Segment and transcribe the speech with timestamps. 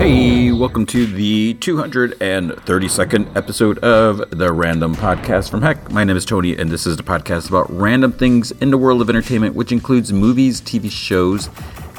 [0.00, 5.90] Hey, welcome to the 232nd episode of the Random Podcast from Heck.
[5.92, 9.02] My name is Tony, and this is the podcast about random things in the world
[9.02, 11.50] of entertainment, which includes movies, TV shows,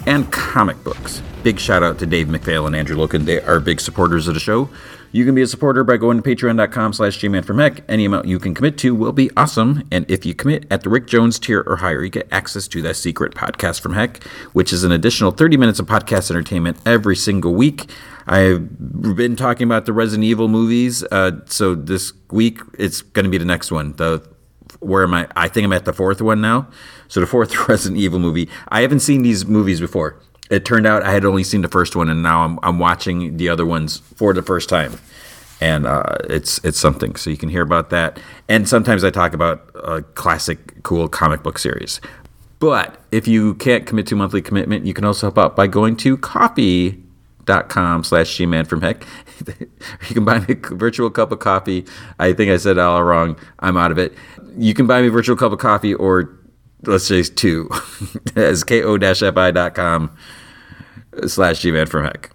[0.07, 1.21] and comic books.
[1.43, 3.25] Big shout out to Dave McPhail and Andrew Loken.
[3.25, 4.67] They are big supporters of the show.
[5.13, 7.81] You can be a supporter by going to patreon.com slash gmanfromheck.
[7.89, 9.83] Any amount you can commit to will be awesome.
[9.91, 12.81] And if you commit at the Rick Jones tier or higher, you get access to
[12.83, 14.23] that secret podcast from Heck,
[14.53, 17.89] which is an additional 30 minutes of podcast entertainment every single week.
[18.25, 18.69] I've
[19.17, 21.03] been talking about the Resident Evil movies.
[21.11, 23.93] Uh, so this week, it's going to be the next one.
[23.97, 24.25] The
[24.79, 25.27] where am I?
[25.35, 26.69] I think I'm at the fourth one now.
[27.09, 28.47] So the fourth Resident Evil movie.
[28.69, 30.21] I haven't seen these movies before
[30.51, 33.37] it turned out I had only seen the first one, and now I'm, I'm watching
[33.37, 34.99] the other ones for the first time,
[35.61, 37.15] and uh, it's it's something.
[37.15, 41.43] So you can hear about that, and sometimes I talk about a classic, cool comic
[41.43, 42.01] book series.
[42.59, 45.95] But if you can't commit to monthly commitment, you can also help out by going
[45.97, 49.03] to coffee.com slash gman from heck.
[49.47, 51.85] you can buy me a virtual cup of coffee.
[52.19, 53.35] I think I said it all wrong.
[53.59, 54.13] I'm out of it.
[54.57, 56.37] You can buy me a virtual cup of coffee or
[56.83, 57.67] let's say two
[58.35, 60.15] as ko-fi.com
[61.25, 62.29] slash gman from heck.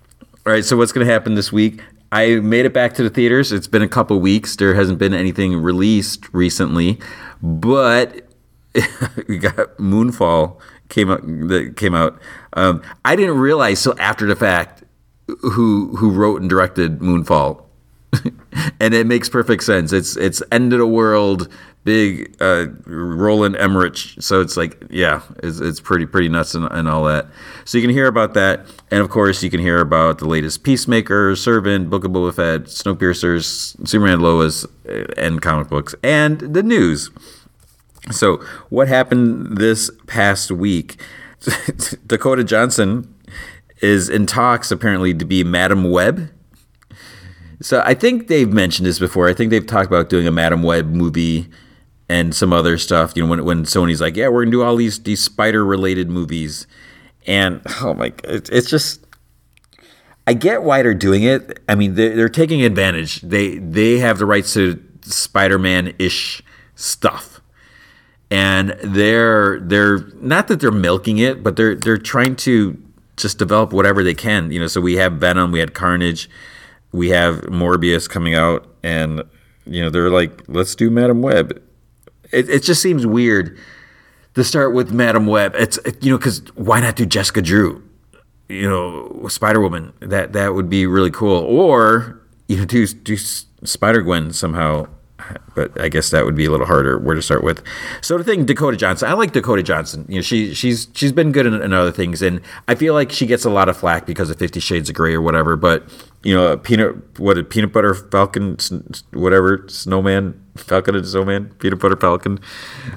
[0.44, 1.82] All right, so what's going to happen this week?
[2.12, 3.52] I made it back to the theaters.
[3.52, 4.56] It's been a couple weeks.
[4.56, 6.98] There hasn't been anything released recently,
[7.42, 8.26] but
[9.28, 11.22] we got Moonfall came out.
[11.22, 12.20] That came out.
[12.52, 14.84] Um, I didn't realize so after the fact
[15.26, 17.64] who who wrote and directed Moonfall,
[18.80, 19.92] and it makes perfect sense.
[19.92, 21.48] It's it's end of the world
[21.86, 24.16] big uh, Roland Emmerich.
[24.18, 27.28] So it's like, yeah, it's, it's pretty pretty nuts and, and, all that.
[27.64, 30.64] So you can hear about that, and of course you can hear about the latest
[30.64, 34.66] Peacemaker, Servant, Book of Boba Fett, Snowpiercer's, Superman Lois,
[35.16, 37.10] and comic books, and the news.
[38.10, 41.00] So what happened this past week?
[42.06, 43.14] Dakota Johnson
[43.80, 46.32] is in talks apparently to be Madam Web.
[47.60, 49.28] So I think they've mentioned this before.
[49.28, 51.48] I think they've talked about doing a Madam Web movie
[52.08, 53.12] and some other stuff.
[53.14, 56.10] You know, when when Sony's like, yeah, we're gonna do all these these spider related
[56.10, 56.66] movies,
[57.26, 59.02] and oh my, it's, it's just.
[60.28, 61.60] I get why they're doing it.
[61.68, 63.20] I mean, they're, they're taking advantage.
[63.20, 66.42] They they have the rights to Spider-Man ish
[66.74, 67.40] stuff,
[68.28, 72.76] and they're they're not that they're milking it, but they're they're trying to
[73.16, 74.50] just develop whatever they can.
[74.50, 76.28] You know, so we have Venom, we had Carnage,
[76.90, 79.22] we have Morbius coming out, and
[79.64, 81.62] you know they're like, let's do Madam Web
[82.36, 83.58] it, it just seems weird
[84.34, 85.54] to start with Madam Web.
[85.56, 87.82] It's you know because why not do Jessica Drew?
[88.48, 89.92] You know, Spider Woman.
[90.00, 91.42] That that would be really cool.
[91.42, 94.86] Or you know, do do Spider Gwen somehow.
[95.54, 97.62] But I guess that would be a little harder where to start with.
[98.02, 100.04] So the thing, Dakota Johnson, I like Dakota Johnson.
[100.08, 103.10] You know, she she's she's been good in, in other things, and I feel like
[103.10, 105.56] she gets a lot of flack because of Fifty Shades of Grey or whatever.
[105.56, 105.84] But
[106.22, 108.58] you know, peanut what a peanut butter falcon,
[109.12, 112.38] whatever snowman Falcon and Snowman, Peanut Butter Falcon,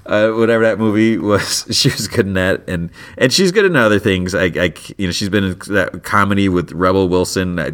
[0.06, 1.66] uh, whatever that movie was.
[1.72, 4.34] She was good in that, and and she's good in other things.
[4.36, 7.60] I, I you know, she's been in that comedy with Rebel Wilson.
[7.60, 7.74] I,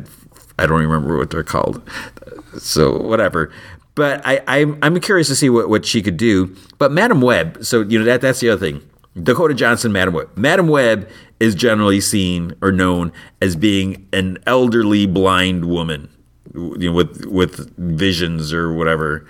[0.58, 1.88] I don't remember what they're called.
[2.58, 3.52] So whatever.
[3.96, 6.56] But I, I'm I'm curious to see what, what she could do.
[6.78, 8.88] But Madam Web, so you know that that's the other thing.
[9.22, 10.30] Dakota Johnson, Madam Web.
[10.36, 16.10] Madam Web is generally seen or known as being an elderly blind woman,
[16.54, 19.26] you know, with with visions or whatever.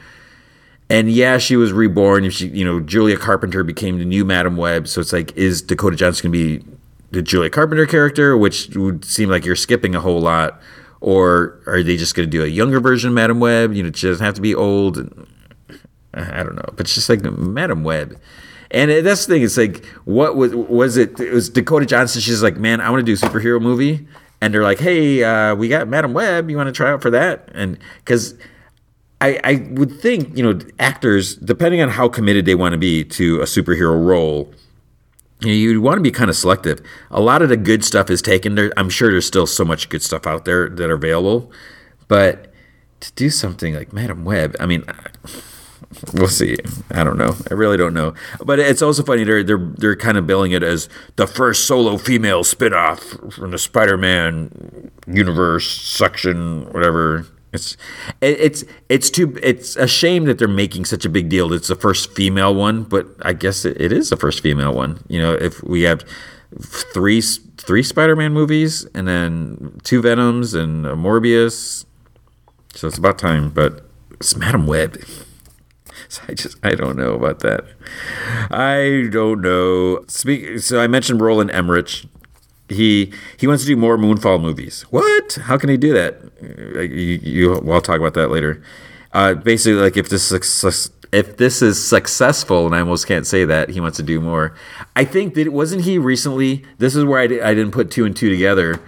[0.89, 2.29] And yeah, she was reborn.
[2.29, 4.87] She, you know, Julia Carpenter became the new Madam Web.
[4.87, 6.77] So it's like, is Dakota Johnson going to be
[7.09, 10.61] the Julia Carpenter character, which would seem like you're skipping a whole lot,
[11.05, 13.73] or are they just going to do a younger version of Madam Web?
[13.73, 14.97] You know, she doesn't have to be old.
[16.15, 18.19] I don't know, but it's just like Madam Web.
[18.71, 19.43] And that's the thing.
[19.43, 21.19] It's like, what was was it?
[21.19, 22.21] It was Dakota Johnson.
[22.21, 24.07] She's like, man, I want to do a superhero movie,
[24.41, 26.49] and they're like, hey, uh, we got Madam Web.
[26.49, 27.49] You want to try out for that?
[27.53, 28.33] And because
[29.21, 33.03] I, I would think, you know, actors, depending on how committed they want to be
[33.03, 34.51] to a superhero role,
[35.41, 36.81] you, want to be kind of selective.
[37.11, 38.55] A lot of the good stuff is taken.
[38.55, 41.51] There, I'm sure there's still so much good stuff out there that are available,
[42.07, 42.53] but
[43.01, 44.83] to do something like Madam Web, I mean,
[46.13, 46.57] we'll see.
[46.91, 47.35] I don't know.
[47.51, 48.13] I really don't know.
[48.43, 49.23] But it's also funny.
[49.23, 53.57] They're they're they're kind of billing it as the first solo female spinoff from the
[53.57, 57.25] Spider-Man universe section, whatever.
[57.55, 57.77] It's
[58.21, 61.51] it's it's too it's a shame that they're making such a big deal.
[61.53, 65.03] It's the first female one, but I guess it, it is the first female one.
[65.07, 66.03] You know, if we have
[66.61, 71.85] three three Spider-Man movies and then two Venoms and Morbius,
[72.73, 73.49] so it's about time.
[73.49, 75.01] But it's Madam Web.
[76.27, 77.65] I just I don't know about that.
[78.51, 80.05] I don't know.
[80.07, 80.59] Speak.
[80.59, 82.05] So I mentioned Roland Emmerich.
[82.69, 84.81] He he wants to do more Moonfall movies.
[84.89, 85.33] What?
[85.43, 86.19] How can he do that?
[86.75, 88.61] Uh, you, you well, talk about that later.
[89.13, 93.45] Uh, basically, like if this success, if this is successful, and I almost can't say
[93.45, 94.53] that he wants to do more.
[94.95, 96.65] I think that wasn't he recently.
[96.79, 98.81] This is where I, I didn't put two and two together.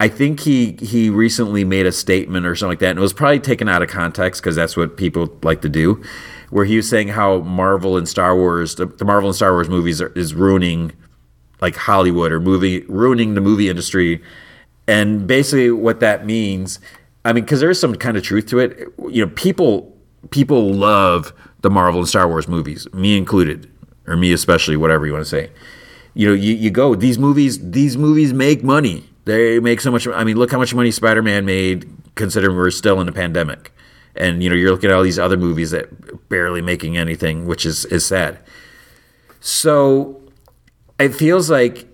[0.00, 3.12] I think he he recently made a statement or something like that, and it was
[3.12, 6.02] probably taken out of context because that's what people like to do.
[6.50, 9.68] Where he was saying how Marvel and Star Wars, the, the Marvel and Star Wars
[9.68, 10.92] movies, are, is ruining
[11.60, 14.22] like Hollywood or movie ruining the movie industry,
[14.86, 16.78] and basically what that means
[17.24, 18.88] I mean, because there's some kind of truth to it.
[19.08, 19.94] You know, people
[20.30, 23.70] people love the Marvel and Star Wars movies, me included,
[24.06, 25.50] or me especially, whatever you want to say.
[26.14, 27.70] You know, you, you go these movies.
[27.70, 29.04] These movies make money.
[29.26, 30.06] They make so much.
[30.06, 33.72] I mean, look how much money Spider Man made, considering we're still in a pandemic.
[34.16, 37.66] And you know, you're looking at all these other movies that barely making anything, which
[37.66, 38.38] is is sad.
[39.40, 40.19] So
[41.00, 41.86] it feels like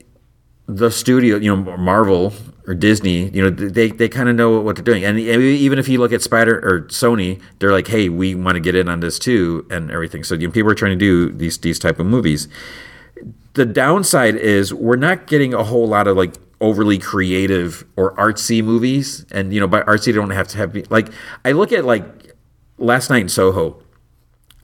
[0.67, 2.33] the studio, you know, Marvel
[2.67, 5.05] or Disney, you know, they, they kind of know what they're doing.
[5.05, 8.61] And even if you look at Spider or Sony, they're like, hey, we want to
[8.61, 10.25] get in on this too and everything.
[10.25, 12.49] So you know, people are trying to do these these type of movies.
[13.55, 18.63] The downside is we're not getting a whole lot of like overly creative or artsy
[18.63, 19.25] movies.
[19.31, 21.09] And you know, by artsy, they don't have to have like
[21.45, 22.05] I look at like
[22.79, 23.81] Last Night in Soho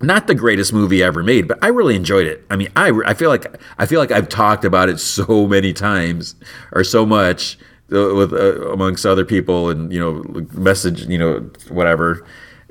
[0.03, 2.45] not the greatest movie ever made, but I really enjoyed it.
[2.51, 5.73] I mean, I, I feel like I feel like I've talked about it so many
[5.73, 6.35] times
[6.73, 7.59] or so much
[7.93, 10.23] uh, with uh, amongst other people, and you know,
[10.53, 12.27] message, you know, whatever,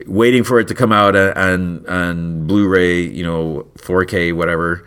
[0.07, 4.85] waiting for it to come out on on Blu-ray, you know, 4K, whatever.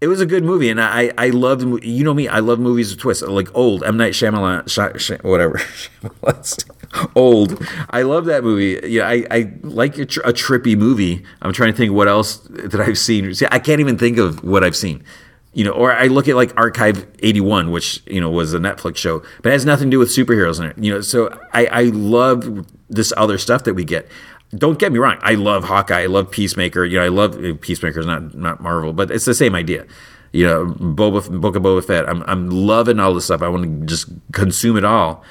[0.00, 2.90] It was a good movie, and I I loved you know me I love movies
[2.90, 5.60] with twists like old M Night Shyamalan Sh- Sh- whatever
[7.14, 11.52] old I love that movie yeah I I like a, tr- a, trippy movie I'm
[11.52, 14.64] trying to think what else that I've seen See, I can't even think of what
[14.64, 15.04] I've seen
[15.52, 18.96] you know or I look at like Archive 81 which you know was a Netflix
[18.96, 21.66] show but it has nothing to do with superheroes in it you know so I
[21.66, 24.08] I love this other stuff that we get
[24.54, 25.18] don't get me wrong.
[25.22, 26.02] I love Hawkeye.
[26.02, 26.84] I love Peacemaker.
[26.84, 29.86] You know, I love eh, Peacemaker's not not Marvel, but it's the same idea.
[30.32, 32.08] You know, Boba Book of Boba Fett.
[32.08, 33.42] I'm I'm loving all this stuff.
[33.42, 35.24] I want to just consume it all,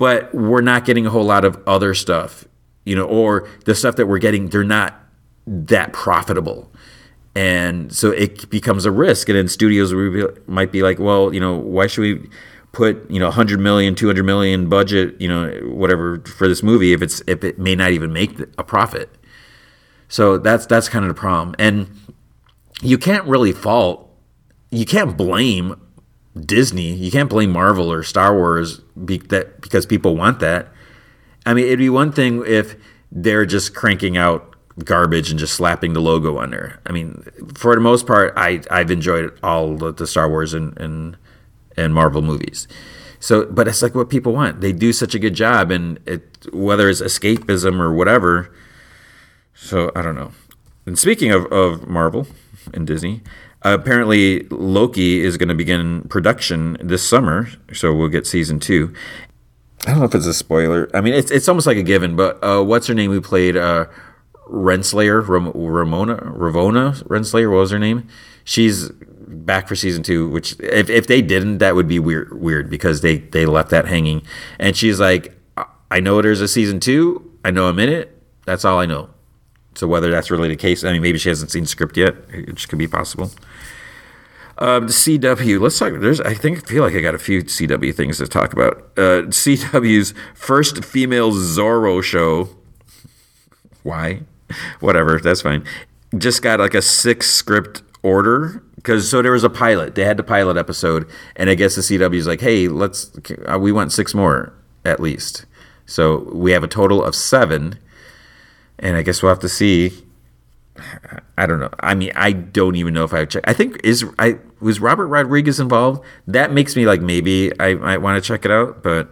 [0.00, 2.46] but we're not getting a whole lot of other stuff.
[2.86, 4.98] You know, or the stuff that we're getting, they're not
[5.46, 6.72] that profitable,
[7.36, 9.28] and so it becomes a risk.
[9.28, 12.28] And then studios we might be like, well, you know, why should we?
[12.72, 17.02] put you know 100 million 200 million budget you know whatever for this movie if
[17.02, 19.10] it's if it may not even make a profit
[20.08, 21.88] so that's that's kind of the problem and
[22.80, 24.08] you can't really fault
[24.70, 25.74] you can't blame
[26.46, 30.68] disney you can't blame marvel or star wars be, that because people want that
[31.46, 32.76] i mean it'd be one thing if
[33.12, 34.46] they're just cranking out
[34.84, 38.60] garbage and just slapping the logo on there i mean for the most part i
[38.70, 41.16] i've enjoyed all the, the star wars and and
[41.76, 42.68] and Marvel movies.
[43.18, 44.60] So, but it's like what people want.
[44.60, 48.54] They do such a good job, and it whether it's escapism or whatever.
[49.54, 50.32] So I don't know.
[50.86, 52.26] And speaking of, of Marvel
[52.72, 53.22] and Disney,
[53.62, 58.92] apparently Loki is going to begin production this summer, so we'll get season two.
[59.86, 60.90] I don't know if it's a spoiler.
[60.94, 62.14] I mean, it's it's almost like a given.
[62.16, 63.10] But uh, what's her name?
[63.10, 63.86] We played uh,
[64.46, 67.50] Renslayer, Ram- Ramona, Ravonna Renslayer?
[67.50, 68.06] What was her name?
[68.44, 70.28] She's back for season two.
[70.28, 73.86] Which if, if they didn't, that would be weird weird because they they left that
[73.86, 74.22] hanging.
[74.58, 75.34] And she's like,
[75.90, 77.30] I know there's a season two.
[77.44, 78.16] I know I'm in it.
[78.44, 79.08] That's all I know.
[79.74, 82.14] So whether that's really the case, I mean, maybe she hasn't seen script yet,
[82.48, 83.30] which could be possible.
[84.60, 85.58] Um, CW.
[85.58, 85.94] Let's talk.
[85.98, 86.20] There's.
[86.20, 86.58] I think.
[86.58, 88.76] I feel like I got a few CW things to talk about.
[88.96, 92.50] Uh, CW's first female Zorro show.
[93.82, 94.22] Why?
[94.80, 95.18] Whatever.
[95.18, 95.64] That's fine.
[96.18, 99.94] Just got like a six script order because so there was a pilot.
[99.94, 103.10] They had the pilot episode, and I guess the CW is like, hey, let's
[103.50, 104.52] uh, we want six more
[104.84, 105.46] at least.
[105.86, 107.78] So we have a total of seven,
[108.78, 109.92] and I guess we'll have to see.
[111.36, 111.70] I don't know.
[111.80, 113.44] I mean, I don't even know if I check.
[113.46, 116.04] I think is I was Robert Rodriguez involved.
[116.26, 119.10] That makes me like maybe I might want to check it out, but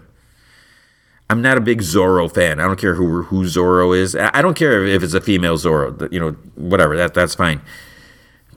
[1.31, 2.61] I'm not a big Zorro fan.
[2.61, 4.17] I don't care who who Zorro is.
[4.17, 6.11] I don't care if it's a female Zorro.
[6.13, 6.97] You know, whatever.
[6.97, 7.61] That that's fine.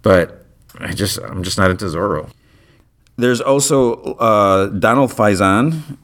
[0.01, 0.45] But
[0.79, 2.29] I just I'm just not into Zorro.
[3.17, 5.97] There's also uh, Donald Faison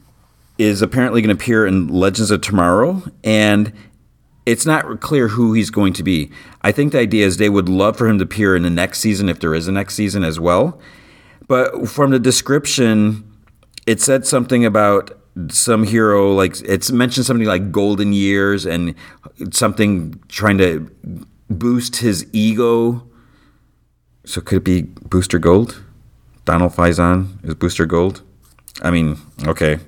[0.58, 3.72] is apparently going to appear in Legends of Tomorrow, and
[4.48, 6.30] it's not clear who he's going to be.
[6.62, 9.00] I think the idea is they would love for him to appear in the next
[9.00, 10.80] season if there is a next season as well.
[11.46, 13.30] But from the description,
[13.86, 15.12] it said something about
[15.50, 18.94] some hero like it's mentioned something like golden years and
[19.52, 20.90] something trying to
[21.48, 23.08] boost his ego
[24.24, 25.82] so could it be Booster Gold?
[26.44, 28.20] Donald Faison is Booster Gold.
[28.82, 29.78] I mean, okay,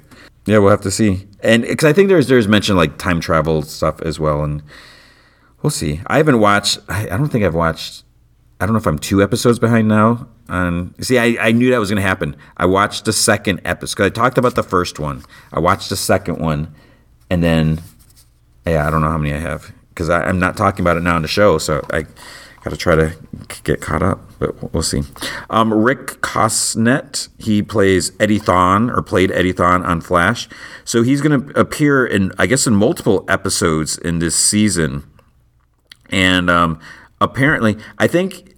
[0.47, 1.27] yeah, we'll have to see.
[1.43, 4.63] And because I think there's there's mention like time travel stuff as well, and
[5.63, 6.01] we'll see.
[6.07, 6.79] I haven't watched.
[6.89, 8.05] I, I don't think I've watched.
[8.61, 10.29] I don't know if I'm two episodes behind now.
[10.49, 12.37] And see, I, I knew that was going to happen.
[12.57, 13.97] I watched the second episode.
[13.97, 15.23] Cause I talked about the first one.
[15.53, 16.75] I watched the second one,
[17.31, 17.81] and then
[18.67, 21.17] yeah, I don't know how many I have because I'm not talking about it now
[21.17, 21.59] on the show.
[21.59, 22.05] So I
[22.63, 23.17] got to try to
[23.65, 25.03] get caught up, but we'll see.
[25.49, 30.49] Um, Rick Cosnett, he plays Eddie Thawne or played Eddie Thawne on Flash.
[30.85, 35.05] So he's going to appear in, I guess, in multiple episodes in this season.
[36.11, 36.79] And um,
[37.21, 38.57] apparently, I think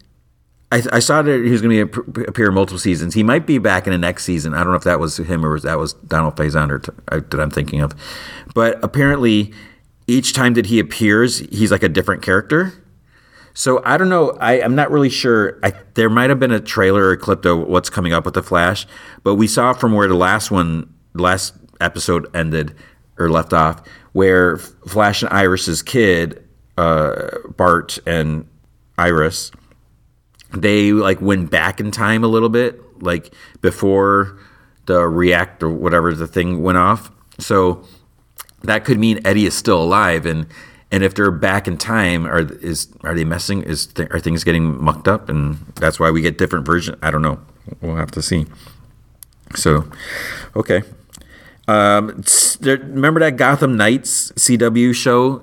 [0.73, 3.13] I, I, saw that he was going to appear in multiple seasons.
[3.13, 4.55] He might be back in the next season.
[4.55, 7.41] I don't know if that was him or that was Donald Faison or t- that
[7.41, 7.93] I'm thinking of.
[8.55, 9.53] But apparently,
[10.07, 12.82] each time that he appears, he's like a different character.
[13.55, 14.31] So I don't know.
[14.41, 15.59] I, am not really sure.
[15.63, 18.43] I, there might have been a trailer or clip of what's coming up with the
[18.43, 18.87] Flash,
[19.23, 22.75] but we saw from where the last one, last episode ended
[23.19, 23.83] or left off,
[24.13, 26.43] where Flash and Iris's kid,
[26.79, 28.47] uh, Bart and
[28.97, 29.51] Iris,
[30.55, 34.39] they like went back in time a little bit, like before
[34.87, 37.11] the react or whatever the thing went off.
[37.39, 37.85] So
[38.63, 40.47] that could mean Eddie is still alive and
[40.93, 43.63] and if they're back in time, are is are they messing?
[43.63, 46.99] Is th- are things getting mucked up, and that's why we get different versions?
[47.03, 47.41] I don't know.
[47.81, 48.47] We'll have to see.
[49.57, 49.91] So,
[50.55, 50.83] okay.
[51.67, 52.23] Um,
[52.61, 55.39] there, remember that Gotham Knights CW show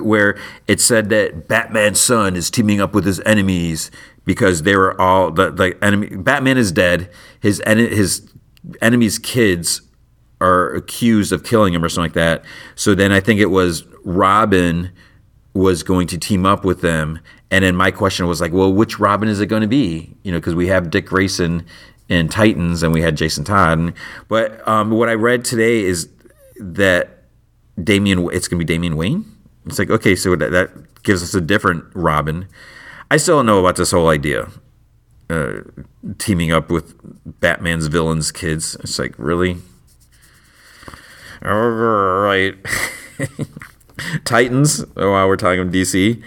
[0.02, 0.38] where
[0.68, 3.90] it said that Batman's son is teaming up with his enemies
[4.24, 6.08] because they were all the, the enemy.
[6.08, 7.10] Batman is dead.
[7.40, 8.32] His his
[8.80, 9.80] enemies' kids
[10.40, 12.44] are accused of killing him or something like that.
[12.74, 14.90] So then I think it was Robin
[15.54, 17.18] was going to team up with them.
[17.50, 20.14] And then my question was like, well, which Robin is it going to be?
[20.22, 21.64] You know, because we have Dick Grayson
[22.08, 23.94] in Titans and we had Jason Todd.
[24.28, 26.08] But um, what I read today is
[26.60, 27.24] that
[27.82, 29.24] Damian, it's going to be Damian Wayne.
[29.64, 32.46] It's like, okay, so that, that gives us a different Robin.
[33.10, 34.48] I still don't know about this whole idea.
[35.28, 35.62] Uh,
[36.18, 36.94] teaming up with
[37.40, 38.76] Batman's villains' kids.
[38.76, 39.56] It's like, really?
[41.46, 42.56] Right.
[44.24, 44.84] Titans.
[44.96, 46.22] Oh, while we're talking DC.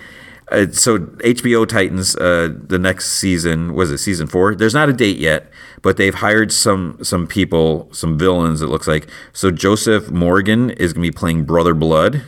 [0.52, 4.56] Uh, so HBO Titans, uh, the next season was it season four?
[4.56, 5.52] There's not a date yet,
[5.84, 8.62] but they've hired some some people, some villains.
[8.62, 9.52] It looks like so.
[9.52, 12.24] Joseph Morgan is going to be playing Brother Blood.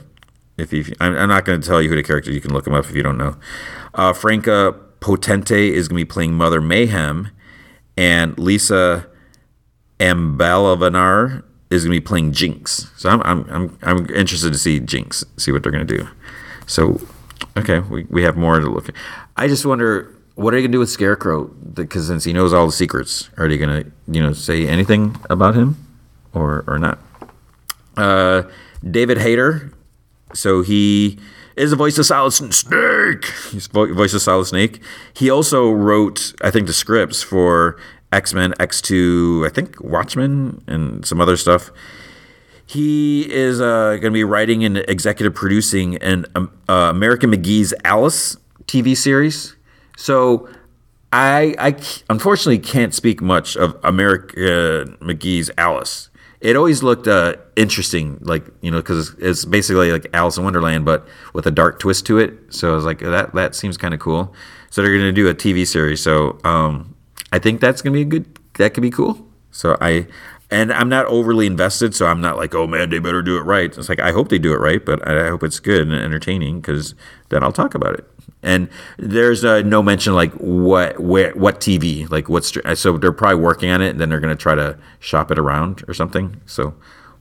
[0.58, 2.32] If you, I'm, I'm not going to tell you who the character.
[2.32, 3.38] You can look him up if you don't know.
[3.96, 7.30] Uh, Franka Potente is going to be playing Mother Mayhem,
[7.98, 9.08] and Lisa
[10.00, 12.92] Ambalavanar is going to be playing Jinx.
[12.98, 16.08] So I'm, I'm, I'm, I'm interested to see Jinx, see what they're going to do.
[16.68, 17.02] So,
[17.58, 18.96] okay, we, we have more to look at.
[19.38, 21.46] I just wonder, what are you going to do with Scarecrow?
[21.46, 25.16] Because since he knows all the secrets, are they going to, you know, say anything
[25.30, 25.78] about him
[26.34, 27.00] or, or not?
[27.96, 28.44] Uh,
[28.90, 29.74] David Hayter.
[30.34, 31.20] So he
[31.56, 33.26] is the voice of Solid Snake.
[33.52, 34.82] He's voice of Solid Snake.
[35.14, 37.80] He also wrote, I think, the scripts for
[38.12, 41.72] X Men, X2, I think Watchmen, and some other stuff.
[42.66, 47.74] He is uh, going to be writing and executive producing an um, uh, American McGee's
[47.84, 49.56] Alice TV series.
[49.98, 50.50] So
[51.12, 51.76] I, I
[52.10, 56.10] unfortunately can't speak much of American McGee's Alice.
[56.40, 60.44] It always looked uh, interesting, like you know, because it's, it's, basically like Alice in
[60.44, 62.34] Wonderland, but with a dark twist to it.
[62.50, 64.34] So I was like, that that seems kind of cool.
[64.70, 66.02] So they're going to do a TV series.
[66.02, 66.96] So um,
[67.32, 68.38] I think that's gonna be a good.
[68.56, 69.26] That could be cool.
[69.52, 70.08] So I,
[70.50, 73.42] and I'm not overly invested, so I'm not like, oh man, they better do it
[73.42, 73.76] right.
[73.78, 76.62] It's like I hope they do it right, but I hope it's good and entertaining
[76.62, 76.96] because
[77.30, 78.06] then I'll talk about it.
[78.44, 83.42] And there's uh, no mention like what where what TV like what's so they're probably
[83.42, 86.42] working on it and then they're gonna try to shop it around or something.
[86.46, 86.74] So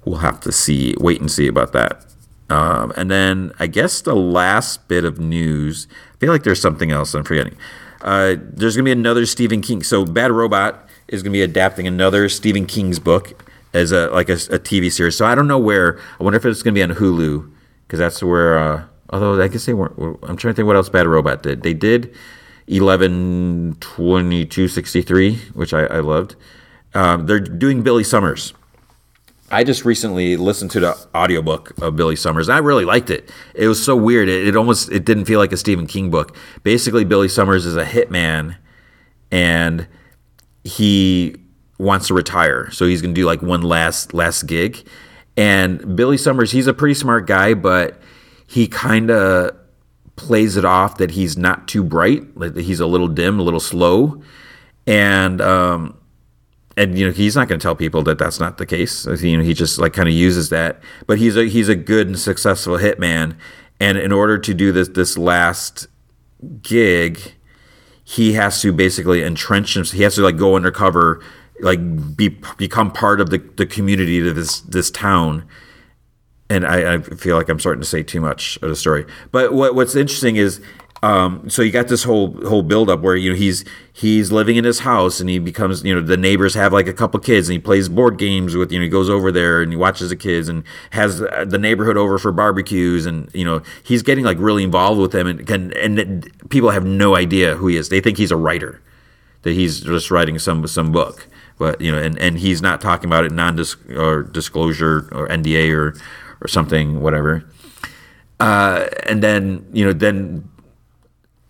[0.05, 2.05] we'll have to see, wait and see about that.
[2.49, 6.91] Um, and then I guess the last bit of news, I feel like there's something
[6.91, 7.57] else I'm forgetting.
[8.03, 9.83] Uh, there's going to be another Stephen King.
[9.83, 14.29] So Bad Robot is going to be adapting another Stephen King's book as a like
[14.29, 15.17] a, a, TV series.
[15.17, 15.99] So I don't know where.
[16.19, 17.51] I wonder if it's going to be on Hulu
[17.87, 18.59] because that's where.
[18.59, 19.99] Uh, although I guess they weren't.
[20.23, 21.63] I'm trying to think what else Bad Robot did.
[21.63, 22.15] They did
[22.69, 26.37] 11 22 63, which I, I loved.
[26.95, 28.55] Um, they're doing Billy Summers.
[29.51, 32.49] I just recently listened to the audiobook of Billy Summers.
[32.49, 33.31] And I really liked it.
[33.55, 34.29] It was so weird.
[34.29, 36.37] It, it, almost it didn't feel like a Stephen King book.
[36.63, 38.57] Basically, Billy Summers is a hitman
[39.33, 39.89] and
[40.63, 41.35] he
[41.79, 42.71] wants to retire.
[42.71, 44.87] So he's going to do like one last last gig.
[45.37, 48.01] And Billy Summers, he's a pretty smart guy, but
[48.47, 49.57] he kind of
[50.17, 53.61] plays it off that he's not too bright, like he's a little dim, a little
[53.61, 54.23] slow.
[54.87, 56.00] And um
[56.81, 59.05] and you know he's not going to tell people that that's not the case.
[59.05, 62.07] You know he just like kind of uses that, but he's a he's a good
[62.07, 63.37] and successful hitman,
[63.79, 65.89] and in order to do this this last
[66.63, 67.35] gig,
[68.03, 69.97] he has to basically entrench himself.
[69.97, 71.23] He has to like go undercover,
[71.61, 75.47] like be become part of the the community of this this town.
[76.49, 79.05] And I, I feel like I'm starting to say too much of the story.
[79.33, 80.63] But what what's interesting is
[81.03, 84.57] um, so you got this whole whole build up where you know he's he's living
[84.57, 87.49] in his house and he becomes you know the neighbors have like a couple kids
[87.49, 90.11] and he plays board games with you know he goes over there and he watches
[90.11, 94.39] the kids and has the neighborhood over for barbecues and you know he's getting like
[94.39, 97.89] really involved with them and can and people have no idea who he is.
[97.89, 98.83] They think he's a writer
[99.43, 101.27] that he's just writing some some book.
[101.59, 103.59] But you know and and he's not talking about it non
[103.97, 105.95] or disclosure or NDA or
[106.43, 107.45] or something whatever.
[108.39, 110.49] Uh, and then you know then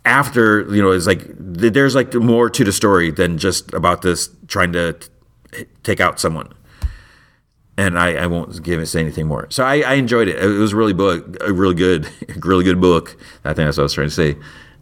[0.04, 4.30] after you know it's like there's like more to the story than just about this
[4.48, 4.94] trying to
[5.52, 6.52] t- take out someone.
[7.76, 9.46] And I, I won't give it say anything more.
[9.48, 10.36] So I, I enjoyed it.
[10.36, 12.08] It was really book a really good
[12.44, 13.16] really good book.
[13.44, 14.36] I think that's what i was trying to say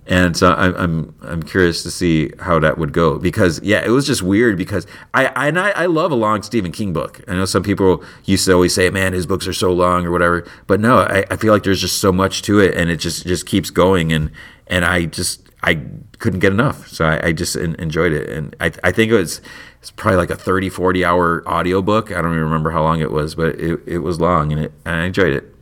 [0.09, 3.91] and so I, I'm I'm curious to see how that would go because yeah, it
[3.91, 7.21] was just weird because I I and I, I love a long Stephen King book.
[7.29, 10.11] I know some people used to always say, "Man, his books are so long" or
[10.11, 12.97] whatever, but no, I, I feel like there's just so much to it, and it
[12.97, 14.31] just just keeps going, and
[14.67, 15.83] and I just I
[16.19, 19.43] couldn't get enough, so I, I just enjoyed it, and I I think it was
[19.81, 22.12] it's probably like a 30 40 hour audio book.
[22.12, 24.73] I don't even remember how long it was, but it it was long, and it
[24.87, 25.55] and I enjoyed it.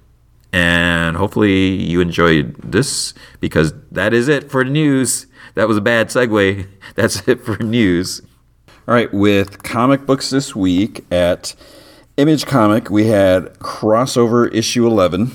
[0.56, 5.26] And hopefully you enjoyed this because that is it for news.
[5.54, 6.66] That was a bad segue.
[6.94, 8.22] That's it for news.
[8.88, 11.54] All right, with comic books this week at
[12.16, 15.30] Image Comic, we had crossover issue 11.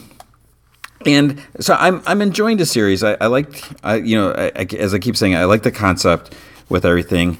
[1.05, 3.03] And so I'm, I'm enjoying the series.
[3.03, 5.71] I, I like, I, you know, I, I, as I keep saying, I like the
[5.71, 6.33] concept
[6.67, 7.37] with everything.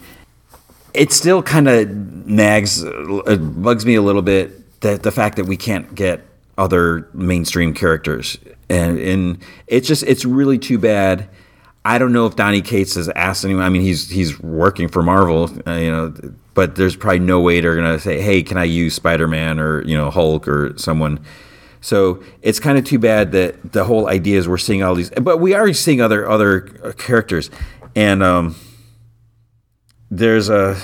[0.93, 5.45] It still kind of nags, it bugs me a little bit that the fact that
[5.45, 6.27] we can't get
[6.61, 8.37] other mainstream characters,
[8.69, 11.27] and and it's just it's really too bad.
[11.83, 13.63] I don't know if Donny Cates has asked anyone.
[13.63, 16.13] I mean, he's he's working for Marvel, uh, you know,
[16.53, 19.83] but there's probably no way they're gonna say, "Hey, can I use Spider Man or
[19.85, 21.19] you know Hulk or someone?"
[21.81, 25.09] So it's kind of too bad that the whole idea is we're seeing all these,
[25.09, 26.61] but we are seeing other other
[26.99, 27.49] characters,
[27.95, 28.55] and um,
[30.11, 30.77] there's a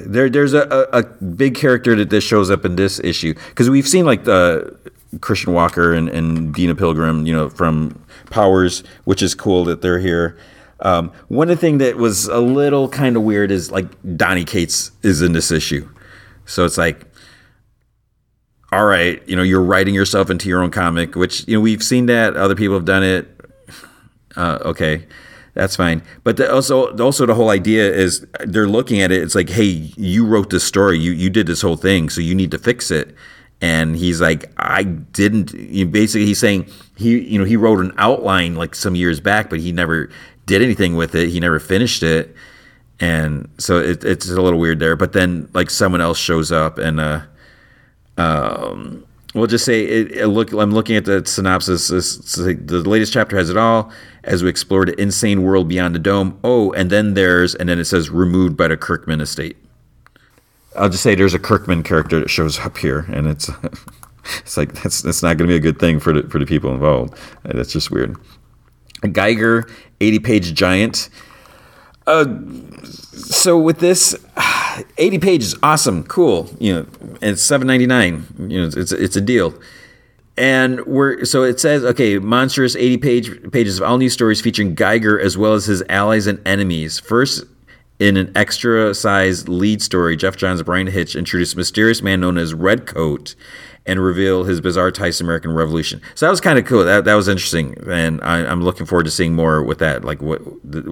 [0.00, 0.62] there there's a,
[0.92, 4.22] a, a big character that this shows up in this issue because we've seen like
[4.22, 4.78] the
[5.20, 9.98] Christian Walker and, and Deena Pilgrim, you know, from Powers, which is cool that they're
[9.98, 10.36] here.
[10.80, 14.44] Um, one of the thing that was a little kind of weird is like Donny
[14.44, 15.88] Cates is in this issue,
[16.44, 17.06] so it's like,
[18.72, 21.82] all right, you know, you're writing yourself into your own comic, which you know we've
[21.82, 23.28] seen that other people have done it.
[24.36, 25.06] Uh, okay,
[25.54, 26.02] that's fine.
[26.24, 29.22] But the, also, also the whole idea is they're looking at it.
[29.22, 32.34] It's like, hey, you wrote this story, you you did this whole thing, so you
[32.34, 33.14] need to fix it
[33.60, 35.52] and he's like i didn't
[35.90, 36.66] basically he's saying
[36.96, 40.10] he you know he wrote an outline like some years back but he never
[40.46, 41.28] did anything with it.
[41.28, 42.34] He never finished it.
[42.98, 44.96] And so it, it's a little weird there.
[44.96, 47.20] But then like someone else shows up and uh
[48.16, 51.90] um we'll just say it, it look i'm looking at the synopsis.
[51.90, 53.92] It's, like the latest chapter has it all.
[54.24, 57.78] As we explore the insane world beyond the dome oh and then there's and then
[57.78, 59.56] it says removed by the kirkman estate
[60.76, 63.50] I'll just say there's a Kirkman character that shows up here, and it's
[64.38, 66.46] it's like that's that's not going to be a good thing for the for the
[66.46, 67.14] people involved.
[67.42, 68.16] That's just weird.
[69.02, 69.68] A Geiger,
[70.00, 71.10] 80 page giant.
[72.06, 72.24] Uh,
[72.84, 74.14] so with this,
[74.98, 76.48] 80 pages, awesome, cool.
[76.60, 76.86] You know,
[77.20, 78.50] it's 7.99.
[78.50, 79.54] You know, it's it's a deal.
[80.38, 84.74] And we're so it says okay, monstrous 80 page pages of all new stories featuring
[84.74, 86.98] Geiger as well as his allies and enemies.
[86.98, 87.44] First
[87.98, 92.20] in an extra sized lead story, Geoff Johns and Bryan Hitch introduced a mysterious man
[92.20, 93.34] known as Redcoat
[93.86, 96.02] and reveal his bizarre ties to American Revolution.
[96.14, 96.84] So that was kind of cool.
[96.84, 100.04] That, that was interesting, and I, am looking forward to seeing more with that.
[100.04, 100.42] Like what?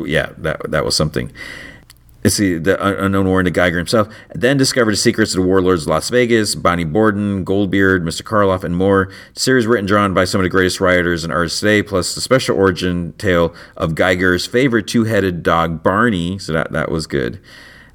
[0.07, 1.33] Yeah, that that was something.
[2.27, 4.09] See, the unknown warren to Geiger himself.
[4.35, 8.23] Then discovered the secrets of the warlords of Las Vegas, Bonnie Borden, Goldbeard, Mr.
[8.23, 9.11] Karloff, and more.
[9.35, 12.57] Series written drawn by some of the greatest writers and artists today, plus the special
[12.57, 16.39] origin tale of Geiger's favorite two-headed dog, Barney.
[16.39, 17.41] So that, that was good.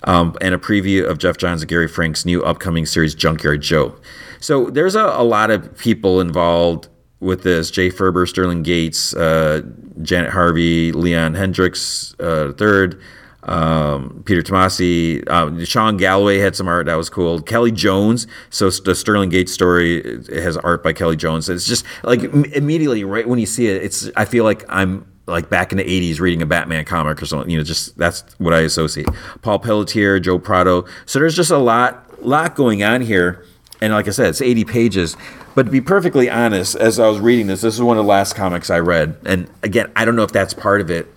[0.03, 3.95] Um, and a preview of Geoff Johns and Gary Frank's new upcoming series, Junkyard Joe.
[4.39, 6.87] So there's a, a lot of people involved
[7.19, 9.63] with this Jay Faerber, Sterling Gates, uh,
[10.03, 13.01] Janet Harvey, Leon Hendrix, uh, third
[13.43, 17.41] um, Peter Tomasi, uh, Sean Galloway had some art that was cool.
[17.41, 21.47] Kelly Jones, so the Sterling Gates story has art by Kelly Jones.
[21.49, 25.49] It's just like immediately right when you see it, it's I feel like I'm like
[25.49, 27.49] back in the 80s reading a Batman comic or something.
[27.49, 29.07] You know, just that's what I associate.
[29.41, 30.85] Paul Pelletier, Joe Prado.
[31.05, 33.45] So there's just a lot lot going on here.
[33.81, 35.15] And like I said, it's 80 pages.
[35.55, 38.09] But to be perfectly honest, as I was reading this, this is one of the
[38.09, 39.17] last comics I read.
[39.25, 41.07] And again, I don't know if that's part of it.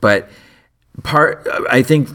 [0.00, 0.28] But
[1.02, 2.08] part I think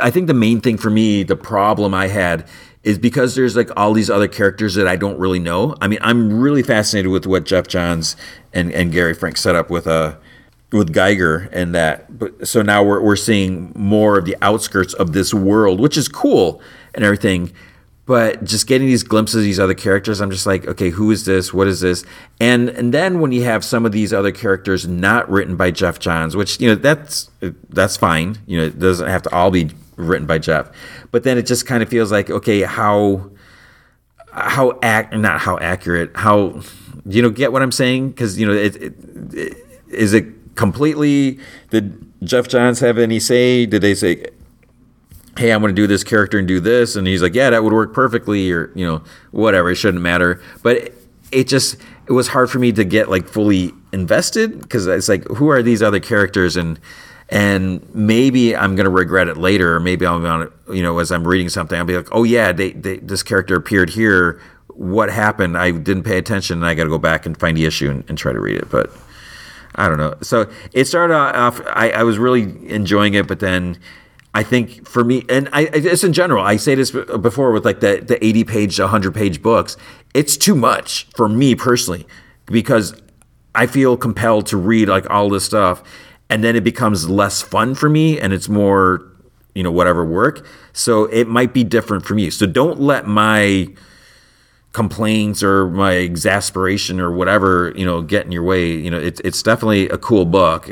[0.00, 2.46] I think the main thing for me, the problem I had
[2.82, 5.74] is because there's like all these other characters that I don't really know.
[5.80, 8.16] I mean, I'm really fascinated with what Geoff Johns
[8.54, 10.16] and, and Gary Frank set up with uh
[10.72, 12.18] with Geiger and that.
[12.18, 16.08] But so now we're we're seeing more of the outskirts of this world, which is
[16.08, 16.62] cool
[16.94, 17.52] and everything.
[18.10, 21.26] But just getting these glimpses of these other characters, I'm just like, okay, who is
[21.26, 21.54] this?
[21.54, 22.04] What is this?
[22.40, 26.00] And and then when you have some of these other characters not written by Geoff
[26.00, 27.30] Johns, which you know that's
[27.68, 28.36] that's fine.
[28.48, 30.72] You know, it doesn't have to all be written by Geoff
[31.12, 33.30] But then it just kind of feels like, okay, how
[34.32, 36.62] how ac- not how accurate, how
[37.06, 38.08] you know, get what I'm saying?
[38.08, 38.94] Because you know, it, it,
[39.32, 41.38] it, is it completely?
[41.70, 43.66] Did Geoff Johns have any say?
[43.66, 44.26] Did they say,
[45.40, 47.64] "Hey, I'm going to do this character and do this," and he's like, "Yeah, that
[47.64, 49.70] would work perfectly," or you know, whatever.
[49.70, 50.40] It shouldn't matter.
[50.62, 50.92] But
[51.32, 51.76] it, just
[52.06, 55.62] it was hard for me to get like fully invested because it's like, who are
[55.62, 56.78] these other characters and
[57.28, 59.76] and maybe I'm going to regret it later.
[59.76, 62.50] Or maybe I'm to, you know, as I'm reading something, I'll be like, oh yeah,
[62.52, 64.40] they, they, this character appeared here.
[64.68, 65.56] What happened?
[65.56, 68.04] I didn't pay attention, and I got to go back and find the issue and,
[68.08, 68.70] and, try to read it.
[68.70, 68.90] But
[69.76, 70.16] I don't know.
[70.22, 71.60] So it started off.
[71.66, 73.78] I, I was really enjoying it, but then
[74.32, 76.44] I think for me, and I, it's in general.
[76.44, 79.76] I say this before with like the the 80 page, 100 page books.
[80.14, 82.06] It's too much for me personally
[82.46, 83.00] because
[83.54, 85.82] I feel compelled to read like all this stuff
[86.30, 89.04] and then it becomes less fun for me and it's more
[89.54, 93.68] you know whatever work so it might be different from you so don't let my
[94.72, 99.20] complaints or my exasperation or whatever you know get in your way you know it's
[99.24, 100.70] it's definitely a cool book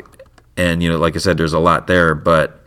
[0.55, 2.58] and you know like i said there's a lot there but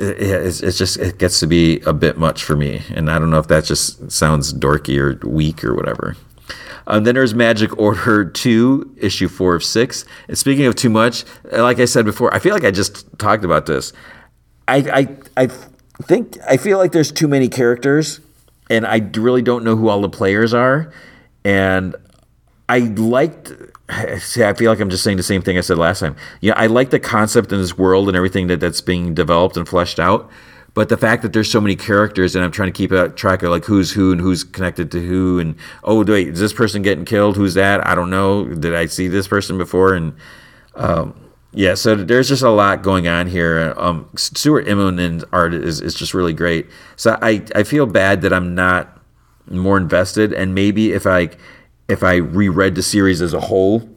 [0.00, 3.30] it's, it's just it gets to be a bit much for me and i don't
[3.30, 6.16] know if that just sounds dorky or weak or whatever
[6.88, 10.04] um, then there's Magic Order 2, issue 4 of 6.
[10.26, 13.44] And speaking of too much, like I said before, I feel like I just talked
[13.44, 13.92] about this.
[14.66, 15.46] I, I, I
[16.02, 18.20] think, I feel like there's too many characters,
[18.70, 20.92] and I really don't know who all the players are.
[21.44, 21.94] And
[22.70, 23.52] I liked,
[24.18, 26.16] see, I feel like I'm just saying the same thing I said last time.
[26.40, 29.66] Yeah, I like the concept in this world and everything that, that's being developed and
[29.66, 30.30] fleshed out.
[30.74, 33.50] But the fact that there's so many characters and I'm trying to keep track of
[33.50, 37.04] like who's who and who's connected to who and oh wait is this person getting
[37.04, 37.36] killed?
[37.36, 37.84] Who's that?
[37.84, 38.44] I don't know.
[38.44, 39.94] Did I see this person before?
[39.94, 40.14] And
[40.76, 41.18] um,
[41.52, 43.74] yeah so there's just a lot going on here.
[43.76, 46.68] Um, Stuart Immonen's art is, is just really great.
[46.94, 49.02] So I, I feel bad that I'm not
[49.50, 51.30] more invested and maybe if I
[51.88, 53.88] if I reread the series as a whole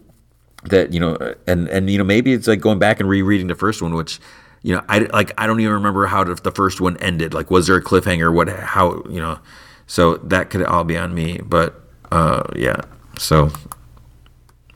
[0.63, 3.55] that you know and and you know maybe it's like going back and rereading the
[3.55, 4.19] first one which
[4.63, 7.33] you know, I like I don't even remember how the first one ended.
[7.33, 8.33] Like, was there a cliffhanger?
[8.33, 8.49] What?
[8.49, 9.03] How?
[9.09, 9.39] You know?
[9.87, 11.39] So that could all be on me.
[11.39, 12.81] But uh, yeah.
[13.17, 13.51] So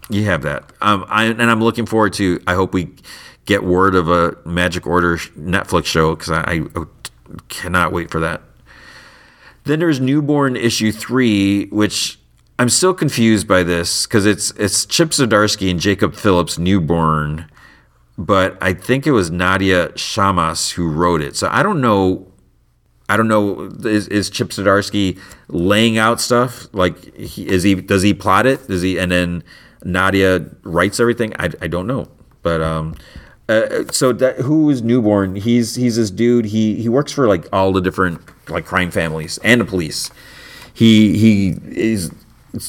[0.10, 0.72] you have that.
[0.82, 2.42] Um, I and I'm looking forward to.
[2.48, 2.90] I hope we
[3.46, 6.86] get word of a Magic Order Netflix show because I, I
[7.48, 8.42] cannot wait for that.
[9.66, 12.20] Then there's Newburn issue three, which
[12.58, 17.50] I'm still confused by this because it's it's Chip Zdarsky and Jacob Phillips Newburn
[18.18, 21.36] but I think it was Nadia Shammas who wrote it.
[21.36, 22.32] So I don't know.
[23.10, 23.70] I don't know.
[23.84, 26.68] Is, is Chip Zdarsky laying out stuff?
[26.74, 27.76] Like, he, is he?
[27.76, 28.68] Does he plot it?
[28.68, 28.98] Does he?
[28.98, 29.44] And then
[29.84, 31.34] Nadia writes everything.
[31.38, 32.08] I, I don't know.
[32.42, 32.96] But um,
[33.50, 35.36] uh, so that who is Newburn?
[35.36, 36.46] He's he's this dude.
[36.46, 40.10] He he works for like all the different like crime families and the police.
[40.74, 42.12] He he is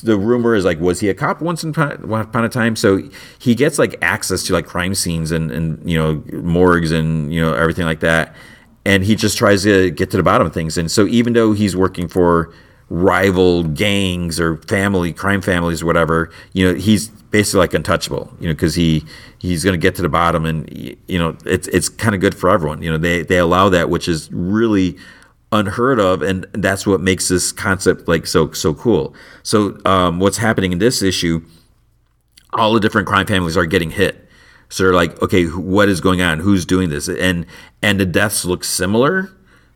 [0.02, 2.76] the rumor is like, was he a cop once upon a time?
[2.76, 3.02] So
[3.38, 7.40] he gets like access to like crime scenes and, and you know morgues and you
[7.40, 8.34] know everything like that,
[8.84, 10.78] and he just tries to get to the bottom of things.
[10.78, 12.52] And so even though he's working for
[12.88, 18.32] rival gangs or family crime families or whatever, you know he's basically like untouchable.
[18.40, 19.04] You know because he
[19.38, 22.34] he's going to get to the bottom, and you know it's it's kind of good
[22.34, 22.82] for everyone.
[22.82, 24.96] You know they they allow that, which is really
[25.52, 29.14] unheard of and that's what makes this concept like so so cool.
[29.42, 31.44] So um, what's happening in this issue
[32.52, 34.28] all the different crime families are getting hit.
[34.68, 36.40] So they're like okay what is going on?
[36.40, 37.08] Who's doing this?
[37.08, 37.46] And
[37.80, 39.30] and the deaths look similar.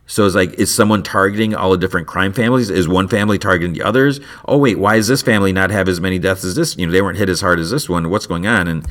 [0.07, 2.69] So it's like is someone targeting all the different crime families?
[2.69, 4.19] Is one family targeting the others?
[4.45, 6.77] Oh wait why is this family not have as many deaths as this?
[6.77, 8.09] You know they weren't hit as hard as this one.
[8.09, 8.67] What's going on?
[8.67, 8.85] And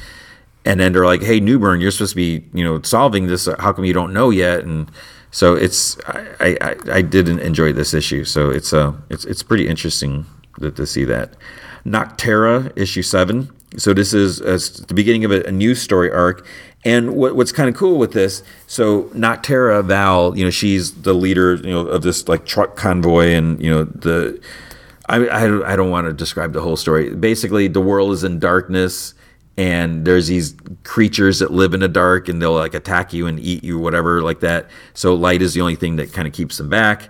[0.64, 3.46] and then they're like hey newburn you're supposed to be you know solving this.
[3.58, 4.64] How come you don't know yet?
[4.64, 4.90] And
[5.30, 8.24] so it's I, I, I did enjoy this issue.
[8.24, 10.26] So it's uh it's it's pretty interesting
[10.60, 11.34] to, to see that.
[11.84, 13.50] Nocterra issue seven.
[13.76, 16.46] so this is uh, the beginning of a, a new story arc.
[16.82, 21.12] And what, what's kind of cool with this, so Nocterra Val, you know, she's the
[21.12, 24.40] leader, you know, of this like truck convoy, and you know the.
[25.06, 27.14] I, I, I don't want to describe the whole story.
[27.14, 29.12] Basically, the world is in darkness,
[29.56, 33.38] and there's these creatures that live in the dark, and they'll like attack you and
[33.40, 34.70] eat you, whatever, like that.
[34.94, 37.08] So light is the only thing that kind of keeps them back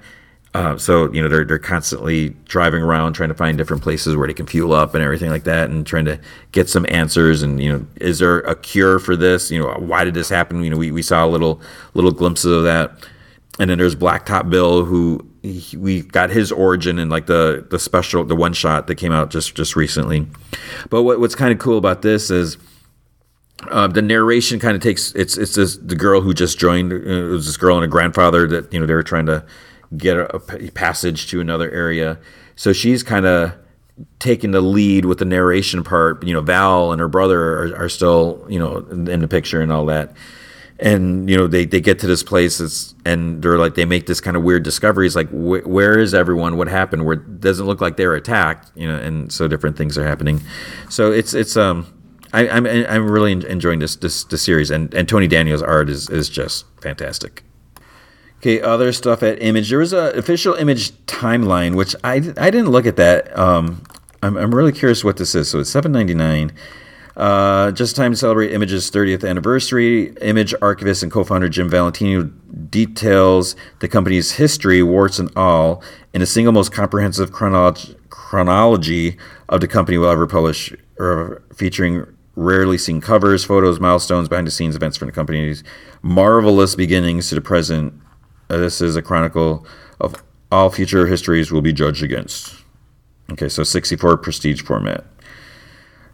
[0.53, 4.27] uh, so you know they're they're constantly driving around trying to find different places where
[4.27, 6.19] they can fuel up and everything like that, and trying to
[6.51, 7.43] get some answers.
[7.43, 9.51] And you know, is there a cure for this?
[9.51, 10.65] You know, why did this happen?
[10.65, 11.61] You know, we, we saw little
[11.95, 12.93] little glimpses of that.
[13.61, 17.79] And then there's Blacktop Bill, who he, we got his origin in like the the
[17.79, 20.27] special the one shot that came out just just recently.
[20.89, 22.57] But what, what's kind of cool about this is.
[23.71, 26.95] Uh, the narration kind of takes it's it's this, the girl who just joined.
[26.95, 29.45] Uh, it was this girl and a grandfather that you know they were trying to
[29.99, 32.19] get a, a passage to another area.
[32.57, 33.53] So she's kind of
[34.19, 36.25] taking the lead with the narration part.
[36.25, 39.61] You know, Val and her brother are, are still, you know, in, in, the picture
[39.61, 40.13] and all that.
[40.83, 44.21] And you know, they, they get to this place, and they're like, they make this
[44.21, 46.57] kind of weird discoveries, like, wh- where is everyone?
[46.57, 47.05] What happened?
[47.05, 50.41] Where it doesn't look like they're attacked, you know, and so different things are happening.
[50.89, 51.87] So it's it's um,
[52.33, 55.91] I, am I'm, I'm really enjoying this this, this series, and, and Tony Daniel's art
[55.91, 57.43] is is just fantastic.
[58.39, 59.69] Okay, other stuff at Image.
[59.69, 63.39] There was an official Image timeline, which I, I didn't look at that.
[63.39, 63.83] Um,
[64.23, 65.51] I'm, I'm really curious what this is.
[65.51, 66.53] So it's seven ninety nine.
[67.21, 70.15] Uh, just time to celebrate Image's 30th anniversary.
[70.23, 72.23] Image archivist and co-founder Jim Valentino
[72.71, 75.83] details the company's history, warts and all,
[76.15, 79.19] in a single most comprehensive chronology, chronology
[79.51, 82.07] of the company will ever publish, or featuring
[82.37, 85.63] rarely seen covers, photos, milestones, behind the scenes events from the company's
[86.01, 87.93] marvelous beginnings to the present
[88.51, 89.65] uh, this is a chronicle
[90.01, 92.65] of all future histories will be judged against.
[93.31, 95.05] Okay, so 64 prestige format.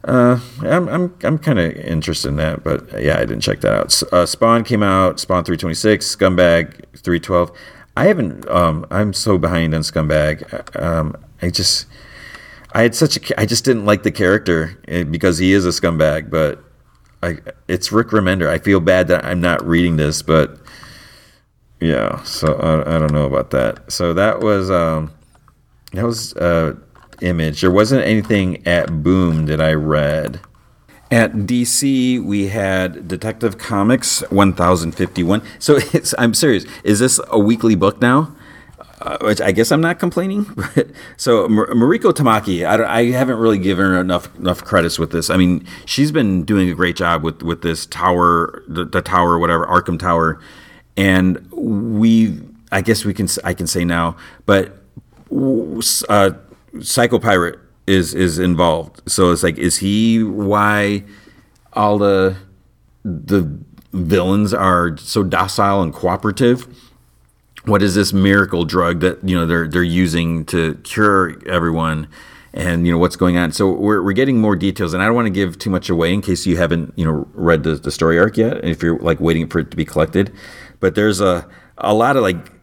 [0.07, 3.59] Uh, I'm I'm I'm kind of interested in that, but uh, yeah, I didn't check
[3.61, 4.03] that out.
[4.13, 5.19] Uh, Spawn came out.
[5.19, 7.51] Spawn 326, Scumbag 312.
[7.97, 8.47] I haven't.
[8.47, 10.75] Um, I'm so behind on Scumbag.
[10.75, 11.87] Uh, um, I just,
[12.71, 13.39] I had such a.
[13.39, 16.29] I just didn't like the character eh, because he is a scumbag.
[16.29, 16.63] But
[17.21, 18.47] I, it's Rick Remender.
[18.47, 20.57] I feel bad that I'm not reading this, but
[21.81, 23.91] yeah, so I, I don't know about that.
[23.91, 25.11] So that was um,
[25.91, 26.75] that was uh,
[27.21, 27.61] image.
[27.61, 30.39] There wasn't anything at Boom that I read.
[31.09, 35.41] At DC, we had Detective Comics 1051.
[35.59, 36.65] So it's, I'm serious.
[36.83, 38.35] Is this a weekly book now?
[38.99, 40.45] Uh, which I guess I'm not complaining.
[41.17, 45.29] so Mariko Tamaki, I, I, haven't really given her enough enough credits with this.
[45.29, 49.37] I mean, she's been doing a great job with with this tower, the, the tower,
[49.37, 50.39] whatever Arkham Tower
[50.97, 54.79] and we I guess we can I can say now, but
[56.09, 56.31] uh,
[56.81, 59.01] Psycho Pirate is is involved.
[59.09, 61.03] So it's like, is he why
[61.73, 62.35] all the
[63.03, 63.49] the
[63.93, 66.67] villains are so docile and cooperative?
[67.65, 72.07] What is this miracle drug that you know they're they're using to cure everyone?
[72.53, 73.51] And you know what's going on.
[73.51, 76.11] So we're, we're getting more details, and I don't want to give too much away
[76.11, 78.63] in case you haven't you know read the, the story arc yet.
[78.65, 80.33] If you're like waiting for it to be collected,
[80.79, 82.56] but there's a a lot of like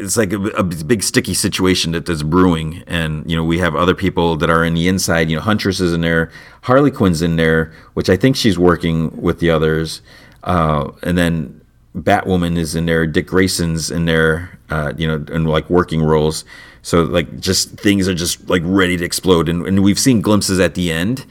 [0.00, 2.82] it's like a, a, big sticky situation that that's brewing.
[2.86, 5.80] And you know we have other people that are in the inside you know huntress
[5.80, 6.30] is in there
[6.62, 10.02] harley quinn's in there which i think she's working with the others.
[10.42, 11.60] Uh, and then
[11.94, 16.44] batwoman is in there dick grayson's in there uh, you know in like working roles.
[16.82, 19.48] So like just things are just like ready to explode.
[19.50, 21.26] And, and we've seen glimpses at the end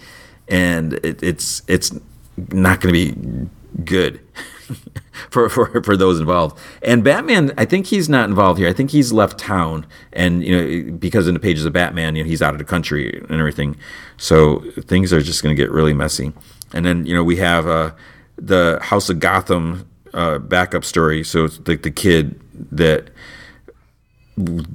[0.48, 1.92] and it, it's it's
[2.52, 3.50] not going to be
[3.84, 4.20] good
[5.30, 6.58] for, for for those involved.
[6.82, 8.70] And Batman, I think he's not involved here.
[8.70, 12.24] I think he's left town, and you know because in the pages of Batman, you
[12.24, 13.76] know he's out of the country and everything.
[14.18, 16.34] So things are just going to get really messy.
[16.74, 17.92] And then you know we have uh,
[18.38, 21.24] the House of Gotham uh, backup story.
[21.24, 22.40] So it's the the kid
[22.72, 23.10] that.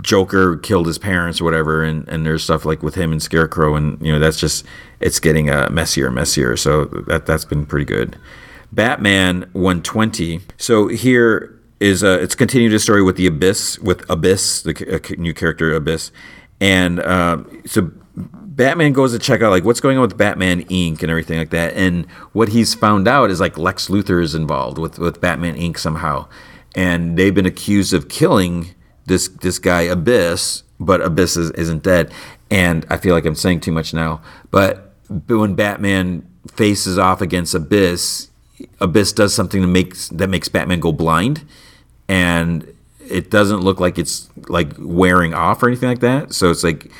[0.03, 3.75] Joker killed his parents or whatever, and, and there's stuff like with him and Scarecrow,
[3.77, 4.67] and you know that's just
[5.01, 6.55] it's getting uh, messier and messier.
[6.55, 8.19] So that that's been pretty good.
[8.75, 10.41] Batman 120.
[10.57, 15.75] So here is it's continued a story with the Abyss, with Abyss, the new character
[15.75, 16.11] Abyss,
[16.61, 21.03] and um, so Batman goes to check out like what's going on with Batman Inc.
[21.03, 24.79] and everything like that, and what he's found out is like Lex Luthor is involved
[24.79, 25.79] with with Batman Inc.
[25.79, 26.29] somehow,
[26.75, 28.75] and they've been accused of killing
[29.07, 32.13] this this guy Abyss, but Abyss is, isn't dead,
[32.51, 34.95] and I feel like I'm saying too much now, but
[35.27, 38.31] when Batman faces off against Abyss,
[38.81, 41.47] Abyss does something that makes that makes Batman go blind,
[42.09, 42.67] and
[43.09, 46.33] it doesn't look like it's like wearing off or anything like that.
[46.33, 46.91] So it's like,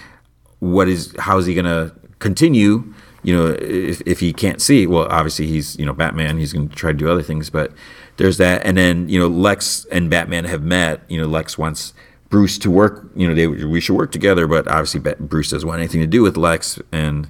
[0.59, 5.09] what is how is he gonna continue you know, if, if he can't see, well,
[5.11, 7.73] obviously he's, you know, Batman, he's to try to do other things, but
[8.19, 8.65] there's that.
[8.65, 11.01] And then, you know, Lex and Batman have met.
[11.09, 11.95] You know, Lex wants
[12.29, 15.81] Bruce to work, you know, they, we should work together, but obviously Bruce doesn't want
[15.81, 16.79] anything to do with Lex.
[16.93, 17.29] And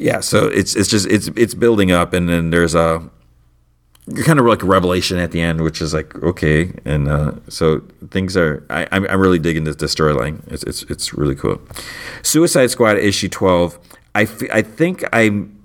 [0.00, 2.12] yeah, so it's, it's just, it's, it's building up.
[2.12, 3.08] And then there's a,
[4.24, 7.80] kind of like a revelation at the end, which is like okay, and uh, so
[8.10, 8.66] things are.
[8.68, 10.42] I, I'm, I'm really digging this, this storyline.
[10.48, 11.60] It's, it's it's really cool.
[12.22, 13.78] Suicide Squad issue twelve.
[14.14, 15.56] I, f- I think I'm.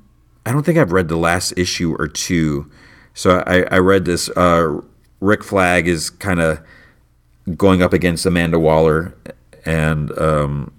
[0.46, 2.70] I don't think I've read the last issue or two,
[3.16, 4.30] so I, I read this.
[4.30, 4.82] Uh,
[5.22, 6.60] Rick Flag is kind of
[7.58, 9.16] going up against Amanda Waller,
[9.66, 10.72] and um,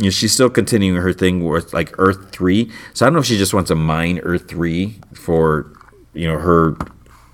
[0.00, 2.72] you know, she's still continuing her thing with like Earth three.
[2.94, 5.70] So I don't know if she just wants to mine Earth three for
[6.14, 6.76] you know her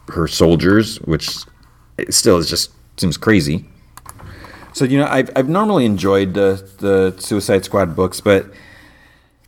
[0.08, 1.30] her soldiers, which
[2.10, 3.66] still is just seems crazy.
[4.72, 8.50] So you know, I've I've normally enjoyed the the Suicide Squad books, but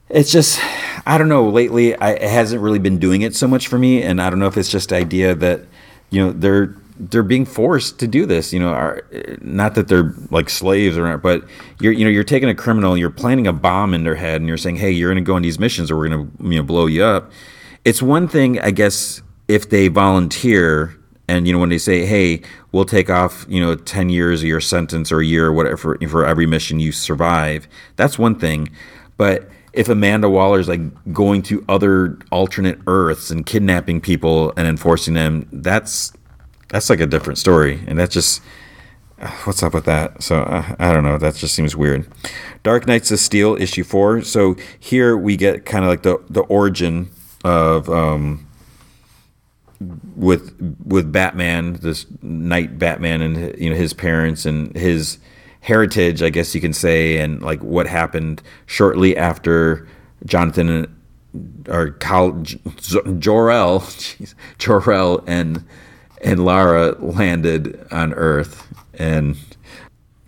[0.09, 0.61] it's just
[1.05, 1.49] I don't know.
[1.49, 4.39] Lately, I, it hasn't really been doing it so much for me, and I don't
[4.39, 5.63] know if it's just the idea that
[6.11, 8.53] you know they're they're being forced to do this.
[8.53, 9.03] You know, are,
[9.41, 11.45] not that they're like slaves or not, but
[11.81, 14.49] you're you know you're taking a criminal, you're planting a bomb in their head, and
[14.49, 16.57] you're saying, hey, you're going to go on these missions, or we're going to you
[16.57, 17.31] know blow you up.
[17.85, 22.41] It's one thing, I guess, if they volunteer and you know when they say hey
[22.73, 25.97] we'll take off you know 10 years of your sentence or a year or whatever
[26.09, 28.69] for every mission you survive that's one thing
[29.17, 30.81] but if amanda waller is like
[31.13, 36.13] going to other alternate earths and kidnapping people and enforcing them that's
[36.69, 38.43] that's like a different story and that's just
[39.21, 40.23] uh, what's up with that?
[40.23, 42.07] So uh, i don't know that just seems weird.
[42.63, 44.23] Dark knights of steel issue four.
[44.23, 47.11] So here we get kind of like the the origin
[47.45, 48.47] of um
[50.17, 50.55] with
[50.85, 55.19] with Batman, this knight Batman, and you know his parents and his
[55.61, 59.87] heritage, I guess you can say, and like what happened shortly after
[60.25, 60.95] Jonathan
[61.69, 62.33] or Cal,
[63.19, 63.87] Jor-El,
[64.59, 65.65] Jor-El and
[66.23, 69.37] and Lara landed on Earth, and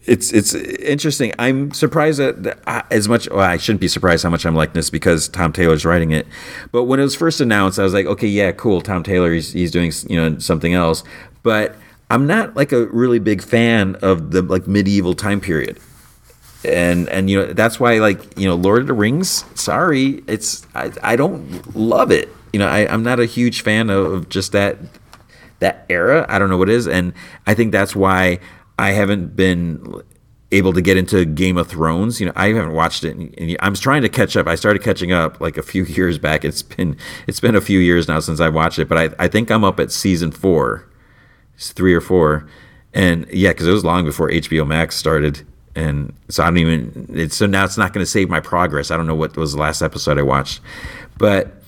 [0.07, 1.33] it's it's interesting.
[1.39, 2.59] I'm surprised that
[2.91, 3.29] as much.
[3.29, 6.27] Well, I shouldn't be surprised how much I'm liking this because Tom Taylor's writing it.
[6.73, 8.81] But when it was first announced, I was like, okay, yeah, cool.
[8.81, 11.05] Tom Taylor, he's, he's doing you know something else.
[11.43, 11.77] But
[12.11, 15.79] I'm not like a really big fan of the like medieval time period.
[16.65, 19.45] And and you know that's why like you know Lord of the Rings.
[19.55, 22.29] Sorry, it's I, I don't love it.
[22.53, 24.79] You know I, I'm not a huge fan of just that
[25.61, 26.27] that era.
[26.29, 27.13] I don't know what it is, and
[27.47, 28.41] I think that's why
[28.79, 30.03] I haven't been
[30.53, 32.21] able to get into Game of Thrones.
[32.21, 33.17] You know, I haven't watched it.
[33.17, 34.47] And I'm trying to catch up.
[34.47, 36.45] I started catching up like a few years back.
[36.45, 36.97] It's been
[37.27, 39.65] it's been a few years now since I watched it, but I I think I'm
[39.65, 40.89] up at season four,
[41.55, 42.49] it's three or four,
[42.93, 47.07] and yeah, because it was long before HBO Max started, and so I don't even.
[47.11, 48.91] It's so now it's not going to save my progress.
[48.91, 50.61] I don't know what was the last episode I watched,
[51.19, 51.60] but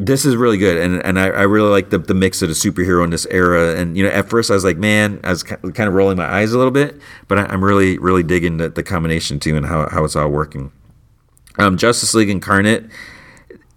[0.00, 2.54] this is really good and and I, I really like the, the mix of the
[2.54, 5.42] superhero in this era and you know at first I was like man I was
[5.42, 8.70] kind of rolling my eyes a little bit but I, am really really digging the,
[8.70, 10.72] the combination too and how, how it's all working.
[11.58, 12.90] Um, Justice League Incarnate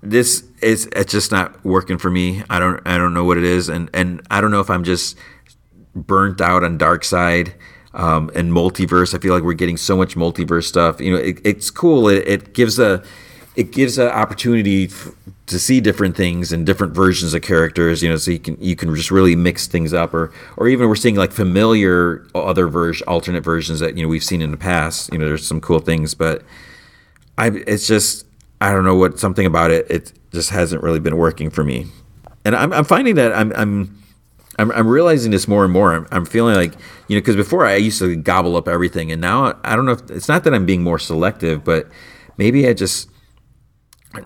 [0.02, 2.44] this is it's just not working for me.
[2.50, 4.86] I don't I don't know what it is and and I don't know if I'm
[4.86, 5.18] just
[5.94, 7.54] burnt out on Darkseid
[7.94, 9.14] um, and multiverse.
[9.14, 11.02] I feel like we're getting so much multiverse stuff.
[11.02, 12.08] You know it, it's cool.
[12.08, 13.04] It, it gives a
[13.56, 14.90] it gives an opportunity
[15.46, 18.76] to see different things and different versions of characters you know so you can you
[18.76, 23.06] can just really mix things up or or even we're seeing like familiar other version
[23.08, 25.80] alternate versions that you know we've seen in the past you know there's some cool
[25.80, 26.44] things but
[27.38, 28.26] i it's just
[28.62, 31.88] i don't know what something about it it just hasn't really been working for me
[32.46, 34.00] and i'm, I'm finding that i'm i'm
[34.60, 35.96] I'm, I'm realizing this more and more.
[35.96, 36.74] I'm, I'm feeling like,
[37.08, 39.94] you know, because before I used to gobble up everything, and now I don't know
[39.94, 41.90] if it's not that I'm being more selective, but
[42.38, 43.10] maybe I just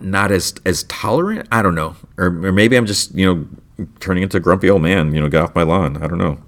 [0.00, 1.48] not as as tolerant.
[1.50, 4.82] I don't know, or, or maybe I'm just you know turning into a grumpy old
[4.82, 5.14] man.
[5.14, 6.02] You know, get off my lawn.
[6.02, 6.38] I don't know.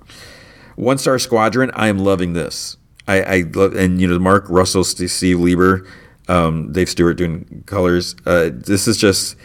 [0.76, 1.70] One Star Squadron.
[1.74, 2.76] I am loving this.
[3.06, 5.86] I, I love and you know Mark Russell, Steve Lieber,
[6.28, 8.14] um, Dave Stewart doing colors.
[8.26, 9.36] Uh, this is just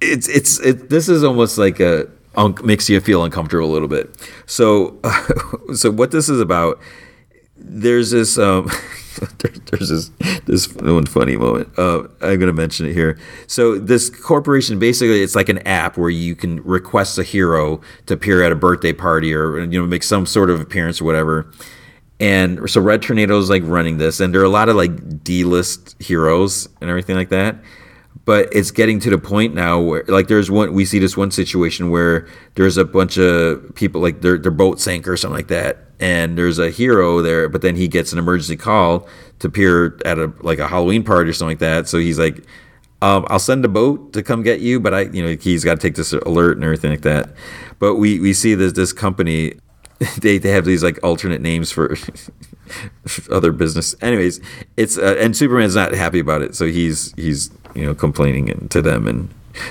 [0.00, 2.08] it's it's it, this is almost like a
[2.62, 4.14] makes you feel uncomfortable a little bit.
[4.46, 5.26] So uh,
[5.74, 6.78] so what this is about?
[7.56, 8.38] There's this.
[8.38, 8.70] Um,
[9.70, 10.10] there's this
[10.46, 11.70] this one funny moment.
[11.78, 13.18] Uh, I'm gonna mention it here.
[13.46, 18.14] So this corporation basically it's like an app where you can request a hero to
[18.14, 21.50] appear at a birthday party or you know make some sort of appearance or whatever.
[22.20, 25.22] And so Red Tornado is like running this, and there are a lot of like
[25.22, 27.56] D-list heroes and everything like that.
[28.28, 31.30] But it's getting to the point now where like there's one we see this one
[31.30, 35.48] situation where there's a bunch of people like their their boat sank or something like
[35.48, 39.08] that and there's a hero there, but then he gets an emergency call
[39.38, 41.88] to appear at a like a Halloween party or something like that.
[41.88, 42.44] So he's like,
[43.00, 45.76] Um, I'll send a boat to come get you, but I, you know, he's got
[45.76, 47.30] to take this alert and everything like that.
[47.78, 49.54] But we, we see this this company,
[50.20, 51.96] they, they have these like alternate names for
[53.30, 53.94] other business.
[54.02, 54.40] Anyways,
[54.76, 58.82] it's uh, and Superman's not happy about it, so he's he's you know complaining to
[58.82, 59.28] them, and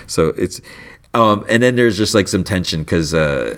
[0.08, 0.62] so it's
[1.14, 3.58] um, and then there's just like some tension because uh,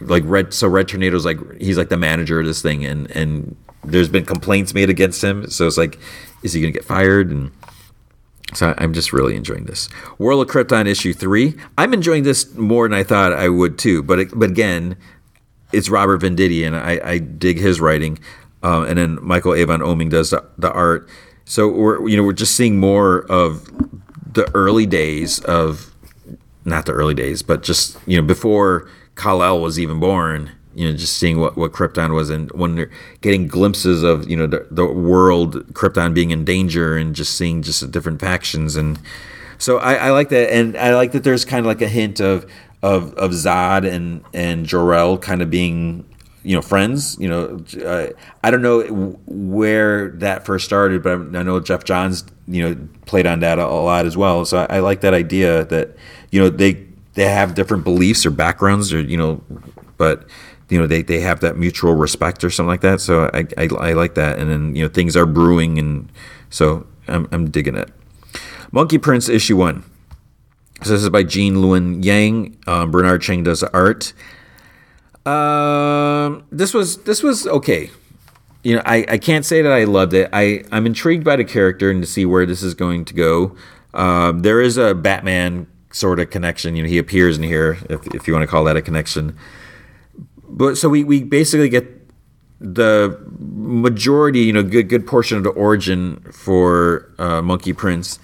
[0.00, 3.56] like red so red tornado's like he's like the manager of this thing, and and
[3.84, 5.98] there's been complaints made against him, so it's like
[6.42, 7.50] is he gonna get fired and
[8.54, 9.88] so I'm just really enjoying this.
[10.18, 11.54] World of Krypton issue three.
[11.76, 14.02] I'm enjoying this more than I thought I would too.
[14.02, 14.96] But but again,
[15.72, 18.18] it's Robert Venditti, and I, I dig his writing.
[18.62, 21.08] Um, and then Michael Avon Oeming does the, the, art.
[21.48, 23.70] So we're you know we're just seeing more of
[24.34, 25.94] the early days of
[26.64, 30.96] not the early days, but just you know before Kal-El was even born you know,
[30.96, 32.90] just seeing what, what Krypton was and when they're
[33.20, 37.62] getting glimpses of, you know, the, the world, Krypton being in danger and just seeing
[37.62, 38.76] just different factions.
[38.76, 38.96] And
[39.58, 40.54] so I, I like that.
[40.54, 42.48] And I like that there's kind of like a hint of,
[42.80, 46.07] of, of Zod and, and Jor-El kind of being,
[46.48, 48.06] you know, friends, you know, uh,
[48.42, 48.80] I don't know
[49.26, 53.66] where that first started, but I know Geoff Johns, you know, played on that a,
[53.66, 54.46] lot as well.
[54.46, 55.94] So I, I like that idea that,
[56.30, 59.42] you know, they, they have different beliefs or backgrounds or, you know,
[59.98, 60.26] but
[60.70, 63.00] you know they, they have that mutual respect or something like that.
[63.00, 64.38] So I, I, I like that.
[64.38, 66.10] And then you know things are brewing, and
[66.50, 67.90] so I'm I'm digging it.
[68.72, 69.84] Monkey Prince issue one.
[70.82, 72.56] So this is by Gene Luen Yang.
[72.66, 74.12] Um, Bernard Chang does art.
[75.28, 77.90] Um, this was this was okay.
[78.62, 80.28] You know, I, I can't say that I loved it.
[80.32, 83.56] I I'm intrigued by the character and to see where this is going to go.
[83.94, 86.76] Um, there is a Batman sort of connection.
[86.76, 89.36] You know, he appears in here, if if you want to call that a connection
[90.48, 91.86] but so we, we basically get
[92.60, 98.18] the majority, you know, good good portion of the origin for uh, Monkey Prince.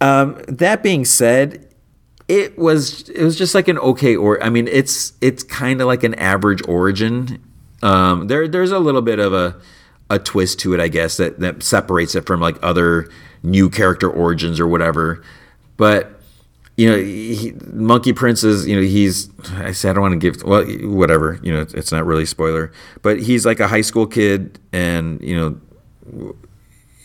[0.00, 1.67] Um, that being said,
[2.28, 5.86] it was it was just like an okay or I mean it's it's kind of
[5.86, 7.42] like an average origin.
[7.82, 9.56] Um, there there's a little bit of a
[10.10, 13.08] a twist to it, I guess that that separates it from like other
[13.42, 15.22] new character origins or whatever.
[15.76, 16.18] But
[16.76, 20.30] you know, he, Monkey Prince is, you know, he's, I said, I don't want to
[20.30, 22.70] give, well, whatever, you know, it's not really spoiler,
[23.02, 26.36] but he's like a high school kid and, you know,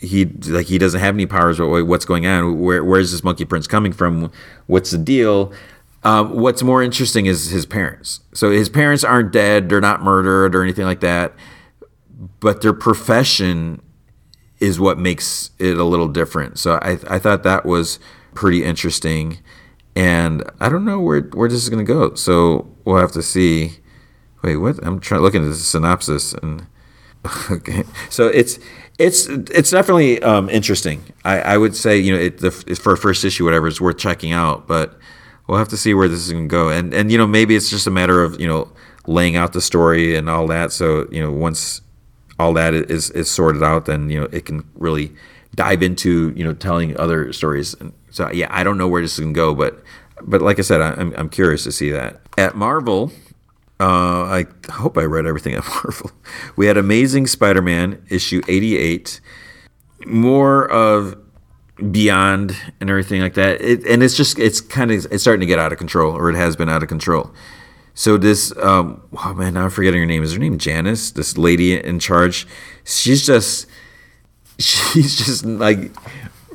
[0.04, 2.60] he, like, he doesn't have any powers, what's going on?
[2.60, 4.30] Where, where's this Monkey Prince coming from?
[4.66, 5.52] What's the deal?
[6.02, 8.20] Um, what's more interesting is his parents.
[8.34, 11.32] So his parents aren't dead, they're not murdered or anything like that,
[12.40, 13.80] but their profession
[14.60, 16.58] is what makes it a little different.
[16.58, 17.98] So I, I thought that was
[18.34, 19.38] pretty interesting
[19.96, 22.14] and I don't know where where this is going to go.
[22.14, 23.78] So we'll have to see.
[24.42, 24.78] Wait, what?
[24.84, 26.66] I'm trying to look into the synopsis and
[27.50, 27.84] okay.
[28.10, 28.58] So it's
[28.98, 31.04] it's it's definitely um, interesting.
[31.24, 33.98] I, I would say you know it, the, for a first issue, whatever, it's worth
[33.98, 34.66] checking out.
[34.66, 34.98] But
[35.46, 36.68] we'll have to see where this is going to go.
[36.68, 38.70] And and you know maybe it's just a matter of you know
[39.06, 40.72] laying out the story and all that.
[40.72, 41.80] So you know once
[42.38, 45.12] all that is is sorted out, then you know it can really
[45.54, 47.74] dive into you know telling other stories.
[48.10, 49.82] So yeah, I don't know where this can go, but
[50.22, 53.12] but like I said, I'm I'm curious to see that at Marvel.
[53.84, 56.10] Uh, I hope I read everything at Marvel.
[56.56, 59.20] We had Amazing Spider-Man issue 88,
[60.06, 61.16] more of
[61.90, 63.60] Beyond and everything like that.
[63.60, 66.30] It, and it's just it's kind of it's starting to get out of control, or
[66.30, 67.32] it has been out of control.
[67.94, 70.22] So this, um, oh man, I'm forgetting her name.
[70.22, 71.10] Is her name Janice?
[71.10, 72.46] This lady in charge.
[72.84, 73.66] She's just,
[74.58, 75.92] she's just like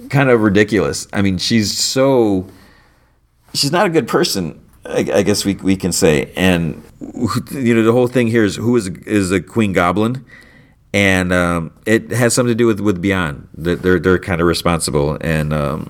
[0.09, 1.05] kind of ridiculous.
[1.13, 2.47] I mean, she's so
[3.53, 4.65] she's not a good person.
[4.85, 8.55] I, I, guess we we can say, and you know, the whole thing here is
[8.55, 10.25] who is is a Queen Goblin,
[10.93, 13.47] and um, it has something to do with with Beyond.
[13.53, 15.89] They're they're kind of responsible, and um,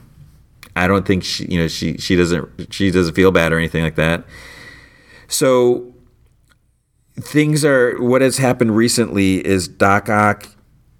[0.75, 3.83] I don't think she you know she she doesn't she doesn't feel bad or anything
[3.83, 4.23] like that.
[5.27, 5.93] So
[7.19, 10.47] things are what has happened recently is Doc Ock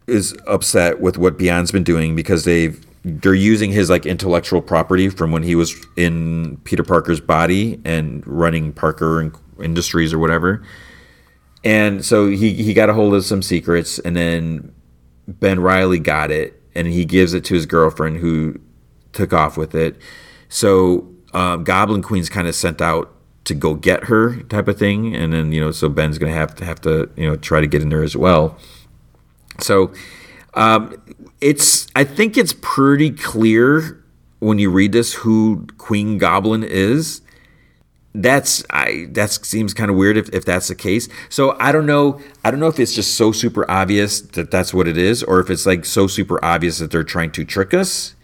[0.07, 5.09] is upset with what Beyond's been doing because they've they're using his like intellectual property
[5.09, 9.31] from when he was in Peter Parker's body and running Parker
[9.61, 10.63] Industries or whatever.
[11.63, 14.73] And so he he got a hold of some secrets, and then
[15.27, 18.59] Ben Reilly got it, and he gives it to his girlfriend, who
[19.11, 19.97] took off with it.
[20.47, 23.13] So um, Goblin Queen's kind of sent out
[23.45, 26.55] to go get her, type of thing, and then you know, so Ben's gonna have
[26.55, 28.57] to have to you know try to get in there as well.
[29.59, 29.91] So
[30.53, 30.95] um,
[31.41, 34.03] it's I think it's pretty clear
[34.39, 37.21] when you read this who Queen Goblin is.
[38.15, 41.07] That's I that seems kind of weird if, if that's the case.
[41.29, 42.19] So I don't know.
[42.43, 45.39] I don't know if it's just so super obvious that that's what it is, or
[45.39, 48.15] if it's like so super obvious that they're trying to trick us.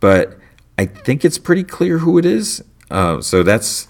[0.00, 0.38] But
[0.76, 2.64] I think it's pretty clear who it is.
[2.90, 3.86] Uh, so that's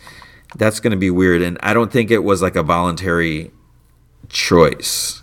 [0.57, 3.51] that's going to be weird, and I don't think it was like a voluntary
[4.29, 5.23] choice.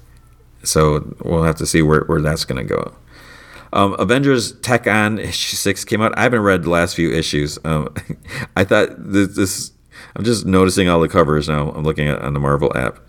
[0.63, 2.95] So we'll have to see where, where that's going to go.
[3.73, 6.17] Um, Avengers Tech On issue six came out.
[6.17, 7.59] I haven't read the last few issues.
[7.65, 7.93] Um,
[8.55, 9.71] I thought this, this,
[10.15, 11.71] I'm just noticing all the covers now.
[11.71, 12.99] I'm looking at on the Marvel app.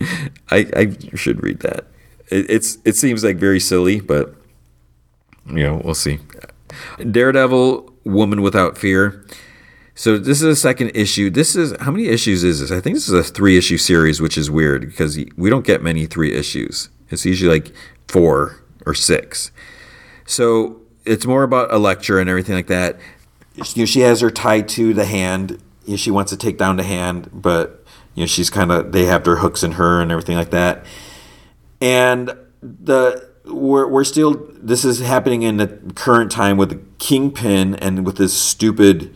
[0.50, 1.86] I, I should read that.
[2.28, 4.34] It, it's it seems like very silly, but
[5.46, 6.18] you know we'll see.
[7.10, 9.24] Daredevil, Woman Without Fear.
[9.94, 11.30] So this is a second issue.
[11.30, 12.72] This is how many issues is this?
[12.72, 15.82] I think this is a three issue series, which is weird because we don't get
[15.82, 16.88] many three issues.
[17.10, 17.72] It's usually like
[18.08, 19.52] four or six.
[20.26, 22.98] So it's more about Elektra and everything like that.
[23.54, 25.62] You know, she has her tied to the hand.
[25.84, 28.92] You know, she wants to take down the hand, but you know she's kind of
[28.92, 30.84] they have their hooks in her and everything like that.
[31.80, 37.74] And the we're, we're still this is happening in the current time with the kingpin
[37.74, 39.14] and with this stupid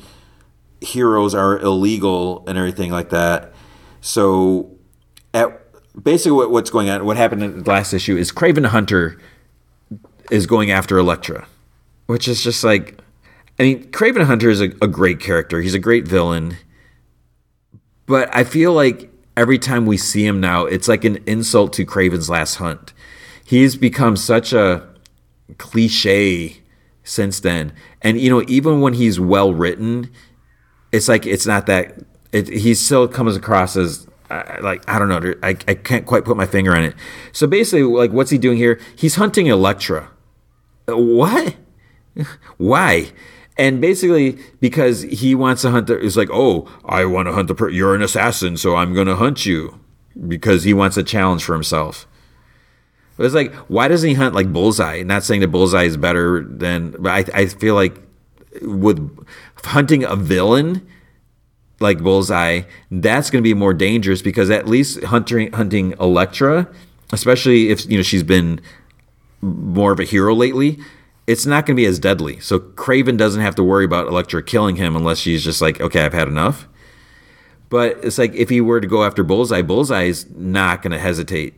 [0.80, 3.52] heroes are illegal and everything like that.
[4.00, 4.70] So,
[5.34, 5.60] at
[6.02, 9.18] basically what, what's going on, what happened in the last issue is Kraven Hunter
[10.30, 11.46] is going after Elektra,
[12.06, 13.00] which is just like,
[13.58, 15.60] I mean, Kraven Hunter is a, a great character.
[15.60, 16.56] He's a great villain,
[18.06, 21.84] but I feel like every time we see him now, it's like an insult to
[21.84, 22.92] Kraven's Last Hunt.
[23.44, 24.88] He's become such a
[25.56, 26.58] cliche
[27.02, 30.10] since then, and you know, even when he's well written
[30.92, 31.94] it's like it's not that
[32.32, 36.24] it, he still comes across as uh, like I don't know I, I can't quite
[36.24, 36.94] put my finger on it.
[37.32, 38.80] So basically, like what's he doing here?
[38.96, 40.10] He's hunting Elektra.
[40.86, 41.56] What?
[42.56, 43.10] Why?
[43.58, 47.48] And basically, because he wants to hunt, the, it's like, oh, I want to hunt
[47.48, 47.54] the.
[47.56, 49.80] Per- you're an assassin, so I'm going to hunt you,
[50.26, 52.06] because he wants a challenge for himself.
[53.16, 55.02] But it's like, why doesn't he hunt like Bullseye?
[55.02, 58.00] Not saying that Bullseye is better than, but I, I feel like
[58.62, 59.26] with
[59.64, 60.86] hunting a villain
[61.80, 66.68] like Bullseye, that's going to be more dangerous because at least hunting hunting Elektra,
[67.12, 68.60] especially if you know she's been
[69.40, 70.78] more of a hero lately,
[71.28, 72.40] it's not going to be as deadly.
[72.40, 76.04] So Kraven doesn't have to worry about Elektra killing him unless she's just like, okay,
[76.04, 76.66] I've had enough.
[77.68, 80.98] But it's like if he were to go after Bullseye, Bullseye is not going to
[80.98, 81.54] hesitate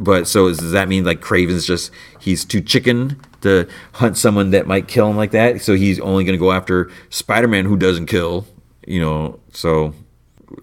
[0.00, 4.50] but so is, does that mean like Kraven's just he's too chicken to hunt someone
[4.50, 5.60] that might kill him like that?
[5.60, 8.46] So he's only going to go after Spider-Man who doesn't kill,
[8.86, 9.38] you know?
[9.52, 9.94] So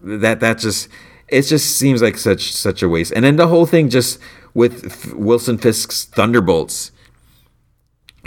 [0.01, 0.89] that that just
[1.27, 3.13] it just seems like such such a waste.
[3.15, 4.19] And then the whole thing just
[4.53, 6.91] with Wilson Fisk's Thunderbolts.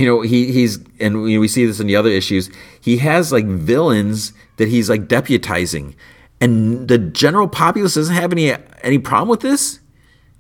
[0.01, 2.49] You know, he he's and we see this in the other issues.
[2.81, 5.95] He has like villains that he's like deputizing,
[6.41, 9.81] and the general populace doesn't have any any problem with this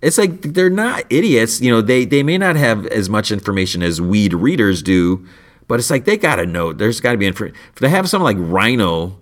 [0.03, 1.61] it's like they're not idiots.
[1.61, 5.27] You know, they they may not have as much information as weed readers do,
[5.69, 6.73] but it's like they gotta know.
[6.73, 7.57] There's got to be information.
[7.77, 9.19] To have someone like Rhino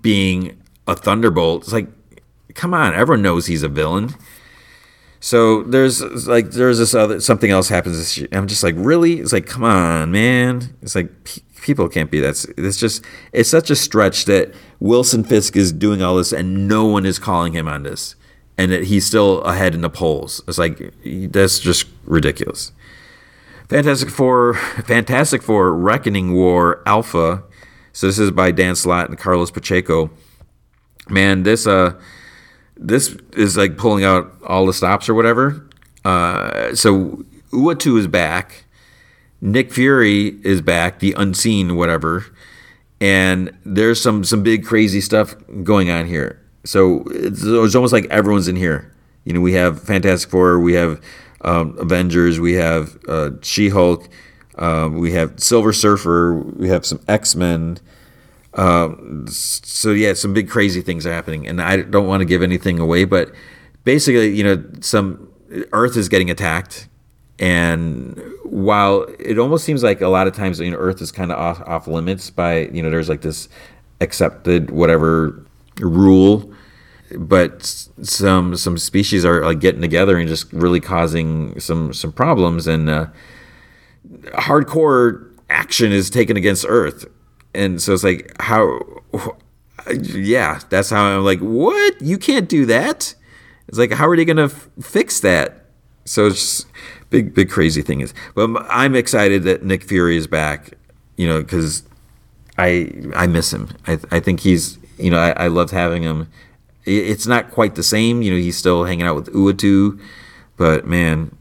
[0.00, 1.88] being a Thunderbolt, it's like,
[2.54, 4.14] come on, everyone knows he's a villain.
[5.20, 7.96] So there's like there's this other something else happens.
[7.96, 8.28] This year.
[8.32, 9.14] I'm just like, really?
[9.14, 10.74] It's like, come on, man.
[10.82, 11.10] It's like
[11.62, 12.44] people can't be that.
[12.56, 16.84] It's just it's such a stretch that Wilson Fisk is doing all this and no
[16.86, 18.14] one is calling him on this
[18.58, 20.42] and that he's still ahead in the polls.
[20.46, 22.72] It's like that's just ridiculous.
[23.68, 27.42] Fantastic Four, Fantastic Four, Reckoning War Alpha.
[27.92, 30.10] So this is by Dan Slott and Carlos Pacheco.
[31.08, 31.94] Man, this uh,
[32.76, 35.68] this is like pulling out all the stops or whatever.
[36.04, 38.64] Uh, so Uatu is back.
[39.40, 41.00] Nick Fury is back.
[41.00, 42.26] The Unseen, whatever.
[43.00, 46.40] And there's some some big crazy stuff going on here.
[46.64, 48.92] So it's, it's almost like everyone's in here.
[49.24, 51.00] You know, we have Fantastic Four, we have
[51.42, 54.08] um, Avengers, we have uh, She Hulk,
[54.56, 57.78] um, we have Silver Surfer, we have some X Men.
[58.56, 62.42] Um, so yeah, some big crazy things are happening, and I don't want to give
[62.42, 63.32] anything away, but
[63.84, 65.28] basically, you know, some
[65.72, 66.88] Earth is getting attacked,
[67.38, 71.30] and while it almost seems like a lot of times, you know, Earth is kind
[71.30, 73.48] of off off limits by you know, there's like this
[74.00, 75.44] accepted whatever
[75.80, 76.52] rule
[77.14, 77.64] but
[78.02, 82.90] some some species are like getting together and just really causing some some problems and
[82.90, 83.06] uh,
[84.34, 87.06] hardcore action is taken against earth
[87.56, 88.80] and so it's like how
[90.04, 93.14] yeah that's how i'm like what you can't do that
[93.68, 95.66] it's like how are they gonna f- fix that
[96.04, 96.66] so it's just
[97.10, 100.72] big big crazy thing is but i'm excited that nick fury is back
[101.16, 101.82] you know because
[102.58, 106.28] i i miss him i, I think he's you know, I, I loved having him.
[106.84, 108.22] It's not quite the same.
[108.22, 110.00] You know, he's still hanging out with Uatu,
[110.56, 111.34] but man,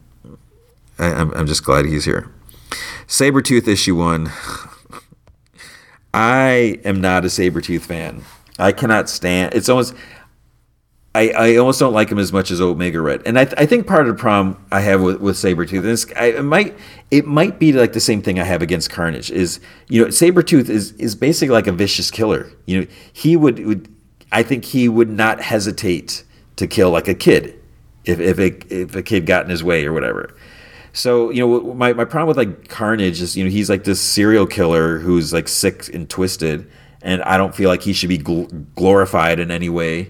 [0.97, 2.32] I, am I'm just glad he's here.
[3.07, 4.32] Sabretooth issue one.
[6.16, 8.24] I am not a Sabretooth fan.
[8.57, 9.53] I cannot stand.
[9.53, 9.93] It's almost.
[11.13, 13.66] I, I almost don't like him as much as Omega Red, and I, th- I
[13.66, 16.78] think part of the problem I have with, with Sabretooth is I, it might
[17.11, 19.59] it might be like the same thing I have against Carnage is
[19.89, 22.49] you know Sabretooth is is basically like a vicious killer.
[22.66, 23.93] You know he would, would
[24.32, 26.24] I think he would not hesitate
[26.55, 27.59] to kill like a kid
[28.05, 30.34] if if a, if a kid got in his way or whatever.
[30.96, 34.02] So you know my my problem with like Carnage is you know he's like this
[34.02, 36.68] serial killer who's like sick and twisted,
[37.04, 40.10] and I don't feel like he should be gl- glorified in any way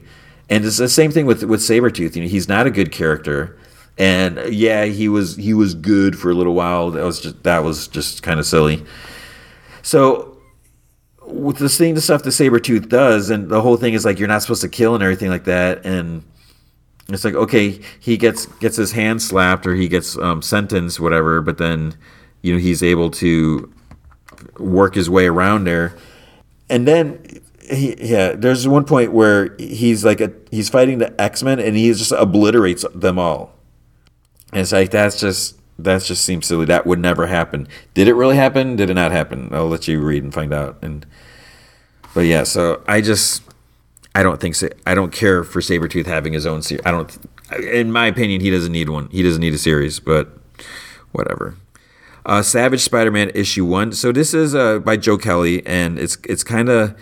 [0.49, 2.15] and it's the same thing with with Sabretooth.
[2.15, 3.57] You know, he's not a good character.
[3.97, 6.91] And yeah, he was he was good for a little while.
[6.91, 8.83] That was just that was just kind of silly.
[9.81, 10.37] So
[11.25, 14.27] with the thing, the stuff that Sabretooth does, and the whole thing is like you're
[14.27, 16.23] not supposed to kill and everything like that, and
[17.09, 21.41] it's like okay, he gets gets his hand slapped or he gets um, sentenced, whatever,
[21.41, 21.95] but then
[22.41, 23.71] you know he's able to
[24.57, 25.95] work his way around there,
[26.69, 31.43] and then he, yeah, there's one point where he's like a, he's fighting the X
[31.43, 33.53] Men and he just obliterates them all.
[34.51, 36.65] And it's like that's just that just seems silly.
[36.65, 37.67] That would never happen.
[37.93, 38.75] Did it really happen?
[38.75, 39.49] Did it not happen?
[39.51, 40.77] I'll let you read and find out.
[40.81, 41.05] And
[42.13, 43.43] but yeah, so I just
[44.15, 44.69] I don't think so.
[44.87, 46.83] I don't care for Sabretooth having his own series.
[46.85, 47.15] I don't.
[47.71, 49.09] In my opinion, he doesn't need one.
[49.09, 49.99] He doesn't need a series.
[49.99, 50.29] But
[51.11, 51.55] whatever.
[52.25, 53.91] Uh, Savage Spider-Man issue one.
[53.91, 56.95] So this is uh, by Joe Kelly, and it's it's kind of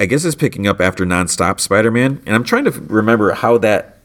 [0.00, 3.98] I guess it's picking up after Nonstop Spider-Man, and I'm trying to remember how that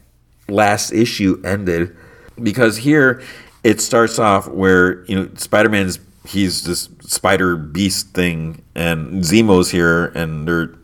[0.50, 1.96] last issue ended
[2.42, 3.24] because here
[3.64, 10.08] it starts off where you know Spider-Man's he's this spider beast thing, and Zemo's here,
[10.08, 10.76] and they're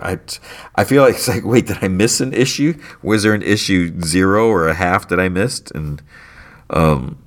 [0.00, 0.18] I,
[0.74, 2.80] I feel like it's like wait did I miss an issue?
[3.02, 5.70] Was there an issue zero or a half that I missed?
[5.72, 6.02] And
[6.70, 7.22] um,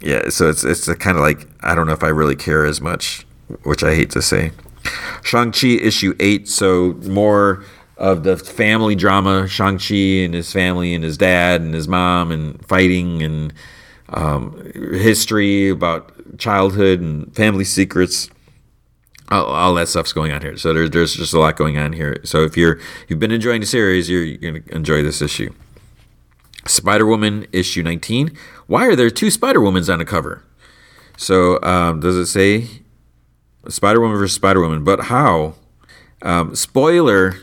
[0.00, 2.80] yeah, so it's it's kind of like I don't know if I really care as
[2.80, 3.26] much,
[3.62, 4.52] which I hate to say.
[5.22, 7.64] Shang-Chi issue 8, so more
[7.96, 9.94] of the family drama, Shang-Chi
[10.24, 13.52] and his family and his dad and his mom and fighting and
[14.10, 18.30] um, history about childhood and family secrets.
[19.30, 20.56] All, all, that stuff's going on here.
[20.56, 22.20] So there's there's just a lot going on here.
[22.24, 25.52] So if you're you've been enjoying the series, you're, you're to enjoy this issue.
[26.66, 28.36] Spider Woman issue 19.
[28.66, 30.42] Why are there two Spider Womans on the cover?
[31.16, 32.82] So um, does it say
[33.68, 35.54] Spider Woman versus Spider Woman, but how?
[36.22, 37.36] Um, spoiler,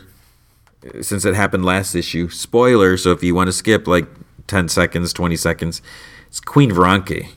[1.00, 2.28] since it happened last issue.
[2.28, 2.96] Spoiler.
[2.96, 4.06] So if you want to skip like
[4.46, 5.82] ten seconds, twenty seconds,
[6.28, 7.28] it's Queen Veranke,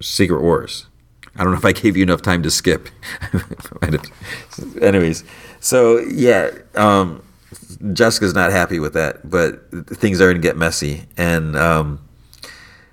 [0.00, 0.86] Secret Wars.
[1.36, 2.88] I don't know if I gave you enough time to skip.
[4.80, 5.24] Anyways,
[5.60, 7.22] so yeah, um,
[7.92, 12.00] Jessica's not happy with that, but things are going to get messy, and um,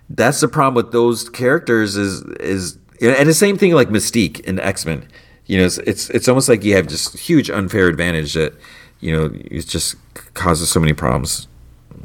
[0.09, 1.95] that's the problem with those characters.
[1.95, 5.07] Is is and the same thing like Mystique in X Men.
[5.45, 8.53] You know, it's, it's it's almost like you have just huge unfair advantage that
[8.99, 9.95] you know it just
[10.33, 11.47] causes so many problems.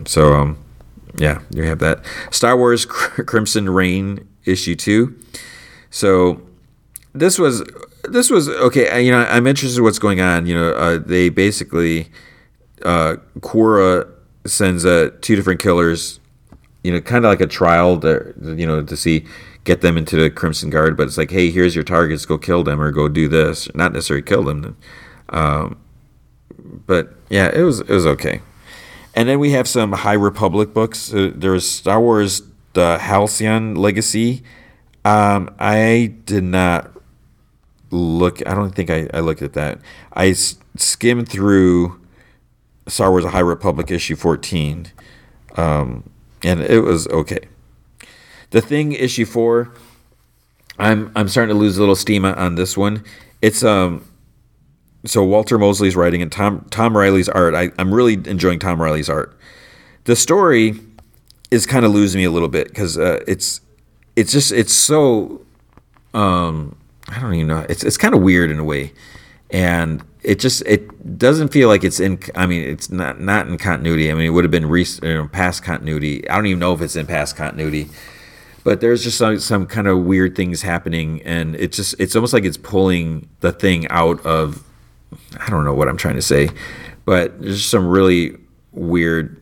[0.06, 0.58] So um,
[1.16, 5.18] yeah, you have that Star Wars Crimson Reign issue two.
[5.90, 6.40] So
[7.14, 7.64] this was
[8.04, 9.02] this was okay.
[9.02, 10.46] You know, I'm interested in what's going on.
[10.46, 12.08] You know, uh, they basically
[12.84, 14.10] uh, Qi'ra
[14.44, 16.20] sends uh, two different killers.
[16.84, 19.26] You know, kind of like a trial to you know to see
[19.64, 22.62] get them into the Crimson Guard, but it's like, hey, here's your targets, go kill
[22.62, 23.68] them or go do this.
[23.74, 24.76] Not necessarily kill them.
[25.30, 25.76] Um,
[26.86, 28.40] but yeah, it was it was okay.
[29.14, 31.12] And then we have some High Republic books.
[31.12, 32.42] Uh, there was Star Wars:
[32.74, 34.42] The Halcyon Legacy.
[35.06, 36.90] Um, I did not
[37.92, 38.44] look.
[38.44, 39.78] I don't think I, I looked at that.
[40.12, 42.00] I s- skimmed through
[42.88, 44.88] Star Wars: A High Republic issue fourteen,
[45.56, 46.10] um,
[46.42, 47.38] and it was okay.
[48.50, 49.72] The Thing issue four,
[50.76, 53.04] I'm I'm starting to lose a little steam on this one.
[53.40, 54.04] It's um
[55.04, 57.54] so Walter Mosley's writing and Tom Tom Reilly's art.
[57.54, 59.38] I, I'm really enjoying Tom Reilly's art.
[60.02, 60.80] The story
[61.52, 63.60] is kind of losing me a little bit because uh, it's
[64.16, 65.42] it's just it's so
[66.14, 66.76] um
[67.08, 67.64] I don't even know.
[67.68, 68.92] It's it's kind of weird in a way,
[69.50, 72.18] and it just it doesn't feel like it's in.
[72.34, 74.10] I mean, it's not not in continuity.
[74.10, 76.28] I mean, it would have been rec- you know, past continuity.
[76.28, 77.88] I don't even know if it's in past continuity
[78.66, 82.32] but there's just some, some kind of weird things happening and it's just it's almost
[82.32, 84.64] like it's pulling the thing out of
[85.38, 86.48] i don't know what i'm trying to say
[87.04, 88.36] but there's some really
[88.72, 89.40] weird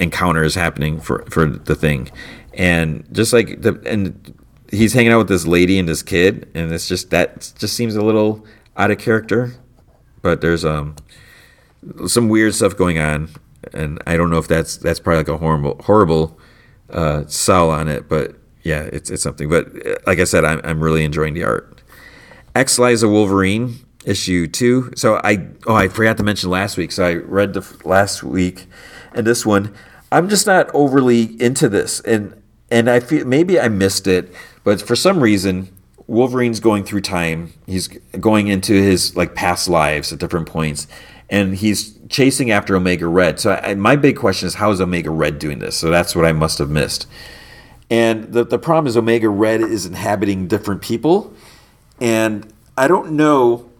[0.00, 2.10] encounters happening for for the thing
[2.58, 4.34] and just like the and
[4.70, 7.96] he's hanging out with this lady and this kid and it's just that just seems
[7.96, 8.44] a little
[8.76, 9.54] out of character
[10.20, 10.94] but there's um
[12.06, 13.30] some weird stuff going on
[13.72, 16.38] and i don't know if that's that's probably like a horrible horrible
[16.90, 18.34] uh, sell on it but
[18.68, 19.48] yeah, it's it's something.
[19.48, 21.82] But uh, like I said, I'm I'm really enjoying the art.
[22.54, 24.92] X Lives of Wolverine issue two.
[24.94, 26.92] So I oh I forgot to mention last week.
[26.92, 28.66] So I read the last week
[29.12, 29.74] and this one.
[30.10, 32.37] I'm just not overly into this, and
[32.70, 34.32] and I feel maybe I missed it,
[34.64, 35.68] but for some reason
[36.08, 37.52] Wolverine's going through time.
[37.66, 40.88] He's going into his like past lives at different points,
[41.28, 43.38] and he's chasing after Omega Red.
[43.38, 45.76] So I, my big question is, how is Omega Red doing this?
[45.76, 47.06] So that's what I must have missed.
[47.90, 51.32] And the the problem is Omega Red is inhabiting different people,
[52.00, 53.70] and I don't know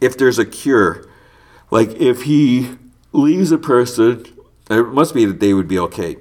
[0.00, 1.08] if there's a cure.
[1.70, 2.76] Like if he
[3.12, 4.26] leaves a person,
[4.70, 6.16] it must be that they would be okay.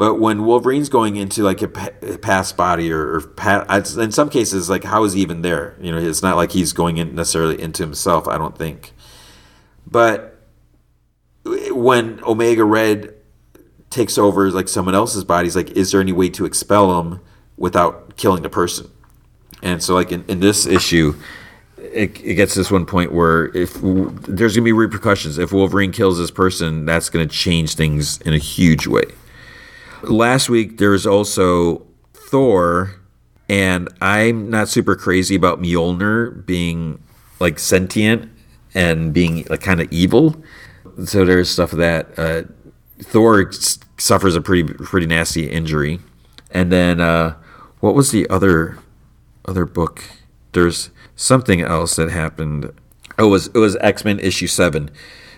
[0.00, 4.70] But when Wolverine's going into like a, past body or, or past, in some cases,
[4.70, 5.76] like how is he even there?
[5.78, 8.26] You know, it's not like he's going in necessarily into himself.
[8.26, 8.94] I don't think.
[9.86, 10.40] But
[11.44, 13.12] when Omega Red
[13.90, 17.20] takes over like someone else's body, it's like, is there any way to expel him
[17.58, 18.90] without killing the person?
[19.62, 21.14] And so, like in, in this issue,
[21.76, 25.92] it, it gets to this one point where if there's gonna be repercussions, if Wolverine
[25.92, 29.04] kills this person, that's gonna change things in a huge way.
[30.02, 32.96] Last week there was also Thor,
[33.48, 37.02] and I'm not super crazy about Mjolnir being
[37.38, 38.30] like sentient
[38.74, 40.36] and being like kind of evil.
[41.04, 42.42] So there's stuff that uh,
[43.00, 43.50] Thor
[43.98, 46.00] suffers a pretty pretty nasty injury,
[46.50, 47.36] and then uh,
[47.80, 48.78] what was the other
[49.46, 50.02] other book?
[50.52, 52.72] There's something else that happened.
[53.18, 54.90] Oh, it was it was X Men issue seven.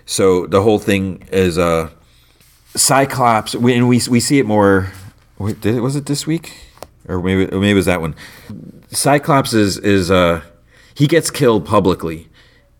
[0.04, 1.90] So the whole thing is uh
[2.75, 4.91] Cyclops, we, and we we see it more.
[5.39, 6.55] Wait, it, was it this week,
[7.07, 8.14] or maybe maybe it was that one?
[8.91, 10.43] Cyclops is is uh
[10.95, 12.29] he gets killed publicly,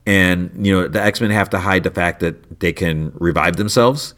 [0.07, 3.57] and you know the X Men have to hide the fact that they can revive
[3.57, 4.15] themselves.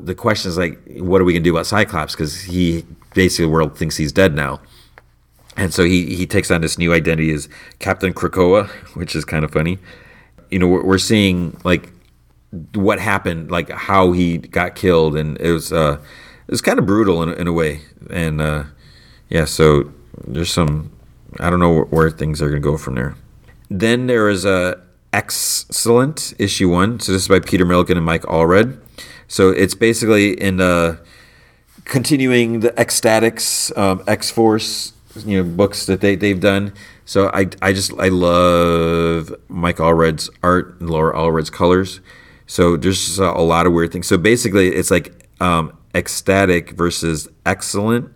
[0.00, 2.14] The question is like, what are we gonna do about Cyclops?
[2.14, 4.60] Because he basically the world thinks he's dead now,
[5.56, 7.48] and so he he takes on this new identity as
[7.78, 9.78] Captain Krakoa, which is kind of funny.
[10.50, 11.91] You know, we're, we're seeing like
[12.74, 15.98] what happened, like how he got killed, and it was uh,
[16.46, 17.80] it was kind of brutal in, in a way.
[18.10, 18.64] And uh,
[19.28, 19.92] yeah, so
[20.26, 20.92] there's some
[21.40, 23.16] I don't know where, things are going to go from there.
[23.70, 24.82] Then there is a
[25.12, 27.00] X-Cellent issue one.
[27.00, 28.78] So this is by Peter Milligan and Mike Allred.
[29.28, 30.98] So it's basically in uh,
[31.84, 34.92] continuing the X-Statix, um, X Force,
[35.24, 36.74] you know, books that they they've done.
[37.06, 42.00] So I I just I love Mike Allred's art and Laura Allred's colors.
[42.46, 44.06] So there's just a, a lot of weird things.
[44.06, 48.12] So basically, it's like um, X-Statix versus X-Cellent,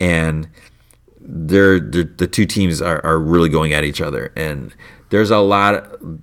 [0.00, 0.48] and
[1.20, 4.32] they're, they're, the two teams are, are really going at each other.
[4.36, 4.74] And
[5.10, 5.74] there's a lot.
[5.74, 6.20] Of,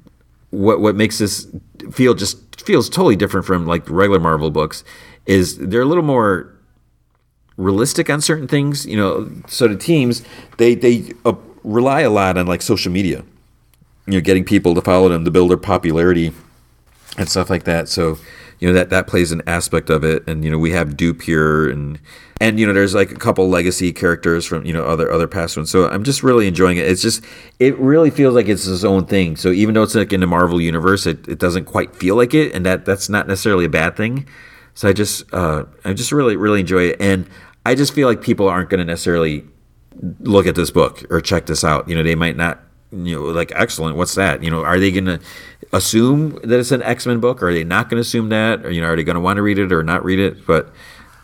[0.51, 1.47] what what makes this
[1.91, 4.83] feel just feels totally different from like regular Marvel books
[5.25, 6.55] is they're a little more
[7.57, 8.85] realistic on certain things.
[8.85, 10.23] You know, so the teams
[10.57, 11.33] they they uh,
[11.63, 13.23] rely a lot on like social media.
[14.07, 16.33] You know, getting people to follow them to build their popularity
[17.17, 17.89] and stuff like that.
[17.89, 18.17] So,
[18.59, 21.21] you know that that plays an aspect of it, and you know we have Dupe
[21.21, 21.99] here, and
[22.41, 25.55] and you know there's like a couple legacy characters from you know other other past
[25.55, 25.71] ones.
[25.71, 26.85] So I'm just really enjoying it.
[26.85, 27.23] It's just
[27.59, 29.37] it really feels like it's its own thing.
[29.37, 32.33] So even though it's like in the Marvel universe, it, it doesn't quite feel like
[32.33, 34.27] it, and that that's not necessarily a bad thing.
[34.73, 37.29] So I just uh, I just really really enjoy it, and
[37.65, 39.45] I just feel like people aren't going to necessarily
[40.19, 41.87] look at this book or check this out.
[41.87, 42.61] You know, they might not
[42.91, 45.19] you know like X-Cellent what's that you know are they going to
[45.71, 48.71] assume that it's an x-men book or are they not going to assume that or
[48.71, 50.71] you know are they going to want to read it or not read it but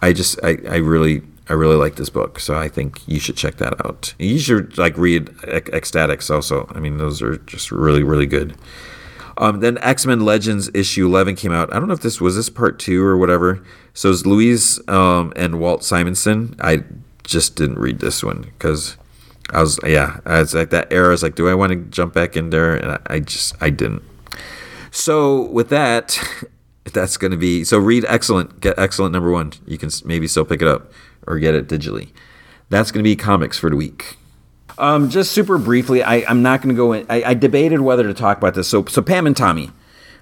[0.02, 3.36] i just I, I really i really like this book so i think you should
[3.36, 8.04] check that out you should like read X-Statix also i mean those are just really
[8.04, 8.56] really good
[9.38, 11.70] um, then X-Men Legends issue 11 came out.
[11.74, 13.62] I don't know if this was this part two or whatever.
[13.94, 16.56] So it's Louise um, and Walt Simonson.
[16.62, 16.86] I
[17.24, 18.96] just didn't read this one because
[19.52, 21.08] I was yeah, I was like that era.
[21.08, 22.76] I was like, do I want to jump back in there?
[22.76, 24.04] And I, I just I didn't.
[24.92, 26.18] So with that,
[26.94, 29.54] that's going to be so read X-Cellent, get X-Cellent number one.
[29.66, 30.92] You can maybe still pick it up
[31.28, 32.12] or get it digitally.
[32.70, 34.18] That's going to be comics for the week.
[34.78, 37.06] Um, just super briefly, I, I'm not going to go in.
[37.10, 38.68] I, I, debated whether to talk about this.
[38.68, 39.72] So, so Pam and Tommy.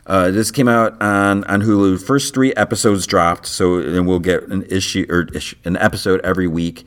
[0.06, 2.04] Uh, this came out on, on Hulu.
[2.06, 5.28] First three episodes dropped, so and we'll get an issue or
[5.64, 6.86] an episode every week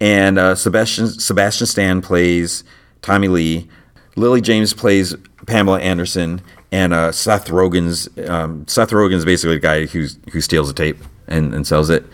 [0.00, 2.64] and uh, Sebastian Sebastian Stan plays
[3.02, 3.68] Tommy Lee.
[4.16, 5.14] Lily James plays
[5.46, 6.40] Pamela Anderson,
[6.70, 10.98] and uh, Seth Rogen's um, Seth Rogen's basically the guy who who steals a tape
[11.26, 12.04] and, and sells it.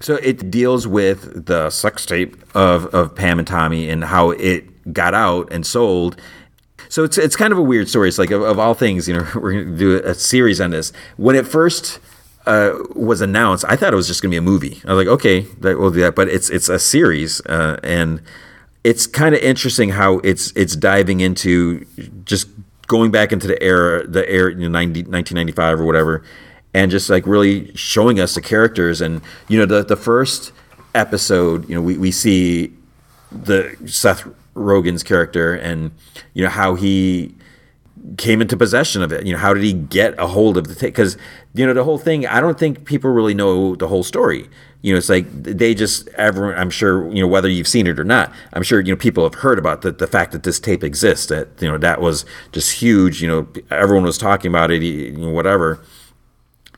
[0.00, 4.92] So it deals with the sex tape of, of Pam and Tommy and how it
[4.92, 6.20] got out and sold.
[6.88, 8.08] So it's it's kind of a weird story.
[8.08, 10.92] It's like of, of all things, you know, we're to do a series on this.
[11.16, 11.98] When it first
[12.48, 14.80] uh, was announced, I thought it was just going to be a movie.
[14.86, 18.22] I was like, okay, that will do that, but it's it's a series, uh, and
[18.84, 21.84] it's kind of interesting how it's it's diving into
[22.24, 22.48] just
[22.86, 26.24] going back into the era, the era, you know, 90, 1995 or whatever,
[26.72, 29.02] and just like really showing us the characters.
[29.02, 30.52] And you know, the the first
[30.94, 32.72] episode, you know, we we see
[33.30, 35.90] the Seth Rogen's character and
[36.32, 37.34] you know how he
[38.16, 39.26] came into possession of it.
[39.26, 40.94] You know, how did he get a hold of the tape?
[40.94, 41.16] Because
[41.54, 42.26] you know the whole thing.
[42.26, 44.48] I don't think people really know the whole story.
[44.82, 46.54] You know, it's like they just everyone.
[46.54, 48.32] I'm sure you know whether you've seen it or not.
[48.52, 51.26] I'm sure you know people have heard about the the fact that this tape exists.
[51.26, 53.22] That you know that was just huge.
[53.22, 54.82] You know, everyone was talking about it.
[54.82, 55.80] You know, whatever.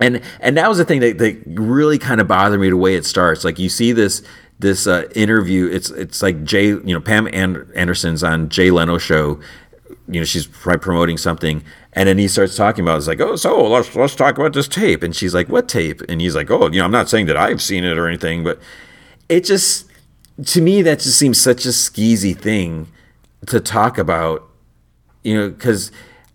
[0.01, 2.95] And and that was the thing that, that really kind of bothered me the way
[2.95, 3.45] it starts.
[3.45, 4.23] Like you see this
[4.61, 5.66] this uh, interview.
[5.66, 9.41] It's it's like Jay, you know, Pam and- Anderson's on Jay Leno show,
[10.09, 11.62] you know she's promoting something.
[11.93, 14.68] And then he starts talking about it's like oh so let's let's talk about this
[14.68, 15.03] tape.
[15.03, 16.03] And she's like what tape?
[16.09, 18.45] And he's like oh you know i'm not saying that i've seen it or anything
[18.45, 18.61] but
[19.28, 19.86] it just
[20.47, 22.88] to me that just seems such a skeezy thing
[23.47, 24.49] to talk about
[25.22, 25.91] you know because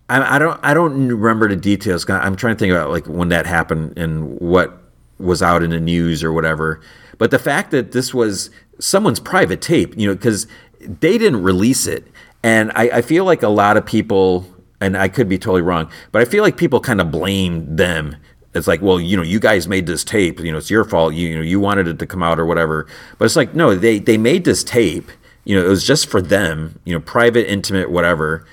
[0.08, 2.08] I, I don't i don't remember the details.
[2.08, 4.82] I'm trying to think about like when that happened and what
[5.18, 6.80] was out in the news or whatever.
[7.18, 10.46] But the fact that this was someone's private tape you know because
[10.80, 12.06] they didn't release it
[12.42, 14.46] and I, I feel like a lot of people,
[14.80, 18.16] and I could be totally wrong, but I feel like people kind of blame them
[18.56, 20.40] it's like, well, you know, you guys made this tape.
[20.40, 21.14] You know, it's your fault.
[21.14, 22.86] You, you know, you wanted it to come out or whatever.
[23.18, 25.10] But it's like, no, they they made this tape.
[25.44, 26.80] You know, it was just for them.
[26.84, 28.46] You know, private, intimate, whatever.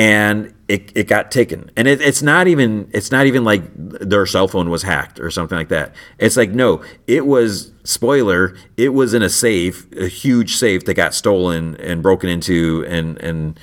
[0.00, 4.24] And it, it got taken, and it, it's not even it's not even like their
[4.24, 5.94] cell phone was hacked or something like that.
[6.18, 8.56] It's like no, it was spoiler.
[8.78, 13.18] It was in a safe, a huge safe that got stolen and broken into, and
[13.18, 13.60] and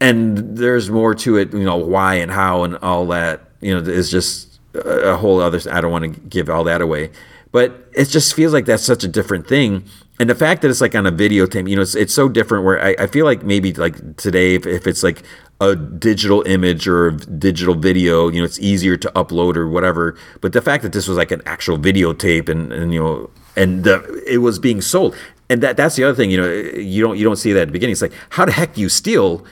[0.00, 1.52] and there's more to it.
[1.52, 3.40] You know why and how and all that.
[3.60, 5.58] You know is just a whole other.
[5.68, 7.10] I don't want to give all that away,
[7.50, 9.84] but it just feels like that's such a different thing
[10.22, 12.64] and the fact that it's like on a videotape, you know, it's, it's so different.
[12.64, 15.24] Where I, I feel like maybe like today, if, if it's like
[15.62, 20.16] a digital image or digital video, you know, it's easier to upload or whatever.
[20.40, 23.84] But the fact that this was like an actual videotape and, and you know, and
[23.84, 25.14] the, it was being sold,
[25.48, 27.68] and that that's the other thing, you know, you don't you don't see that at
[27.68, 27.92] the beginning.
[27.92, 29.46] It's like how the heck do you steal,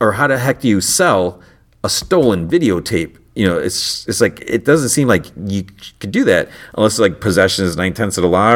[0.00, 1.40] or how the heck do you sell
[1.84, 3.16] a stolen videotape?
[3.36, 5.64] You know, it's it's like it doesn't seem like you
[6.00, 8.54] could do that unless like possession is nine tenths of the law.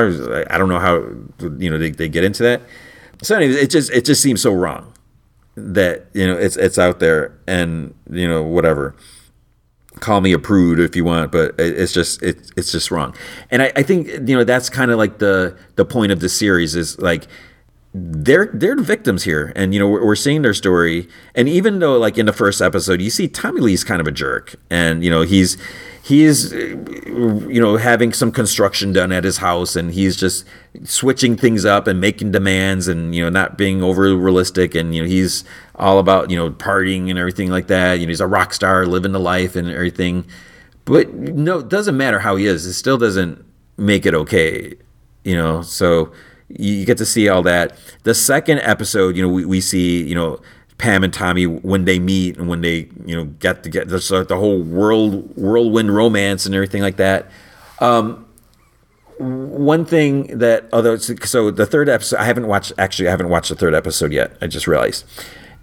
[0.51, 0.97] I don't know how
[1.59, 2.63] you know they, they get into that.
[3.23, 4.93] So anyway, it just it just seems so wrong
[5.57, 8.95] that you know it's it's out there and you know whatever.
[10.01, 13.15] Call me a prude if you want but it's just it, it's just wrong.
[13.51, 16.29] And I, I think you know that's kind of like the the point of the
[16.29, 17.27] series is like
[17.95, 19.55] they're they're victims here.
[19.57, 21.09] And you know we're, we're, seeing their story.
[21.35, 24.13] And even though like in the first episode you see tommy lee's kind of a
[24.13, 24.57] jerk.
[24.69, 25.57] And you know he's
[26.07, 30.45] he's you know having some construction done at his house and he's just
[30.85, 34.75] switching things up and making demands and you know not being over realistic.
[34.75, 35.43] And you know he's
[35.75, 37.95] all about you know partying and everything like that.
[37.95, 40.27] You know he's a rock star living the life and everything.
[40.85, 42.67] But no it doesn't matter how he is.
[42.67, 43.45] It still doesn't
[43.77, 44.75] make it okay
[45.27, 45.61] you know?
[45.61, 46.13] So
[46.49, 47.77] you get to see all that.
[48.05, 50.41] The second episode you know we, we see you know
[50.79, 54.25] Pam and Tommy when they meet and when they you know get to get the,
[54.29, 57.31] the whole world whirlwind romance and everything like that.
[57.81, 58.27] Um,
[59.19, 63.49] one thing that although so the third episode I haven't watched actually I haven't watched
[63.49, 64.37] the third episode yet.
[64.43, 65.05] I just realized.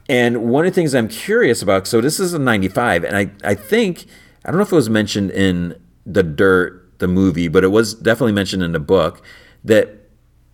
[0.10, 3.30] And one of the things I'm curious about so this is a 95 and I
[3.44, 4.06] I think
[4.44, 7.94] I don't know if it was mentioned in the dirt the movie but it was
[7.94, 9.22] definitely mentioned in the book
[9.64, 10.00] that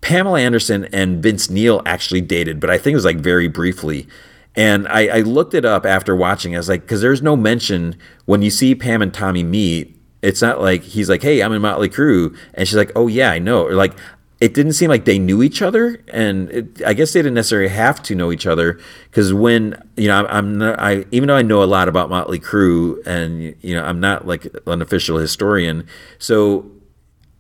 [0.02, 4.08] Pamela Anderson and Vince Neil actually dated but I think it was like very briefly
[4.56, 6.56] and I, I looked it up after watching.
[6.56, 7.96] I was like, because there's no mention
[8.26, 9.96] when you see Pam and Tommy meet.
[10.22, 13.32] It's not like he's like, "Hey, I'm in Motley Crue," and she's like, "Oh yeah,
[13.32, 13.94] I know." Or like,
[14.42, 17.70] it didn't seem like they knew each other, and it, I guess they didn't necessarily
[17.70, 21.36] have to know each other because when you know, I'm, I'm not, I even though
[21.36, 25.18] I know a lot about Motley Crue, and you know, I'm not like an official
[25.18, 25.88] historian,
[26.18, 26.70] so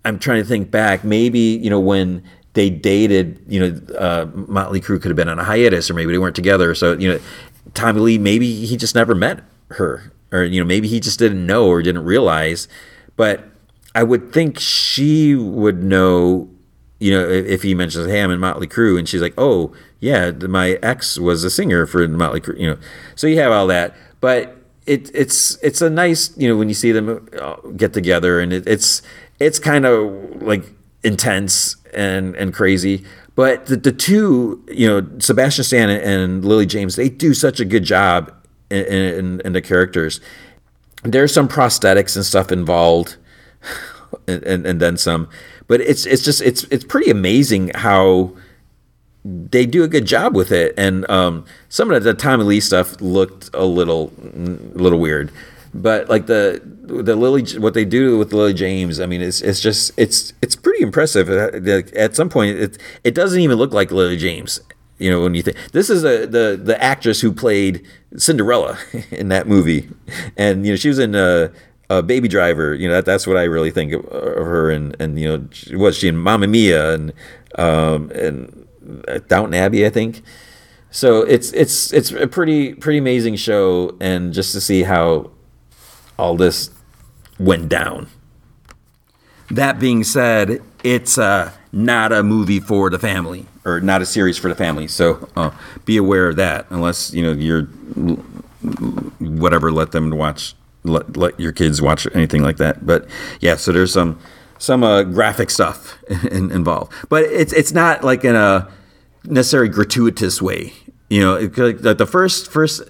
[0.05, 1.03] I'm trying to think back.
[1.03, 2.24] Maybe you know when
[2.54, 6.12] they dated, you know, uh, Motley Crue could have been on a hiatus or maybe
[6.12, 6.74] they weren't together.
[6.74, 7.20] So, you know,
[7.74, 11.45] Tommy Lee, maybe he just never met her or, you know, maybe he just didn't
[11.45, 12.68] know or didn't realize.
[13.16, 13.43] But
[13.93, 16.50] I would think she would know,
[17.00, 18.97] you know, if, he mentions, hey, I'm in Motley Crue.
[18.97, 22.78] And she's like, oh, yeah, my ex was a singer for Motley Crue, you know.
[23.16, 23.95] So you have all that.
[24.22, 28.39] But it, it's it's a nice, you know, when you see them uh, get together
[28.39, 29.02] and it, it's
[29.39, 30.64] it's kind of like
[31.04, 33.05] intense and and crazy.
[33.35, 37.65] But the, the two, you know, Sebastian Stan and Lily James, they do such a
[37.65, 38.33] good job
[38.69, 40.19] in, in, in the characters.
[41.03, 43.15] There's some prosthetics and stuff involved,
[44.27, 45.29] and, and, and then some.
[45.67, 48.35] But it's it's just it's it's pretty amazing how
[49.23, 50.73] they do a good job with it.
[50.77, 55.31] And um, some of the Tommy Lee stuff looked a little, a little weird,
[55.74, 59.61] but like the the Lily, what they do with Lily James, I mean, it's it's
[59.61, 61.30] just it's it's pretty impressive.
[61.30, 64.61] Uh, at some point, it it doesn't even look like Lily James.
[64.97, 67.86] You know, when you think this is a the the actress who played
[68.17, 68.78] Cinderella
[69.11, 69.89] in that movie,
[70.36, 71.49] and you know she was in uh,
[71.89, 72.74] a Baby Driver.
[72.74, 75.78] You know that that's what I really think of, of her, and and you know
[75.78, 77.13] was she in Mamma Mia and
[77.55, 78.67] um, and
[79.28, 80.24] Downton Abbey, I think.
[80.91, 85.30] So it's it's it's a pretty pretty amazing show, and just to see how
[86.20, 86.70] all this
[87.39, 88.07] went down.
[89.49, 94.38] That being said, it's uh, not a movie for the family, or not a series
[94.38, 94.88] for the family.
[94.88, 95.51] So uh,
[95.86, 97.63] be aware of that, unless you know you're
[99.20, 99.72] whatever.
[99.72, 100.53] Let them watch.
[100.84, 102.86] Let, let your kids watch anything like that.
[102.86, 103.07] But
[103.39, 104.20] yeah, so there's some
[104.59, 108.70] some uh, graphic stuff in, involved, but it's it's not like in a
[109.24, 110.74] necessarily gratuitous way.
[111.09, 112.84] You know, like the first first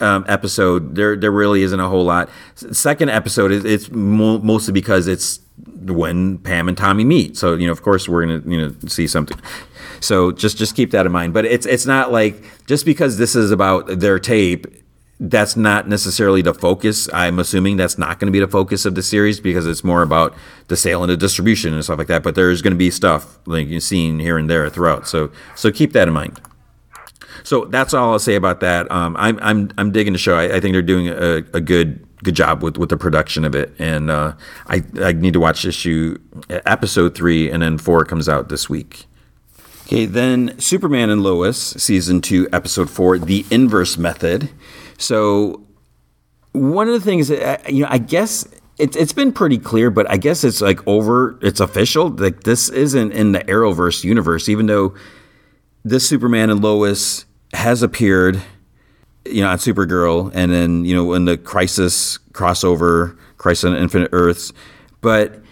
[0.00, 2.28] um, episode, there there really isn't a whole lot.
[2.54, 5.40] Second episode, is it's mo- mostly because it's
[5.82, 7.36] when Pam and Tommy meet.
[7.36, 9.38] So you know, of course, we're gonna you know see something.
[10.00, 11.34] So just just keep that in mind.
[11.34, 14.66] But it's it's not like just because this is about their tape.
[15.22, 17.06] That's not necessarily the focus.
[17.12, 20.00] I'm assuming that's not going to be the focus of the series because it's more
[20.00, 20.34] about
[20.68, 22.22] the sale and the distribution and stuff like that.
[22.22, 25.06] But there's going to be stuff like you've seen here and there throughout.
[25.06, 26.40] So so keep that in mind.
[27.42, 28.90] So that's all I'll say about that.
[28.90, 30.36] Um, I'm I'm I'm digging the show.
[30.36, 33.54] I, I think they're doing a, a, good good job with, with the production of
[33.54, 34.34] it, and uh,
[34.66, 36.18] I I need to watch issue
[36.48, 39.06] episode three, and then four comes out this week.
[39.86, 44.50] Okay, then Superman and Lois season two episode four, the inverse method.
[44.98, 45.66] So
[46.52, 48.46] one of the things that you know, I guess
[48.78, 51.38] it's it's been pretty clear, but I guess it's like over.
[51.42, 52.08] It's official.
[52.08, 54.94] Like this isn't in the Arrowverse universe, even though
[55.84, 58.40] this Superman and Lois has appeared,
[59.24, 64.10] you know, on Supergirl, and then you know in the Crisis crossover, Crisis on Infinite
[64.12, 64.52] Earths,
[65.00, 65.42] but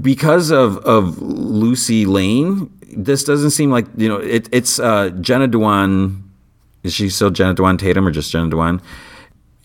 [0.00, 5.48] because of of Lucy Lane, this doesn't seem like you know it, it's uh, Jenna
[5.48, 6.30] Dewan.
[6.82, 8.82] Is she still Jenna Dewan Tatum or just Jenna Dewan?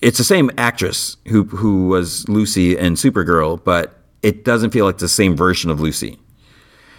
[0.02, 5.00] It's the same actress who who was Lucy in Supergirl, but it doesn't feel like
[5.00, 6.20] the same version of Lucy.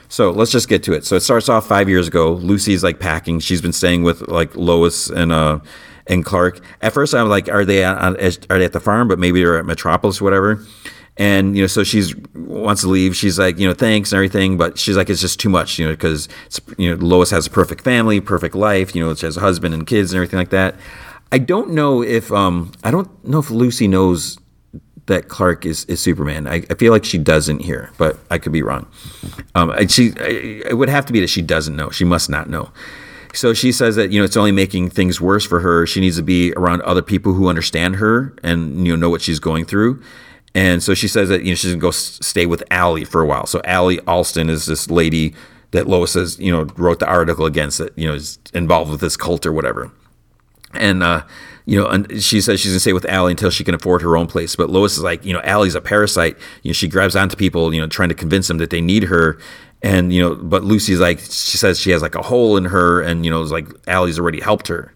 [0.09, 1.05] So let's just get to it.
[1.05, 2.33] So it starts off five years ago.
[2.33, 3.41] Lucy's like packing.
[3.41, 5.61] She's been staying with like Lois and uh
[6.07, 6.61] and Clark.
[6.81, 8.01] At first, I'm like, are they at,
[8.51, 9.09] are they at the farm?
[9.09, 10.65] But maybe they're at Metropolis, or whatever.
[11.19, 13.17] And you know, so she's wants to leave.
[13.17, 15.85] She's like, you know, thanks and everything, but she's like, it's just too much, you
[15.85, 16.29] know, because
[16.79, 18.95] you know, Lois has a perfect family, perfect life.
[18.95, 20.77] You know, she has a husband and kids and everything like that.
[21.31, 24.39] I don't know if um, I don't know if Lucy knows
[25.09, 26.47] that Clark is, is Superman.
[26.47, 28.87] I, I, feel like she doesn't here, but I could be wrong.
[29.55, 31.91] Um, she it would have to be that she doesn't know.
[31.91, 32.71] She must not know.
[33.35, 35.87] So she says that you know it's only making things worse for her.
[35.87, 39.23] She needs to be around other people who understand her and you know know what
[39.23, 40.03] she's going through.
[40.55, 43.27] And so she says that you know she's gonna go stay with Allie for a
[43.27, 43.47] while.
[43.47, 45.35] So Allie Alston is this lady
[45.71, 49.01] that Lois says you know wrote the article against that you know is involved with
[49.01, 49.91] this cult or whatever.
[50.75, 51.23] And uh,
[51.69, 54.17] you know, and she says she's gonna stay with Allie until she can afford her
[54.17, 54.57] own place.
[54.57, 56.39] But Lois is like, you know, Allie's a parasite.
[56.63, 59.03] You know, she grabs onto people, you know, trying to convince them that they need
[59.05, 59.39] her.
[59.83, 63.03] And you know, but Lucy's like, she says she has like a hole in her,
[63.03, 64.95] and you know, it's like Allie's already helped her.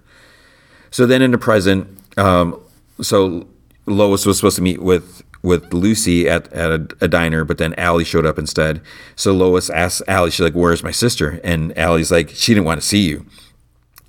[0.90, 2.58] So then in the present, um,
[3.02, 3.46] so
[3.84, 7.74] Lois was supposed to meet with with Lucy at, at a, a, diner, but then
[7.74, 8.80] Allie showed up instead.
[9.14, 12.80] So Lois asks Allie, she's like, "Where's my sister?" And Allie's like, "She didn't want
[12.80, 13.26] to see you."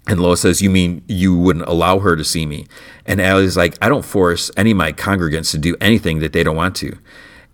[0.07, 2.65] And Lois says, You mean you wouldn't allow her to see me?
[3.05, 6.43] And Allie's like, I don't force any of my congregants to do anything that they
[6.43, 6.97] don't want to.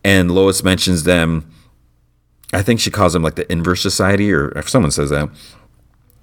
[0.04, 1.52] And Lois mentions them,
[2.54, 5.30] I think she calls them like the Inverse Society, or if someone says that.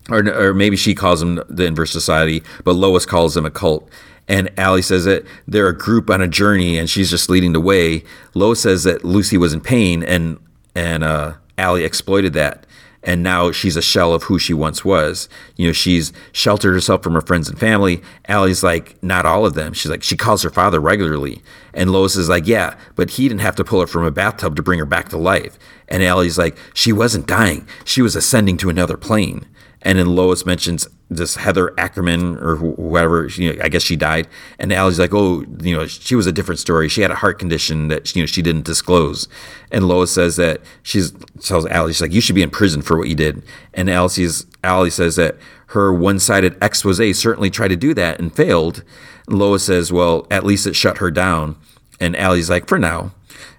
[0.09, 3.89] Or, or maybe she calls them the Inverse Society, but Lois calls them a cult.
[4.29, 7.61] And Allie says that they're a group on a journey and she's just leading the
[7.61, 8.03] way.
[8.35, 10.39] Lois says that Lucy was in pain and
[10.75, 12.67] and uh, Allie exploited that
[13.07, 15.29] and now she's a shell of who she once was.
[15.55, 18.03] You know, she's sheltered herself from her friends and family.
[18.27, 19.73] Allie's like, not all of them.
[19.73, 21.41] She's like, she calls her father regularly.
[21.73, 24.57] And Lois is like, yeah, but he didn't have to pull her from a bathtub
[24.57, 25.57] to bring her back to life.
[25.89, 27.69] And Allie's like, she wasn't dying.
[27.85, 29.47] She was ascending to another plane.
[29.83, 34.27] And then Lois mentions this Heather Ackerman or whoever, you know, I guess she died.
[34.59, 36.89] And Allie's like, oh, you know, she was a different story.
[36.89, 39.29] She had a heart condition that, you know, she didn't disclose.
[39.71, 42.97] And Lois says that she's, tells Allie, she's like, you should be in prison for
[42.97, 43.43] what you did.
[43.75, 45.37] And Allie's, Allie says that
[45.69, 48.83] her one sided expose certainly tried to do that and failed.
[49.29, 51.57] And Lois says, well, at least it shut her down.
[52.01, 53.13] And Allie's like, for now.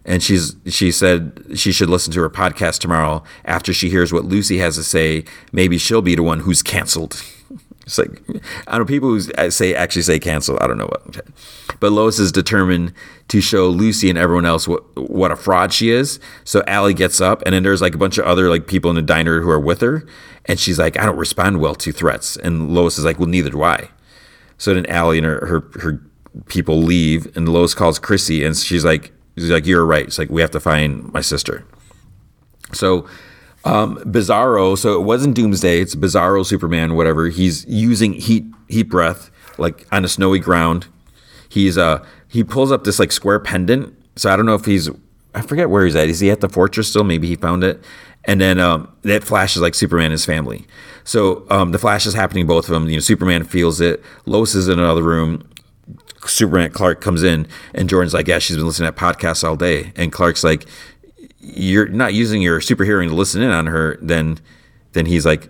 [0.07, 4.25] And she's she said she should listen to her podcast tomorrow after she hears what
[4.25, 5.25] Lucy has to say.
[5.51, 7.21] Maybe she'll be the one who's canceled.
[7.85, 8.21] It's like
[8.67, 10.57] I don't know people who say actually say cancel.
[10.59, 11.21] I don't know what,
[11.79, 12.91] but Lois is determined
[13.29, 16.19] to show Lucy and everyone else what what a fraud she is.
[16.43, 18.97] So Allie gets up, and then there's like a bunch of other like people in
[18.97, 20.05] the diner who are with her,
[20.43, 23.51] and she's like, I don't respond well to threats, and Lois is like, Well, neither
[23.51, 23.87] do I.
[24.57, 26.01] So then Allie and her her, her
[26.47, 30.05] people leave, and Lois calls Chrissy, and she's like, she's like, You're right.
[30.07, 31.65] It's like we have to find my sister.
[32.73, 33.07] So
[33.65, 35.81] um, Bizarro, so it wasn't Doomsday.
[35.81, 37.27] It's Bizarro Superman, whatever.
[37.27, 40.87] He's using heat heat breath like on a snowy ground.
[41.49, 43.93] He's uh he pulls up this like square pendant.
[44.15, 44.89] So I don't know if he's
[45.33, 46.09] I forget where he's at.
[46.09, 47.03] Is he at the fortress still?
[47.03, 47.83] Maybe he found it.
[48.25, 50.65] And then um, that flashes like Superman and his family.
[51.03, 52.89] So um, the flash is happening both of them.
[52.89, 54.03] You know, Superman feels it.
[54.25, 55.47] Lois is in another room.
[56.25, 59.91] Superman Clark comes in, and Jordan's like, "Yeah, she's been listening to podcasts all day."
[59.95, 60.65] And Clark's like,
[61.39, 64.39] you're not using your super hearing to listen in on her, then
[64.93, 65.49] then he's like,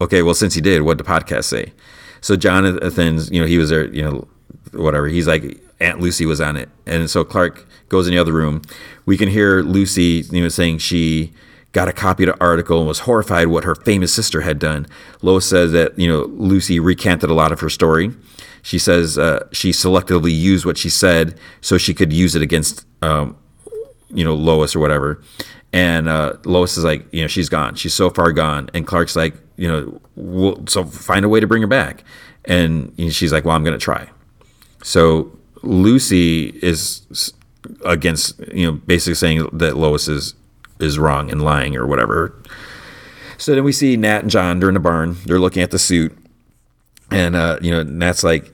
[0.00, 1.72] okay, well, since he did, what did the podcast say?
[2.20, 4.28] So Jonathan's, you know, he was there, you know,
[4.72, 5.08] whatever.
[5.08, 8.62] He's like, Aunt Lucy was on it, and so Clark goes in the other room.
[9.04, 11.32] We can hear Lucy, you know, saying she
[11.76, 14.86] got a copy of the article and was horrified what her famous sister had done.
[15.20, 18.14] Lois says that you know Lucy recanted a lot of her story.
[18.62, 22.86] She says uh, she selectively used what she said so she could use it against
[23.02, 23.36] um,
[24.08, 25.22] you know Lois or whatever,
[25.70, 27.74] and uh, Lois is like, you know, she's gone.
[27.74, 31.46] She's so far gone, and Clark's like, you know, we'll, so find a way to
[31.46, 32.04] bring her back,
[32.46, 34.08] and you know, she's like, well, I'm gonna try.
[34.82, 35.30] So
[35.62, 37.34] Lucy is
[37.84, 40.34] against, you know, basically saying that Lois is
[40.80, 42.40] is wrong and lying or whatever.
[43.38, 44.60] So then we see Nat and John.
[44.60, 45.16] They're the barn.
[45.26, 46.16] They're looking at the suit,
[47.10, 48.46] and uh, you know, Nat's like,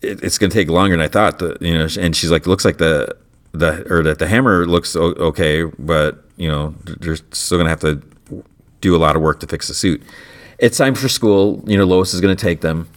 [0.00, 1.38] it, it's gonna take longer than I thought.
[1.40, 3.16] To, you know, and she's like, looks like the
[3.52, 8.02] the or that the hammer looks okay, but you know they're still gonna have to
[8.80, 10.02] do a lot of work to fix the suit.
[10.58, 11.62] It's time for school.
[11.66, 12.88] You know, Lois is gonna take them.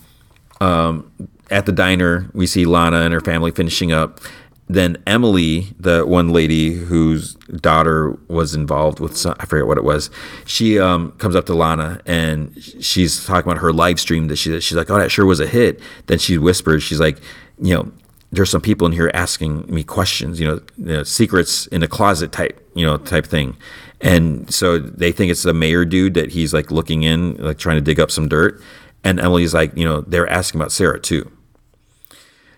[0.62, 1.12] Um,
[1.50, 4.22] at the diner, we see Lana and her family finishing up.
[4.70, 9.84] Then Emily, the one lady whose daughter was involved with, some, I forget what it
[9.84, 10.10] was,
[10.46, 14.58] she um, comes up to Lana and she's talking about her live stream that she,
[14.62, 15.82] she's like, oh, that sure was a hit.
[16.08, 17.20] Then she whispers, she's like,
[17.62, 17.92] you know,
[18.32, 21.88] there's some people in here asking me questions, you know, you know, secrets in a
[21.88, 23.56] closet type, you know, type thing.
[24.02, 27.78] And so they think it's the mayor dude that he's like looking in, like trying
[27.78, 28.62] to dig up some dirt.
[29.04, 31.32] And Emily's like, you know, they're asking about Sarah too.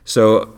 [0.06, 0.55] So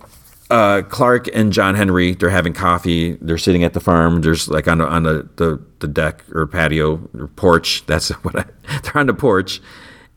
[0.50, 3.18] uh, Clark and John Henry, they're having coffee.
[3.22, 4.22] They're sitting at the farm.
[4.22, 7.86] There's like on the, on the, the, the deck or patio or porch.
[7.88, 8.46] That's what I,
[8.84, 9.62] they're on the porch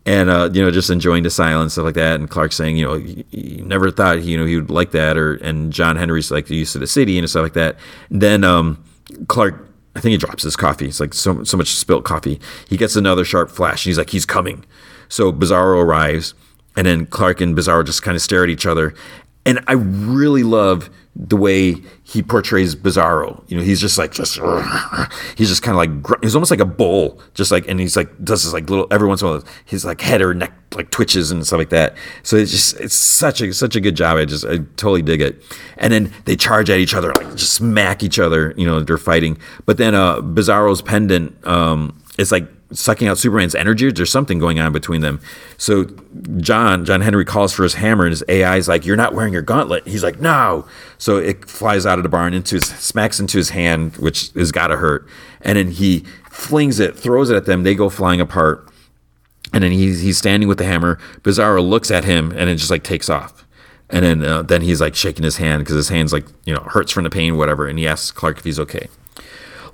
[0.06, 2.18] and uh, you know just enjoying the silence stuff like that.
[2.18, 5.16] And clark saying you know he, he, never thought you know he would like that.
[5.16, 7.76] Or and john henry's like the use of the city and stuff like that.
[8.10, 8.82] And then um,
[9.28, 10.86] clark i think he drops his coffee.
[10.86, 12.40] It's like so, so much spilt coffee.
[12.68, 13.84] He gets another sharp flash.
[13.84, 14.64] And he's like he's coming.
[15.08, 16.34] So bizarro arrives.
[16.76, 18.94] And then clark and bizarro just kind of stare at each other
[19.46, 23.42] and i really love the way he portrays Bizarro.
[23.48, 24.38] You know, he's just like just
[25.36, 28.08] he's just kind of like he's almost like a bull, just like and he's like
[28.24, 30.90] does this like little every once in a while his like head or neck like
[30.90, 31.96] twitches and stuff like that.
[32.22, 34.18] So it's just it's such a such a good job.
[34.18, 35.42] I just I totally dig it.
[35.76, 38.54] And then they charge at each other, like just smack each other.
[38.56, 39.36] You know, they're fighting.
[39.66, 43.90] But then uh Bizarro's pendant um it's like sucking out Superman's energy.
[43.90, 45.20] There's something going on between them.
[45.56, 45.86] So
[46.38, 49.32] John, John Henry calls for his hammer, and his AI is like, "You're not wearing
[49.32, 50.66] your gauntlet." He's like, "No."
[50.98, 54.52] So it flies out of the barn into his, smacks into his hand, which has
[54.52, 55.06] got to hurt.
[55.40, 57.62] And then he flings it, throws it at them.
[57.62, 58.68] They go flying apart.
[59.52, 60.98] And then he's he's standing with the hammer.
[61.22, 63.44] Bizarro looks at him, and it just like takes off.
[63.88, 66.60] And then uh, then he's like shaking his hand because his hand's like you know
[66.60, 67.66] hurts from the pain, whatever.
[67.66, 68.88] And he asks Clark if he's okay.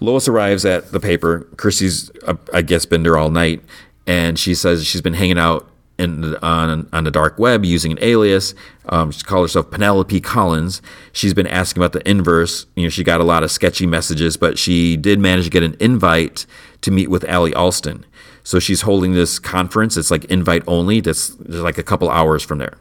[0.00, 1.48] Lois arrives at the paper.
[1.56, 3.62] Chrissy's, uh, I guess, been there all night,
[4.06, 7.98] and she says she's been hanging out in, on on the dark web using an
[8.00, 8.54] alias.
[8.88, 10.82] Um, she calls herself Penelope Collins.
[11.12, 12.66] She's been asking about the inverse.
[12.74, 15.62] You know, she got a lot of sketchy messages, but she did manage to get
[15.62, 16.46] an invite
[16.82, 18.04] to meet with Allie Alston.
[18.42, 19.96] So she's holding this conference.
[19.96, 21.00] It's like invite only.
[21.00, 22.78] That's like a couple hours from there.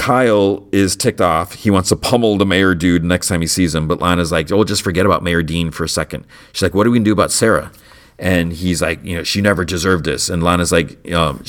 [0.00, 1.52] Kyle is ticked off.
[1.52, 3.86] He wants to pummel the mayor dude next time he sees him.
[3.86, 6.26] But Lana's like, oh, just forget about Mayor Dean for a second.
[6.54, 7.70] She's like, what are we going to do about Sarah?
[8.18, 10.30] And he's like, you know, she never deserved this.
[10.30, 11.44] And Lana's like, um,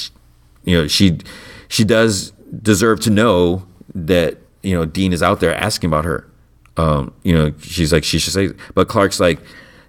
[0.66, 1.20] you know, she
[1.70, 3.66] she does deserve to know
[3.96, 6.28] that you know Dean is out there asking about her.
[6.76, 9.40] Um, you know, she's like she should say, but Clark's like,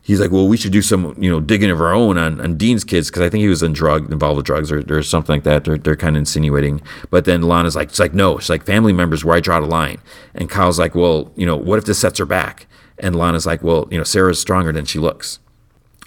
[0.03, 2.57] he's like, well, we should do some, you know, digging of our own on, on
[2.57, 5.37] Dean's kids because I think he was in drug involved with drugs or, or something
[5.37, 5.65] like that.
[5.65, 6.83] They're, they're kind of insinuating.
[7.11, 9.67] But then Lana's like, it's like, no, it's like family members where I draw the
[9.67, 10.01] line.
[10.35, 12.67] And Kyle's like, well, you know, what if this sets her back?
[12.99, 15.39] And Lana's like, well, you know, Sarah's stronger than she looks.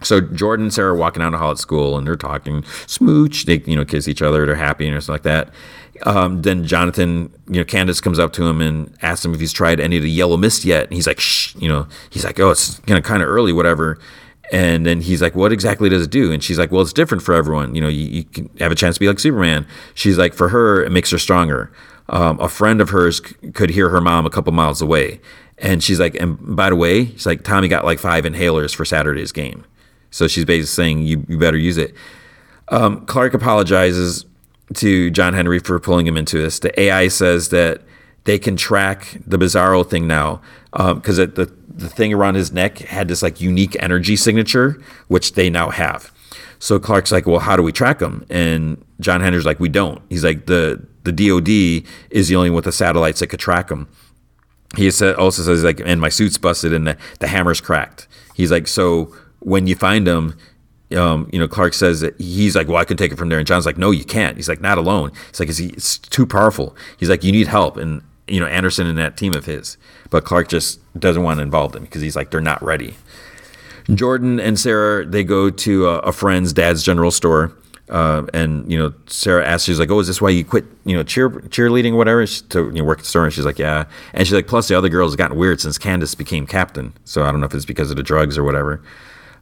[0.03, 3.45] So Jordan and Sarah are walking down the hall at school and they're talking smooch.
[3.45, 4.45] They you know kiss each other.
[4.45, 5.53] They're happy and stuff like that.
[6.03, 9.53] Um, then Jonathan, you know, Candace comes up to him and asks him if he's
[9.53, 10.83] tried any of the yellow mist yet.
[10.85, 13.53] And he's like, shh, you know, he's like, oh, it's kind of kind of early,
[13.53, 13.97] whatever.
[14.51, 16.31] And then he's like, what exactly does it do?
[16.31, 17.73] And she's like, well, it's different for everyone.
[17.73, 19.65] You know, you, you can have a chance to be like Superman.
[19.93, 21.71] She's like, for her, it makes her stronger.
[22.09, 25.19] Um, a friend of hers c- could hear her mom a couple miles away.
[25.57, 28.85] And she's like, and by the way, she's like, Tommy got like five inhalers for
[28.85, 29.65] Saturday's game.
[30.11, 31.95] So she's basically saying, you, you better use it.
[32.67, 34.25] Um, Clark apologizes
[34.73, 36.59] to John Henry for pulling him into this.
[36.59, 37.81] The AI says that
[38.23, 42.79] they can track the Bizarro thing now because um, the the thing around his neck
[42.79, 46.11] had this like unique energy signature, which they now have.
[46.59, 48.25] So Clark's like, well, how do we track him?
[48.29, 50.01] And John Henry's like, we don't.
[50.09, 53.69] He's like, the the DoD is the only one with the satellites that could track
[53.69, 53.87] him.
[54.75, 58.07] He also says like, and my suit's busted and the, the hammer's cracked.
[58.33, 60.35] He's like, so when you find them,
[60.95, 63.39] um, you know, Clark says that he's like, well, I can take it from there.
[63.39, 64.37] And John's like, no, you can't.
[64.37, 65.11] He's like, not alone.
[65.29, 66.75] He's like, it's too powerful.
[66.97, 67.77] He's like, you need help.
[67.77, 69.77] And, you know, Anderson and that team of his.
[70.09, 72.95] But Clark just doesn't want to involve them because he's like, they're not ready.
[73.93, 77.55] Jordan and Sarah, they go to a, a friend's dad's general store.
[77.87, 80.65] Uh, and you know, Sarah asks, she's like, "Oh, is this why you quit?
[80.85, 83.31] You know, cheer cheerleading, or whatever, she, to you know, work at the store?" And
[83.31, 86.15] she's like, "Yeah." And she's like, "Plus, the other girls have gotten weird since Candace
[86.15, 86.93] became captain.
[87.03, 88.81] So I don't know if it's because of the drugs or whatever."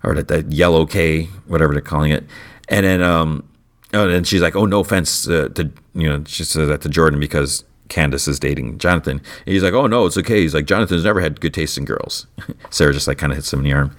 [0.04, 2.26] Or that, that yellow K, whatever they're calling it.
[2.70, 3.48] And then, um,
[3.94, 6.90] oh, and she's like, oh, no offense uh, to, you know, she says that to
[6.90, 9.18] Jordan because Candace is dating Jonathan.
[9.46, 10.42] And he's like, oh, no, it's okay.
[10.42, 12.28] He's like, Jonathan's never had good taste in girls.
[12.70, 13.96] Sarah just like kind of hits him in the arm.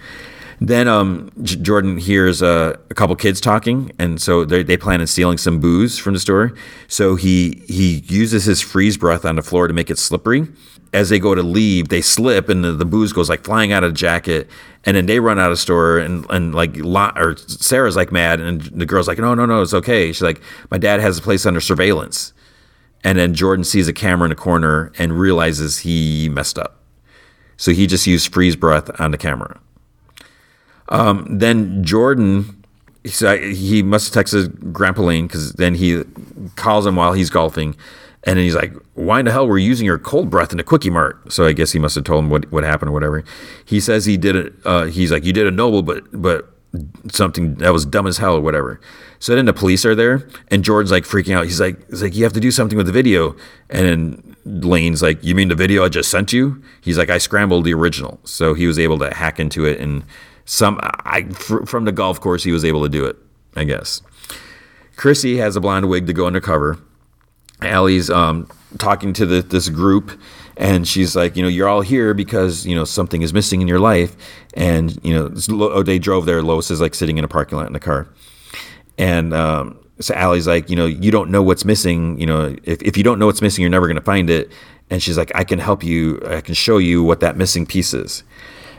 [0.61, 5.07] Then um, J- Jordan hears uh, a couple kids talking, and so they plan on
[5.07, 6.55] stealing some booze from the store.
[6.87, 10.47] So he he uses his freeze breath on the floor to make it slippery.
[10.95, 13.85] As they go to leave, they slip, and the, the booze goes like flying out
[13.85, 14.49] of the jacket.
[14.85, 18.63] And then they run out of store, and and like or Sarah's like mad, and
[18.63, 20.13] the girl's like, no, no, no, it's okay.
[20.13, 20.41] She's like,
[20.71, 22.33] my dad has a place under surveillance.
[23.03, 26.81] And then Jordan sees a camera in a corner and realizes he messed up.
[27.57, 29.61] So he just used freeze breath on the camera.
[30.89, 32.65] Um, then Jordan,
[33.05, 36.03] he must have texted Grandpa Lane because then he
[36.57, 37.77] calls him while he's golfing.
[38.25, 40.57] And then he's like, why in the hell were you using your cold breath in
[40.57, 41.31] the quickie mart?
[41.33, 43.23] So I guess he must have told him what, what happened or whatever.
[43.65, 44.55] He says he did it.
[44.65, 46.51] Uh, he's like, you did a noble, but, but
[47.13, 48.81] something that was dumb as hell or whatever.
[49.19, 51.45] So then the police are there and Jordan's like freaking out.
[51.45, 53.37] He's like, he's like, you have to do something with the video.
[53.71, 56.63] And then Lane's like, you mean the video I just sent you?
[56.81, 58.21] He's like, I scrambled the original.
[58.25, 60.05] So he was able to hack into it and
[60.47, 63.17] some I from the golf course he was able to do it,
[63.57, 64.03] I guess.
[64.97, 66.79] Chrissy has a blonde wig to go undercover.
[67.63, 68.49] Allie's um,
[68.79, 70.19] talking to the, this group,
[70.57, 73.69] and she's like, you know, you're all here because you know something is missing in
[73.69, 74.17] your life,
[74.55, 76.43] and you know, oh, they drove there.
[76.43, 78.09] Lois is like sitting in a parking lot in the car,
[78.99, 82.19] and um, so Allie's like, you know, you don't know what's missing.
[82.19, 84.51] You know, if if you don't know what's missing, you're never going to find it.
[84.91, 86.21] And she's like, I can help you.
[86.27, 88.23] I can show you what that missing piece is.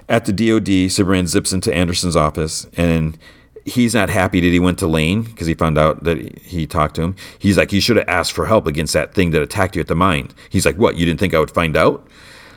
[0.08, 3.18] At the DOD, Superman zips into Anderson's office and
[3.66, 6.96] he's not happy that he went to Lane because he found out that he talked
[6.96, 7.16] to him.
[7.40, 9.88] He's like, you should have asked for help against that thing that attacked you at
[9.88, 10.30] the mine.
[10.50, 10.96] He's like, what?
[10.96, 12.08] You didn't think I would find out?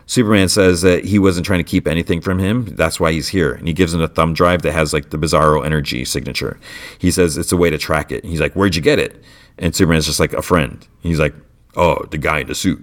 [0.05, 2.65] Superman says that he wasn't trying to keep anything from him.
[2.77, 3.53] That's why he's here.
[3.53, 6.59] And he gives him a thumb drive that has like the Bizarro energy signature.
[6.99, 8.25] He says it's a way to track it.
[8.25, 9.23] He's like, where'd you get it?
[9.59, 10.87] And Superman's just like, a friend.
[11.01, 11.35] He's like,
[11.77, 12.83] oh, the guy in the suit.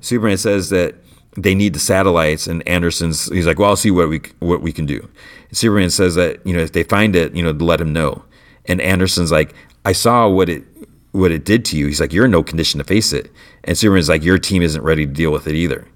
[0.00, 0.94] Superman says that
[1.42, 4.72] they need the satellites and Anderson's he's like well I'll see what we what we
[4.72, 5.08] can do.
[5.52, 8.24] Superman says that you know if they find it you know let him know.
[8.66, 9.54] And Anderson's like
[9.84, 10.64] I saw what it
[11.12, 11.86] what it did to you.
[11.86, 13.30] He's like you're in no condition to face it.
[13.64, 15.86] And Superman's like your team isn't ready to deal with it either.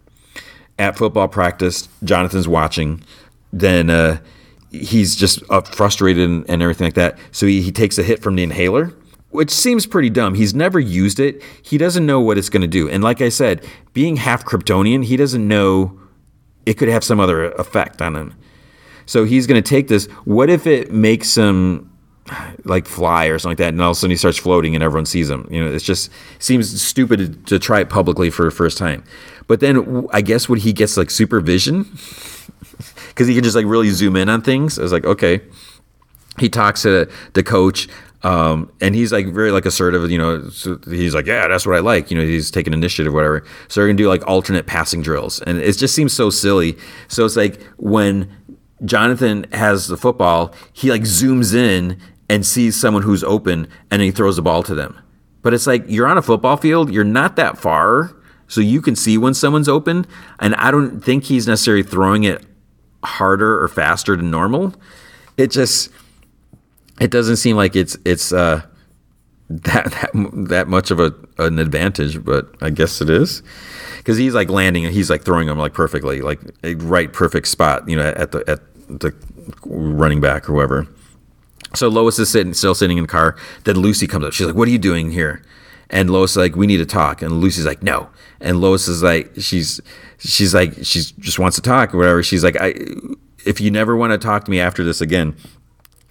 [0.79, 3.03] At football practice Jonathan's watching.
[3.53, 4.19] Then uh,
[4.71, 7.19] he's just uh, frustrated and, and everything like that.
[7.31, 8.95] So he, he takes a hit from the inhaler
[9.33, 10.35] which seems pretty dumb.
[10.35, 11.43] He's never used it.
[11.63, 12.89] He doesn't know what it's going to do.
[12.89, 15.99] And like I said, being half Kryptonian, he doesn't know
[16.67, 18.35] it could have some other effect on him.
[19.07, 20.07] So he's going to take this.
[20.25, 21.91] What if it makes him
[22.65, 24.85] like fly or something like that, and all of a sudden he starts floating and
[24.85, 25.49] everyone sees him?
[25.51, 29.03] You know, it just seems stupid to, try it publicly for the first time.
[29.49, 31.85] But then I guess when he gets like supervision,
[33.09, 35.41] because he can just like really zoom in on things, I was like, okay.
[36.39, 37.89] He talks to the coach.
[38.25, 40.49] Um, and he's like very like assertive, you know.
[40.51, 42.11] So he's like, yeah, that's what I like.
[42.11, 43.45] You know, he's taking initiative, whatever.
[43.69, 46.77] So they're gonna do like alternate passing drills, and it just seems so silly.
[47.09, 48.31] So it's like when
[48.85, 54.11] Jonathan has the football, he like zooms in and sees someone who's open, and he
[54.11, 54.99] throws the ball to them.
[55.43, 58.15] But it's like you're on a football field, you're not that far,
[58.47, 60.07] so you can see when someone's open.
[60.39, 62.45] And I don't think he's necessarily throwing it
[63.03, 64.75] harder or faster than normal.
[65.37, 65.91] It just
[67.01, 68.63] it doesn't seem like it's it's uh,
[69.51, 70.11] that that
[70.49, 73.43] that much of a an advantage, but I guess it is
[73.99, 77.49] because he's like landing and he's like throwing them like perfectly, like a right perfect
[77.49, 79.15] spot, you know, at the at the
[79.65, 80.87] running back or whoever.
[81.75, 83.37] So Lois is sitting still sitting in the car.
[83.65, 84.33] Then Lucy comes up.
[84.33, 85.43] She's like, "What are you doing here?"
[85.91, 88.09] And Lois is like, "We need to talk." And Lucy's like, "No."
[88.41, 89.81] And Lois is like, she's
[90.19, 92.23] she's like, she just wants to talk or whatever.
[92.23, 92.75] She's like, "I
[93.45, 95.37] if you never want to talk to me after this again,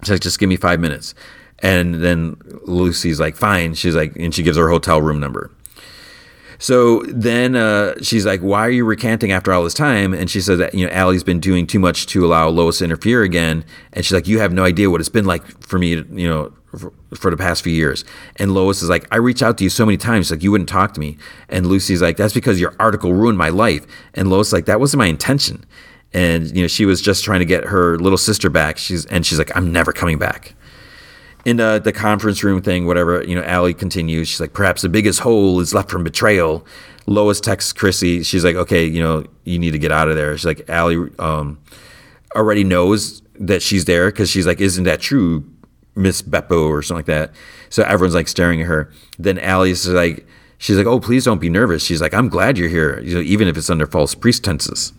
[0.01, 1.13] she's like, just give me five minutes."
[1.59, 5.51] And then Lucy's like, "Fine." She's like, and she gives her hotel room number.
[6.61, 10.39] So then uh, she's like, "Why are you recanting after all this time?" And she
[10.39, 13.65] says that you know Allie's been doing too much to allow Lois to interfere again.
[13.93, 16.53] And she's like, "You have no idea what it's been like for me, you know,
[16.77, 18.05] for, for the past few years."
[18.35, 20.69] And Lois is like, "I reach out to you so many times, like you wouldn't
[20.69, 21.17] talk to me."
[21.49, 24.79] And Lucy's like, "That's because your article ruined my life." And Lois is like, "That
[24.79, 25.65] wasn't my intention."
[26.13, 28.77] And you know, she was just trying to get her little sister back.
[28.77, 30.55] She's and she's like, "I'm never coming back."
[31.45, 34.27] in the, the conference room thing, whatever, you know, Allie continues.
[34.27, 36.65] She's like, perhaps the biggest hole is left from betrayal.
[37.07, 38.23] Lois texts Chrissy.
[38.23, 40.37] She's like, okay, you know, you need to get out of there.
[40.37, 41.59] She's like, Allie um,
[42.35, 45.43] already knows that she's there because she's like, isn't that true,
[45.95, 47.31] Miss Beppo or something like that?
[47.69, 48.91] So everyone's like staring at her.
[49.17, 50.27] Then Allie's like,
[50.59, 51.83] she's like, oh, please don't be nervous.
[51.83, 54.93] She's like, I'm glad you're here, you know, even if it's under false pretenses.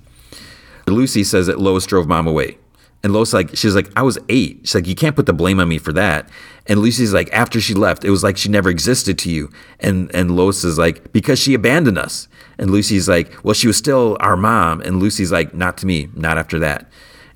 [0.86, 2.58] Lucy says that Lois drove mom away.
[3.04, 4.60] And Lois like she's like I was eight.
[4.62, 6.28] She's like you can't put the blame on me for that.
[6.66, 9.50] And Lucy's like after she left, it was like she never existed to you.
[9.80, 12.28] And and Lois is like because she abandoned us.
[12.58, 14.80] And Lucy's like well she was still our mom.
[14.82, 16.90] And Lucy's like not to me, not after that.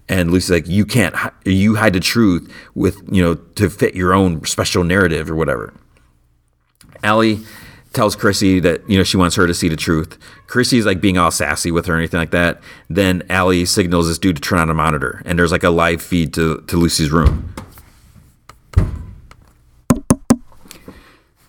[0.09, 4.15] And Lucy's like you can't you hide the truth with you know to fit your
[4.15, 5.75] own special narrative or whatever.
[7.03, 7.41] Allie
[7.97, 10.19] tells Chrissy that you know she wants her to see the truth.
[10.47, 12.61] Chrissy's like being all sassy with her or anything like that.
[12.89, 16.01] Then Allie signals this dude to turn on a monitor, and there's like a live
[16.01, 17.53] feed to to Lucy's room.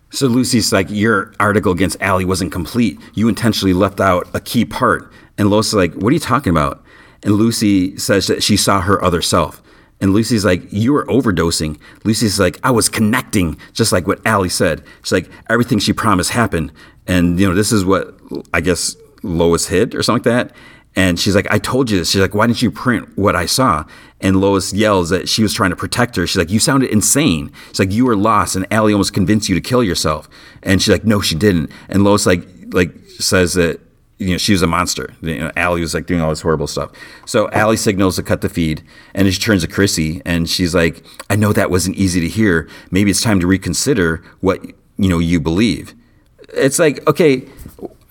[0.10, 3.00] So Lucy's like, your article against Allie wasn't complete.
[3.14, 5.12] You intentionally left out a key part.
[5.38, 6.84] And Lois is like, what are you talking about?
[7.22, 9.62] And Lucy says that she saw her other self.
[10.00, 11.80] And Lucy's like, You were overdosing.
[12.04, 14.84] Lucy's like, I was connecting, just like what Allie said.
[15.04, 16.72] She's like, Everything she promised happened.
[17.08, 18.16] And, you know, this is what
[18.54, 20.56] I guess Lois hid or something like that.
[20.96, 22.10] And she's like, I told you this.
[22.10, 23.86] She's like, Why didn't you print what I saw?
[24.20, 26.26] And Lois yells that she was trying to protect her.
[26.26, 27.52] She's like, You sounded insane.
[27.70, 30.28] She's like, You were lost, and Allie almost convinced you to kill yourself.
[30.64, 31.72] And she's like, No, she didn't.
[31.88, 33.80] And Lois like like says that
[34.20, 35.14] you know, she was a monster.
[35.22, 36.92] You know, Allie was like doing all this horrible stuff.
[37.26, 38.84] So Allie signals to cut the feed,
[39.14, 42.68] and she turns to Chrissy, and she's like, "I know that wasn't easy to hear.
[42.90, 44.64] Maybe it's time to reconsider what
[44.98, 45.94] you know you believe."
[46.54, 47.44] It's like, okay,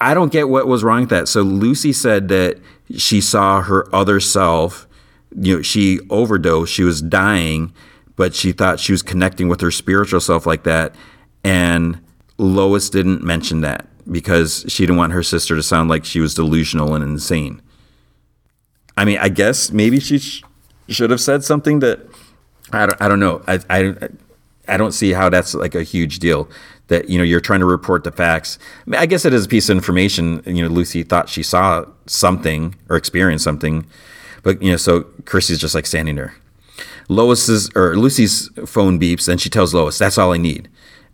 [0.00, 1.26] I don't get what was wrong with that.
[1.26, 2.58] So Lucy said that
[2.96, 4.86] she saw her other self.
[5.34, 6.72] You know, she overdosed.
[6.72, 7.72] She was dying,
[8.14, 10.94] but she thought she was connecting with her spiritual self like that,
[11.42, 11.98] and
[12.38, 16.34] Lois didn't mention that because she didn't want her sister to sound like she was
[16.34, 17.60] delusional and insane.
[18.96, 20.42] I mean, I guess maybe she sh-
[20.88, 22.00] should have said something that
[22.72, 23.42] I don't, I don't know.
[23.46, 24.08] I, I,
[24.68, 26.48] I don't see how that's like a huge deal
[26.88, 28.58] that, you know, you're trying to report the facts.
[28.86, 30.42] I, mean, I guess it is a piece of information.
[30.46, 33.86] You know, Lucy thought she saw something or experienced something,
[34.42, 36.34] but, you know, so Chrissy's just like standing there.
[37.08, 40.68] Lois's or Lucy's phone beeps and she tells Lois, that's all I need.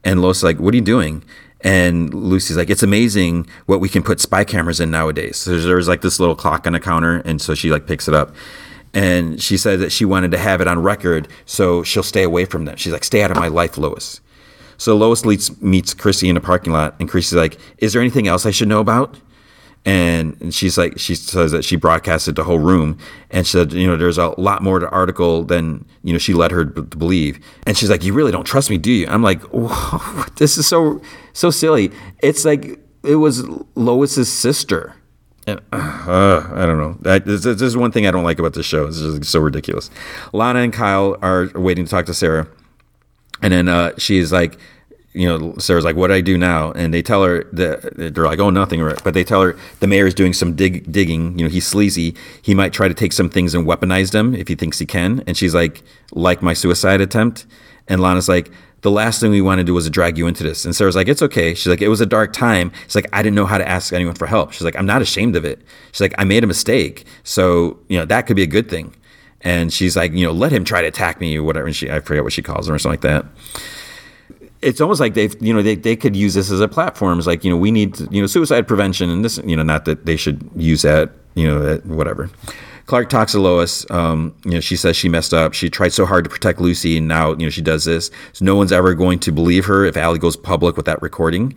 [0.04, 1.22] And Lois is like, what are you doing?
[1.62, 5.36] And Lucy's like, it's amazing what we can put spy cameras in nowadays.
[5.36, 8.14] So there's like this little clock on the counter, and so she like picks it
[8.14, 8.34] up.
[8.94, 12.44] And she said that she wanted to have it on record so she'll stay away
[12.44, 12.76] from them.
[12.76, 14.20] She's like, stay out of my life, Lois.
[14.76, 15.24] So Lois
[15.62, 18.68] meets Chrissy in a parking lot, and Chrissy's like, is there anything else I should
[18.68, 19.16] know about?
[19.84, 22.96] And she's like she says that she broadcasted the whole room
[23.30, 26.32] and she said you know there's a lot more to article than you know she
[26.32, 29.22] led her to believe and she's like you really don't trust me do you i'm
[29.22, 29.40] like
[30.36, 31.00] this is so
[31.32, 31.90] so silly
[32.22, 33.42] it's like it was
[33.74, 34.94] lois's sister
[35.44, 37.10] and, uh, I don't know.
[37.10, 38.86] I, this, this, is one thing I don't like about the show.
[38.86, 39.90] It's just so ridiculous.
[40.32, 42.46] Lana and Kyle are waiting to talk to Sarah,
[43.42, 44.56] and then uh, she's like,
[45.14, 48.24] you know, Sarah's like, "What do I do now?" And they tell her that they're
[48.24, 51.38] like, "Oh, nothing." But they tell her the mayor is doing some dig- digging.
[51.38, 52.14] You know, he's sleazy.
[52.40, 55.22] He might try to take some things and weaponize them if he thinks he can.
[55.26, 55.82] And she's like,
[56.12, 57.46] "Like my suicide attempt."
[57.88, 60.42] And Lana's like, "The last thing we want to do was to drag you into
[60.44, 63.08] this." And Sarah's like, "It's okay." She's like, "It was a dark time." She's like,
[63.12, 65.44] "I didn't know how to ask anyone for help." She's like, "I'm not ashamed of
[65.44, 65.60] it."
[65.92, 68.94] She's like, "I made a mistake, so you know that could be a good thing."
[69.42, 71.90] And she's like, "You know, let him try to attack me or whatever." And she,
[71.90, 73.26] I forget what she calls him or something like that
[74.62, 77.26] it's almost like they've you know they, they could use this as a platform it's
[77.26, 79.84] like you know we need to, you know suicide prevention and this you know not
[79.84, 82.30] that they should use that you know that, whatever
[82.86, 83.88] Clark talks to Lois.
[83.90, 85.54] Um, you know, she says she messed up.
[85.54, 88.10] She tried so hard to protect Lucy, and now you know she does this.
[88.32, 91.56] So no one's ever going to believe her if Allie goes public with that recording.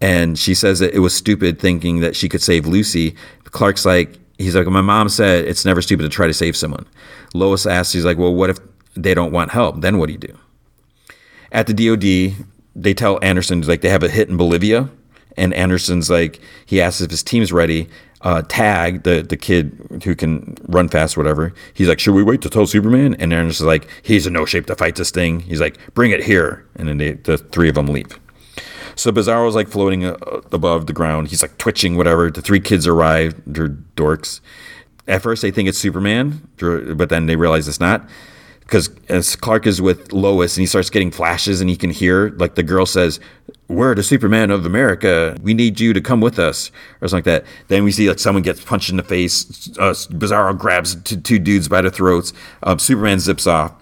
[0.00, 3.14] And she says that it was stupid thinking that she could save Lucy.
[3.44, 6.86] Clark's like, he's like, my mom said it's never stupid to try to save someone.
[7.32, 8.58] Lois asks, he's like, well, what if
[8.94, 9.80] they don't want help?
[9.80, 10.36] Then what do you do?
[11.54, 14.90] At the DOD, they tell Anderson like they have a hit in Bolivia,
[15.36, 17.88] and Anderson's like he asks if his team's ready.
[18.20, 21.52] Uh, Tag, the the kid who can run fast, whatever.
[21.74, 23.14] He's like, should we wait to tell Superman?
[23.18, 25.40] And Anderson's like, he's in no shape to fight this thing.
[25.40, 26.66] He's like, bring it here.
[26.74, 28.18] And then they, the three of them leave.
[28.96, 30.16] So Bizarro's like floating uh,
[30.52, 31.28] above the ground.
[31.28, 32.30] He's like twitching, whatever.
[32.30, 33.40] The three kids arrive.
[33.46, 34.40] They're dorks.
[35.06, 38.08] At first, they think it's Superman, but then they realize it's not
[38.64, 42.30] because as Clark is with Lois and he starts getting flashes and he can hear,
[42.36, 43.20] like the girl says,
[43.68, 45.36] We're the Superman of America.
[45.42, 46.70] We need you to come with us,
[47.00, 47.50] or something like that.
[47.68, 49.68] Then we see like someone gets punched in the face.
[49.78, 52.32] Uh, Bizarro grabs t- two dudes by the throats.
[52.62, 53.72] Uh, Superman zips off.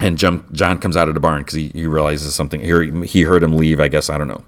[0.00, 2.60] And John, John comes out of the barn because he, he realizes something.
[2.60, 4.10] He, he heard him leave, I guess.
[4.10, 4.44] I don't know.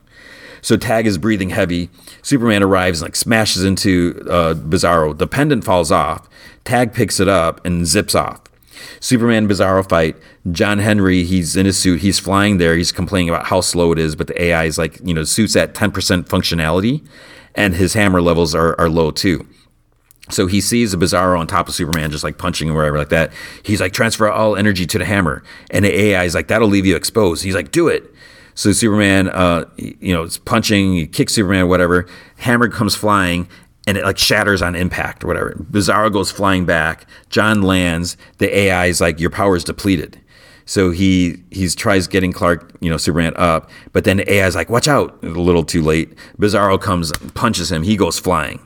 [0.63, 1.91] So Tag is breathing heavy.
[2.23, 5.17] Superman arrives and like smashes into uh, Bizarro.
[5.17, 6.29] The pendant falls off.
[6.65, 8.41] Tag picks it up and zips off.
[9.01, 10.17] Superman Bizarro fight.
[10.53, 12.01] John Henry, he's in his suit.
[12.01, 12.77] He's flying there.
[12.77, 15.57] He's complaining about how slow it is, but the AI is like, you know, suit's
[15.57, 15.93] at 10%
[16.25, 17.07] functionality
[17.55, 19.47] and his hammer levels are, are low too.
[20.31, 23.11] So he sees a Bizarro on top of Superman, just like punching him wherever like
[23.11, 23.33] that.
[23.63, 25.43] He's like, transfer all energy to the hammer.
[25.71, 27.45] And the AI is like, that'll leave you exposed.
[27.45, 28.11] He's like, do it.
[28.55, 32.07] So Superman, uh, you know, is punching, he kicks Superman, whatever.
[32.37, 33.49] Hammer comes flying,
[33.87, 35.55] and it like shatters on impact or whatever.
[35.71, 37.07] Bizarro goes flying back.
[37.29, 38.17] John lands.
[38.39, 40.21] The AI is like, your power is depleted.
[40.67, 44.55] So he he's tries getting Clark, you know, Superman up, but then the AI is
[44.55, 46.15] like, watch out, a little too late.
[46.39, 47.83] Bizarro comes, punches him.
[47.83, 48.61] He goes flying.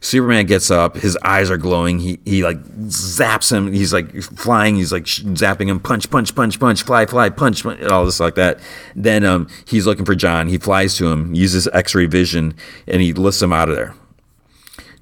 [0.00, 0.96] Superman gets up.
[0.96, 1.98] His eyes are glowing.
[1.98, 3.72] He he like zaps him.
[3.72, 4.76] He's like flying.
[4.76, 5.80] He's like zapping him.
[5.80, 6.82] Punch, punch, punch, punch.
[6.82, 7.64] Fly, fly, punch.
[7.64, 8.60] punch all this like that.
[8.94, 10.46] Then um, he's looking for John.
[10.48, 12.54] He flies to him, uses X-ray vision,
[12.86, 13.94] and he lifts him out of there.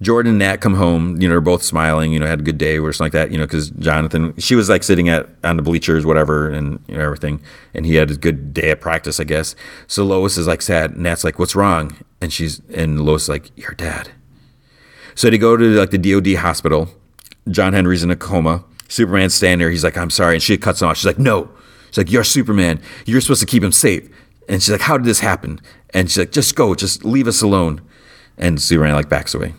[0.03, 1.21] Jordan and Nat come home.
[1.21, 2.13] You know, they're both smiling.
[2.13, 3.33] You know, had a good day or something like that.
[3.33, 6.97] You know, because Jonathan, she was like sitting at on the bleachers, whatever, and you
[6.97, 7.41] know, everything.
[7.75, 9.55] And he had a good day at practice, I guess.
[9.87, 10.97] So Lois is like sad.
[10.97, 14.11] Nat's like, "What's wrong?" And she's and Lois is like, "Your dad."
[15.15, 16.89] So they go to like the DOD hospital.
[17.49, 18.65] John Henry's in a coma.
[18.89, 19.71] Superman's standing there.
[19.71, 20.99] He's like, "I'm sorry," and she cuts him off.
[20.99, 21.49] She's like, "No."
[21.89, 22.81] She's like, "You're Superman.
[23.07, 24.09] You're supposed to keep him safe."
[24.49, 25.61] And she's like, "How did this happen?"
[25.95, 26.75] And she's like, "Just go.
[26.75, 27.81] Just leave us alone."
[28.37, 29.55] And Superman like backs away.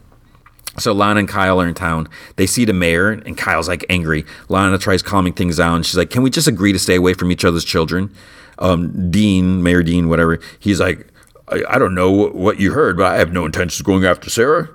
[0.80, 2.08] So Lana and Kyle are in town.
[2.36, 4.26] They see the mayor, and Kyle's like angry.
[4.48, 5.84] Lana tries calming things down.
[5.84, 8.12] She's like, "Can we just agree to stay away from each other's children?"
[8.60, 10.40] Um, Dean, Mayor Dean, whatever.
[10.60, 11.08] He's like,
[11.48, 14.30] I, I, don't know what you heard, but I have no intentions of going after
[14.30, 14.70] Sarah."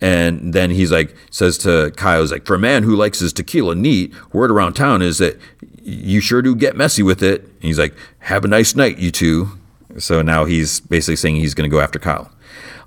[0.00, 3.32] And then he's like, says to Kyle, "He's like, for a man who likes his
[3.32, 5.38] tequila neat, word around town is that
[5.82, 9.10] you sure do get messy with it." And he's like, "Have a nice night, you
[9.10, 9.58] two.
[9.98, 12.30] So now he's basically saying he's going to go after Kyle.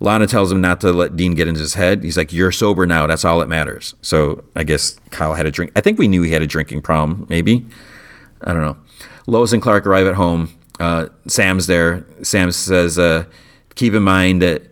[0.03, 2.03] Lana tells him not to let Dean get into his head.
[2.03, 3.07] He's like, "You're sober now.
[3.07, 5.71] That's all that matters." So I guess Kyle had a drink.
[5.77, 7.25] I think we knew he had a drinking problem.
[7.29, 7.65] Maybe
[8.43, 8.75] I don't know.
[9.27, 10.49] Lois and Clark arrive at home.
[10.77, 12.05] Uh, Sam's there.
[12.21, 13.23] Sam says, uh,
[13.75, 14.63] "Keep in mind that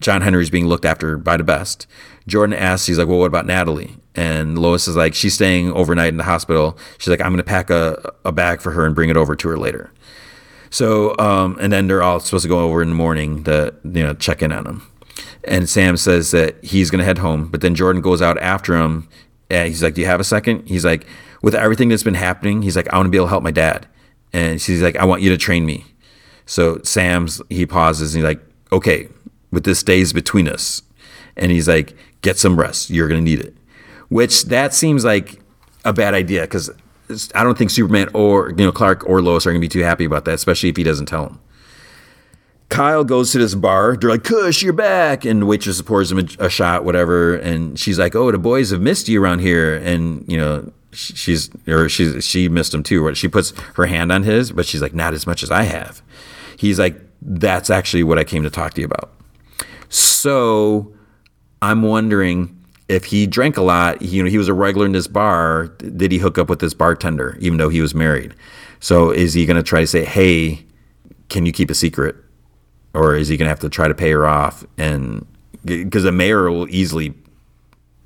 [0.00, 1.86] John Henry's being looked after by the best."
[2.26, 6.08] Jordan asks, he's like, "Well, what about Natalie?" And Lois is like, "She's staying overnight
[6.08, 8.94] in the hospital." She's like, "I'm going to pack a, a bag for her and
[8.94, 9.92] bring it over to her later."
[10.72, 14.02] So, um, and then they're all supposed to go over in the morning to, you
[14.02, 14.82] know, check in on him.
[15.44, 18.78] And Sam says that he's going to head home, but then Jordan goes out after
[18.78, 19.06] him.
[19.50, 20.66] And he's like, Do you have a second?
[20.66, 21.06] He's like,
[21.42, 23.50] With everything that's been happening, he's like, I want to be able to help my
[23.50, 23.86] dad.
[24.32, 25.84] And she's like, I want you to train me.
[26.46, 28.42] So Sam's, he pauses and he's like,
[28.72, 29.08] Okay,
[29.50, 30.80] with this stays between us.
[31.36, 32.88] And he's like, Get some rest.
[32.88, 33.54] You're going to need it.
[34.08, 35.38] Which that seems like
[35.84, 36.70] a bad idea because
[37.34, 39.84] I don't think Superman or you know Clark or Lois are going to be too
[39.84, 41.40] happy about that, especially if he doesn't tell them.
[42.68, 43.96] Kyle goes to this bar.
[43.96, 47.36] They're like, "Cush, you're back!" And the waitress pours him a, a, shot, whatever.
[47.36, 51.50] And she's like, "Oh, the boys have missed you around here." And you know, she's
[51.66, 53.14] or she's she missed him too.
[53.14, 56.00] She puts her hand on his, but she's like, "Not as much as I have."
[56.56, 59.12] He's like, "That's actually what I came to talk to you about."
[59.90, 60.94] So,
[61.60, 62.61] I'm wondering
[62.92, 65.68] if he drank a lot, you know, he was a regular in this bar.
[65.78, 68.34] Did he hook up with this bartender, even though he was married?
[68.80, 70.66] So is he going to try to say, "Hey,
[71.28, 72.16] can you keep a secret,"
[72.92, 74.64] or is he going to have to try to pay her off?
[74.76, 75.26] And
[75.64, 77.14] because the mayor will easily,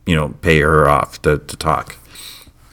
[0.06, 1.96] you know, pay her off to, to talk.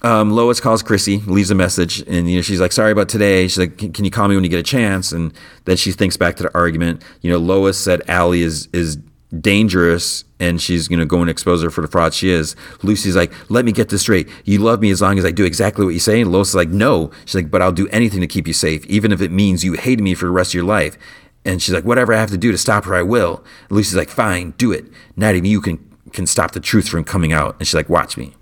[0.04, 3.48] Um, Lois calls Chrissy, leaves a message, and you know she's like, "Sorry about today."
[3.48, 5.34] She's like, "Can you call me when you get a chance?" And
[5.66, 7.02] then she thinks back to the argument.
[7.22, 8.98] You know, Lois said Allie is is
[9.40, 12.56] dangerous and she's going to go and expose her for the fraud she is.
[12.82, 14.28] Lucy's like, let me get this straight.
[14.46, 16.22] You love me as long as I do exactly what you say.
[16.22, 17.12] And Lois is like, no.
[17.26, 19.74] She's like, but I'll do anything to keep you safe, even if it means you
[19.74, 20.98] hate me for the rest of your life.
[21.46, 23.44] And she's like, whatever I have to do to stop her, I will.
[23.70, 24.86] Lucy's like, fine, do it.
[25.16, 27.56] Not even you can can stop the truth from coming out.
[27.58, 28.36] And she's like, watch me.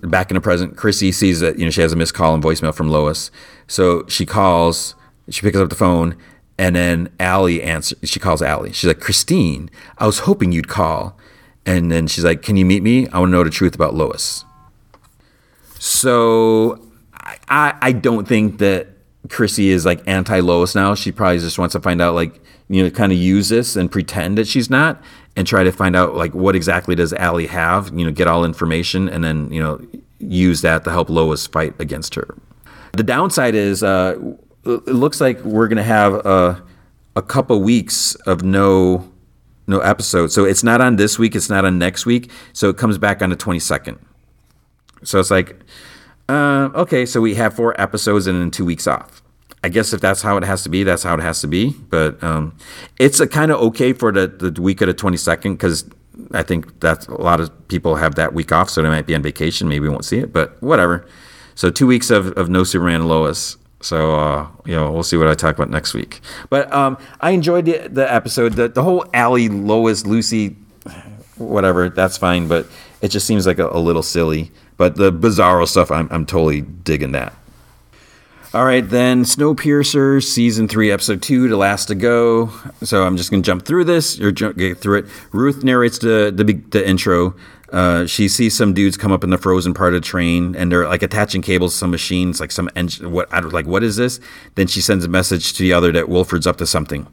[0.00, 2.42] Back in the present, Chrissy sees that you know she has a missed call and
[2.42, 3.30] voicemail from Lois,
[3.66, 4.94] so she calls.
[5.28, 6.16] She picks up the phone,
[6.60, 7.98] and then Allie answers.
[8.04, 8.72] She calls Allie.
[8.72, 11.18] She's like, Christine, I was hoping you'd call.
[11.64, 13.08] And then she's like, Can you meet me?
[13.08, 14.44] I want to know the truth about Lois.
[15.78, 16.86] So
[17.48, 18.88] I, I don't think that
[19.30, 20.94] Chrissy is like anti Lois now.
[20.94, 22.38] She probably just wants to find out, like,
[22.68, 25.02] you know, kind of use this and pretend that she's not
[25.36, 28.44] and try to find out, like, what exactly does Allie have, you know, get all
[28.44, 29.80] information and then, you know,
[30.18, 32.36] use that to help Lois fight against her.
[32.92, 34.18] The downside is, uh,
[34.64, 36.62] it looks like we're going to have a,
[37.16, 39.10] a couple weeks of no
[39.66, 40.32] no episode.
[40.32, 41.36] So it's not on this week.
[41.36, 42.30] It's not on next week.
[42.52, 43.98] So it comes back on the 22nd.
[45.04, 45.56] So it's like,
[46.28, 49.22] uh, okay, so we have four episodes and then two weeks off.
[49.62, 51.70] I guess if that's how it has to be, that's how it has to be.
[51.88, 52.56] But um,
[52.98, 55.88] it's kind of okay for the, the week of the 22nd because
[56.32, 59.14] I think that a lot of people have that week off, so they might be
[59.14, 59.68] on vacation.
[59.68, 61.06] Maybe we won't see it, but whatever.
[61.54, 63.56] So two weeks of, of no Superman and Lois.
[63.80, 66.20] So uh, you know, we'll see what I talk about next week.
[66.48, 68.54] But um, I enjoyed the, the episode.
[68.54, 70.56] The, the whole Allie, Lois, Lucy,
[71.36, 71.88] whatever.
[71.88, 72.66] That's fine, but
[73.00, 74.50] it just seems like a, a little silly.
[74.76, 77.34] But the Bizarro stuff, I'm I'm totally digging that.
[78.52, 82.50] All right, then Snowpiercer season three, episode two, The Last to Go.
[82.82, 85.06] So I'm just gonna jump through this or jump, get through it.
[85.30, 87.36] Ruth narrates the the, the intro.
[87.72, 90.72] Uh, she sees some dudes come up in the frozen part of the train, and
[90.72, 93.12] they're like attaching cables to some machines, like some engine.
[93.12, 93.66] What I don't like.
[93.66, 94.20] What is this?
[94.56, 97.06] Then she sends a message to the other that Wilford's up to something.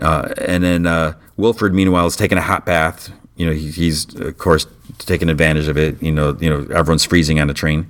[0.00, 3.12] Uh, and then uh, Wilford, meanwhile, is taking a hot bath.
[3.36, 4.66] You know, he, he's of course
[4.98, 6.02] taking advantage of it.
[6.02, 7.88] You know, you know, everyone's freezing on the train.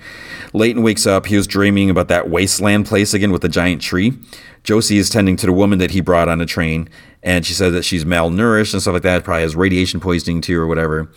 [0.52, 1.26] Layton wakes up.
[1.26, 4.12] He was dreaming about that wasteland place again with the giant tree.
[4.64, 6.88] Josie is tending to the woman that he brought on the train,
[7.22, 9.24] and she says that she's malnourished and stuff like that.
[9.24, 11.10] Probably has radiation poisoning too, or whatever.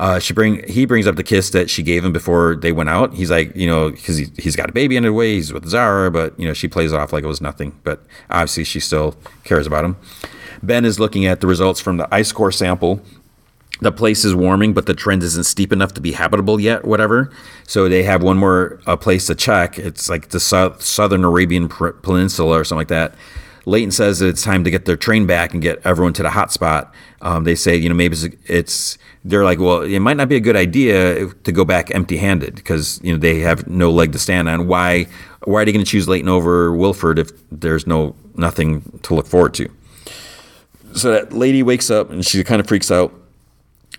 [0.00, 2.88] Uh, she bring he brings up the kiss that she gave him before they went
[2.88, 3.12] out.
[3.12, 5.34] He's like, you know, because he, he's got a baby in the way.
[5.34, 7.78] He's with Zarah, but you know, she plays it off like it was nothing.
[7.84, 9.14] But obviously, she still
[9.44, 9.98] cares about him.
[10.62, 13.02] Ben is looking at the results from the ice core sample.
[13.82, 16.86] The place is warming, but the trend isn't steep enough to be habitable yet.
[16.86, 17.30] Whatever.
[17.66, 19.78] So they have one more uh, place to check.
[19.78, 23.14] It's like the southern Arabian Peninsula or something like that.
[23.66, 26.30] Layton says that it's time to get their train back and get everyone to the
[26.30, 26.94] hot spot.
[27.20, 30.36] Um, they say, you know, maybe it's, it's they're like, well, it might not be
[30.36, 34.18] a good idea to go back empty-handed because you know they have no leg to
[34.18, 34.66] stand on.
[34.66, 35.06] Why?
[35.44, 39.26] Why are they going to choose Layton over Wilford if there's no nothing to look
[39.26, 39.68] forward to?
[40.94, 43.12] So that lady wakes up and she kind of freaks out,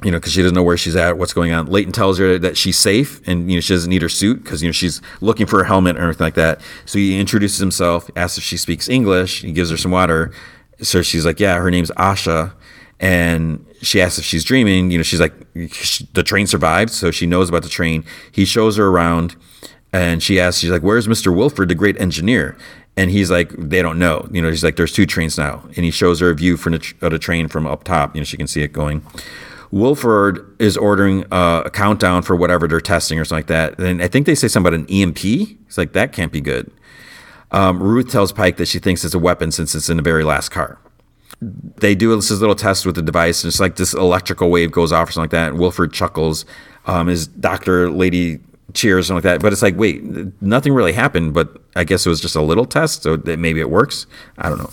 [0.03, 1.67] you know, because she doesn't know where she's at, what's going on.
[1.67, 4.61] Layton tells her that she's safe and you know she doesn't need her suit because
[4.61, 6.61] you know she's looking for a helmet or anything like that.
[6.85, 9.41] So he introduces himself, asks if she speaks English.
[9.41, 10.31] He gives her some water.
[10.81, 12.53] So she's like, "Yeah, her name's Asha."
[13.01, 14.91] And she asks if she's dreaming.
[14.91, 18.05] You know, she's like, the train survived, so she knows about the train.
[18.31, 19.35] He shows her around,
[19.91, 22.55] and she asks, she's like, "Where's Mister Wilford, the great engineer?"
[22.95, 25.83] And he's like, "They don't know." You know, he's like, "There's two trains now," and
[25.83, 28.15] he shows her a view from the, of the train from up top.
[28.15, 29.03] You know, she can see it going.
[29.71, 33.79] Wilford is ordering uh, a countdown for whatever they're testing or something like that.
[33.79, 35.23] And I think they say something about an EMP.
[35.65, 36.69] It's like that can't be good.
[37.51, 40.25] Um, Ruth tells Pike that she thinks it's a weapon since it's in the very
[40.25, 40.77] last car
[41.41, 44.91] they do this little test with the device, and it's like this electrical wave goes
[44.91, 45.49] off or something like that.
[45.51, 46.45] And Wilford chuckles.
[46.85, 48.39] Um, his doctor lady
[48.73, 49.41] cheers and like that.
[49.41, 50.03] But it's like, wait,
[50.41, 51.33] nothing really happened.
[51.33, 54.05] But I guess it was just a little test, so that maybe it works.
[54.37, 54.69] I don't know.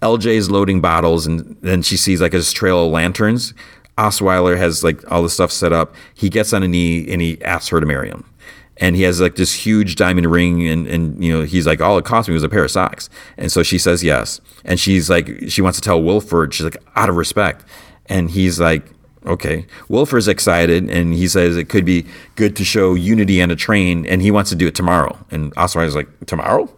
[0.00, 3.54] LJ is loading bottles, and then she sees like a trail of lanterns.
[3.96, 5.94] Osweiler has like all the stuff set up.
[6.14, 8.24] He gets on a knee and he asks her to marry him
[8.78, 11.98] and he has like this huge diamond ring and and you know he's like all
[11.98, 13.10] it cost me was a pair of socks.
[13.36, 14.40] And so she says yes.
[14.64, 17.64] And she's like she wants to tell wilford she's like out of respect.
[18.06, 18.84] And he's like
[19.26, 19.66] okay.
[19.88, 22.06] Wilford's excited and he says it could be
[22.36, 25.18] good to show unity on a train and he wants to do it tomorrow.
[25.30, 26.68] And osweiler's like tomorrow?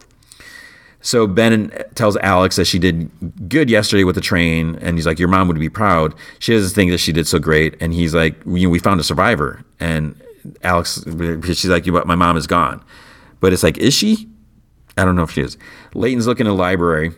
[1.02, 3.10] So Ben tells Alex that she did
[3.48, 6.74] good yesterday with the train, and he's like, "Your mom would be proud." She doesn't
[6.74, 9.64] think that she did so great, and he's like, "You know, we found a survivor."
[9.78, 10.14] And
[10.62, 12.82] Alex, because she's like, You but my mom is gone.
[13.40, 14.28] But it's like, is she?
[14.96, 15.56] I don't know if she is.
[15.94, 17.12] Layton's looking in the library,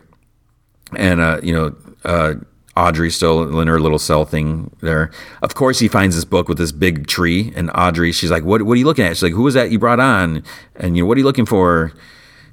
[0.95, 1.75] and, uh, you know,
[2.05, 2.35] uh,
[2.75, 5.11] Audrey's still in her little cell thing there.
[5.43, 8.63] Of course, he finds this book with this big tree, and Audrey, she's like, "What?
[8.63, 10.43] What are you looking at?" She's like, "Who was that you brought on?"
[10.75, 11.93] And you know, what are you looking for?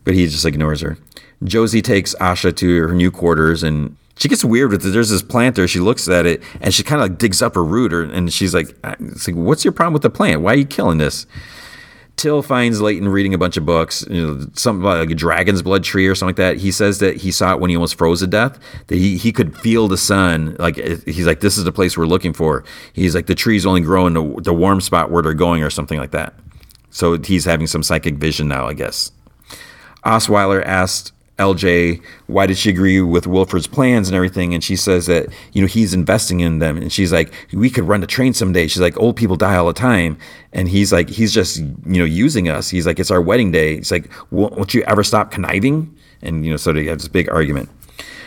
[0.05, 0.99] But he just ignores her.
[1.43, 4.91] Josie takes Asha to her new quarters, and she gets weird with it.
[4.91, 5.67] There's this plant there.
[5.67, 8.31] She looks at it and she kind of like digs up a root, or, and
[8.31, 10.43] she's like, "It's like, what's your problem with the plant?
[10.43, 11.27] Why are you killing this?"
[12.17, 15.85] Till finds Layton reading a bunch of books, you know, something like a dragon's blood
[15.85, 16.59] tree or something like that.
[16.59, 18.59] He says that he saw it when he almost froze to death.
[18.89, 20.55] That he he could feel the sun.
[20.59, 22.63] Like eh, he's like, this is the place we're looking for.
[22.93, 25.71] He's like, the trees only grow in the, the warm spot where they're going or
[25.71, 26.35] something like that.
[26.91, 29.13] So he's having some psychic vision now, I guess.
[30.05, 34.53] Osweiler asked LJ, why did she agree with Wilford's plans and everything?
[34.55, 36.77] And she says that, you know, he's investing in them.
[36.77, 38.67] And she's like, we could run a train someday.
[38.67, 40.19] She's like, old people die all the time.
[40.53, 42.69] And he's like, he's just, you know, using us.
[42.69, 43.77] He's like, it's our wedding day.
[43.77, 45.97] He's like, won't you ever stop conniving?
[46.23, 47.71] And, you know, so they have this big argument.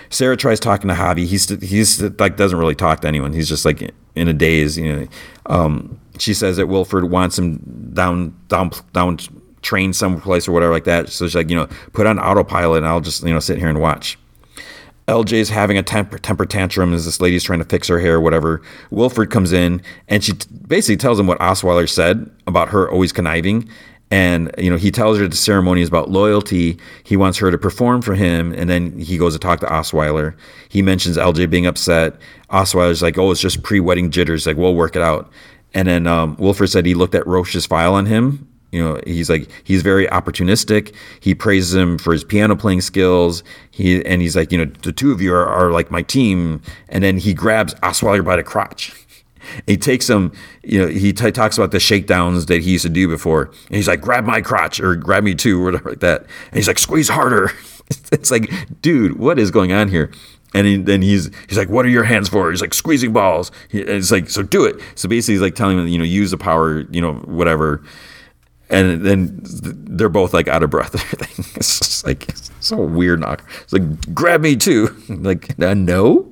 [0.09, 1.25] Sarah tries talking to Javi.
[1.25, 3.33] He's, he's like, doesn't really talk to anyone.
[3.33, 5.07] He's just like in a daze, you know.
[5.45, 9.17] Um, she says that Wilford wants him down, down, down,
[9.63, 11.09] train someplace or whatever like that.
[11.09, 13.69] So she's like, you know, put on autopilot and I'll just, you know, sit here
[13.69, 14.17] and watch.
[15.07, 18.61] LJ's having a temper, temper tantrum as this lady's trying to fix her hair, whatever.
[18.89, 23.11] Wilford comes in and she t- basically tells him what Osweiler said about her always
[23.11, 23.67] conniving.
[24.11, 26.77] And, you know, he tells her the ceremony is about loyalty.
[27.03, 28.53] He wants her to perform for him.
[28.53, 30.35] And then he goes to talk to Osweiler.
[30.69, 32.15] He mentions LJ being upset.
[32.51, 34.45] Osweiler's like, oh, it's just pre wedding jitters.
[34.45, 35.31] Like, we'll work it out.
[35.73, 39.29] And then um, Wilford said he looked at Roche's file on him you know, he's
[39.29, 40.95] like he's very opportunistic.
[41.19, 43.43] He praises him for his piano playing skills.
[43.69, 46.59] He and he's like, you know, the two of you are, are like my team.
[46.89, 48.91] And then he grabs Osweiler by the crotch.
[49.67, 50.31] he takes him,
[50.63, 53.51] you know, he t- talks about the shakedowns that he used to do before.
[53.67, 56.21] And he's like, grab my crotch or grab me too, or whatever like that.
[56.21, 57.51] And he's like, squeeze harder.
[58.11, 58.51] it's like,
[58.81, 60.11] dude, what is going on here?
[60.55, 63.51] And he, then he's he's like, "What are your hands for?" He's like, "Squeezing balls."
[63.69, 66.29] He, it's like, "So do it." So basically, he's like telling him, you know, use
[66.29, 67.83] the power, you know, whatever
[68.73, 70.93] and then they're both like out of breath.
[71.55, 73.19] It's just like it's so weird.
[73.19, 73.47] Knock.
[73.61, 74.95] It's like grab me too.
[75.09, 76.29] like uh, no.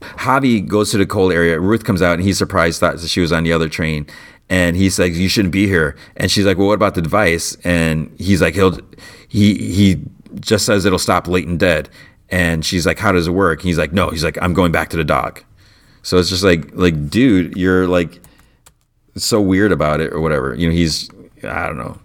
[0.00, 1.60] Javi goes to the cold area.
[1.60, 4.06] Ruth comes out and he's surprised that she was on the other train.
[4.50, 7.56] And he's like, "You shouldn't be here." And she's like, "Well, what about the device?"
[7.64, 8.78] And he's like, "He'll
[9.28, 10.02] he he
[10.40, 11.88] just says it'll stop Layton dead."
[12.28, 14.90] And she's like, "How does it work?" he's like, "No." He's like, "I'm going back
[14.90, 15.42] to the dog."
[16.02, 18.20] So it's just like like dude, you're like
[19.16, 20.54] so weird about it or whatever.
[20.54, 21.08] You know, he's
[21.46, 21.98] I don't know.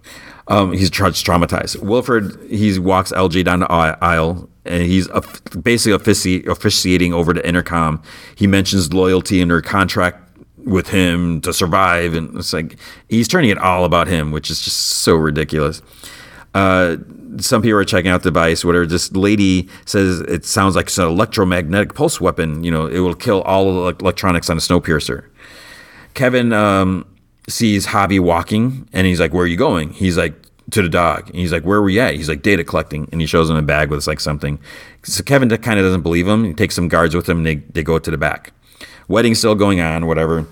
[0.48, 1.80] Um, he's tra- traumatized.
[1.80, 5.08] Wilford, he walks LJ down the aisle and he's
[5.62, 8.02] basically offici- officiating over the intercom.
[8.34, 10.18] He mentions loyalty and her contract
[10.58, 12.14] with him to survive.
[12.14, 12.76] And it's like
[13.08, 15.82] he's turning it all about him, which is just so ridiculous.
[16.52, 16.96] Uh,
[17.38, 18.64] some people are checking out the device.
[18.64, 22.64] Whatever this lady says, it sounds like it's an electromagnetic pulse weapon.
[22.64, 25.26] You know, it will kill all electronics on a snowpiercer.
[26.14, 27.06] Kevin um,
[27.48, 29.90] sees Javi walking and he's like, Where are you going?
[29.90, 30.34] He's like,
[30.70, 31.28] To the dog.
[31.28, 32.14] And he's like, Where are we at?
[32.14, 33.08] He's like, Data collecting.
[33.12, 34.58] And he shows him a bag with like something.
[35.02, 36.44] So Kevin kind of doesn't believe him.
[36.44, 38.52] He takes some guards with him and they, they go to the back.
[39.08, 40.46] Wedding's still going on, whatever.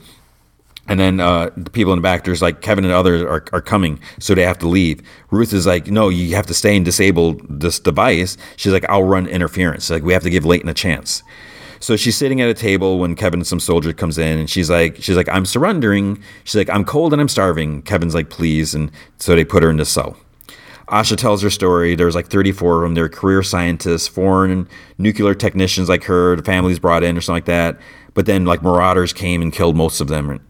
[0.88, 3.60] And then uh, the people in the back, there's like Kevin and others are, are
[3.60, 5.02] coming, so they have to leave.
[5.30, 8.38] Ruth is like, no, you have to stay and disable this device.
[8.56, 9.90] She's like, I'll run interference.
[9.90, 11.22] Like, we have to give Layton a chance.
[11.80, 14.96] So she's sitting at a table when Kevin, some soldier, comes in, and she's like,
[14.96, 16.22] she's like, I'm surrendering.
[16.44, 17.82] She's like, I'm cold and I'm starving.
[17.82, 20.16] Kevin's like, please, and so they put her in the cell.
[20.88, 21.94] Asha tells her story.
[21.94, 22.94] There's like 34 of them.
[22.94, 26.36] They're career scientists, foreign nuclear technicians like her.
[26.36, 27.78] The families brought in or something like that.
[28.14, 30.40] But then like marauders came and killed most of them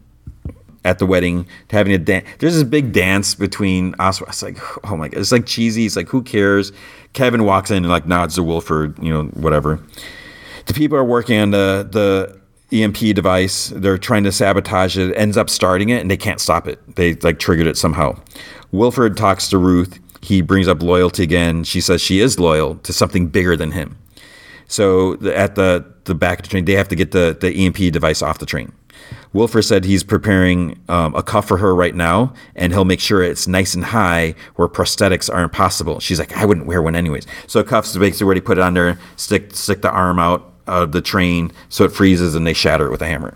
[0.85, 2.25] at the wedding, having a dance.
[2.39, 4.21] There's this big dance between us.
[4.21, 5.85] It's like, oh my god, it's like cheesy.
[5.85, 6.71] It's like, who cares?
[7.11, 9.81] Kevin walks in and like nods to Wilford, you know, whatever
[10.69, 11.87] the people are working on the
[12.71, 13.69] the EMP device.
[13.75, 15.09] They're trying to sabotage it.
[15.09, 15.17] it.
[15.17, 16.79] Ends up starting it, and they can't stop it.
[16.95, 18.17] They like triggered it somehow.
[18.71, 19.99] Wilford talks to Ruth.
[20.21, 21.63] He brings up loyalty again.
[21.63, 23.97] She says she is loyal to something bigger than him.
[24.67, 27.91] So at the the back of the train, they have to get the the EMP
[27.91, 28.71] device off the train.
[29.31, 33.21] Wilford said he's preparing um, a cuff for her right now, and he'll make sure
[33.21, 35.99] it's nice and high where prosthetics aren't possible.
[35.99, 37.27] She's like, I wouldn't wear one anyways.
[37.45, 40.91] So cuffs basically where they put it on there, stick stick the arm out of
[40.91, 43.35] the train so it freezes and they shatter it with a hammer.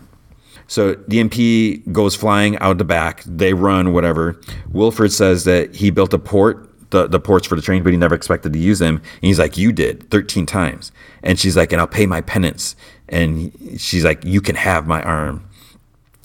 [0.66, 3.22] So the EMP goes flying out the back.
[3.26, 4.40] They run, whatever.
[4.70, 7.98] Wilford says that he built a port, the, the ports for the train, but he
[7.98, 8.96] never expected to use them.
[8.96, 10.92] And he's like, You did 13 times.
[11.22, 12.76] And she's like, And I'll pay my penance.
[13.08, 15.46] And she's like, You can have my arm.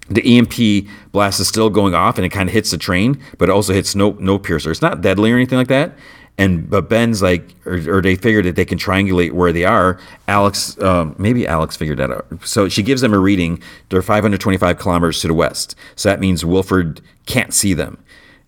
[0.10, 3.50] The EMP blast is still going off and it kind of hits the train, but
[3.50, 4.72] it also hits no, no piercer.
[4.72, 5.96] It's not deadly or anything like that.
[6.40, 10.00] And but Ben's like, or, or, they figured that they can triangulate where they are.
[10.30, 12.26] Alex, um, maybe Alex figured that out.
[12.46, 13.62] So she gives them a reading.
[13.90, 15.76] They're 525 kilometers to the west.
[15.98, 18.02] So that means Wilford can't see them,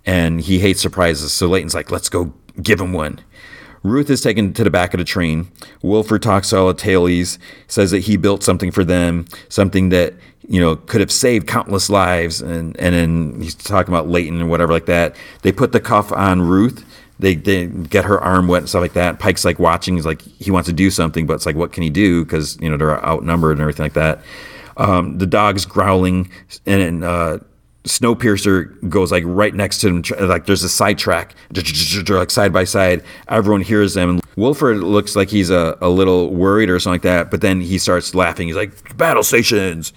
[0.06, 1.34] and he hates surprises.
[1.34, 3.20] So Layton's like, let's go give him one.
[3.84, 5.52] Ruth is taken to the back of the train.
[5.82, 10.14] Wilford talks to all the tailies, says that he built something for them, something that
[10.48, 14.50] you know could have saved countless lives, and and then he's talking about Layton and
[14.50, 15.18] whatever like that.
[15.42, 16.86] They put the cuff on Ruth.
[17.22, 19.20] They, they get her arm wet and stuff like that.
[19.20, 19.96] Pike's like watching.
[19.96, 22.26] He's like he wants to do something, but it's like what can he do?
[22.26, 24.22] Because you know they're outnumbered and everything like that.
[24.78, 26.32] Um, the dog's growling,
[26.66, 27.38] and uh,
[27.84, 32.64] Snowpiercer goes like right next to him, like there's a side track, like side by
[32.64, 33.04] side.
[33.28, 34.20] Everyone hears them.
[34.36, 37.78] Wilford looks like he's a, a little worried or something like that, but then he
[37.78, 38.48] starts laughing.
[38.48, 39.94] He's like, "Battle stations."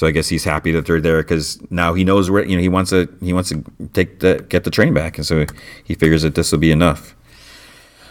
[0.00, 2.62] So I guess he's happy that they're there because now he knows where you know
[2.62, 3.62] he wants to he wants to
[3.92, 5.44] take the get the train back, and so
[5.84, 7.14] he figures that this will be enough.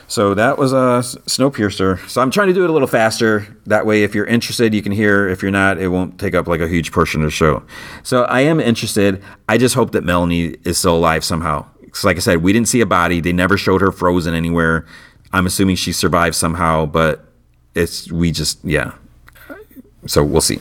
[0.07, 2.07] So that was a Snowpiercer.
[2.07, 3.47] So I'm trying to do it a little faster.
[3.65, 5.27] That way, if you're interested, you can hear.
[5.27, 7.63] If you're not, it won't take up like a huge portion of the show.
[8.03, 9.23] So I am interested.
[9.47, 11.65] I just hope that Melanie is still alive somehow.
[11.81, 13.19] Because, like I said, we didn't see a body.
[13.19, 14.85] They never showed her frozen anywhere.
[15.33, 17.25] I'm assuming she survived somehow, but
[17.73, 18.93] it's we just yeah.
[20.05, 20.59] So we'll see.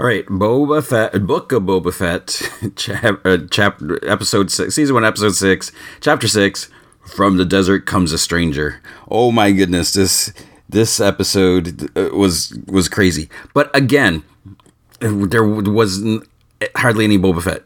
[0.00, 2.40] All right, Boba Fett, Book of Boba Fett,
[3.22, 6.70] uh, chapter, episode six, season one, episode six, chapter six
[7.04, 8.80] from the desert comes a stranger.
[9.10, 10.32] Oh my goodness, this
[10.70, 13.28] this episode uh, was was crazy.
[13.52, 14.24] But again,
[15.00, 16.02] there was
[16.76, 17.62] hardly any Boba Fett.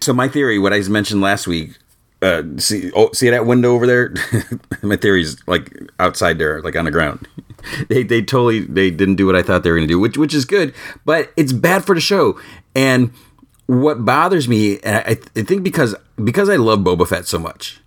[0.00, 1.76] So my theory, what I mentioned last week,
[2.22, 4.14] uh, see oh, see that window over there?
[4.82, 7.26] my theory is like outside there, like on the ground.
[7.88, 10.16] they they totally they didn't do what I thought they were going to do, which
[10.16, 10.74] which is good,
[11.04, 12.38] but it's bad for the show.
[12.74, 13.12] And
[13.66, 17.80] what bothers me, I, I think because because I love Boba Fett so much,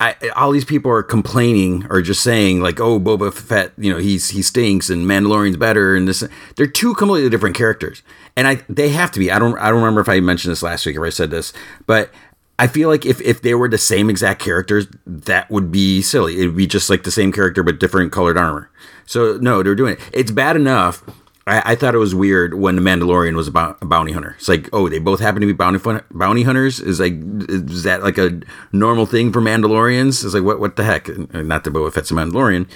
[0.00, 3.98] I, all these people are complaining or just saying like, "Oh, Boba Fett, you know,
[3.98, 6.22] he's he stinks and Mandalorian's better." And this,
[6.56, 8.02] they're two completely different characters,
[8.36, 9.30] and I they have to be.
[9.32, 11.52] I don't I don't remember if I mentioned this last week or I said this,
[11.86, 12.10] but
[12.58, 16.40] I feel like if if they were the same exact characters, that would be silly.
[16.40, 18.70] It would be just like the same character but different colored armor.
[19.06, 20.00] So no, they're doing it.
[20.12, 21.02] It's bad enough
[21.48, 24.34] I, I, thought it was weird when the Mandalorian was a, bounty hunter.
[24.38, 26.78] It's like, oh, they both happen to be bounty fun- bounty hunters.
[26.78, 27.14] Is like,
[27.48, 28.40] is that like a
[28.72, 30.24] normal thing for Mandalorians?
[30.24, 31.08] It's like, what what the heck?
[31.08, 32.68] Not that Boba Fett's a Mandalorian,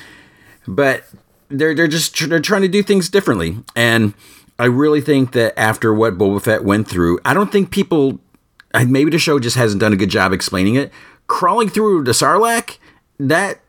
[0.67, 1.05] but
[1.51, 3.59] they're they're just they're trying to do things differently.
[3.77, 4.15] And
[4.59, 8.21] I really think that after what Boba Fett went through, I don't think people.
[8.75, 10.93] Maybe the show just hasn't done a good job explaining it.
[11.27, 12.79] Crawling through the Sarlacc,
[13.19, 13.61] that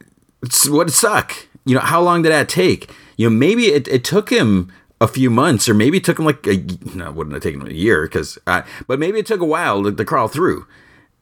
[0.67, 1.47] would suck.
[1.65, 2.91] You know, how long did that take?
[3.17, 6.25] You know, maybe it, it took him a few months, or maybe it took him
[6.25, 6.57] like a
[6.95, 9.83] no, it wouldn't have taken him a year because, but maybe it took a while
[9.83, 10.65] to, to, crawl through.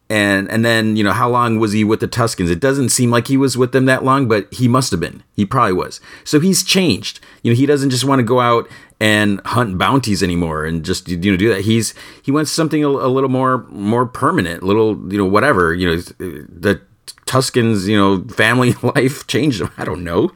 [0.10, 2.52] And and then you know how long was he with the Tuskens?
[2.52, 5.24] It doesn't seem like he was with them that long, but he must have been.
[5.36, 6.02] He probably was.
[6.24, 7.22] So he's changed.
[7.44, 8.70] You know, he doesn't just want to go out
[9.02, 11.62] and hunt bounties anymore and just you know do that.
[11.62, 15.74] He's he wants something a, a little more more permanent, little you know whatever.
[15.74, 16.80] You know the
[17.26, 19.64] Tuskens you know family life changed.
[19.76, 20.32] I don't know,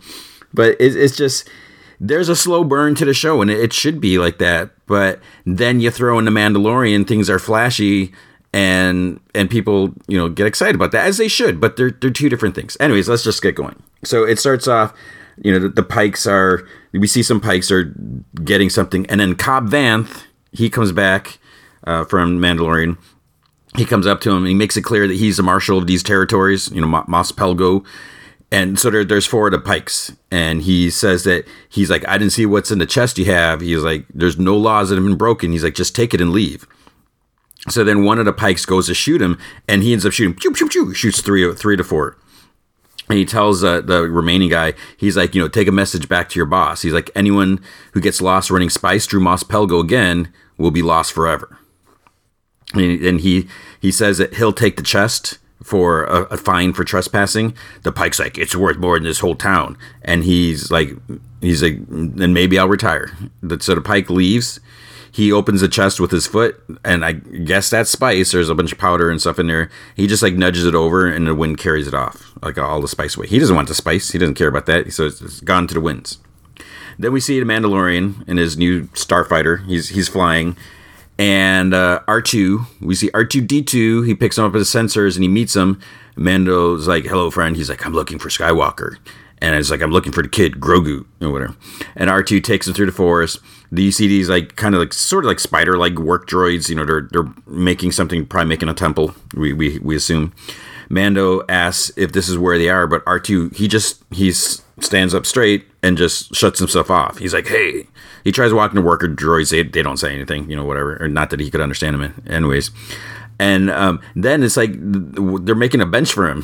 [0.52, 1.48] but it, it's just
[2.00, 4.72] there's a slow burn to the show, and it should be like that.
[4.88, 8.14] But then you throw in the Mandalorian, things are flashy,
[8.52, 11.62] and and people you know get excited about that as they should.
[11.62, 12.76] But they're they're two different things.
[12.80, 13.84] Anyways, let's just get going.
[14.04, 14.92] So it starts off,
[15.38, 17.94] you know, the, the Pikes are we see some Pikes are
[18.44, 20.24] getting something, and then Cobb Vanth
[20.56, 21.38] he comes back
[21.86, 22.98] uh, from Mandalorian.
[23.76, 25.86] He comes up to him and he makes it clear that he's the marshal of
[25.86, 27.86] these territories, you know, Mos Pelgo.
[28.52, 32.18] And so there, there's four of the pikes and he says that he's like i
[32.18, 33.60] didn't see what's in the chest you have.
[33.60, 35.52] He's like there's no laws that have been broken.
[35.52, 36.66] He's like just take it and leave.
[37.68, 39.38] So then one of the pikes goes to shoot him
[39.68, 40.38] and he ends up shooting
[40.94, 42.18] shoots three, three to four
[43.10, 46.30] and he tells uh, the remaining guy he's like you know take a message back
[46.30, 47.60] to your boss he's like anyone
[47.94, 51.58] who gets lost running spice through mos pelgo again will be lost forever
[52.74, 53.48] and he
[53.80, 57.56] he says that he'll take the chest for a, a, fine for trespassing.
[57.82, 60.92] The Pike's like, it's worth more than this whole town, and he's like,
[61.42, 63.12] he's like, then maybe I'll retire.
[63.60, 64.60] So the Pike leaves.
[65.16, 68.34] He opens the chest with his foot, and I guess that's spice.
[68.34, 69.70] There's a bunch of powder and stuff in there.
[69.96, 72.88] He just like nudges it over, and the wind carries it off, like all the
[72.88, 73.28] spice away.
[73.28, 74.12] He doesn't want the spice.
[74.12, 74.92] He doesn't care about that.
[74.92, 76.18] So it's, gone to the winds.
[77.00, 79.66] Then we see the Mandalorian in his new starfighter.
[79.66, 80.58] He's he's flying
[81.18, 84.06] and uh, R2, we see R2D2.
[84.06, 85.80] He picks him up with sensors and he meets him.
[86.18, 88.98] Mando's like, "Hello, friend." He's like, "I'm looking for Skywalker,"
[89.40, 91.56] and it's like, "I'm looking for the kid Grogu or whatever."
[91.96, 93.40] And R2 takes him through the forest.
[93.72, 96.70] The these like kind of like sort of like spider-like work droids.
[96.70, 99.16] You know, they're they're making something, probably making a temple.
[99.34, 100.34] We we we assume.
[100.88, 105.26] Mando asks if this is where they are, but R2 he just he stands up
[105.26, 107.18] straight and just shuts himself off.
[107.18, 107.88] He's like, "Hey."
[108.24, 109.52] He tries walking to worker droids.
[109.52, 110.98] They, they don't say anything, you know, whatever.
[111.00, 112.72] Or not that he could understand them, anyways.
[113.40, 116.44] And um, then it's like they're making a bench for him.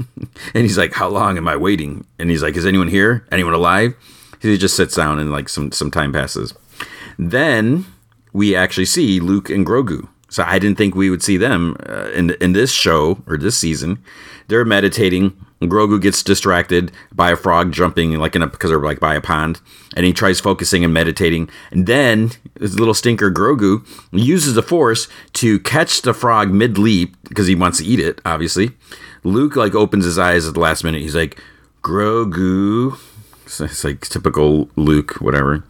[0.54, 3.26] and he's like, "How long am I waiting?" And he's like, "Is anyone here?
[3.30, 3.94] Anyone alive?"
[4.40, 6.52] He just sits down and like some some time passes.
[7.18, 7.86] Then
[8.32, 10.08] we actually see Luke and Grogu.
[10.28, 13.56] So I didn't think we would see them uh, in in this show or this
[13.56, 14.02] season.
[14.48, 15.36] They're meditating.
[15.60, 19.20] Grogu gets distracted by a frog jumping like in a because they're like by a
[19.20, 19.60] pond,
[19.94, 21.50] and he tries focusing and meditating.
[21.70, 27.14] And then this little stinker Grogu uses the Force to catch the frog mid leap
[27.28, 28.20] because he wants to eat it.
[28.24, 28.70] Obviously,
[29.24, 31.02] Luke like opens his eyes at the last minute.
[31.02, 31.40] He's like,
[31.82, 32.98] Grogu.
[33.44, 35.62] It's like typical Luke, whatever.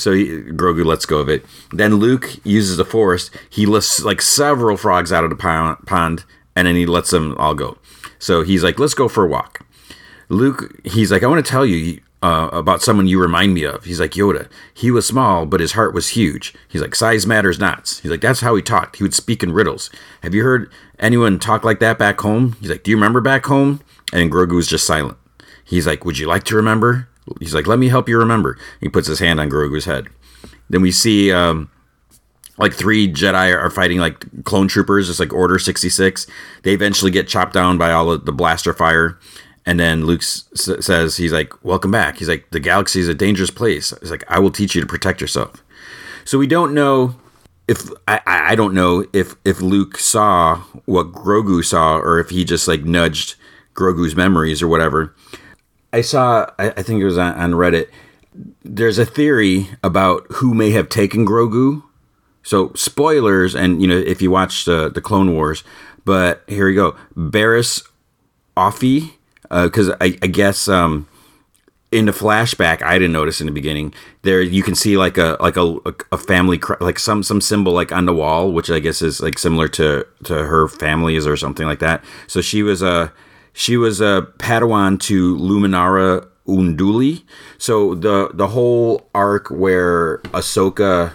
[0.00, 1.44] So he, Grogu lets go of it.
[1.72, 3.30] Then Luke uses the Force.
[3.50, 5.36] He lifts like several frogs out of the
[5.86, 6.24] pond,
[6.56, 7.76] and then he lets them all go.
[8.18, 9.66] So he's like, "Let's go for a walk."
[10.30, 13.84] Luke, he's like, "I want to tell you uh, about someone you remind me of."
[13.84, 14.48] He's like, "Yoda.
[14.72, 18.22] He was small, but his heart was huge." He's like, "Size matters not." He's like,
[18.22, 18.96] "That's how he talked.
[18.96, 19.90] He would speak in riddles."
[20.22, 22.56] Have you heard anyone talk like that back home?
[22.60, 23.80] He's like, "Do you remember back home?"
[24.14, 25.18] And Grogu just silent.
[25.62, 28.88] He's like, "Would you like to remember?" He's like, "Let me help you remember." He
[28.88, 30.08] puts his hand on Grogu's head.
[30.68, 31.70] Then we see um,
[32.58, 35.08] like three Jedi are fighting like clone troopers.
[35.10, 36.26] It's like Order sixty six.
[36.62, 39.18] They eventually get chopped down by all of the blaster fire.
[39.66, 43.14] And then Luke s- says, he's like, "Welcome back." He's like, "The galaxy is a
[43.14, 45.62] dangerous place." He's like, "I will teach you to protect yourself."
[46.24, 47.16] So we don't know
[47.68, 50.56] if I, I don't know if if Luke saw
[50.86, 53.36] what Grogu saw or if he just like nudged
[53.74, 55.14] Grogu's memories or whatever.
[55.92, 57.88] I saw, I, I think it was on, on Reddit.
[58.64, 61.82] There's a theory about who may have taken Grogu.
[62.42, 65.62] So spoilers, and you know if you watch the the Clone Wars,
[66.04, 66.96] but here we go.
[67.14, 67.86] Barriss
[68.56, 69.12] Offee,
[69.42, 71.06] because uh, I, I, guess um,
[71.92, 73.92] in the flashback I didn't notice in the beginning.
[74.22, 75.76] There you can see like a like a
[76.12, 79.38] a family like some some symbol like on the wall, which I guess is like
[79.38, 82.02] similar to to her family's or something like that.
[82.26, 83.12] So she was a
[83.52, 87.22] she was a Padawan to Luminara Unduli.
[87.58, 91.12] So the the whole arc where Ahsoka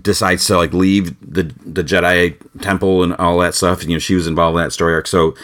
[0.00, 4.14] decides to like leave the the Jedi temple and all that stuff, you know, she
[4.14, 5.06] was involved in that story arc.
[5.06, 5.34] So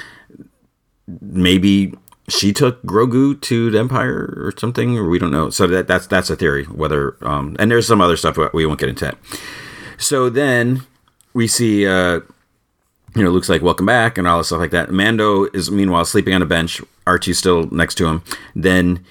[1.20, 1.94] maybe
[2.28, 5.50] she took Grogu to the Empire or something, or we don't know.
[5.50, 6.64] So that that's that's a theory.
[6.64, 9.06] Whether um, and there's some other stuff we won't get into.
[9.06, 9.18] That.
[9.96, 10.82] So then
[11.32, 12.20] we see uh,
[13.18, 14.90] you know, looks like welcome back and all this stuff like that.
[14.92, 16.80] Mando is meanwhile sleeping on a bench.
[17.06, 18.22] R2's still next to him.
[18.54, 19.04] Then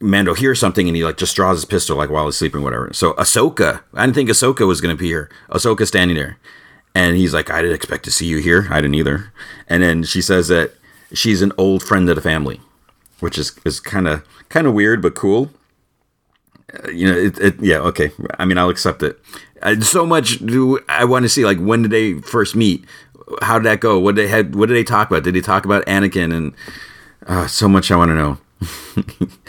[0.00, 2.90] Mando hears something and he like just draws his pistol like while he's sleeping, whatever.
[2.92, 5.28] So Ahsoka, I didn't think Ahsoka was gonna be here.
[5.50, 6.38] Ahsoka standing there,
[6.94, 8.68] and he's like, I didn't expect to see you here.
[8.70, 9.32] I didn't either.
[9.68, 10.72] And then she says that
[11.12, 12.60] she's an old friend of the family,
[13.20, 15.50] which is is kind of kind of weird but cool.
[16.72, 18.12] Uh, you know, it, it, yeah, okay.
[18.38, 19.18] I mean, I'll accept it.
[19.80, 22.84] So much do I want to see like when did they first meet?
[23.42, 23.98] How did that go?
[23.98, 24.54] What did they had?
[24.54, 25.24] What did they talk about?
[25.24, 26.34] Did they talk about Anakin?
[26.34, 26.54] And
[27.26, 28.38] uh, so much I want to know.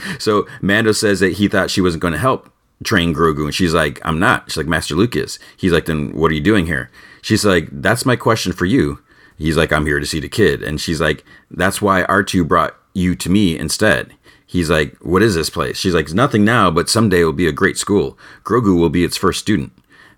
[0.19, 2.51] so Mando says that he thought she wasn't going to help
[2.84, 6.11] train Grogu, and she's like, "I'm not." She's like, "Master Luke is." He's like, "Then
[6.14, 6.89] what are you doing here?"
[7.22, 8.99] She's like, "That's my question for you."
[9.38, 12.76] He's like, "I'm here to see the kid," and she's like, "That's why R2 brought
[12.93, 14.14] you to me instead."
[14.45, 17.47] He's like, "What is this place?" She's like, "Nothing now, but someday it will be
[17.47, 18.18] a great school.
[18.43, 19.72] Grogu will be its first student."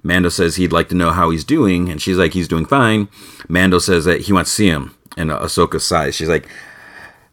[0.03, 3.07] Mando says he'd like to know how he's doing, and she's like, he's doing fine.
[3.47, 6.15] Mando says that he wants to see him, and Ahsoka sighs.
[6.15, 6.47] She's like,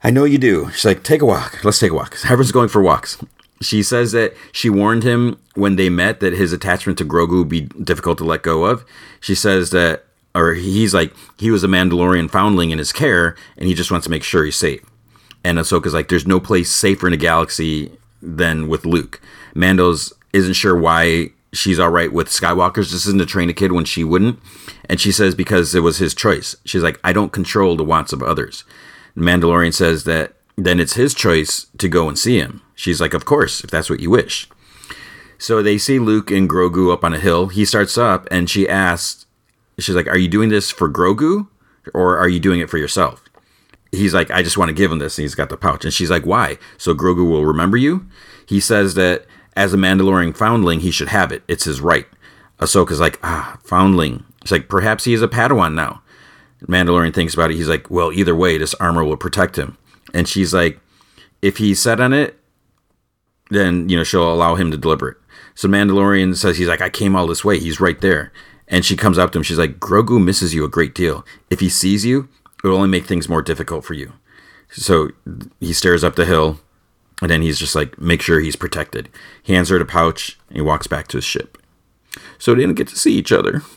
[0.02, 0.70] I know you do.
[0.72, 1.64] She's like, take a walk.
[1.64, 2.16] Let's take a walk.
[2.24, 3.18] Everyone's going for walks.
[3.60, 7.48] She says that she warned him when they met that his attachment to Grogu would
[7.48, 8.84] be difficult to let go of.
[9.20, 10.04] She says that,
[10.34, 14.04] or he's like, he was a Mandalorian foundling in his care, and he just wants
[14.04, 14.82] to make sure he's safe.
[15.42, 17.90] And Ahsoka's like, there's no place safer in a galaxy
[18.22, 19.20] than with Luke.
[19.54, 23.84] Mando's isn't sure why she's all right with Skywalker's decision to train a kid when
[23.84, 24.38] she wouldn't.
[24.88, 26.56] And she says because it was his choice.
[26.64, 28.64] She's like, I don't control the wants of others.
[29.16, 32.62] Mandalorian says that then it's his choice to go and see him.
[32.74, 34.48] She's like, Of course, if that's what you wish.
[35.38, 37.48] So they see Luke and Grogu up on a hill.
[37.48, 39.26] He starts up and she asks,
[39.78, 41.48] She's like, Are you doing this for Grogu
[41.94, 43.24] or are you doing it for yourself?
[43.90, 45.16] He's like, I just want to give him this.
[45.16, 45.84] And he's got the pouch.
[45.84, 46.58] And she's like, Why?
[46.76, 48.06] So Grogu will remember you?
[48.46, 49.26] He says that
[49.58, 51.42] as a Mandalorian foundling, he should have it.
[51.48, 52.06] It's his right.
[52.60, 54.24] Ahsoka's like, ah, foundling.
[54.40, 56.00] It's like, perhaps he is a Padawan now.
[56.68, 57.56] Mandalorian thinks about it.
[57.56, 59.76] He's like, well, either way, this armor will protect him.
[60.14, 60.78] And she's like,
[61.42, 62.38] if he's set on it,
[63.50, 65.16] then, you know, she'll allow him to deliver it.
[65.56, 67.58] So Mandalorian says, he's like, I came all this way.
[67.58, 68.32] He's right there.
[68.68, 69.42] And she comes up to him.
[69.42, 71.26] She's like, Grogu misses you a great deal.
[71.50, 72.28] If he sees you,
[72.62, 74.12] it will only make things more difficult for you.
[74.70, 75.10] So
[75.58, 76.60] he stares up the hill
[77.20, 79.08] and then he's just like, make sure he's protected.
[79.42, 81.58] He hands her the pouch and he walks back to his ship.
[82.38, 83.60] So they didn't get to see each other.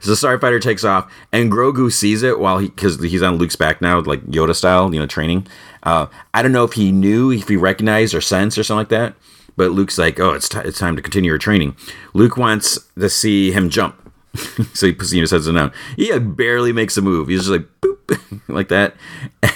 [0.00, 3.56] so the starfighter takes off, and Grogu sees it while he because he's on Luke's
[3.56, 5.46] back now, like Yoda style, you know, training.
[5.82, 8.88] Uh, I don't know if he knew, if he recognized or sensed or something like
[8.88, 9.14] that.
[9.56, 11.76] But Luke's like, "Oh, it's t- it's time to continue your training."
[12.14, 13.96] Luke wants to see him jump,
[14.72, 15.72] so he puts, you know, sets it down.
[15.96, 17.28] He barely makes a move.
[17.28, 17.91] He's just like boop,
[18.48, 18.94] like that,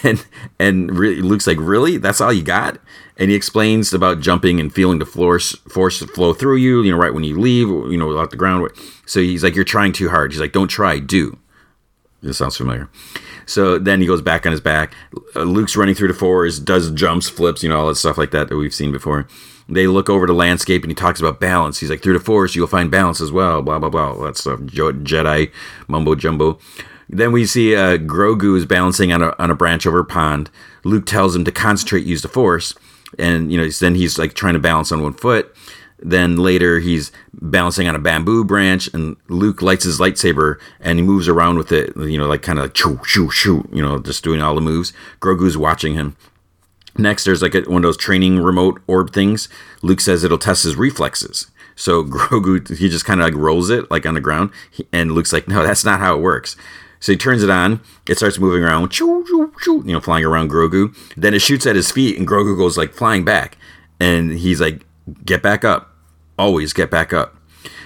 [0.02, 0.24] and
[0.58, 1.96] and re- Luke's like, "Really?
[1.96, 2.78] That's all you got?"
[3.18, 6.82] And he explains about jumping and feeling the force force flow through you.
[6.82, 8.70] You know, right when you leave, you know, off the ground.
[9.06, 11.38] So he's like, "You're trying too hard." He's like, "Don't try, do."
[12.22, 12.88] This sounds familiar.
[13.46, 14.94] So then he goes back on his back.
[15.34, 18.32] Uh, Luke's running through the forest, does jumps, flips, you know, all that stuff like
[18.32, 19.28] that that we've seen before.
[19.68, 21.78] They look over the landscape and he talks about balance.
[21.78, 24.12] He's like, through the forest, you'll find balance as well, blah, blah, blah.
[24.12, 24.60] All that stuff.
[24.60, 25.52] Jedi
[25.88, 26.58] mumbo jumbo.
[27.08, 30.50] Then we see uh, Grogu is balancing on a, on a branch over a pond.
[30.84, 32.74] Luke tells him to concentrate, use the force.
[33.18, 35.54] And, you know, then he's like trying to balance on one foot.
[35.98, 41.04] Then later he's balancing on a bamboo branch, and Luke lights his lightsaber and he
[41.04, 43.98] moves around with it, you know, like kind of like shoo, shoo, shoo, you know,
[43.98, 44.92] just doing all the moves.
[45.20, 46.16] Grogu's watching him.
[46.98, 49.48] Next, there's like a, one of those training remote orb things.
[49.82, 51.50] Luke says it'll test his reflexes.
[51.74, 54.50] So Grogu, he just kind of like rolls it like on the ground,
[54.92, 56.56] and Luke's like, no, that's not how it works.
[57.06, 57.78] So he turns it on.
[58.08, 60.92] It starts moving around, choo, choo, choo, you know, flying around Grogu.
[61.16, 63.56] Then it shoots at his feet, and Grogu goes like flying back.
[64.00, 64.84] And he's like,
[65.24, 65.94] get back up.
[66.36, 67.36] Always get back up.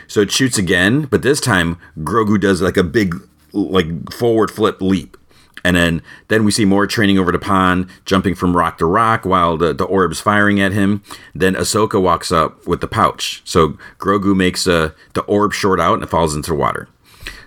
[0.06, 3.14] So it shoots again, but this time Grogu does like a big,
[3.52, 5.18] like forward flip leap.
[5.66, 9.26] And then, then we see more training over the pond, jumping from rock to rock
[9.26, 11.02] while the, the orb's firing at him.
[11.34, 13.42] Then Ahsoka walks up with the pouch.
[13.44, 16.88] So Grogu makes uh, the orb short out and it falls into the water.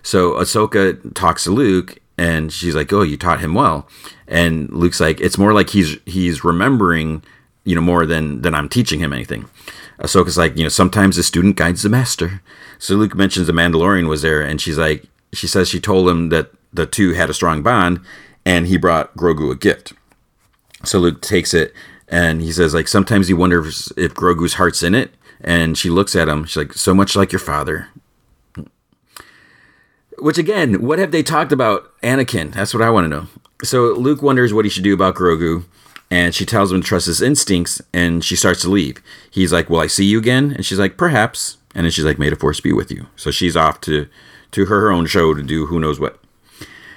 [0.04, 3.88] So Ahsoka talks to Luke and she's like, "Oh, you taught him well."
[4.28, 7.24] And Luke's like, "It's more like he's he's remembering,
[7.64, 9.46] you know, more than than I'm teaching him anything."
[10.00, 12.42] Ahsoka's like, "You know, sometimes the student guides the master."
[12.78, 16.30] So Luke mentions the Mandalorian was there, and she's like, she says she told him
[16.30, 18.02] that the two had a strong bond,
[18.46, 19.94] and he brought Grogu a gift.
[20.84, 21.74] So Luke takes it
[22.08, 25.12] and he says, like, sometimes he wonders if Grogu's heart's in it.
[25.42, 26.46] And she looks at him.
[26.46, 27.90] She's like, so much like your father.
[30.20, 32.54] Which again, what have they talked about Anakin?
[32.54, 33.28] That's what I want to know.
[33.64, 35.66] So Luke wonders what he should do about Grogu,
[36.12, 39.02] and she tells him to trust his instincts, and she starts to leave.
[39.32, 42.20] He's like, "Will I see you again?" And she's like, "Perhaps." And then she's like,
[42.20, 44.08] "May the force be with you." So she's off to
[44.52, 46.20] to her own show to do who knows what.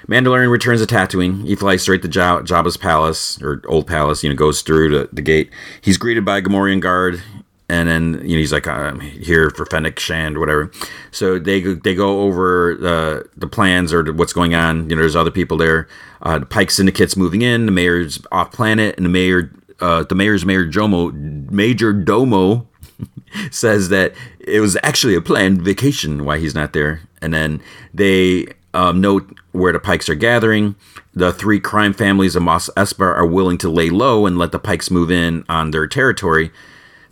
[0.07, 1.45] Mandalorian returns to Tatooine.
[1.45, 4.23] He flies straight to Jabba's palace or old palace.
[4.23, 5.49] You know, goes through the, the gate.
[5.81, 7.21] He's greeted by a Gamorrean guard,
[7.69, 10.71] and then you know he's like, "I'm here for Fennec Shand, whatever."
[11.11, 14.89] So they they go over the the plans or what's going on.
[14.89, 15.87] You know, there's other people there.
[16.21, 17.65] Uh, the Pike Syndicate's moving in.
[17.65, 21.13] The mayor's off planet, and the mayor, uh, the mayor's mayor Jomo,
[21.51, 22.67] Major Domo,
[23.51, 26.23] says that it was actually a planned vacation.
[26.23, 27.61] Why he's not there, and then
[27.93, 30.75] they um, note where the Pikes are gathering.
[31.13, 34.59] The three crime families of Mos Espa are willing to lay low and let the
[34.59, 36.51] Pikes move in on their territory.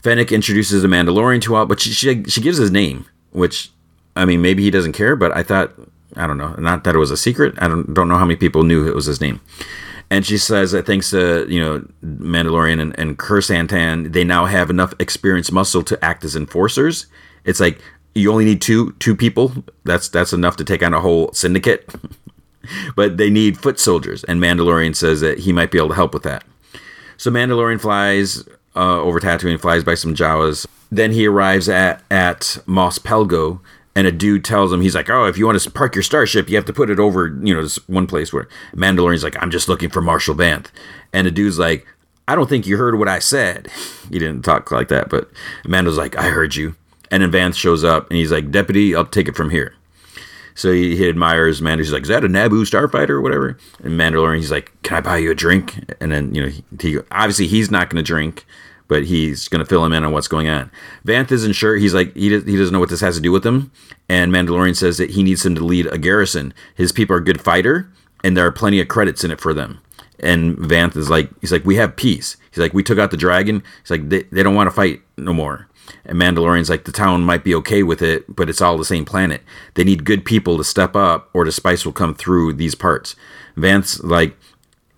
[0.05, 3.71] Fennec introduces a Mandalorian to all, but she, she, she gives his name, which
[4.15, 5.73] I mean maybe he doesn't care, but I thought
[6.15, 7.55] I don't know, not that it was a secret.
[7.57, 9.41] I don't don't know how many people knew it was his name.
[10.11, 14.69] And she says that thanks to you know Mandalorian and, and Krrsantan, they now have
[14.69, 17.07] enough experienced muscle to act as enforcers.
[17.43, 17.81] It's like
[18.13, 19.53] you only need two two people.
[19.85, 21.91] That's that's enough to take on a whole syndicate.
[22.95, 26.13] but they need foot soldiers, and Mandalorian says that he might be able to help
[26.13, 26.43] with that.
[27.17, 28.43] So Mandalorian flies
[28.75, 30.65] uh, over Tatooine, flies by some Jawas.
[30.91, 33.59] Then he arrives at at Mos Pelgo,
[33.95, 36.49] and a dude tells him he's like, "Oh, if you want to park your starship,
[36.49, 39.51] you have to put it over, you know, this one place where Mandalorian's like, I'm
[39.51, 40.67] just looking for Marshal Vanth,"
[41.13, 41.87] and the dude's like,
[42.27, 43.69] "I don't think you heard what I said."
[44.11, 45.31] He didn't talk like that, but
[45.65, 46.75] Mando's like, "I heard you."
[47.11, 49.73] And then Vanth shows up and he's like, Deputy, I'll take it from here.
[50.55, 51.83] So he, he admires Mando.
[51.83, 53.57] He's like, Is that a Naboo starfighter or whatever?
[53.83, 55.93] And Mandalorian, he's like, Can I buy you a drink?
[55.99, 58.45] And then, you know, he, he obviously he's not going to drink,
[58.87, 60.71] but he's going to fill him in on what's going on.
[61.05, 61.75] Vanth isn't sure.
[61.75, 63.71] He's like, he, he doesn't know what this has to do with him.
[64.07, 66.53] And Mandalorian says that he needs him to lead a garrison.
[66.75, 67.91] His people are good fighter,
[68.23, 69.79] and there are plenty of credits in it for them.
[70.19, 72.37] And Vanth is like, he's like, we have peace.
[72.51, 73.63] He's like, we took out the dragon.
[73.81, 75.67] He's like, they, they don't want to fight no more.
[76.05, 79.05] And Mandalorian's like, the town might be okay with it, but it's all the same
[79.05, 79.41] planet.
[79.73, 83.15] They need good people to step up, or the spice will come through these parts.
[83.57, 84.35] Vanth's like,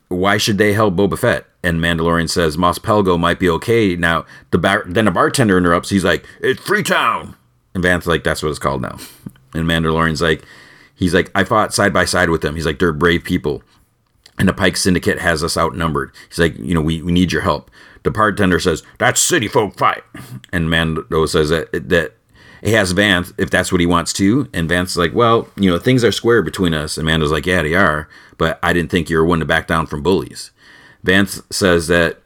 [0.10, 1.46] why should they help Boba Fett?
[1.64, 3.96] And Mandalorian says, Mos Pelgo might be okay.
[3.96, 5.90] Now, the bar- then a bartender interrupts.
[5.90, 7.36] He's like, it's Freetown.
[7.74, 8.98] And Vanth's like, that's what it's called now.
[9.54, 10.44] And Mandalorian's like,
[10.96, 12.56] he's like, I fought side by side with them.
[12.56, 13.64] He's like, they're brave people.
[14.40, 16.14] And the Pike Syndicate has us outnumbered.
[16.30, 17.72] He's like, you know, we, we need your help.
[18.04, 20.04] The bartender says, "That's city folk fight,"
[20.54, 22.14] and Mando says that that
[22.64, 25.78] he has Vanth if that's what he wants to, and Vanth's like, "Well, you know,
[25.78, 28.08] things are square between us." And Mando's like, "Yeah, they are,
[28.38, 30.52] but I didn't think you were one to back down from bullies."
[31.06, 32.20] Vanth says that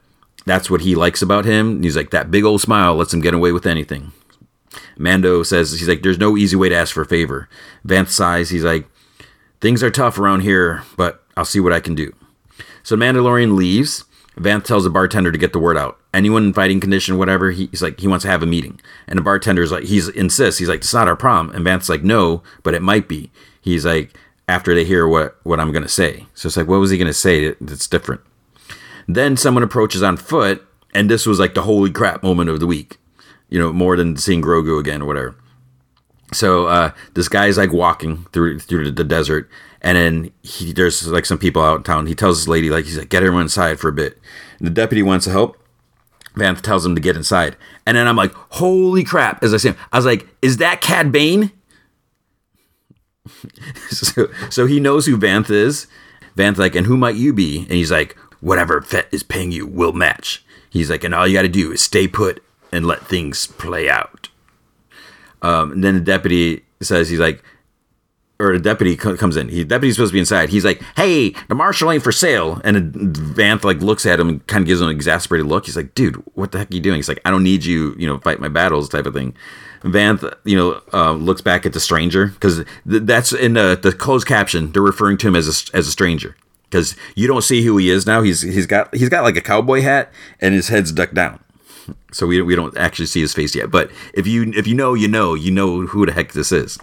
[0.46, 1.82] that's what he likes about him.
[1.82, 4.12] He's like, "That big old smile lets him get away with anything."
[4.96, 7.48] Mando says, "He's like, there's no easy way to ask for a favor."
[7.86, 8.50] Vanth sighs.
[8.50, 8.88] He's like,
[9.60, 12.12] "Things are tough around here, but I'll see what I can do."
[12.82, 14.04] So Mandalorian leaves.
[14.36, 15.98] Vanth tells the bartender to get the word out.
[16.14, 18.80] Anyone in fighting condition, whatever, he, he's like, he wants to have a meeting.
[19.06, 21.54] And the bartender's like, he's insists, he's like, it's not our problem.
[21.54, 23.30] And Vanth's like, no, but it might be.
[23.60, 24.16] He's like,
[24.48, 26.26] after they hear what, what I'm going to say.
[26.34, 28.20] So it's like, what was he going to say that's different?
[29.06, 32.66] Then someone approaches on foot, and this was like the holy crap moment of the
[32.66, 32.98] week,
[33.48, 35.36] you know, more than seeing Grogu again or whatever.
[36.32, 39.50] So uh, this guy's like walking through through the desert,
[39.82, 42.06] and then he there's like some people out in town.
[42.06, 44.18] He tells this lady like he's like get everyone inside for a bit.
[44.58, 45.58] And the deputy wants to help.
[46.34, 49.42] Vanth tells him to get inside, and then I'm like, holy crap!
[49.42, 51.52] As I say, I was like, is that Cad Bane?
[53.90, 55.88] so, so he knows who Vanth is.
[56.36, 57.58] Vanth like, and who might you be?
[57.58, 60.42] And he's like, whatever Fett is paying you will match.
[60.70, 62.42] He's like, and all you got to do is stay put
[62.72, 64.30] and let things play out.
[65.42, 67.42] Um, and then the deputy says, he's like,
[68.42, 69.48] or a deputy comes in.
[69.48, 70.48] He deputy's supposed to be inside.
[70.48, 74.46] He's like, "Hey, the marshal ain't for sale." And Vanth like looks at him and
[74.48, 75.66] kind of gives him an exasperated look.
[75.66, 77.94] He's like, "Dude, what the heck are you doing?" He's like, "I don't need you,
[77.96, 79.34] you know, fight my battles," type of thing.
[79.82, 83.92] Vanth, you know, uh, looks back at the stranger because th- that's in the, the
[83.92, 84.72] closed caption.
[84.72, 87.90] They're referring to him as a, as a stranger because you don't see who he
[87.90, 88.22] is now.
[88.22, 91.38] He's he's got he's got like a cowboy hat and his head's ducked down,
[92.12, 93.70] so we we don't actually see his face yet.
[93.70, 96.78] But if you if you know, you know, you know who the heck this is.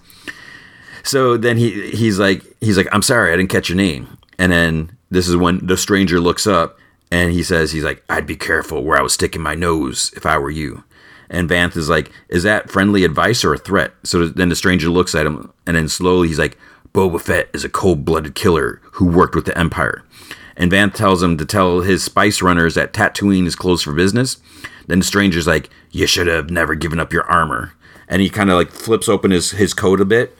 [1.03, 4.17] So then he he's like he's like I'm sorry I didn't catch your name.
[4.37, 6.77] And then this is when the stranger looks up
[7.11, 10.25] and he says he's like I'd be careful where I was sticking my nose if
[10.25, 10.83] I were you.
[11.29, 13.93] And Vanth is like is that friendly advice or a threat?
[14.03, 16.57] So then the stranger looks at him and then slowly he's like
[16.93, 20.03] Boba Fett is a cold-blooded killer who worked with the Empire.
[20.57, 24.37] And Vanth tells him to tell his spice runners that Tatooine is closed for business.
[24.87, 27.73] Then the stranger's like, "You should have never given up your armor."
[28.07, 30.35] And he kind of like flips open his his coat a bit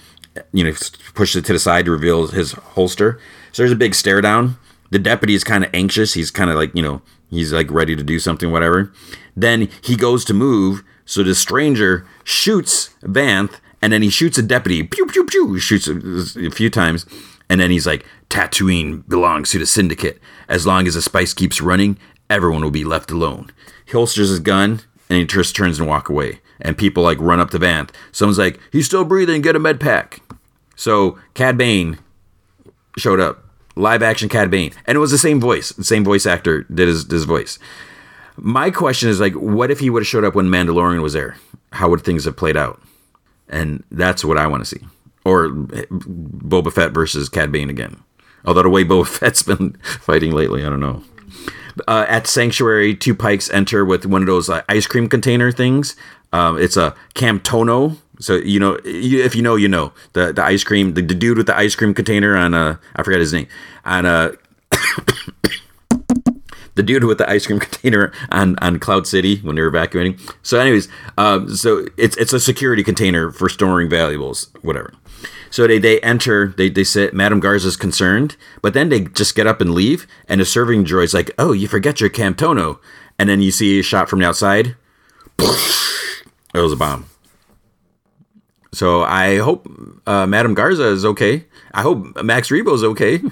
[0.52, 0.74] you know,
[1.14, 3.20] pushes it to the side to reveal his holster.
[3.52, 4.58] So there's a big stare down.
[4.92, 6.14] The deputy is kind of anxious.
[6.14, 8.92] He's kind of like, you know, he's like ready to do something, whatever.
[9.36, 10.84] Then he goes to move.
[11.06, 14.84] So the stranger shoots Vanth and then he shoots a deputy.
[14.84, 15.60] Pew, pew, pew.
[15.60, 17.06] Shoots a few times.
[17.50, 20.20] And then he's like, Tatooine belongs to the syndicate.
[20.48, 21.98] As long as the spice keeps running,
[22.30, 23.52] everyone will be left alone.
[23.86, 27.40] He holsters his gun and he just turns and walk away and people like run
[27.40, 27.90] up to Vanth.
[28.12, 30.22] Someone's like, he's still breathing, get a med pack.
[30.76, 32.00] So Cad Bane
[32.98, 33.44] showed up,
[33.76, 36.88] live action Cad Bane, and it was the same voice, the same voice actor did
[36.88, 37.60] his, his voice.
[38.38, 41.38] My question is like, what if he would have showed up when Mandalorian was there?
[41.74, 42.82] How would things have played out?
[43.50, 44.86] And that's what I want to see.
[45.26, 48.02] Or Boba Fett versus Cad Bane again.
[48.46, 51.04] Although the way Boba Fett's been fighting lately, I don't know.
[51.88, 55.96] Uh, at Sanctuary, two pikes enter with one of those uh, ice cream container things.
[56.32, 57.98] Um, it's a Camtono.
[58.20, 61.38] So you know, if you know, you know the the ice cream, the, the dude
[61.38, 63.48] with the ice cream container on uh, I forgot his name
[63.86, 64.32] on uh,
[66.76, 70.20] the dude with the ice cream container on on Cloud City when they were evacuating.
[70.44, 70.88] So, anyways,
[71.18, 74.94] um, so it's it's a security container for storing valuables, whatever.
[75.52, 79.48] So they, they enter, they, they sit, Madame Garsa's concerned, but then they just get
[79.48, 82.80] up and leave, and the serving droid's like, oh, you forget your Camtono.
[83.18, 84.76] And then you see a shot from the outside.
[86.54, 87.06] It was a bomb.
[88.72, 89.68] So I hope
[90.06, 91.46] uh, Madame Garsa is okay.
[91.74, 93.22] I hope Max Rebo is okay.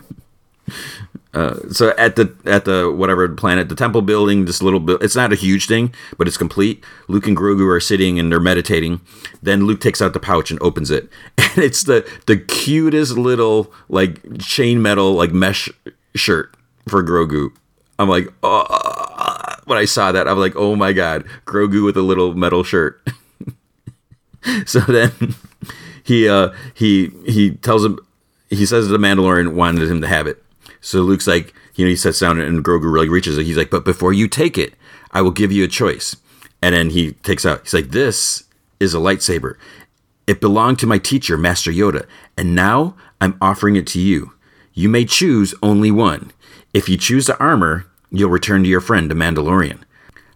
[1.34, 5.16] Uh, so at the at the whatever planet, the temple building, this little bit, it's
[5.16, 6.84] not a huge thing, but it's complete.
[7.08, 9.02] Luke and Grogu are sitting and they're meditating.
[9.44, 13.72] Then Luke takes out the pouch and opens it, and it's the the cutest little
[13.88, 15.70] like chain metal like mesh
[16.16, 16.56] shirt
[16.88, 17.52] for Grogu.
[18.00, 18.66] I'm like, oh,
[19.68, 23.06] when I saw that, I'm like, oh my god, Grogu with a little metal shirt.
[24.66, 25.36] so then
[26.04, 28.00] he uh, he he tells him
[28.50, 30.42] he says the Mandalorian wanted him to have it.
[30.80, 33.46] So Luke's like, you know, he sits down and Grogu really reaches it.
[33.46, 34.74] He's like, but before you take it,
[35.12, 36.16] I will give you a choice.
[36.62, 37.64] And then he takes out.
[37.64, 38.46] He's like, this
[38.80, 39.56] is a lightsaber.
[40.26, 42.06] It belonged to my teacher, Master Yoda,
[42.38, 44.34] and now I'm offering it to you.
[44.74, 46.32] You may choose only one.
[46.74, 49.80] If you choose the armor, you'll return to your friend, the Mandalorian.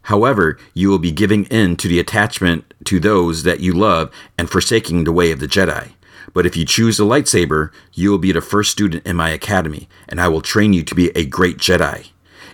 [0.03, 4.49] However, you will be giving in to the attachment to those that you love and
[4.49, 5.91] forsaking the way of the Jedi.
[6.33, 9.89] But if you choose the lightsaber, you will be the first student in my academy,
[10.07, 12.09] and I will train you to be a great Jedi.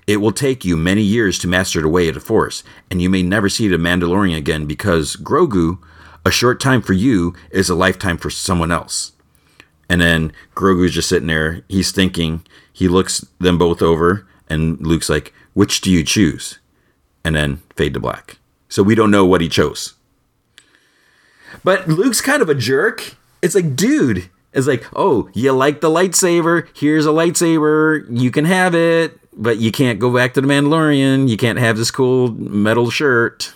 [0.07, 3.09] It will take you many years to master the way of the Force, and you
[3.09, 5.79] may never see the Mandalorian again because Grogu,
[6.25, 9.13] A short time for you is a lifetime for someone else.
[9.87, 11.63] And then Grogu's just sitting there.
[11.69, 12.45] He's thinking.
[12.73, 16.59] He looks them both over, and Luke's like, "Which do you choose?"
[17.23, 18.37] And then fade to black.
[18.69, 19.95] So we don't know what he chose.
[21.63, 23.15] But Luke's kind of a jerk.
[23.41, 26.67] It's like, dude, it's like, oh, you like the lightsaber?
[26.73, 28.05] Here's a lightsaber.
[28.09, 31.29] You can have it, but you can't go back to the Mandalorian.
[31.29, 33.53] You can't have this cool metal shirt.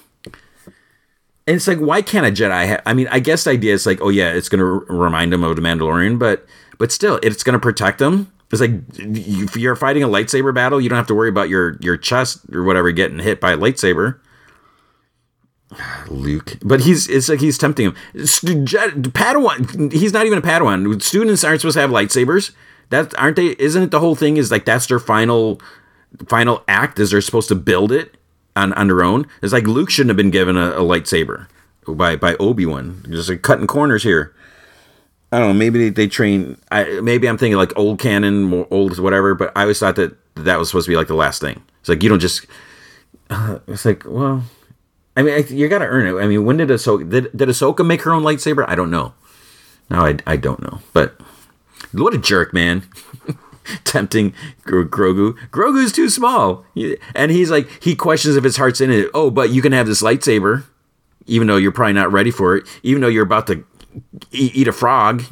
[1.48, 2.82] And it's like, why can't a Jedi have?
[2.86, 5.44] I mean, I guess the idea is like, oh yeah, it's going to remind him
[5.44, 6.46] of the Mandalorian, but
[6.78, 8.32] but still, it's going to protect him.
[8.52, 11.78] It's like if you're fighting a lightsaber battle, you don't have to worry about your
[11.80, 14.20] your chest or whatever getting hit by a lightsaber.
[16.10, 17.96] Luke, but he's it's like he's tempting him.
[18.14, 21.02] Padawan, he's not even a Padawan.
[21.02, 22.52] Students aren't supposed to have lightsabers.
[22.90, 23.56] That aren't they?
[23.58, 24.38] Isn't it the whole thing?
[24.38, 25.62] Is like that's their final
[26.28, 27.00] final act?
[27.00, 28.18] Is they're supposed to build it
[28.56, 29.28] on on their own?
[29.42, 31.48] It's like Luke shouldn't have been given a, a lightsaber
[31.88, 33.06] by by Obi Wan.
[33.10, 34.36] Just like cutting corners here.
[35.32, 35.54] I don't know.
[35.54, 36.58] Maybe they, they train.
[36.72, 39.34] I, maybe I'm thinking like old canon, old whatever.
[39.34, 41.62] But I always thought that that was supposed to be like the last thing.
[41.80, 42.46] It's like you don't just.
[43.30, 44.44] Uh, it's like well,
[45.16, 46.20] I mean, you got to earn it.
[46.20, 48.66] I mean, when did Ahsoka did, did Ahsoka make her own lightsaber?
[48.68, 49.14] I don't know.
[49.90, 50.80] No, I, I don't know.
[50.94, 51.20] But
[51.92, 52.84] what a jerk, man.
[53.84, 54.34] Tempting
[54.66, 55.38] Grogu.
[55.50, 56.66] Grogu's too small.
[57.14, 59.10] And he's like, he questions if his heart's in it.
[59.14, 60.64] Oh, but you can have this lightsaber,
[61.26, 63.64] even though you're probably not ready for it, even though you're about to
[64.32, 65.24] eat, eat a frog.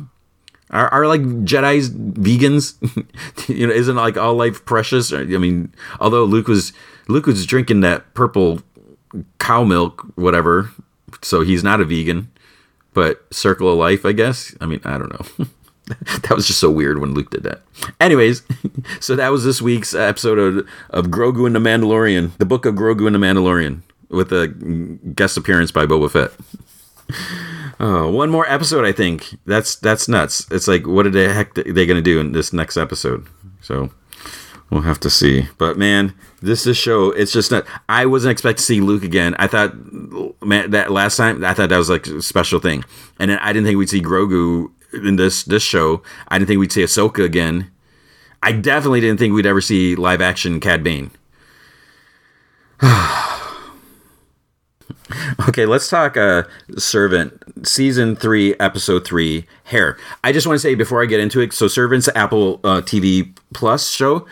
[0.72, 2.76] Are, are like Jedi's vegans?
[3.50, 5.12] you know, isn't like all life precious?
[5.12, 6.74] I mean, although Luke was
[7.08, 8.62] Luke was drinking that purple
[9.40, 10.70] cow milk, whatever.
[11.22, 12.32] So he's not a vegan,
[12.94, 14.56] but circle of life, I guess.
[14.62, 15.48] I mean, I don't know.
[16.22, 17.62] that was just so weird when Luke did that.
[18.00, 18.44] Anyways,
[19.00, 22.76] so that was this week's episode of, of Grogu and the Mandalorian, the book of
[22.76, 24.48] Grogu and the Mandalorian, with a
[25.16, 26.32] guest appearance by Boba Fett.
[27.80, 29.38] Oh, one more episode, I think.
[29.46, 30.46] That's that's nuts.
[30.52, 33.26] It's like, what are the heck they gonna do in this next episode?
[33.62, 33.90] So
[34.70, 35.48] we'll have to see.
[35.58, 37.12] But man, this is show.
[37.12, 37.66] It's just not.
[37.88, 39.34] I wasn't expecting to see Luke again.
[39.40, 39.74] I thought,
[40.44, 42.84] man, that last time I thought that was like a special thing,
[43.18, 46.04] and I didn't think we'd see Grogu in this this show.
[46.28, 47.72] I didn't think we'd see Ahsoka again.
[48.44, 51.12] I definitely didn't think we'd ever see live action Cad Bane.
[55.50, 56.44] okay, let's talk uh,
[56.78, 59.98] Servant season three, episode three, Hair.
[60.24, 63.36] I just want to say before I get into it, so Servant's Apple uh, TV
[63.54, 64.26] Plus show.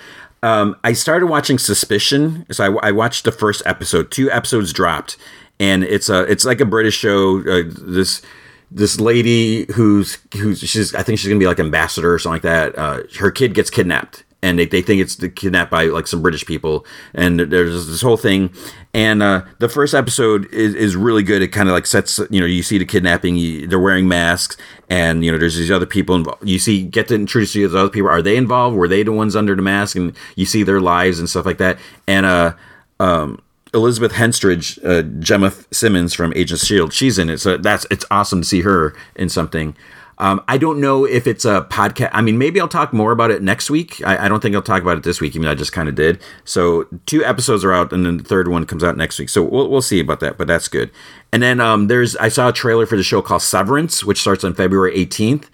[0.43, 4.11] Um, I started watching Suspicion, so I, I, watched the first episode.
[4.11, 5.17] Two episodes dropped,
[5.59, 7.39] and it's a it's like a British show.
[7.39, 8.21] Uh, this
[8.69, 12.41] this lady who's who's she's I think she's gonna be like ambassador or something like
[12.43, 12.77] that.
[12.77, 16.45] Uh, her kid gets kidnapped, and they, they think it's kidnapped by like some British
[16.45, 18.51] people, and there's this whole thing.
[18.93, 21.41] And uh, the first episode is, is really good.
[21.41, 23.35] It kind of like sets you know you see the kidnapping.
[23.35, 24.57] You, they're wearing masks,
[24.89, 26.47] and you know there's these other people involved.
[26.47, 28.09] You see get to introduce you to these other people.
[28.09, 28.75] Are they involved?
[28.77, 29.95] Were they the ones under the mask?
[29.95, 31.79] And you see their lives and stuff like that.
[32.07, 32.53] And uh,
[32.99, 33.41] um,
[33.73, 37.39] Elizabeth Henstridge, uh, Jemma Simmons from Agents Shield, she's in it.
[37.39, 39.75] So that's it's awesome to see her in something.
[40.19, 42.09] Um, I don't know if it's a podcast.
[42.11, 44.01] I mean, maybe I'll talk more about it next week.
[44.05, 45.35] I, I don't think I'll talk about it this week.
[45.35, 46.19] I mean, I just kind of did.
[46.43, 49.29] So two episodes are out, and then the third one comes out next week.
[49.29, 50.91] So we'll, we'll see about that, but that's good.
[51.31, 54.43] And then um, there's I saw a trailer for the show called Severance, which starts
[54.43, 55.45] on February 18th.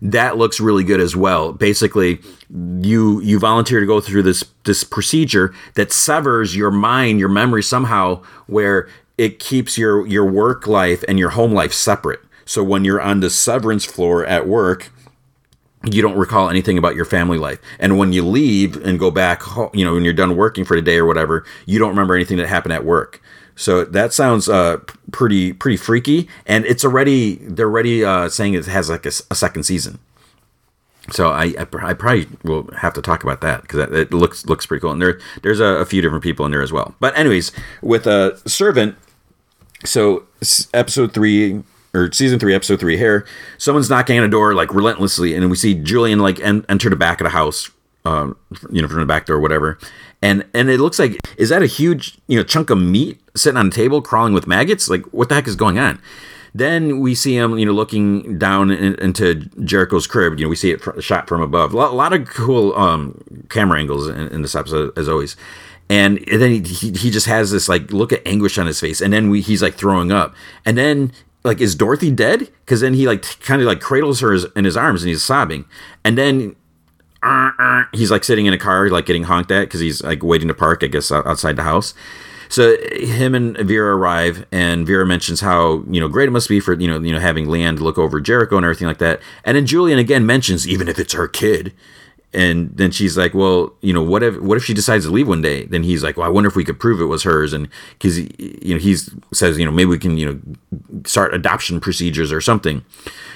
[0.00, 1.52] That looks really good as well.
[1.52, 2.20] Basically,
[2.80, 7.62] you you volunteer to go through this this procedure that severs your mind, your memory
[7.62, 12.20] somehow, where it keeps your your work life and your home life separate.
[12.48, 14.90] So when you're on the severance floor at work,
[15.84, 17.58] you don't recall anything about your family life.
[17.78, 19.42] And when you leave and go back,
[19.74, 22.38] you know, when you're done working for the day or whatever, you don't remember anything
[22.38, 23.20] that happened at work.
[23.54, 24.78] So that sounds uh,
[25.12, 29.34] pretty pretty freaky, and it's already they're already uh, saying it has like a, a
[29.34, 29.98] second season.
[31.10, 34.64] So I, I, I probably will have to talk about that because it looks looks
[34.64, 36.94] pretty cool, and there there's a, a, few different people in there as well.
[37.00, 37.52] But anyways,
[37.82, 38.96] with a servant,
[39.84, 40.24] so
[40.72, 42.96] episode three or season three, episode three.
[42.96, 43.26] Here,
[43.58, 46.96] someone's knocking on a door like relentlessly, and we see Julian like en- enter the
[46.96, 47.70] back of the house,
[48.04, 48.36] um,
[48.70, 49.78] you know, from the back door, or whatever.
[50.22, 53.56] And and it looks like is that a huge you know chunk of meat sitting
[53.56, 54.88] on a table crawling with maggots?
[54.88, 56.00] Like what the heck is going on?
[56.54, 59.34] Then we see him, you know, looking down in, into
[59.64, 60.38] Jericho's crib.
[60.38, 61.72] You know, we see it fr- shot from above.
[61.72, 65.36] A lot, a lot of cool um, camera angles in, in, this episode, as always.
[65.90, 69.12] And, then he, he, just has this like look at anguish on his face, and
[69.12, 70.34] then we, he's like throwing up,
[70.64, 71.12] and then
[71.44, 72.50] like is Dorothy dead?
[72.64, 75.64] Because then he like kind of like cradles her in his arms and he's sobbing,
[76.04, 76.56] and then
[77.22, 80.22] uh, uh, he's like sitting in a car like getting honked at because he's like
[80.22, 81.94] waiting to park, I guess, outside the house.
[82.48, 86.60] So him and Vera arrive, and Vera mentions how you know great it must be
[86.60, 89.20] for you know you know having Leanne look over Jericho and everything like that.
[89.44, 91.74] And then Julian again mentions even if it's her kid,
[92.34, 95.28] and then she's like, "Well, you know, what if what if she decides to leave
[95.28, 97.52] one day?" Then he's like, "Well, I wonder if we could prove it was hers."
[97.52, 98.96] And because you know he
[99.32, 102.84] says, you know, maybe we can you know start adoption procedures or something.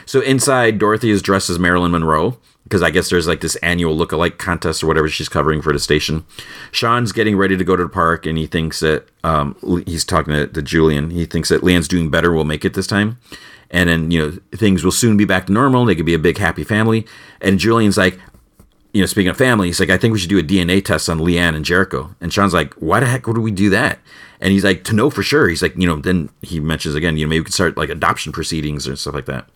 [0.04, 3.94] So inside, Dorothy is dressed as Marilyn Monroe because I guess there's like this annual
[3.94, 6.24] look-alike contest or whatever she's covering for the station.
[6.70, 9.56] Sean's getting ready to go to the park, and he thinks that um,
[9.86, 11.10] he's talking to, to Julian.
[11.10, 12.32] He thinks that Leanne's doing better.
[12.32, 13.18] We'll make it this time
[13.72, 15.86] and then you know things will soon be back to normal.
[15.86, 17.06] They could be a big happy family.
[17.40, 18.18] And Julian's like,
[18.92, 21.08] you know, speaking of family, he's like, I think we should do a DNA test
[21.08, 22.14] on Leanne and Jericho.
[22.20, 23.98] And Sean's like, why the heck would we do that?
[24.40, 25.48] And he's like, to know for sure.
[25.48, 27.88] He's like, you know, then he mentions again, you know, maybe we could start like
[27.88, 29.48] adoption proceedings and stuff like that.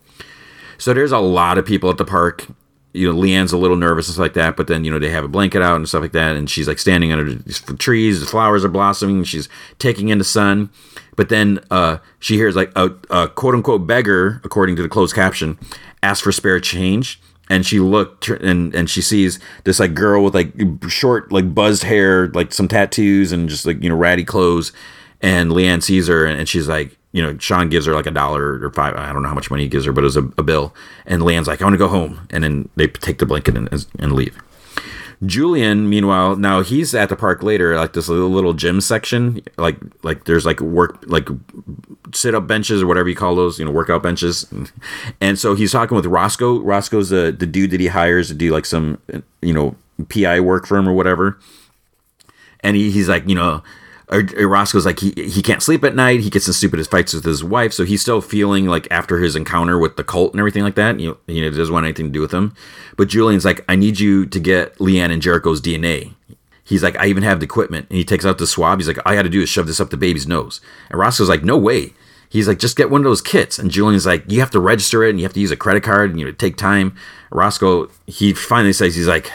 [0.79, 2.47] So there's a lot of people at the park.
[2.95, 5.11] You know, Leanne's a little nervous and stuff like that, but then, you know, they
[5.11, 6.35] have a blanket out and stuff like that.
[6.35, 10.25] And she's like standing under the trees, the flowers are blossoming, she's taking in the
[10.25, 10.71] sun.
[11.15, 15.15] But then uh, she hears like a, a quote unquote beggar, according to the closed
[15.15, 15.59] caption,
[16.03, 20.35] ask for spare change and she looked and and she sees this like girl with
[20.35, 20.53] like
[20.89, 24.73] short like buzzed hair like some tattoos and just like you know ratty clothes.
[25.23, 28.63] And leanne sees her and she's like you know sean gives her like a dollar
[28.63, 30.25] or five i don't know how much money he gives her but it was a,
[30.39, 30.75] a bill.
[31.07, 32.27] And leanne's like i want to go home.
[32.31, 33.69] And then they take the blanket and,
[33.99, 34.39] and leave
[35.25, 40.25] Julian, meanwhile, now he's at the park later, like this little, gym section, like like
[40.25, 41.29] there's like work like
[42.13, 44.47] sit up benches or whatever you call those, you know, workout benches.
[45.21, 46.61] And so he's talking with Roscoe.
[46.61, 48.99] Roscoe's the the dude that he hires to do like some
[49.41, 49.77] you know
[50.09, 51.39] PI work for him or whatever.
[52.61, 53.63] And he, he's like, you know,
[54.09, 56.21] Roscoe's like he he can't sleep at night.
[56.21, 59.35] He gets in stupid fights with his wife, so he's still feeling like after his
[59.35, 61.01] encounter with the cult and everything like that.
[61.01, 62.55] You know, he doesn't want anything to do with them.
[62.97, 66.15] But Julian's like, I need you to get Leanne and Jericho's DNA.
[66.63, 68.79] He's like, I even have the equipment, and he takes out the swab.
[68.79, 70.61] He's like, all I got to do is shove this up the baby's nose.
[70.91, 71.93] And Roscoe's like, No way.
[72.29, 73.59] He's like, just get one of those kits.
[73.59, 75.83] And Julian's like, you have to register it, and you have to use a credit
[75.83, 76.95] card, and you know, take time.
[77.31, 79.31] Roscoe, he finally says, he's like,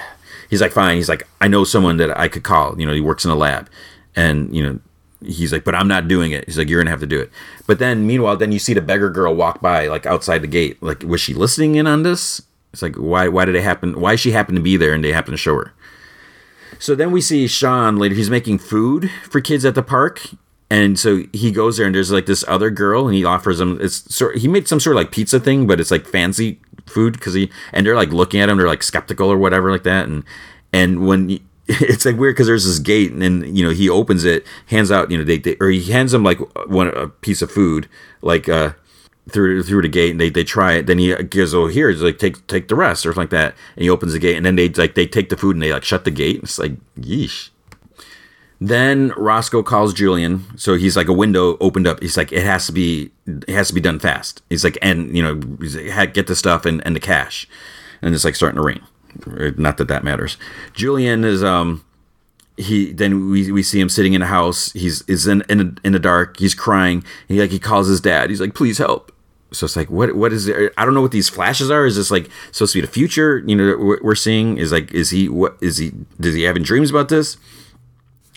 [0.49, 0.97] he's like, fine.
[0.97, 2.79] He's like, I know someone that I could call.
[2.79, 3.69] You know, he works in a lab
[4.15, 4.79] and you know
[5.23, 6.45] he's like but i'm not doing it.
[6.45, 7.29] He's like you're gonna have to do it.
[7.67, 10.81] But then meanwhile then you see the beggar girl walk by like outside the gate.
[10.81, 12.41] Like was she listening in on this?
[12.73, 13.99] It's like why why did it happen?
[13.99, 15.73] Why she happened to be there and they happen to show her?
[16.79, 20.21] So then we see sean later he's making food for kids at the park.
[20.69, 23.77] And so he goes there and there's like this other girl and he offers them
[23.81, 27.13] it's sort he made some sort of like pizza thing but it's like fancy food
[27.13, 30.07] because he and they're like looking at him they're like skeptical or whatever like that.
[30.07, 30.23] And
[30.73, 31.39] and when
[31.79, 34.91] it's like weird because there's this gate and then you know he opens it hands
[34.91, 37.87] out you know they, they or he hands them like one a piece of food
[38.21, 38.73] like uh
[39.29, 42.01] through through the gate and they, they try it then he gives oh here he's
[42.01, 44.45] like take take the rest or something like that and he opens the gate and
[44.45, 46.73] then they like they take the food and they like shut the gate it's like
[46.99, 47.49] yeesh
[48.63, 51.99] then Roscoe calls Julian, so he's like a window opened up.
[51.99, 54.43] He's like, it has to be, it has to be done fast.
[54.51, 55.41] He's like, and you know,
[55.95, 57.47] like, get the stuff and, and the cash,
[58.03, 58.81] and it's like starting to rain.
[59.25, 60.37] Not that that matters.
[60.73, 61.83] Julian is um
[62.57, 64.71] he then we, we see him sitting in a house.
[64.73, 66.37] He's is in in, in the dark.
[66.37, 67.03] He's crying.
[67.27, 68.29] He like he calls his dad.
[68.29, 69.11] He's like, please help.
[69.51, 70.73] So it's like, what what is it?
[70.77, 71.85] I don't know what these flashes are.
[71.85, 73.43] Is this like supposed to be the future?
[73.45, 75.91] You know, we're seeing is like, is he what is he?
[76.19, 77.37] Does he having dreams about this?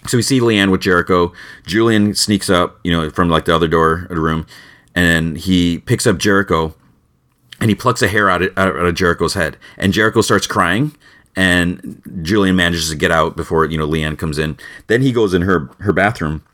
[0.07, 1.33] So we see Leanne with Jericho.
[1.67, 4.47] Julian sneaks up, you know, from like the other door of the room,
[4.95, 6.75] and he picks up Jericho
[7.65, 10.95] and he plucks a hair out of, out of Jericho's head, and Jericho starts crying.
[11.35, 14.59] And Julian manages to get out before you know Leanne comes in.
[14.87, 16.45] Then he goes in her her bathroom.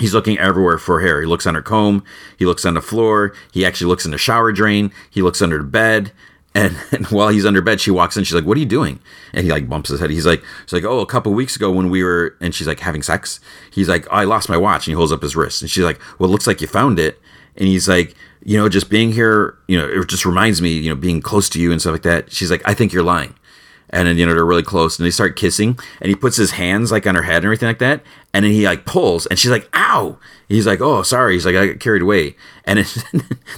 [0.00, 1.20] He's looking everywhere for hair.
[1.20, 2.02] He looks on her comb.
[2.36, 3.36] He looks on the floor.
[3.52, 4.90] He actually looks in the shower drain.
[5.08, 6.10] He looks under the bed.
[6.56, 8.24] And, and, while he's under bed, she walks in.
[8.24, 8.98] She's like, "What are you doing?"
[9.32, 10.10] And he like bumps his head.
[10.10, 12.80] He's like, "It's like, oh, a couple weeks ago when we were," and she's like,
[12.80, 13.38] "Having sex."
[13.70, 15.62] He's like, oh, "I lost my watch," and he holds up his wrist.
[15.62, 17.21] And she's like, "Well, it looks like you found it."
[17.56, 18.14] And he's like,
[18.44, 21.48] you know, just being here, you know, it just reminds me, you know, being close
[21.50, 22.32] to you and stuff like that.
[22.32, 23.34] She's like, I think you're lying.
[23.90, 26.52] And then, you know, they're really close and they start kissing and he puts his
[26.52, 28.02] hands like on her head and everything like that.
[28.32, 30.18] And then he like pulls and she's like, ow.
[30.48, 31.34] He's like, oh, sorry.
[31.34, 32.34] He's like, I got carried away.
[32.64, 32.78] And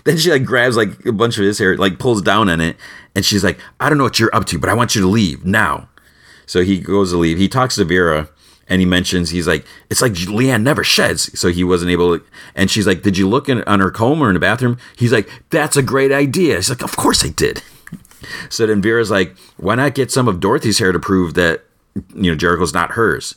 [0.04, 2.76] then she like grabs like a bunch of his hair, like pulls down on it.
[3.14, 5.06] And she's like, I don't know what you're up to, but I want you to
[5.06, 5.88] leave now.
[6.46, 7.38] So he goes to leave.
[7.38, 8.28] He talks to Vera
[8.68, 12.18] and he mentions he's like it's like Leanne never sheds, so he wasn't able.
[12.18, 12.24] to...
[12.54, 15.12] And she's like, "Did you look in, on her comb or in the bathroom?" He's
[15.12, 17.62] like, "That's a great idea." He's like, "Of course I did."
[18.48, 21.64] So then Vera's like, "Why not get some of Dorothy's hair to prove that
[22.14, 23.34] you know Jericho's not hers?"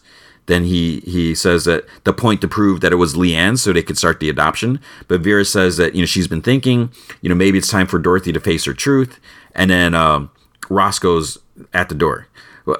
[0.47, 3.83] Then he he says that the point to prove that it was Leanne, so they
[3.83, 4.79] could start the adoption.
[5.07, 6.89] But Vera says that you know she's been thinking,
[7.21, 9.19] you know maybe it's time for Dorothy to face her truth.
[9.53, 10.29] And then um,
[10.69, 11.37] Roscoe's
[11.73, 12.27] at the door.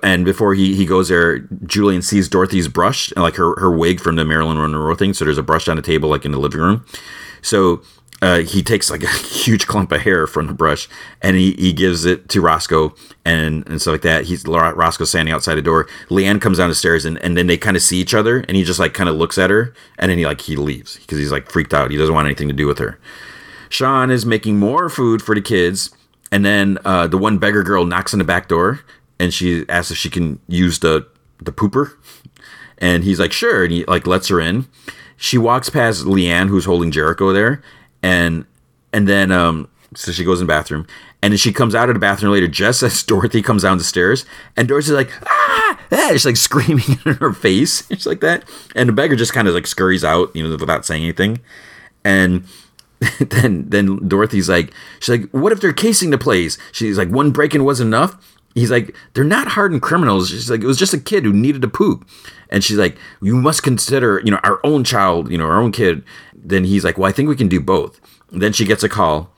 [0.04, 4.16] And before he, he goes there, Julian sees Dorothy's brush, like her, her wig from
[4.16, 5.14] the Marilyn Monroe thing.
[5.14, 6.86] So there's a brush on the table, like in the living room.
[7.42, 7.82] So
[8.22, 10.88] uh, he takes like a huge clump of hair from the brush
[11.22, 12.96] and he, he gives it to Roscoe
[13.26, 14.26] and, and stuff like that.
[14.26, 15.88] He's Roscoe standing outside the door.
[16.10, 18.58] Leanne comes down the stairs and, and then they kind of see each other and
[18.58, 21.18] he just like kind of looks at her and then he like he leaves because
[21.18, 21.92] he's like freaked out.
[21.92, 23.00] He doesn't want anything to do with her.
[23.70, 25.92] Sean is making more food for the kids
[26.32, 28.82] and then uh, the one beggar girl knocks on the back door
[29.19, 31.07] and she asks if she can use the
[31.39, 31.94] the pooper.
[32.77, 33.64] And he's like sure.
[33.64, 34.68] And he like lets her in.
[35.15, 37.61] She walks past Leanne who's holding Jericho there
[38.03, 38.45] and
[38.94, 40.85] and then um so she goes in the bathroom.
[41.23, 43.84] And then she comes out of the bathroom later just as dorothy comes down the
[43.84, 44.26] stairs.
[44.56, 46.10] And dorothy's like ah, ah!
[46.11, 48.48] She's like screaming in her face she's like that.
[48.76, 51.39] And the beggar just kind of like scurries out you know without saying anything.
[52.03, 52.45] And
[53.19, 56.57] then then dorothy's like she's like what if they're casing the place?
[56.72, 60.68] She's like one break-in was enough he's like they're not hardened criminals she's like it
[60.68, 62.08] was just a kid who needed to poop
[62.50, 65.72] and she's like you must consider you know our own child you know our own
[65.72, 66.04] kid
[66.48, 68.00] then he's like, well, I think we can do both.
[68.32, 69.30] then she gets a call,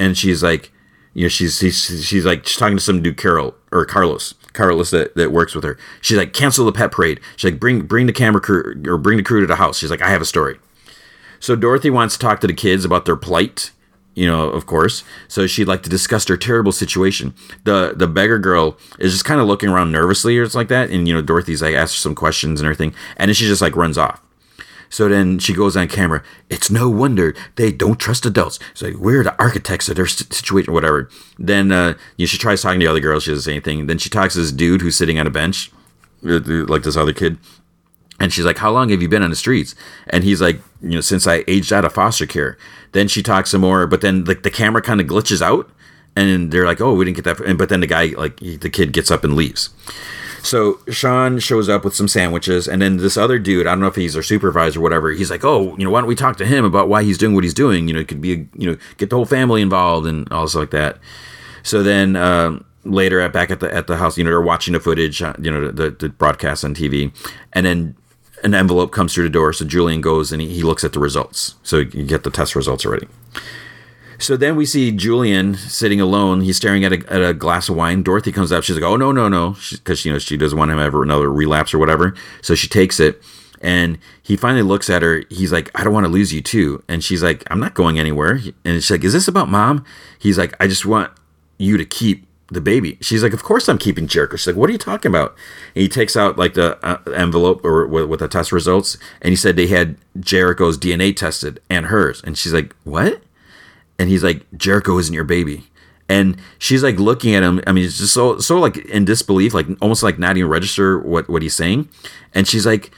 [0.00, 0.72] and she's like,
[1.12, 4.90] you know, she's she's, she's like she's talking to some dude, Carol or Carlos, Carlos
[4.90, 5.78] that, that works with her.
[6.00, 7.20] She's like, cancel the pet parade.
[7.36, 9.78] She's like, bring bring the camera crew or bring the crew to the house.
[9.78, 10.58] She's like, I have a story.
[11.38, 13.70] So Dorothy wants to talk to the kids about their plight,
[14.14, 15.04] you know, of course.
[15.28, 17.34] So she'd like to discuss her terrible situation.
[17.64, 20.90] The the beggar girl is just kind of looking around nervously or something like that,
[20.90, 23.62] and you know, Dorothy's like asks her some questions and everything, and then she just
[23.62, 24.20] like runs off.
[24.90, 26.22] So then she goes on camera.
[26.48, 28.60] It's no wonder they don't trust adults.
[28.70, 31.08] It's like we're the architects of their situation, or whatever.
[31.38, 33.24] Then uh, you know, she tries talking to the other girls.
[33.24, 33.86] She doesn't say anything.
[33.86, 35.72] Then she talks to this dude who's sitting on a bench,
[36.24, 37.38] uh, like this other kid.
[38.20, 39.74] And she's like, "How long have you been on the streets?"
[40.08, 42.56] And he's like, "You know, since I aged out of foster care."
[42.92, 45.68] Then she talks some more, but then like the camera kind of glitches out,
[46.14, 48.70] and they're like, "Oh, we didn't get that." And but then the guy, like the
[48.70, 49.70] kid, gets up and leaves.
[50.44, 53.86] So Sean shows up with some sandwiches, and then this other dude, I don't know
[53.86, 56.36] if he's their supervisor or whatever, he's like, "Oh, you know, why don't we talk
[56.36, 57.88] to him about why he's doing what he's doing?
[57.88, 60.60] You know, it could be, you know, get the whole family involved and all stuff
[60.60, 60.98] like that."
[61.62, 64.74] So then um, later, at back at the at the house, you know, they're watching
[64.74, 67.12] the footage, uh, you know, the, the broadcast on TV,
[67.54, 67.96] and then
[68.44, 69.52] an envelope comes through the door.
[69.52, 71.56] So Julian goes and he, he looks at the results.
[71.62, 73.08] So you get the test results already.
[74.18, 76.42] So then we see Julian sitting alone.
[76.42, 78.02] He's staring at a, at a glass of wine.
[78.02, 78.62] Dorothy comes up.
[78.62, 80.94] She's like, "Oh no, no, no," because you know she doesn't want him to have
[80.94, 82.14] another relapse or whatever.
[82.40, 83.20] So she takes it,
[83.60, 85.24] and he finally looks at her.
[85.30, 87.98] He's like, "I don't want to lose you too." And she's like, "I'm not going
[87.98, 89.84] anywhere." And she's like, "Is this about mom?"
[90.18, 91.10] He's like, "I just want
[91.58, 92.24] you to keep
[92.54, 95.10] the baby." She's like, "Of course I'm keeping Jericho." She's like, "What are you talking
[95.10, 95.36] about?"
[95.74, 99.30] And he takes out like the uh, envelope or with, with the test results, and
[99.30, 102.22] he said they had Jericho's DNA tested and hers.
[102.24, 103.20] And she's like, "What?"
[103.98, 105.64] and he's like, Jericho isn't your baby.
[106.08, 107.62] And she's like looking at him.
[107.66, 110.98] I mean, it's just so so like in disbelief, like almost like not even register
[110.98, 111.88] what what he's saying.
[112.34, 112.90] And she's like,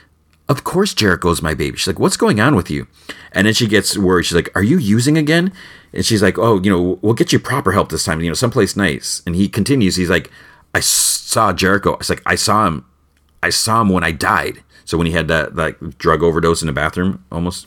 [0.49, 2.89] "Of course, Jericho's my baby." She's like, "What's going on with you?"
[3.31, 4.24] And then she gets worried.
[4.24, 5.53] She's like, "Are you using again?"
[5.92, 8.20] And she's like, "Oh, you know, we'll get you proper help this time.
[8.20, 9.96] You know, someplace nice." And he continues.
[9.96, 10.30] He's like,
[10.74, 11.94] "I saw Jericho.
[11.94, 12.84] It's like I saw him.
[13.42, 14.62] I saw him when I died.
[14.84, 17.66] So when he had that like drug overdose in the bathroom, almost."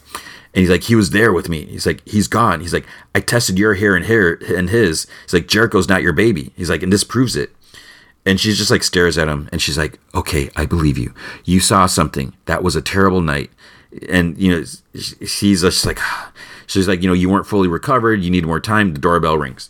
[0.53, 1.65] And he's like, he was there with me.
[1.65, 2.59] He's like, he's gone.
[2.61, 5.05] He's like, I tested your hair and hair and his.
[5.23, 6.51] He's like, Jericho's not your baby.
[6.55, 7.51] He's like, and this proves it.
[8.25, 11.13] And she's just like stares at him and she's like, okay, I believe you.
[11.45, 12.33] You saw something.
[12.45, 13.51] That was a terrible night.
[14.09, 14.63] And, you know,
[14.95, 15.99] she's just like,
[16.69, 18.23] she's like, you know, you weren't fully recovered.
[18.23, 18.93] You need more time.
[18.93, 19.69] The doorbell rings.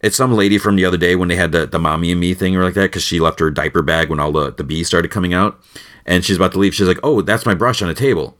[0.00, 2.34] It's some lady from the other day when they had the, the mommy and me
[2.34, 4.86] thing or like that because she left her diaper bag when all the, the bees
[4.86, 5.58] started coming out.
[6.04, 6.74] And she's about to leave.
[6.74, 8.36] She's like, oh, that's my brush on the table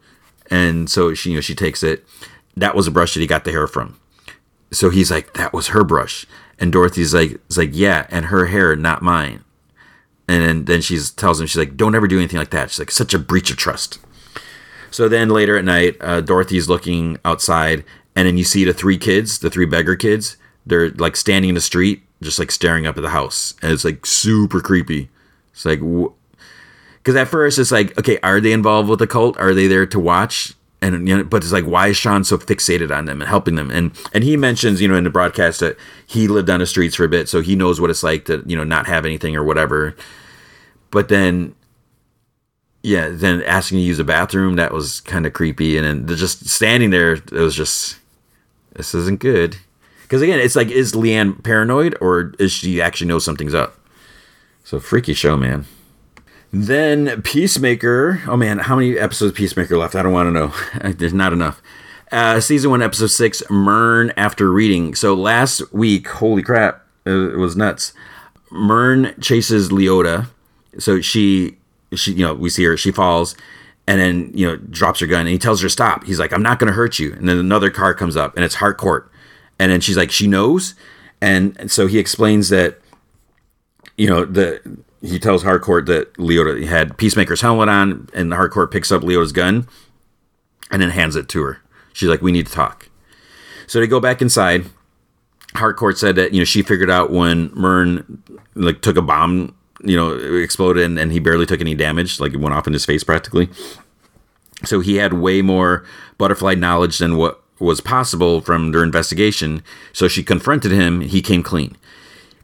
[0.50, 2.04] and so she you know she takes it
[2.56, 3.98] that was a brush that he got the hair from
[4.70, 6.26] so he's like that was her brush
[6.58, 9.42] and dorothy's like it's like yeah and her hair not mine
[10.26, 12.78] and then, then she tells him she's like don't ever do anything like that she's
[12.78, 13.98] like such a breach of trust
[14.94, 17.84] so then later at night uh, dorothy's looking outside
[18.16, 21.54] and then you see the three kids the three beggar kids they're like standing in
[21.54, 25.10] the street just like staring up at the house and it's like super creepy
[25.52, 26.12] it's like wh-
[27.04, 29.38] because at first it's like, okay, are they involved with the cult?
[29.38, 30.54] Are they there to watch?
[30.80, 33.56] And you know, but it's like, why is Sean so fixated on them and helping
[33.56, 33.70] them?
[33.70, 35.76] And and he mentions, you know, in the broadcast that
[36.06, 38.42] he lived on the streets for a bit, so he knows what it's like to,
[38.46, 39.94] you know, not have anything or whatever.
[40.90, 41.54] But then,
[42.84, 46.46] yeah, then asking to use a bathroom that was kind of creepy, and then just
[46.46, 47.96] standing there, it was just,
[48.74, 49.56] this isn't good.
[50.02, 53.80] Because again, it's like, is Leanne paranoid or is she actually know something's up?
[54.64, 55.64] So freaky show, man.
[56.52, 58.22] Then Peacemaker.
[58.26, 59.94] Oh man, how many episodes of Peacemaker left?
[59.94, 60.92] I don't want to know.
[60.92, 61.62] There's not enough.
[62.12, 63.42] Uh, season one, episode six.
[63.48, 64.94] Murn after reading.
[64.94, 67.94] So last week, holy crap, it, was nuts.
[68.50, 70.28] Murn chases Leota,
[70.78, 71.56] so she
[71.96, 73.36] she you know we see her she falls
[73.86, 76.04] and then you know drops her gun and he tells her stop.
[76.04, 77.12] He's like I'm not going to hurt you.
[77.14, 79.10] And then another car comes up and it's Harcourt,
[79.58, 80.74] and then she's like she knows,
[81.20, 82.78] and, so he explains that
[83.96, 84.60] you know the
[85.02, 89.68] he tells Harcourt that Leota had Peacemaker's helmet on, and Harcourt picks up Leota's gun
[90.70, 91.60] and then hands it to her.
[91.92, 92.88] She's like, "We need to talk."
[93.66, 94.66] So they go back inside.
[95.54, 98.22] Harcourt said that you know she figured out when Murn
[98.54, 99.54] like took a bomb,
[99.84, 102.72] you know, exploded and, and he barely took any damage, like it went off in
[102.72, 103.48] his face practically.
[104.64, 105.84] So he had way more
[106.18, 109.62] butterfly knowledge than what was possible from their investigation.
[109.92, 111.00] So she confronted him.
[111.00, 111.76] He came clean.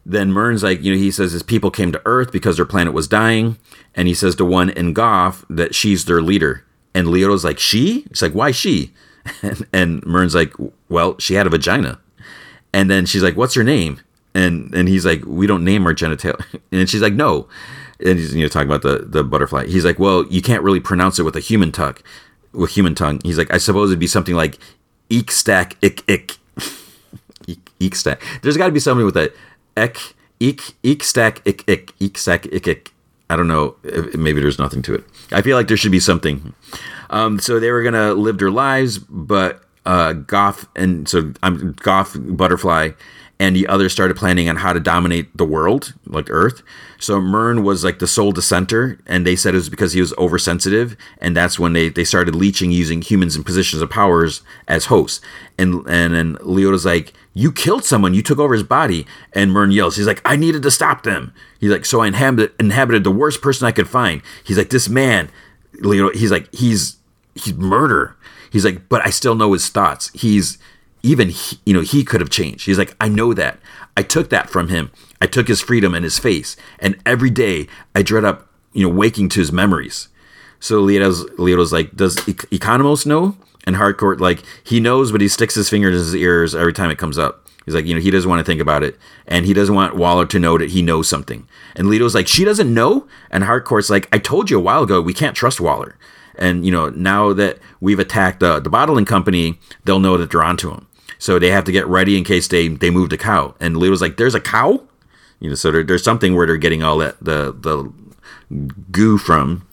[0.05, 2.95] Then Murn's like, you know, he says his people came to Earth because their planet
[2.95, 3.59] was dying,
[3.95, 6.65] and he says to one in Goff that she's their leader.
[6.95, 8.07] And Leota's like, she?
[8.11, 8.93] It's like, why she?
[9.43, 10.55] And, and Murn's like,
[10.89, 12.01] well, she had a vagina.
[12.73, 14.01] And then she's like, what's her name?
[14.35, 16.45] And and he's like, we don't name our genitalia.
[16.73, 17.49] And she's like, no.
[18.05, 19.67] And he's you know talking about the the butterfly.
[19.67, 21.97] He's like, well, you can't really pronounce it with a human tongue.
[22.53, 24.59] With human tongue, he's like, I suppose it'd be something like
[25.09, 26.37] eek stack ick ick.
[27.81, 28.23] eek, stack.
[28.43, 29.33] There's got to be somebody with a
[29.77, 32.93] ek eek eek stack ick ick eek stack ick ick.
[33.29, 33.77] I don't know.
[34.15, 35.05] Maybe there's nothing to it.
[35.31, 36.55] I feel like there should be something.
[37.11, 42.17] Um, so they were gonna live their lives, but uh, Goff and so I'm Goff
[42.19, 42.91] Butterfly
[43.41, 46.63] and the others started planning on how to dominate the world, like Earth.
[46.99, 50.13] So Murn was like the sole dissenter, and they said it was because he was
[50.19, 54.85] oversensitive, and that's when they, they started leeching using humans in positions of powers as
[54.85, 55.23] hosts.
[55.59, 58.13] And and then Leota's like, "You killed someone.
[58.13, 61.33] You took over his body." And Murn yells, "He's like, I needed to stop them."
[61.59, 64.91] He's like, "So I inhabited inhabited the worst person I could find." He's like, "This
[64.91, 65.31] man."
[65.79, 66.99] Leota, he's like, "He's
[67.35, 68.17] he's murder."
[68.53, 70.11] He's like, "But I still know his thoughts.
[70.13, 70.59] He's."
[71.03, 72.67] Even he, you know he could have changed.
[72.67, 73.59] He's like i know that.
[73.97, 74.91] I took that from him.
[75.21, 76.57] I took his freedom and his face.
[76.79, 80.09] And every day i dread up you know waking to his memories.
[80.59, 83.37] So leo's leo's like does e- economos know?
[83.67, 86.91] And harcourt like he knows but he sticks his fingers in his ears every time
[86.91, 87.47] it comes up.
[87.65, 89.97] He's like you know he doesn't want to think about it and he doesn't want
[89.97, 91.47] waller to know that he knows something.
[91.77, 93.07] And leto's like she doesn't know?
[93.31, 95.97] And harcourt's like i told you a while ago we can't trust waller.
[96.37, 100.43] And you know now that we've attacked the, the bottling company they'll know that they're
[100.43, 100.87] onto him
[101.21, 103.55] so they have to get ready in case they they moved a cow.
[103.61, 104.83] And Leo was like, "There's a cow,"
[105.39, 105.55] you know.
[105.55, 107.93] So there, there's something where they're getting all that the the
[108.91, 109.67] goo from.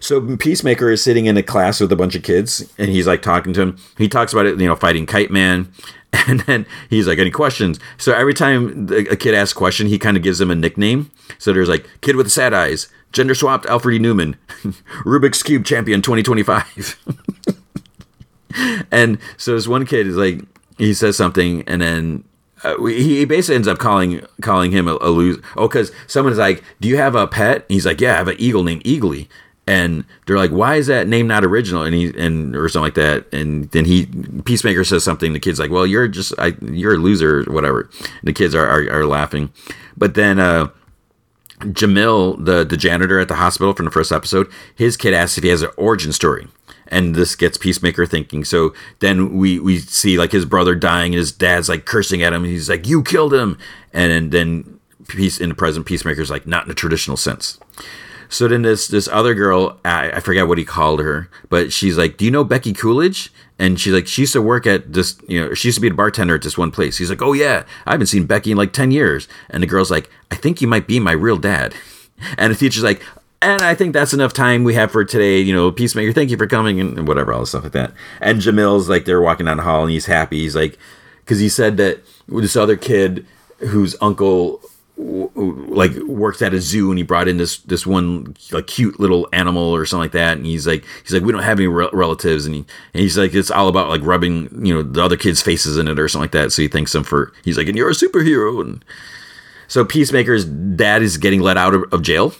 [0.00, 3.20] So Peacemaker is sitting in a class with a bunch of kids, and he's like
[3.20, 3.76] talking to him.
[3.98, 5.70] He talks about it, you know, fighting Kite Man,
[6.26, 9.98] and then he's like, "Any questions?" So every time a kid asks a question, he
[9.98, 11.10] kind of gives them a nickname.
[11.38, 13.98] So there's like kid with the sad eyes, gender swapped Alfred E.
[13.98, 14.36] Neuman,
[15.04, 16.96] Rubik's Cube champion 2025.
[18.90, 20.40] and so this one kid is like,
[20.80, 22.24] he says something, and then
[22.64, 25.40] uh, he basically ends up calling calling him a, a loser.
[25.56, 28.36] Oh, because someone's like, "Do you have a pet?" He's like, "Yeah, I have an
[28.38, 29.28] eagle named Eagly."
[29.66, 32.94] And they're like, "Why is that name not original?" And he and or something like
[32.94, 33.32] that.
[33.32, 34.06] And then he
[34.44, 35.32] Peacemaker says something.
[35.32, 38.54] The kid's like, "Well, you're just I, you're a loser, or whatever." And the kids
[38.54, 39.52] are, are, are laughing,
[39.96, 40.40] but then.
[40.40, 40.68] uh
[41.60, 45.44] Jamil, the the janitor at the hospital from the first episode, his kid asks if
[45.44, 46.48] he has an origin story
[46.90, 48.44] and this gets Peacemaker thinking.
[48.44, 52.32] So then we we see like his brother dying, and his dad's like cursing at
[52.32, 52.44] him.
[52.44, 53.58] he's like, "You killed him,"
[53.92, 57.58] and, then peace in the present Peacemaker's like, "Not in a traditional sense."
[58.28, 61.96] So then this this other girl, I, I forget what he called her, but she's
[61.96, 65.18] like, "Do you know Becky Coolidge?" And she's like, she used to work at this,
[65.28, 66.96] you know, she used to be a bartender at this one place.
[66.96, 69.28] He's like, oh yeah, I haven't seen Becky in like ten years.
[69.50, 71.74] And the girl's like, I think you might be my real dad.
[72.36, 73.02] And the teacher's like,
[73.42, 75.40] and I think that's enough time we have for today.
[75.40, 77.92] You know, Peacemaker, thank you for coming and whatever, all this stuff like that.
[78.20, 80.40] And Jamil's like, they're walking down the hall and he's happy.
[80.40, 80.78] He's like,
[81.20, 83.26] because he said that this other kid
[83.58, 84.60] whose uncle
[84.96, 89.26] like works at a zoo and he brought in this this one like cute little
[89.32, 91.88] animal or something like that and he's like he's like we don't have any re-
[91.94, 92.60] relatives and, he,
[92.92, 95.88] and he's like it's all about like rubbing you know the other kids faces in
[95.88, 97.94] it or something like that so he thanks him for he's like and you're a
[97.94, 98.84] superhero and
[99.68, 102.34] so peacemaker's dad is getting let out of, of jail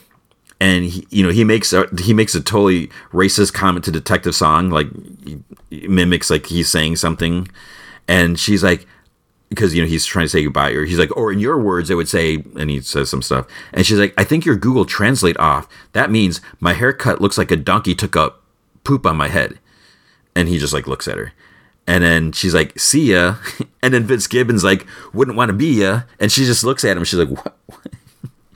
[0.61, 4.35] and he, you know he makes a he makes a totally racist comment to Detective
[4.35, 4.87] Song, like
[5.71, 7.47] mimics like he's saying something,
[8.07, 8.85] and she's like,
[9.49, 11.89] because you know he's trying to say goodbye, or he's like, or in your words,
[11.89, 14.85] it would say, and he says some stuff, and she's like, I think your Google
[14.85, 15.67] Translate off.
[15.93, 18.31] That means my haircut looks like a donkey took a
[18.83, 19.57] poop on my head,
[20.35, 21.33] and he just like looks at her.
[21.87, 23.37] And then she's like, "See ya."
[23.83, 27.03] And then Fitzgibbons like, "Wouldn't want to be ya." And she just looks at him.
[27.03, 27.91] She's like, "What?"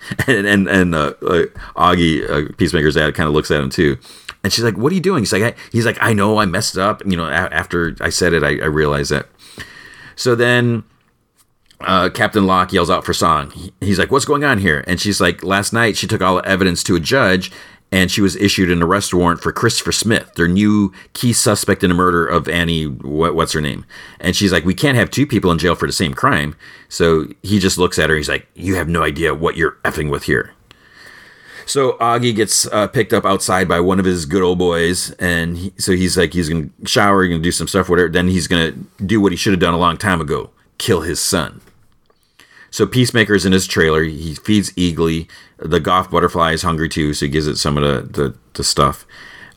[0.27, 1.45] and and, and uh, uh,
[1.75, 3.97] Auggie, uh, Peacemaker's dad, kind of looks at him too.
[4.43, 6.45] And she's like, "What are you doing?" He's like, I, "He's like, I know I
[6.45, 7.01] messed up.
[7.05, 9.27] You know, a- after I said it, I, I realized that."
[10.15, 10.83] So then
[11.81, 13.51] uh, Captain Locke yells out for Song.
[13.51, 16.35] He- he's like, "What's going on here?" And she's like, "Last night she took all
[16.35, 17.51] the evidence to a judge."
[17.91, 21.89] And she was issued an arrest warrant for Christopher Smith, their new key suspect in
[21.89, 22.85] the murder of Annie.
[22.85, 23.85] What, what's her name?
[24.19, 26.55] And she's like, "We can't have two people in jail for the same crime."
[26.89, 28.15] So he just looks at her.
[28.15, 30.53] He's like, "You have no idea what you're effing with here."
[31.65, 35.57] So Auggie gets uh, picked up outside by one of his good old boys, and
[35.57, 38.09] he, so he's like, he's gonna shower, he's gonna do some stuff, whatever.
[38.09, 38.71] Then he's gonna
[39.03, 41.61] do what he should have done a long time ago: kill his son.
[42.75, 44.03] So Peacemaker's in his trailer.
[44.03, 45.29] He feeds Eagly.
[45.59, 48.65] The Goff butterfly is hungry too, so he gives it some of the the, the
[48.65, 49.05] stuff.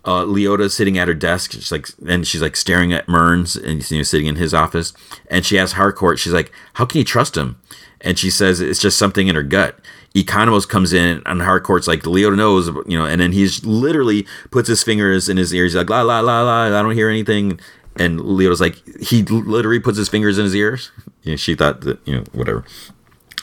[0.05, 1.51] Uh, Leota's sitting at her desk.
[1.51, 4.93] She's like, and she's like staring at Murns, and you know, sitting in his office.
[5.29, 7.61] And she asks Harcourt, she's like, "How can you trust him?"
[8.01, 9.81] And she says it's just something in her gut.
[10.15, 14.69] Economos comes in, and Harcourt's like, Leota knows, you know, and then he's literally puts
[14.69, 17.59] his fingers in his ears, He's like, la la la la, I don't hear anything.
[17.97, 20.93] And Leota's like, he literally puts his fingers in his ears.
[21.25, 22.65] You know, she thought that, you know, whatever.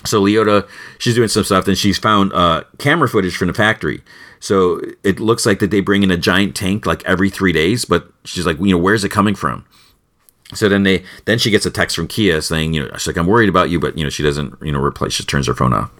[0.06, 0.68] So Leota,
[1.00, 4.02] she's doing some stuff, and she's found uh, camera footage from the factory.
[4.40, 7.86] So it looks like that they bring in a giant tank like every three days,
[7.86, 9.66] but she's like, you know, where's it coming from?
[10.54, 13.18] So then they, then she gets a text from Keeya saying, you know, she's like,
[13.18, 15.74] I'm worried about you, but you know, she doesn't, you know, she turns her phone
[15.74, 15.92] off.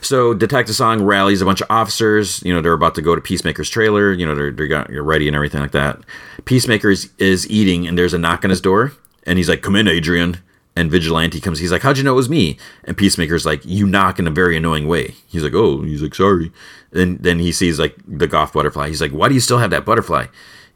[0.00, 2.42] So Detective Song rallies a bunch of officers.
[2.42, 4.12] You know, they're about to go to Peacemaker's trailer.
[4.12, 6.00] You know, they're, they're got, you're ready and everything like that.
[6.46, 8.92] Peacemaker is, is eating, and there's a knock on his door,
[9.24, 10.38] and he's like, "Come in, Adrian."
[10.76, 11.58] And Vigilante comes.
[11.58, 14.30] He's like, "How'd you know it was me?" And Peacemaker's like, "You knock in a
[14.30, 16.52] very annoying way." He's like, "Oh," he's like, "Sorry."
[16.92, 18.88] Then then he sees like the Goff butterfly.
[18.88, 20.26] He's like, "Why do you still have that butterfly?"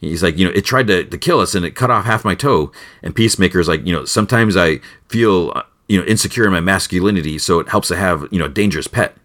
[0.01, 2.25] He's like, you know, it tried to, to kill us and it cut off half
[2.25, 2.73] my toe.
[3.03, 7.39] And Peacemaker's like, you know, sometimes I feel, uh, you know, insecure in my masculinity,
[7.39, 9.17] so it helps to have, you know, a dangerous pet.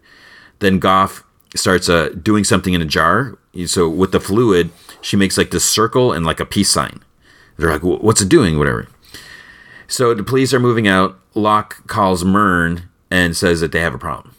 [0.60, 1.24] Then Goff
[1.56, 3.38] starts uh, doing something in a jar.
[3.66, 4.72] So with the fluid,
[5.02, 7.02] she makes like this circle and like a peace sign.
[7.58, 8.88] They're like, "What's it doing?" Whatever.
[9.90, 11.20] So the police are moving out.
[11.34, 14.36] Locke calls Murn and says that they have a problem.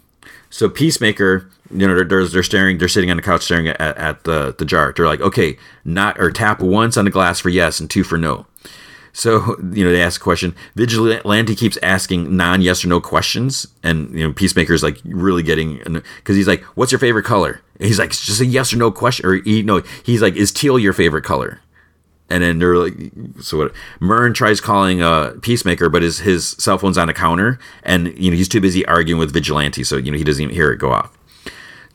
[0.49, 4.25] So Peacemaker, you know, they're, they're staring, they're sitting on the couch staring at, at
[4.25, 4.93] the the jar.
[4.97, 8.17] They're like, okay, not or tap once on the glass for yes and two for
[8.17, 8.47] no.
[9.13, 10.55] So, you know, they ask a question.
[10.77, 13.67] Vigilante keeps asking non yes or no questions.
[13.83, 17.61] And, you know, Peacemaker's like really getting, because he's like, what's your favorite color?
[17.79, 19.27] And he's like, it's just a yes or no question.
[19.27, 21.61] Or, he, no, he's like, is teal your favorite color?
[22.31, 22.95] And then they're like,
[23.41, 23.73] so what?
[23.99, 27.59] Murn tries calling uh, Peacemaker, but his, his cell phone's on a counter.
[27.83, 29.83] And, you know, he's too busy arguing with Vigilante.
[29.83, 31.17] So, you know, he doesn't even hear it go off.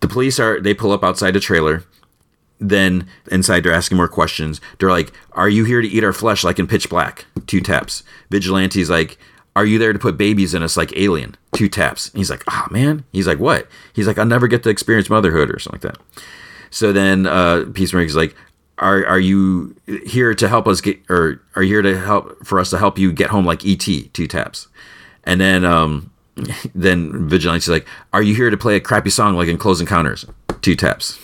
[0.02, 1.84] The police are, they pull up outside the trailer
[2.60, 4.62] then inside they're asking more questions.
[4.80, 8.04] They're like, "Are you here to eat our flesh like in Pitch Black?" Two taps.
[8.30, 9.18] Vigilante's like,
[9.56, 12.10] "Are you there to put babies in us like Alien?" Two taps.
[12.10, 14.70] And he's like, "Ah, oh, man." He's like, "What?" He's like, "I'll never get to
[14.70, 16.24] experience motherhood or something like that."
[16.70, 18.36] So then uh, Peacemaker's like,
[18.80, 22.60] "Are are you here to help us get, or are you here to help for
[22.60, 23.80] us to help you get home like ET?"
[24.14, 24.68] Two taps.
[25.24, 26.12] And then um,
[26.76, 30.26] then Vigilante's like, "Are you here to play a crappy song like in Close Encounters?"
[30.62, 31.20] Two taps.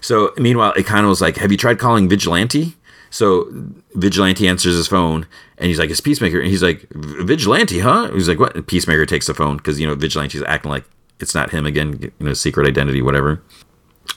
[0.00, 2.76] So meanwhile, Economos like, "Have you tried calling Vigilante?"
[3.10, 3.48] So
[3.94, 5.26] Vigilante answers his phone,
[5.58, 9.06] and he's like, "It's Peacemaker," and he's like, "Vigilante, huh?" He's like, "What?" And Peacemaker
[9.06, 10.84] takes the phone because you know Vigilante's acting like
[11.20, 13.42] it's not him again, you know, secret identity, whatever.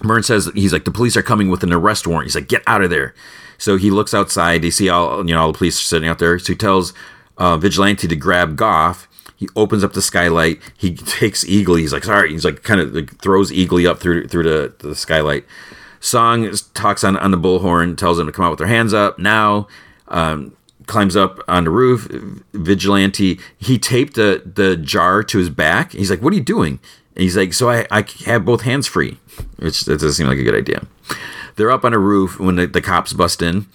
[0.03, 2.63] Murn says he's like, "The police are coming with an arrest warrant." He's like, "Get
[2.67, 3.13] out of there!"
[3.57, 4.61] So he looks outside.
[4.61, 6.37] They see all you know, all the police are sitting out there.
[6.39, 6.93] So he tells
[7.37, 9.07] uh, Vigilante to grab Goff.
[9.35, 10.61] He opens up the skylight.
[10.77, 11.81] He takes Eagly.
[11.81, 12.31] He's like, sorry.
[12.31, 15.45] He's like, kind of like throws Eagly up through through the, the skylight.
[15.99, 19.17] Song talks on, on the bullhorn, tells them to come out with their hands up
[19.17, 19.67] now.
[20.09, 22.07] Um, climbs up on the roof.
[22.53, 25.91] Vigilante, he taped the, the jar to his back.
[25.91, 26.79] He's like, What are you doing?
[27.17, 29.17] He's like, So I, I have both hands free,
[29.57, 30.85] which that doesn't seem like a good idea.
[31.55, 33.65] They're up on a roof when the, the cops bust in.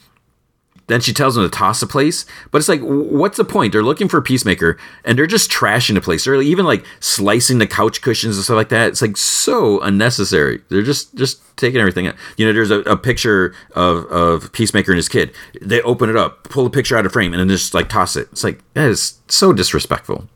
[0.88, 3.72] Then she tells them to toss the place, but it's like, what's the point?
[3.72, 6.24] They're looking for a peacemaker, and they're just trashing the place.
[6.24, 8.88] They're even like slicing the couch cushions and stuff like that.
[8.88, 10.60] It's like so unnecessary.
[10.68, 12.08] They're just just taking everything.
[12.08, 12.16] Out.
[12.36, 15.32] You know, there's a, a picture of of peacemaker and his kid.
[15.60, 18.16] They open it up, pull the picture out of frame, and then just like toss
[18.16, 18.28] it.
[18.32, 20.28] It's like that is so disrespectful.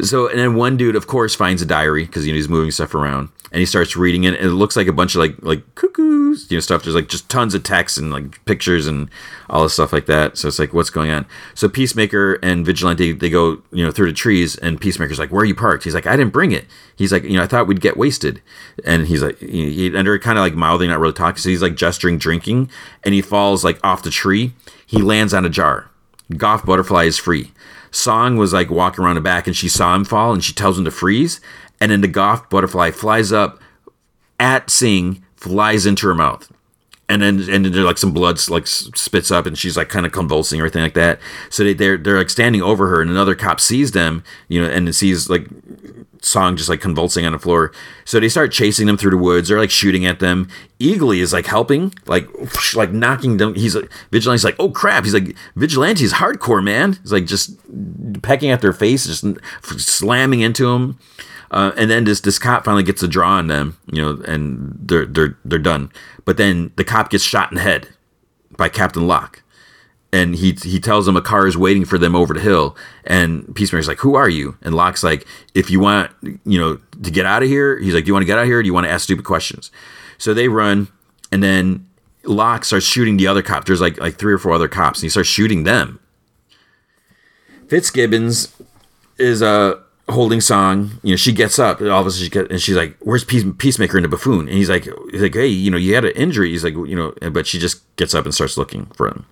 [0.00, 2.70] So, and then one dude, of course, finds a diary because you know he's moving
[2.70, 4.34] stuff around, and he starts reading it.
[4.34, 6.82] And it looks like a bunch of like like cuckoos, you know, stuff.
[6.82, 9.10] There's like just tons of text and like pictures and
[9.50, 10.38] all this stuff like that.
[10.38, 11.26] So it's like, what's going on?
[11.54, 15.42] So Peacemaker and Vigilante they go you know through the trees, and Peacemaker's like, "Where
[15.42, 16.64] are you parked?" He's like, "I didn't bring it."
[16.96, 18.40] He's like, "You know, I thought we'd get wasted,"
[18.84, 21.38] and he's like, he, and kind of like mouthing, not really talking.
[21.38, 22.70] So he's like gesturing, drinking,
[23.04, 24.54] and he falls like off the tree.
[24.86, 25.90] He lands on a jar.
[26.36, 27.52] Goff Butterfly is free.
[27.92, 30.78] Song was like walking around the back and she saw him fall and she tells
[30.78, 31.40] him to freeze.
[31.80, 33.60] And then the Goff butterfly flies up
[34.40, 36.50] at Sing, flies into her mouth.
[37.08, 40.12] and then and then like some blood like spits up and she's like kind of
[40.12, 41.18] convulsing or anything like that
[41.50, 44.68] so they, they're they're like standing over her and another cop sees them you know
[44.70, 45.46] and sees like
[46.22, 47.72] song just like convulsing on the floor.
[48.04, 49.48] So they start chasing them through the woods.
[49.48, 50.48] They're like shooting at them.
[50.78, 52.28] Eagly is like helping like
[52.74, 53.54] like knocking them.
[53.54, 55.04] He's like vigilante's like oh crap.
[55.04, 56.94] He's like vigilante's hardcore man.
[57.02, 57.56] He's like just
[58.22, 59.24] pecking at their face just
[59.78, 60.98] slamming into them
[61.52, 64.74] uh, and then this this cop finally gets a draw on them, you know, and
[64.80, 65.92] they're they're they're done.
[66.24, 67.88] But then the cop gets shot in the head
[68.56, 69.41] by Captain Locke.
[70.12, 72.76] And he he tells them a car is waiting for them over the hill.
[73.04, 76.10] And Peacemaker's like, "Who are you?" And Locke's like, "If you want,
[76.44, 78.42] you know, to get out of here," he's like, "Do you want to get out
[78.42, 78.58] of here?
[78.58, 79.70] Or do you want to ask stupid questions?"
[80.18, 80.88] So they run,
[81.30, 81.86] and then
[82.24, 83.66] Locke starts shooting the other cops.
[83.66, 85.98] There's like like three or four other cops, and he starts shooting them.
[87.68, 88.54] Fitzgibbons
[89.18, 92.24] is a uh, holding song you know she gets up And all of a sudden
[92.24, 95.22] she get, and she's like where's Peace, peacemaker and the buffoon and he's like he's
[95.22, 97.84] like hey you know you had an injury he's like you know but she just
[97.96, 99.24] gets up and starts looking for him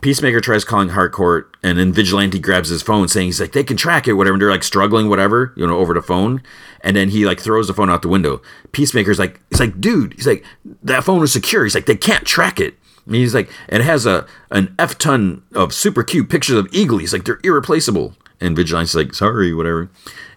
[0.00, 3.76] peacemaker tries calling harcourt and then vigilante grabs his phone saying he's like they can
[3.76, 6.42] track it whatever and they're like struggling whatever you know over the phone.
[6.82, 8.40] And then he like throws the phone out the window.
[8.72, 10.44] Peacemaker's like he's like dude he's like
[10.82, 11.64] that phone was secure.
[11.64, 12.74] He's like they can't track it.
[13.08, 17.12] He's like it has a an f ton of super cute pictures of eagle he's
[17.12, 18.14] like they're irreplaceable.
[18.40, 19.90] And Vigilante's like, sorry, whatever.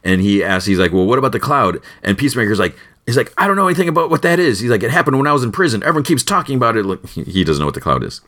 [0.04, 1.80] And he asks, he's like, well, what about the cloud?
[2.04, 2.76] And Peacemaker's like,
[3.06, 4.60] he's like, I don't know anything about what that is.
[4.60, 5.84] He's like, it happened when I was in prison.
[5.84, 6.86] Everyone keeps talking about it.
[6.86, 8.22] Like, he doesn't know what the cloud is.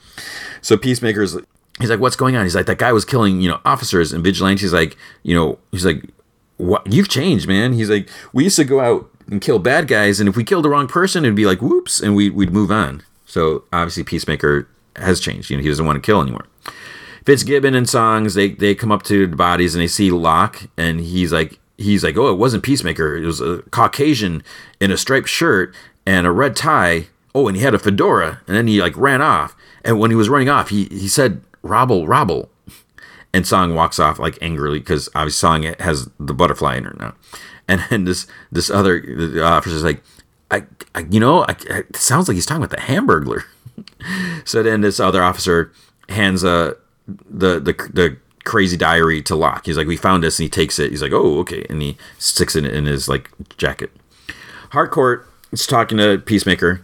[0.62, 1.38] So Peacemaker's,
[1.80, 2.44] he's like, what's going on?
[2.44, 4.12] He's like, that guy was killing, you know, officers.
[4.12, 6.04] And Vigilante's like, you know, he's like,
[6.58, 6.92] what?
[6.92, 7.74] You've changed, man.
[7.74, 10.20] He's like, we used to go out and kill bad guys.
[10.20, 12.72] And if we killed the wrong person, it'd be like, whoops, and we, we'd move
[12.72, 13.04] on.
[13.26, 15.50] So obviously Peacemaker has changed.
[15.50, 16.46] You know, he doesn't want to kill anymore.
[17.26, 21.00] Fitzgibbon and Songs, they they come up to the bodies and they see Locke, and
[21.00, 23.16] he's like he's like, oh, it wasn't Peacemaker.
[23.18, 24.44] It was a Caucasian
[24.80, 25.74] in a striped shirt
[26.06, 27.08] and a red tie.
[27.34, 29.56] Oh, and he had a fedora, and then he like ran off.
[29.84, 32.50] And when he was running off, he he said, "Robble, robble."
[33.34, 36.96] And Song walks off like angrily because obviously Song it has the butterfly in her
[36.98, 37.16] now.
[37.68, 40.02] And then this this other the officer's like,
[40.50, 40.64] I,
[40.94, 43.44] I you know, I, it sounds like he's talking about the Hamburglar.
[44.46, 45.74] so then this other officer
[46.08, 49.66] hands a the the the crazy diary to Locke.
[49.66, 50.92] He's like, we found this, and he takes it.
[50.92, 53.92] He's like, oh, okay, and he sticks it in his like jacket.
[54.72, 56.82] Harcourt is talking to Peacemaker.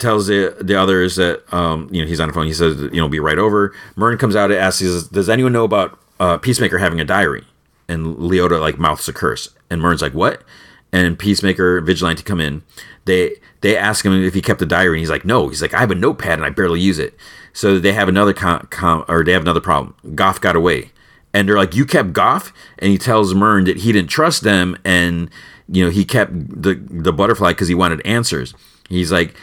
[0.00, 2.46] Tells the the others that um, you know he's on the phone.
[2.46, 3.72] He says you know be right over.
[3.94, 7.04] Murn comes out and asks, he says, "Does anyone know about uh, Peacemaker having a
[7.04, 7.44] diary?"
[7.88, 10.42] And Leota like mouths a curse, and Murn's like, "What?"
[10.92, 12.64] And Peacemaker, Vigilante come in.
[13.04, 15.72] They they ask him if he kept a diary, and he's like, "No." He's like,
[15.72, 17.14] "I have a notepad and I barely use it."
[17.52, 19.94] So they have another com-, com- or they have another problem.
[20.16, 20.90] Goff got away,
[21.36, 24.76] and they're like, "You kept Goff," and he tells Murn that he didn't trust them,
[24.84, 25.28] and
[25.68, 28.54] you know he kept the the butterfly because he wanted answers.
[28.88, 29.34] He's like,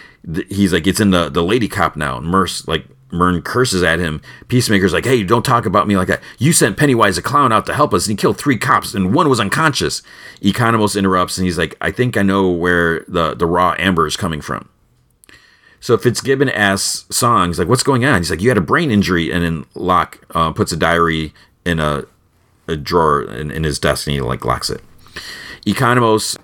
[0.50, 2.18] he's like, it's in the the lady cop now.
[2.18, 4.22] And Merce like Murn curses at him.
[4.48, 6.24] Peacemaker's like, hey, don't talk about me like that.
[6.40, 9.14] You sent Pennywise a clown out to help us, and he killed three cops, and
[9.14, 10.02] one was unconscious.
[10.42, 14.18] Economos interrupts, and he's like, I think I know where the, the raw amber is
[14.18, 14.68] coming from.
[15.80, 18.90] So Fitzgibbon asks Song, he's like, "What's going on?" He's like, "You had a brain
[18.90, 21.34] injury," and then Locke uh, puts a diary
[21.66, 22.04] in a,
[22.68, 24.82] a drawer in, in, his desk, and he like locks it.
[25.66, 26.38] Economos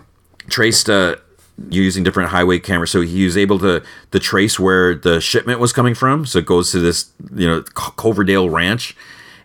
[0.49, 1.15] traced uh,
[1.69, 5.73] using different highway cameras, so he was able to to trace where the shipment was
[5.73, 6.25] coming from.
[6.25, 8.95] So it goes to this, you know, Coverdale Ranch,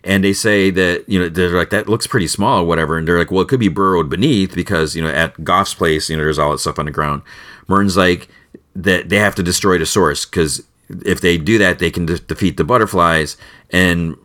[0.03, 3.07] and they say that you know they're like that looks pretty small or whatever, and
[3.07, 6.15] they're like, well, it could be burrowed beneath because you know at Goff's place, you
[6.15, 7.21] know, there's all that stuff on the ground.
[7.67, 8.29] Murn's like
[8.75, 12.19] that they have to destroy the source because if they do that, they can de-
[12.19, 13.37] defeat the butterflies.
[13.71, 14.15] And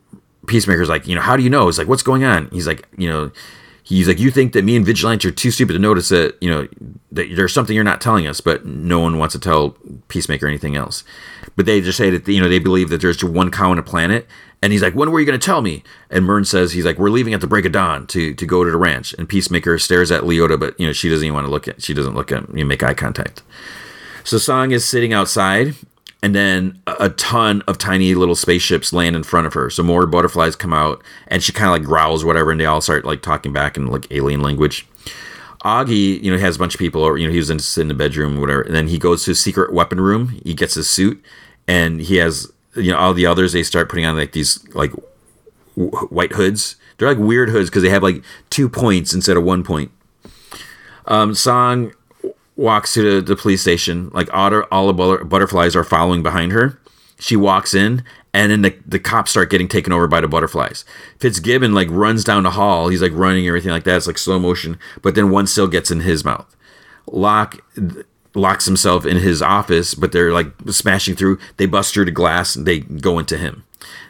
[0.50, 1.68] Peacemaker's like, you know, how do you know?
[1.68, 2.48] It's like, what's going on?
[2.50, 3.30] He's like, you know,
[3.84, 6.50] he's like, you think that me and Vigilante are too stupid to notice that, you
[6.50, 6.68] know,
[7.12, 9.76] that there's something you're not telling us, but no one wants to tell
[10.08, 11.04] Peacemaker anything else.
[11.56, 13.78] But they just say that, you know, they believe that there's just one cow on
[13.78, 14.26] a planet.
[14.62, 15.82] And he's like, when were you going to tell me?
[16.10, 18.62] And Murn says, he's like, we're leaving at the break of dawn to, to go
[18.62, 19.14] to the ranch.
[19.14, 21.82] And Peacemaker stares at Leota, but, you know, she doesn't even want to look at,
[21.82, 23.42] she doesn't look at, you know, make eye contact.
[24.22, 25.74] So Song is sitting outside,
[26.22, 29.70] and then a ton of tiny little spaceships land in front of her.
[29.70, 32.80] So more butterflies come out, and she kind of like growls, whatever, and they all
[32.80, 34.86] start like talking back in like alien language.
[35.64, 37.88] Auggie, you know, has a bunch of people, or you know, he was in, in
[37.88, 38.62] the bedroom, whatever.
[38.62, 40.40] And then he goes to his secret weapon room.
[40.44, 41.22] He gets his suit,
[41.66, 43.52] and he has, you know, all the others.
[43.52, 44.92] They start putting on like these like
[45.76, 46.76] w- white hoods.
[46.96, 49.90] They're like weird hoods because they have like two points instead of one point.
[51.06, 51.92] Um, Song
[52.60, 54.10] walks to the, police station.
[54.12, 56.78] Like otter, all the butterflies are following behind her.
[57.18, 60.84] She walks in, and then the, the cops start getting taken over by the butterflies.
[61.18, 62.88] Fitzgibbon like runs down the hall.
[62.88, 63.96] He's like running everything like that.
[63.96, 66.54] It's like slow motion, but then one still gets in his mouth.
[67.06, 67.60] Locke
[68.34, 71.38] locks himself in his office, but they're like smashing through.
[71.56, 73.64] They bust through the glass they go into him.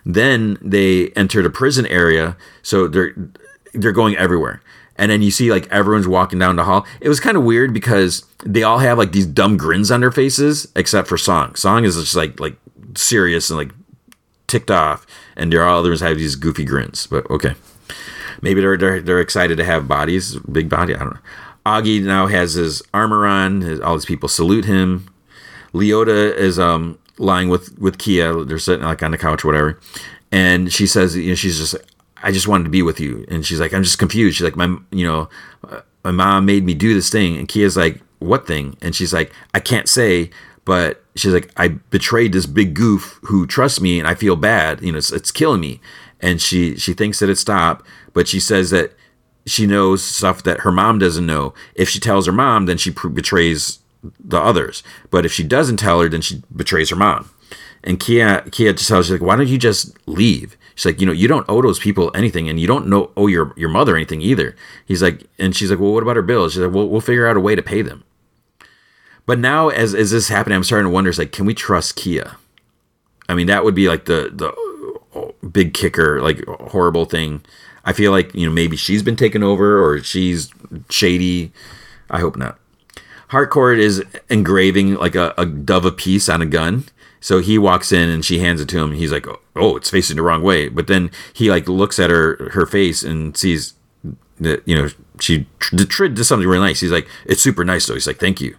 [0.04, 3.14] Then they enter the prison area, so they're
[3.74, 4.60] they're going everywhere.
[5.00, 6.86] And then you see like everyone's walking down the hall.
[7.00, 10.12] It was kind of weird because they all have like these dumb grins on their
[10.12, 11.54] faces, except for Song.
[11.54, 12.56] Song is just like like
[12.94, 13.70] serious and like
[14.46, 15.06] ticked off,
[15.36, 17.06] and their all others have these goofy grins.
[17.06, 17.54] But okay,
[18.42, 20.94] maybe they're they're, they're excited to have bodies, big body.
[20.94, 21.20] I don't know.
[21.64, 23.62] Auggie now has his armor on.
[23.62, 25.08] His, all these people salute him.
[25.72, 28.46] Leota is um lying with with Keeya.
[28.46, 29.80] They're sitting like on the couch, whatever.
[30.30, 31.74] And she says, you know, she's just,
[32.22, 33.24] I just wanted to be with you.
[33.28, 34.36] And she's like, I'm just confused.
[34.36, 35.28] She's like, my, you know,
[35.68, 37.36] uh, my mom made me do this thing.
[37.36, 38.76] And Keeya's like, what thing?
[38.82, 40.30] And she's like, I can't say,
[40.64, 44.82] but she's like, I betrayed this big goof who trusts me, and I feel bad.
[44.82, 45.80] You know, it's, it's killing me.
[46.20, 48.92] And she she thinks that it stopped, but she says that
[49.46, 51.54] she knows stuff that her mom doesn't know.
[51.74, 54.82] If she tells her mom, then she betrays the others.
[55.10, 57.30] But if she doesn't tell her, then she betrays her mom.
[57.82, 60.56] And Keeya Keeya just tells her like, why don't you just leave?
[60.74, 63.26] She's like, you know, you don't owe those people anything, and you don't know owe
[63.26, 64.54] your your mother anything either.
[64.86, 66.52] He's like, and she's like, well, what about her bills?
[66.52, 68.04] She's like, well, we'll figure out a way to pay them.
[69.26, 72.36] But now, as as this happening, I'm starting to wonder, like, can we trust Keeya?
[73.28, 74.52] I mean, that would be like the the
[75.14, 77.42] oh, big kicker, like horrible thing.
[77.84, 80.50] I feel like you know maybe she's been taken over or she's
[80.88, 81.52] shady.
[82.10, 82.58] I hope not.
[83.28, 86.86] Harcourt is engraving like a, a dove of peace on a gun.
[87.20, 88.92] So he walks in and she hands it to him.
[88.92, 92.50] he's like, "Oh, it's facing the wrong way." But then he like looks at her
[92.52, 93.74] her face and sees
[94.38, 94.88] that you know
[95.20, 96.80] she did something really nice.
[96.80, 97.94] He's like, "It's super nice." though.
[97.94, 98.56] he's like, "Thank you."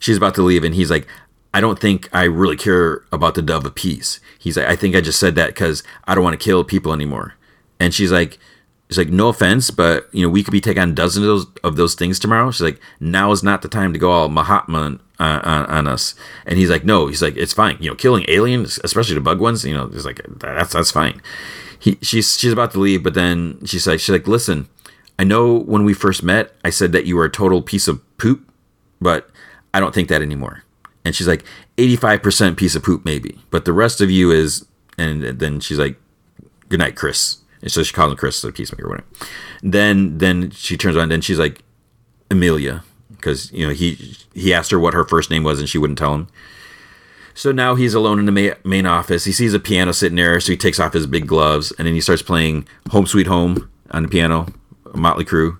[0.00, 1.06] She's about to leave, and he's like,
[1.54, 4.96] "I don't think I really care about the dove of peace." He's like, "I think
[4.96, 7.34] I just said that because I don't want to kill people anymore."
[7.80, 8.38] And she's like,
[8.88, 11.46] She's like, no offense, but you know, we could be taking on dozens of those
[11.62, 12.50] of those things tomorrow.
[12.50, 16.14] She's like, now is not the time to go all Mahatma on, on, on, us.
[16.46, 17.76] And he's like, no, he's like, it's fine.
[17.80, 19.64] You know, killing aliens, especially the bug ones.
[19.64, 21.20] You know, he's like, that's that's fine.
[21.78, 24.68] He she's she's about to leave, but then she's like, she's like, listen,
[25.18, 28.00] I know when we first met, I said that you were a total piece of
[28.16, 28.50] poop,
[29.02, 29.28] but
[29.74, 30.64] I don't think that anymore.
[31.04, 31.44] And she's like,
[31.76, 34.64] 85% piece of poop, maybe, but the rest of you is.
[35.00, 35.96] And then she's like,
[36.68, 37.36] good night, Chris.
[37.62, 39.06] And so she calls him Chris, the peacemaker, whatever.
[39.62, 41.62] Then then she turns on, and she's like
[42.30, 45.78] Amelia, because you know he he asked her what her first name was, and she
[45.78, 46.28] wouldn't tell him.
[47.34, 49.24] So now he's alone in the main, main office.
[49.24, 51.94] He sees a piano sitting there, so he takes off his big gloves, and then
[51.94, 54.46] he starts playing "Home Sweet Home" on the piano,
[54.94, 55.58] Motley Crue.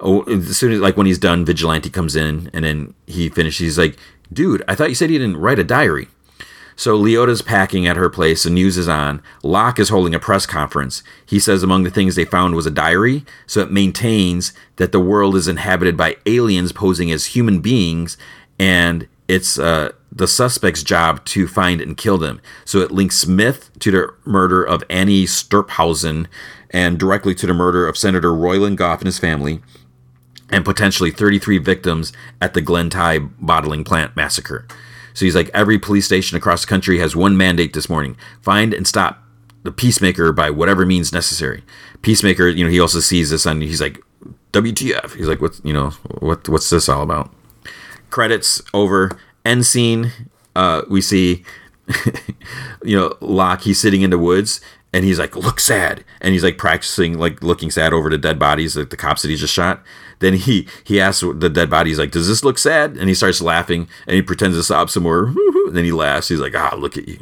[0.00, 3.58] Oh, as soon as like when he's done, Vigilante comes in, and then he finishes.
[3.58, 3.96] He's like,
[4.32, 6.08] "Dude, I thought you said you didn't write a diary."
[6.82, 9.22] So Leota's packing at her place, the news is on.
[9.44, 11.04] Locke is holding a press conference.
[11.24, 14.98] He says among the things they found was a diary, so it maintains that the
[14.98, 18.18] world is inhabited by aliens posing as human beings,
[18.58, 22.40] and it's uh, the suspect's job to find and kill them.
[22.64, 26.26] So it links Smith to the murder of Annie Sturphausen
[26.70, 29.62] and directly to the murder of Senator Royland Goff and his family,
[30.50, 32.88] and potentially 33 victims at the Glen
[33.38, 34.66] bottling plant massacre.
[35.14, 38.72] So he's like, every police station across the country has one mandate this morning find
[38.72, 39.22] and stop
[39.62, 41.62] the peacemaker by whatever means necessary.
[42.02, 44.00] Peacemaker, you know, he also sees this and he's like,
[44.52, 45.14] WTF.
[45.14, 47.32] He's like, what, you know, what, what's this all about?
[48.10, 49.18] Credits over.
[49.44, 50.12] End scene.
[50.54, 51.44] Uh, we see,
[52.84, 54.60] you know, Locke, he's sitting in the woods
[54.92, 56.04] and he's like, look sad.
[56.20, 59.28] And he's like practicing, like looking sad over the dead bodies, like the cops that
[59.28, 59.82] he just shot.
[60.22, 63.14] Then he he asks the dead body, he's like, "Does this look sad?" And he
[63.14, 65.34] starts laughing, and he pretends to sob some more.
[65.66, 66.28] And then he laughs.
[66.28, 67.18] He's like, "Ah, look at you."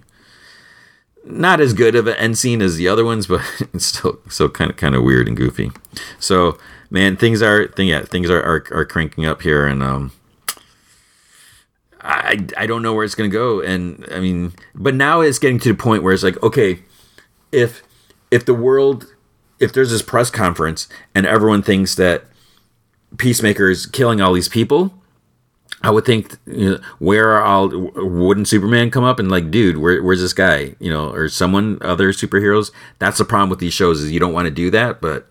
[1.24, 3.40] Not as good of an end scene as the other ones, but
[3.74, 5.72] it's still so kind of kind of weird and goofy.
[6.18, 6.58] So
[6.90, 10.12] man, things are thing yeah things are, are are cranking up here, and um,
[12.02, 13.60] I I don't know where it's gonna go.
[13.60, 16.80] And I mean, but now it's getting to the point where it's like, okay,
[17.50, 17.82] if
[18.30, 19.06] if the world
[19.60, 22.24] if there's this press conference and everyone thinks that
[23.16, 24.94] Peacemaker's killing all these people,
[25.82, 27.68] I would think, you know, where are all?
[27.68, 30.74] Wouldn't Superman come up and like, dude, where, where's this guy?
[30.78, 32.70] You know, or someone other superheroes?
[32.98, 35.30] That's the problem with these shows is you don't want to do that, but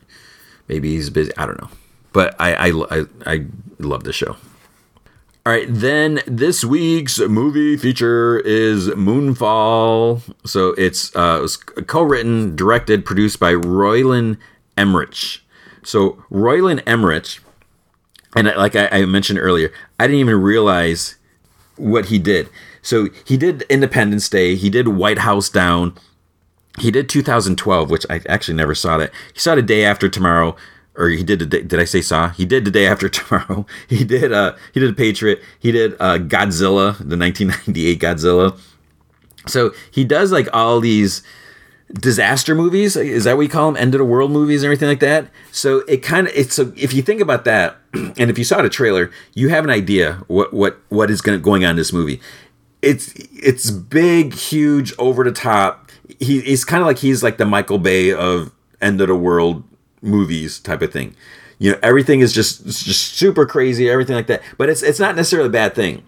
[0.67, 1.31] maybe he's busy.
[1.37, 1.69] I don't know,
[2.13, 3.45] but I I I, I
[3.77, 4.37] love the show.
[5.45, 10.21] All right, then this week's movie feature is Moonfall.
[10.45, 14.37] So it's uh, it co-written, directed, produced by Roland
[14.77, 15.41] Emmerich.
[15.83, 17.39] So Roland Emmerich
[18.35, 21.15] and like I, I mentioned earlier, I didn't even realize
[21.75, 22.49] what he did.
[22.81, 25.97] So he did Independence Day, he did White House Down,
[26.79, 29.11] he did 2012, which I actually never saw that.
[29.33, 30.55] He saw the day after tomorrow,
[30.95, 31.49] or he did.
[31.49, 32.29] Day, did I say Saw?
[32.29, 33.65] He did the day after tomorrow.
[33.87, 34.31] He did.
[34.31, 35.41] Uh, he did Patriot.
[35.59, 38.59] He did uh, Godzilla, the 1998 Godzilla.
[39.47, 41.23] So he does like all these
[41.93, 42.95] disaster movies.
[42.95, 43.81] Is that what you call them?
[43.81, 45.29] End of the world movies and everything like that.
[45.51, 48.61] So it kind of it's a, if you think about that, and if you saw
[48.61, 51.93] the trailer, you have an idea what what what is going going on in this
[51.93, 52.21] movie.
[52.81, 55.91] It's it's big, huge, over the top.
[56.19, 58.51] He, he's kind of like he's like the Michael Bay of
[58.81, 59.63] end of the world
[60.01, 61.15] movies type of thing.
[61.57, 64.41] You know, everything is just just super crazy, everything like that.
[64.57, 66.03] But it's it's not necessarily a bad thing.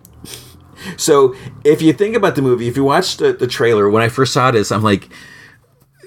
[0.97, 4.09] So if you think about the movie, if you watch the, the trailer, when I
[4.09, 5.09] first saw this, I'm like,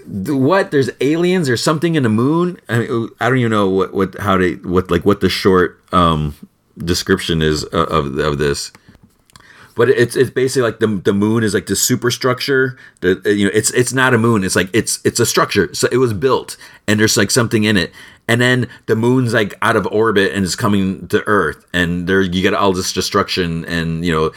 [0.07, 0.71] what?
[0.71, 2.59] There's aliens or something in the moon?
[2.69, 5.81] I, mean, I don't even know what, what how to what like what the short
[5.93, 6.35] um
[6.79, 8.73] description is of of this
[9.75, 12.79] but it's it's basically like the the moon is like the superstructure.
[13.01, 14.45] The you know it's it's not a moon.
[14.45, 15.73] It's like it's it's a structure.
[15.75, 17.93] So it was built, and there's like something in it.
[18.27, 22.23] And then the moon's like out of orbit and is coming to Earth, and there
[22.23, 24.33] you get all this destruction, and you know,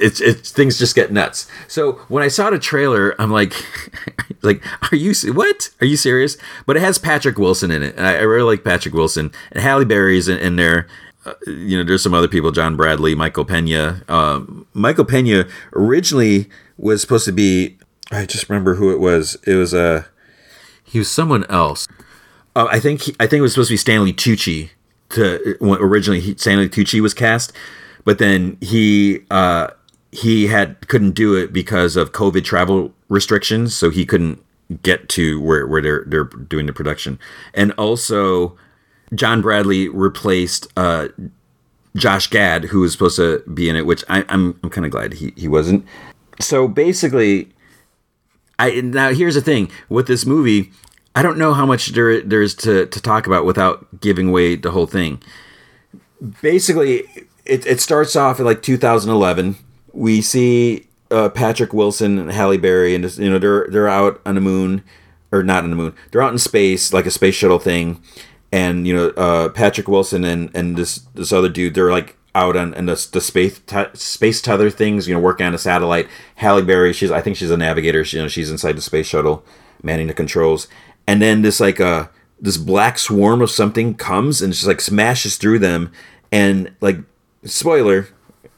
[0.00, 1.46] it's it's things just get nuts.
[1.68, 3.54] So when I saw the trailer, I'm like,
[4.42, 5.70] like, are you what?
[5.80, 6.36] Are you serious?
[6.66, 9.62] But it has Patrick Wilson in it, and I, I really like Patrick Wilson, and
[9.62, 10.88] Halle Berry's in, in there
[11.26, 14.02] uh, you know, there's some other people, John Bradley, Michael Pena.
[14.08, 17.76] Um, Michael Pena originally was supposed to be,
[18.10, 19.36] I just remember who it was.
[19.46, 20.02] It was a, uh,
[20.82, 21.86] he was someone else.
[22.56, 24.70] Uh, I think I think it was supposed to be Stanley Tucci.
[25.10, 27.52] To originally he, Stanley Tucci was cast,
[28.04, 29.68] but then he uh,
[30.12, 34.42] he had couldn't do it because of COVID travel restrictions, so he couldn't
[34.82, 37.18] get to where, where they're they're doing the production,
[37.54, 38.56] and also
[39.14, 41.08] John Bradley replaced uh,
[41.96, 44.84] Josh Gad, who was supposed to be in it, which I, am I'm, I'm kind
[44.84, 45.84] of glad he, he wasn't.
[46.40, 47.50] So basically,
[48.58, 50.72] I now here's the thing with this movie.
[51.14, 54.70] I don't know how much there there's to, to talk about without giving away the
[54.70, 55.22] whole thing.
[56.40, 57.04] Basically,
[57.44, 59.56] it, it starts off in like 2011.
[59.92, 64.36] We see uh, Patrick Wilson and Halle Berry, and you know they're they're out on
[64.36, 64.84] the moon,
[65.32, 65.94] or not on the moon.
[66.10, 68.00] They're out in space, like a space shuttle thing,
[68.52, 72.56] and you know uh, Patrick Wilson and and this this other dude they're like out
[72.56, 76.08] on and the, the space t- space tether things you know working on a satellite
[76.36, 79.06] Halle Berry she's I think she's a navigator she, you know she's inside the space
[79.06, 79.44] shuttle
[79.82, 80.68] manning the controls
[81.10, 82.06] and then this like uh
[82.40, 85.90] this black swarm of something comes and just like smashes through them
[86.30, 86.98] and like
[87.44, 88.06] spoiler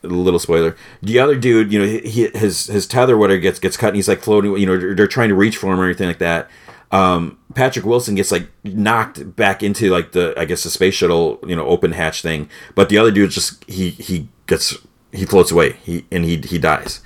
[0.04, 3.76] a little spoiler the other dude you know he, his his tether whatever gets gets
[3.76, 5.84] cut and he's like floating you know they're, they're trying to reach for him or
[5.86, 6.50] anything like that
[6.90, 11.40] um, Patrick Wilson gets like knocked back into like the I guess the space shuttle
[11.46, 14.76] you know open hatch thing, but the other dude just he he gets
[15.10, 17.00] he floats away he and he he dies.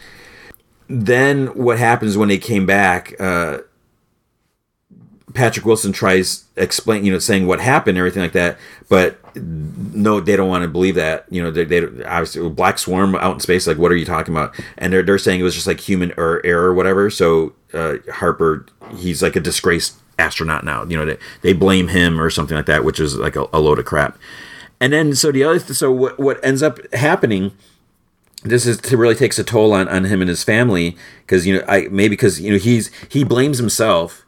[0.88, 3.14] Then what happens when they came back?
[3.20, 3.58] Uh,
[5.36, 8.58] Patrick Wilson tries explain you know saying what happened everything like that,
[8.88, 11.26] but no, they don't want to believe that.
[11.30, 13.66] You know, they, they obviously black swarm out in space.
[13.66, 14.58] Like, what are you talking about?
[14.78, 17.10] And they're they're saying it was just like human er, error or whatever.
[17.10, 18.66] So uh, Harper,
[18.96, 20.84] he's like a disgraced astronaut now.
[20.84, 23.60] You know, they, they blame him or something like that, which is like a, a
[23.60, 24.18] load of crap.
[24.80, 27.52] And then so the other so what what ends up happening
[28.42, 31.56] this is to really takes a toll on, on him and his family because you
[31.56, 34.25] know I maybe because you know he's he blames himself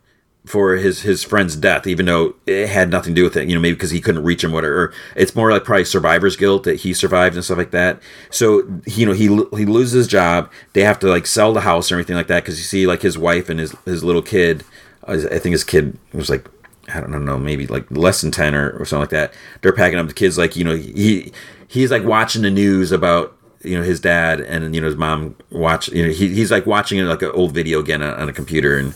[0.48, 3.48] for his his friend's death, even though it had nothing to do with it.
[3.48, 4.92] You know, maybe because he couldn't reach him, whatever.
[5.14, 8.00] it's more like probably survivor's guilt that he survived and stuff like that.
[8.30, 10.50] So you know, he he loses his job.
[10.72, 13.02] They have to like sell the house and everything like that because you see like
[13.02, 14.64] his wife and his his little kid.
[15.06, 16.48] I think his kid was like
[16.92, 19.34] I don't know, maybe like less than ten or, or something like that.
[19.62, 21.32] They're packing up the kids like you know he
[21.66, 25.36] he's like watching the news about you know his dad and you know his mom
[25.50, 28.32] watch you know he, he's like watching like an old video again on, on a
[28.32, 28.94] computer and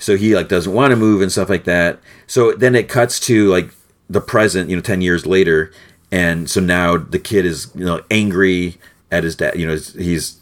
[0.00, 2.00] so he like doesn't want to move and stuff like that.
[2.26, 3.70] So then it cuts to like
[4.08, 5.72] the present you know 10 years later
[6.10, 8.76] and so now the kid is you know angry
[9.12, 10.40] at his dad you know he's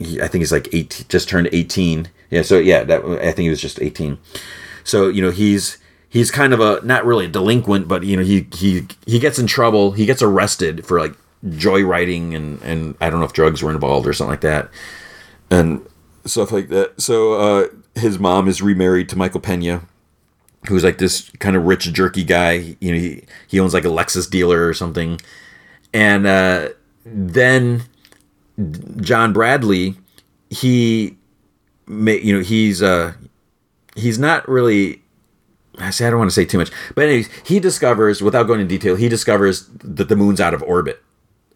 [0.00, 3.44] he, i think he's like 18 just turned 18 yeah so yeah that i think
[3.44, 4.18] he was just 18
[4.82, 5.78] so you know he's
[6.14, 9.38] he's kind of a not really a delinquent but you know he he he gets
[9.38, 9.90] in trouble.
[9.90, 14.06] He gets arrested for like joyriding and and i don't know if drugs were involved
[14.06, 14.70] or something like that.
[15.50, 15.84] And
[16.24, 17.00] stuff like that.
[17.00, 19.82] So uh his mom is remarried to Michael Pena,
[20.68, 22.76] who's like this kind of rich jerky guy.
[22.80, 25.20] You know, he he owns like a Lexus dealer or something,
[25.92, 26.70] and uh,
[27.04, 27.84] then
[29.00, 29.96] John Bradley,
[30.50, 31.16] he,
[31.88, 33.14] you know, he's uh,
[33.96, 35.00] he's not really.
[35.78, 38.60] I say I don't want to say too much, but anyways, he discovers without going
[38.60, 41.02] into detail, he discovers that the moon's out of orbit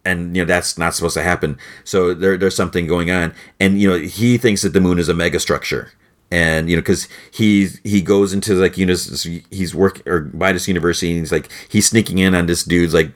[0.04, 1.58] and you know that's not supposed to happen.
[1.84, 5.08] So there, there's something going on, and you know he thinks that the moon is
[5.08, 5.90] a megastructure,
[6.30, 8.96] and you know because he's he goes into like you know
[9.50, 13.12] he's work or Midas University and he's like he's sneaking in on this dude's like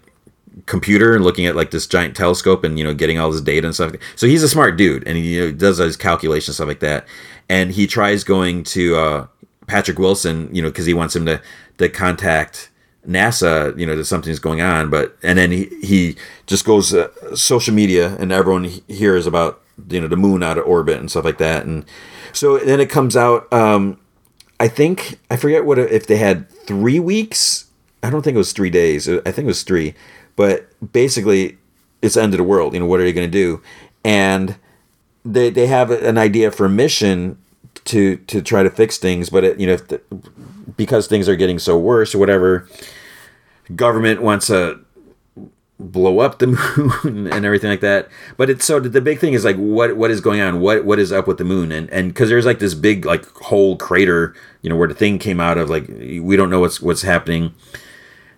[0.67, 3.67] computer and looking at like this giant telescope and you know getting all this data
[3.67, 3.95] and stuff.
[4.17, 6.81] So he's a smart dude and he you know, does his calculations and stuff like
[6.81, 7.07] that.
[7.49, 9.27] And he tries going to uh,
[9.67, 11.41] Patrick Wilson, you know, because he wants him to
[11.79, 12.71] to contact
[13.07, 14.91] NASA, you know, that something's going on.
[14.91, 16.17] But and then he he
[16.47, 20.67] just goes uh, social media and everyone hears about you know the moon out of
[20.67, 21.65] orbit and stuff like that.
[21.65, 21.85] And
[22.33, 23.53] so then it comes out.
[23.53, 23.99] Um,
[24.59, 27.67] I think I forget what if they had three weeks.
[28.03, 29.09] I don't think it was three days.
[29.09, 29.95] I think it was three
[30.37, 31.59] but basically,
[32.01, 32.75] it's the end of the world.
[32.75, 33.63] You know, what are you going to do?
[34.05, 34.57] And
[35.25, 37.39] they they have an idea for a mission
[37.85, 40.01] to to try to fix things, but it, you know, the,
[40.77, 42.69] because things are getting so worse or whatever,
[43.77, 44.81] government wants to
[45.91, 46.47] blow up the
[47.05, 48.09] moon and everything like that.
[48.37, 50.61] But it's so the big thing is like what what is going on?
[50.61, 51.73] What what is up with the moon?
[51.73, 55.19] And and because there's like this big like whole crater, you know, where the thing
[55.19, 55.71] came out of.
[55.71, 57.55] Like we don't know what's what's happening.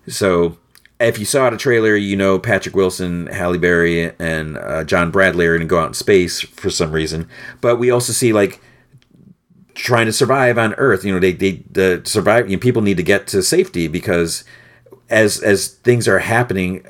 [0.07, 0.57] So
[0.99, 5.45] if you saw the trailer, you know Patrick Wilson, Halle Berry, and uh, John Bradley
[5.45, 7.27] are going to go out in space for some reason.
[7.61, 8.61] But we also see like
[9.73, 11.03] trying to survive on Earth.
[11.03, 12.49] You know, they they the survive.
[12.49, 14.43] You know, people need to get to safety because
[15.09, 16.85] as as things are happening,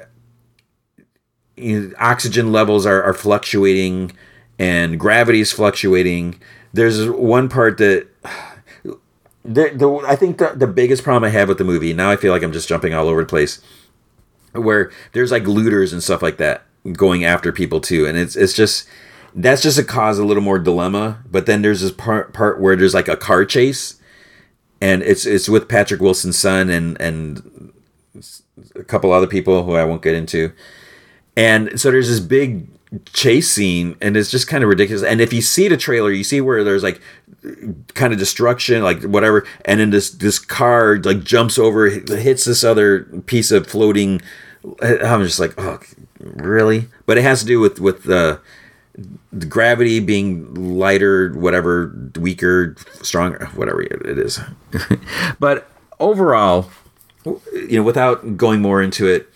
[1.57, 4.11] you know, oxygen levels are, are fluctuating
[4.57, 6.39] and gravity is fluctuating.
[6.73, 8.07] There's one part that
[9.43, 12.15] the, the I think the, the biggest problem I have with the movie now I
[12.15, 13.61] feel like I'm just jumping all over the place
[14.53, 18.53] where there's like looters and stuff like that going after people too, and it's it's
[18.53, 18.87] just
[19.33, 21.23] that's just a cause a little more dilemma.
[21.29, 23.99] But then there's this part part where there's like a car chase,
[24.81, 27.73] and it's it's with Patrick Wilson's son and and
[28.75, 30.51] a couple other people who I won't get into,
[31.35, 32.67] and so there's this big
[33.11, 36.23] chase scene and it's just kind of ridiculous and if you see the trailer you
[36.23, 37.01] see where there's like
[37.93, 42.63] kind of destruction like whatever and then this this car like jumps over hits this
[42.63, 44.21] other piece of floating
[44.81, 45.79] I'm just like, oh,
[46.19, 46.87] really?
[47.05, 48.39] But it has to do with with the,
[49.31, 54.39] the gravity being lighter, whatever, weaker, stronger, whatever it is.
[55.39, 56.69] but overall,
[57.25, 59.29] you know, without going more into it,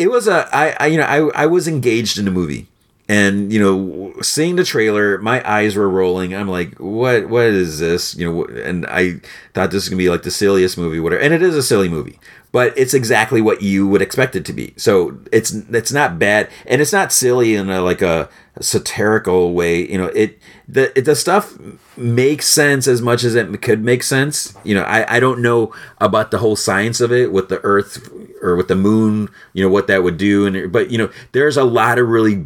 [0.00, 2.66] it was a I, I you know I I was engaged in the movie.
[3.08, 6.34] And you know seeing the trailer my eyes were rolling.
[6.34, 8.14] I'm like what what is this?
[8.14, 9.20] You know and i
[9.52, 11.88] thought this was gonna be like the silliest movie whatever and it is a silly
[11.88, 12.20] movie
[12.52, 14.74] but it's exactly what you would expect it to be.
[14.76, 18.28] So it's it's not bad and it's not silly in a like a,
[18.60, 20.38] satirical way you know it
[20.68, 21.56] the the stuff
[21.96, 25.72] makes sense as much as it could make sense you know I, I don't know
[25.98, 28.12] about the whole science of it with the earth
[28.42, 30.46] or with the moon you know what that would do.
[30.46, 32.44] And but you know there's a lot of really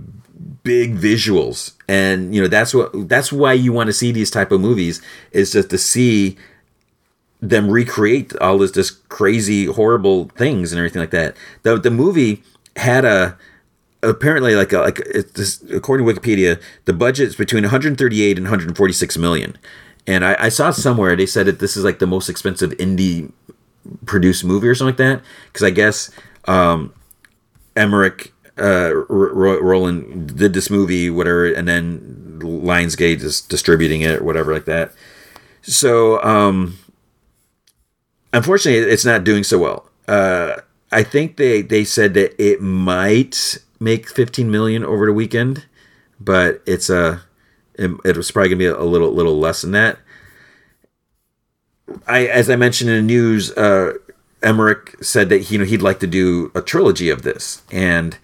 [0.65, 1.73] big visuals.
[1.89, 5.01] And you know that's what that's why you want to see these type of movies
[5.33, 6.37] is just to see
[7.41, 11.37] them recreate all this this crazy horrible things and everything like that.
[11.63, 12.43] The the movie
[12.77, 13.37] had a
[14.03, 14.97] apparently like a, like
[15.35, 19.57] this, according to wikipedia the budget is between 138 and 146 million.
[20.07, 23.33] And I, I saw somewhere they said that this is like the most expensive indie
[24.07, 26.11] produced movie or something like that because i guess
[26.47, 26.93] um
[27.77, 34.53] emmerich uh, Roland did this movie, whatever, and then Lionsgate is distributing it or whatever
[34.53, 34.93] like that.
[35.63, 36.79] So, um,
[38.33, 39.91] unfortunately, it's not doing so well.
[40.07, 40.57] Uh,
[40.93, 45.67] I think they they said that it might make 15 million over the weekend,
[46.21, 47.23] but it's a
[47.75, 49.99] it, it was probably gonna be a little little less than that.
[52.07, 53.95] I as I mentioned in the news, uh,
[54.43, 58.17] Emmerich said that you know he'd like to do a trilogy of this, and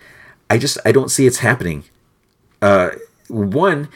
[0.49, 1.85] I just I don't see it's happening.
[2.63, 2.91] Uh,
[3.29, 3.89] one,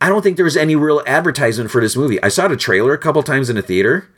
[0.00, 2.22] I don't think there was any real advertisement for this movie.
[2.22, 4.08] I saw the trailer a couple times in the theater,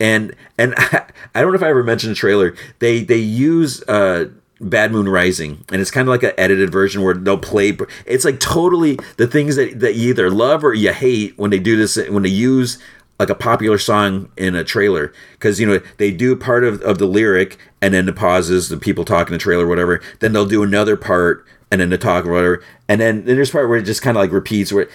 [0.00, 1.04] and and I,
[1.34, 2.54] I don't know if I ever mentioned the trailer.
[2.78, 4.30] They they use uh,
[4.60, 7.76] Bad Moon Rising, and it's kind of like an edited version where they'll play.
[8.06, 11.58] It's like totally the things that that you either love or you hate when they
[11.58, 12.78] do this when they use
[13.22, 15.12] like a popular song in a trailer.
[15.32, 18.76] Because you know they do part of, of the lyric and then the pauses the
[18.76, 20.00] people talking the trailer whatever.
[20.20, 22.64] Then they'll do another part and then the talk or whatever.
[22.88, 24.88] And then, there's part where it just kind of like repeats where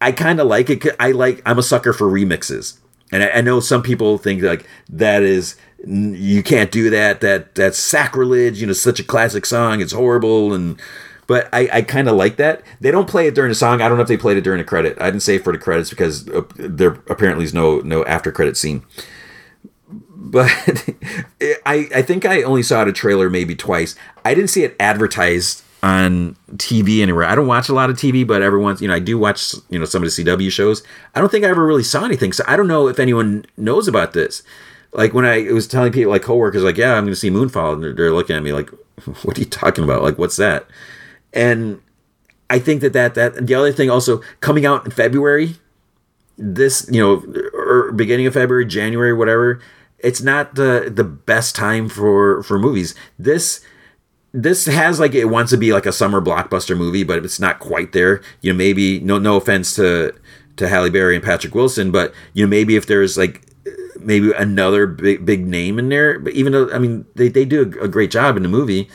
[0.00, 2.78] i kind of like it i like i'm a sucker for remixes.
[3.12, 5.56] And I, I know some people think like that is
[5.86, 10.54] you can't do that that that's sacrilege you know such a classic song it's horrible
[10.54, 10.80] and
[11.26, 12.62] but I, I kind of like that.
[12.80, 13.80] They don't play it during the song.
[13.80, 14.96] I don't know if they played it during the credit.
[15.00, 18.56] I didn't say for the credits because uh, there apparently is no no after credit
[18.56, 18.84] scene.
[19.88, 20.50] But
[21.66, 23.94] I I think I only saw the trailer maybe twice.
[24.24, 27.24] I didn't see it advertised on TV anywhere.
[27.24, 29.54] I don't watch a lot of TV, but every once, you know, I do watch,
[29.68, 30.82] you know, some of the CW shows.
[31.14, 32.32] I don't think I ever really saw anything.
[32.32, 34.42] So I don't know if anyone knows about this.
[34.92, 37.74] Like when I was telling people, like coworkers, like, yeah, I'm going to see Moonfall.
[37.74, 38.70] And they're, they're looking at me like,
[39.24, 40.02] what are you talking about?
[40.02, 40.66] Like, what's that?
[41.34, 41.82] And
[42.48, 45.56] I think that that, that, the other thing also coming out in February,
[46.38, 47.22] this, you know,
[47.52, 49.60] or beginning of February, January, whatever,
[49.98, 52.94] it's not the, the best time for, for movies.
[53.18, 53.60] This,
[54.34, 57.60] this has like it wants to be like a summer blockbuster movie, but it's not
[57.60, 58.20] quite there.
[58.40, 60.12] You know, maybe no no offense to
[60.56, 63.42] to Halle Berry and Patrick Wilson, but you know maybe if there's like
[64.00, 67.62] maybe another big big name in there, but even though I mean they, they do
[67.62, 68.88] a, a great job in the movie,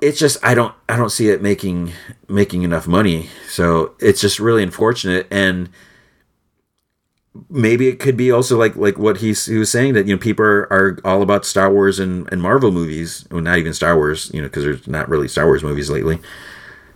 [0.00, 1.92] it's just I don't I don't see it making
[2.28, 3.28] making enough money.
[3.48, 5.70] So it's just really unfortunate and
[7.48, 10.18] maybe it could be also like like what he's he was saying that you know
[10.18, 13.26] people are, are all about Star Wars and, and Marvel movies.
[13.30, 16.18] Well, not even Star Wars, you know, because there's not really Star Wars movies lately.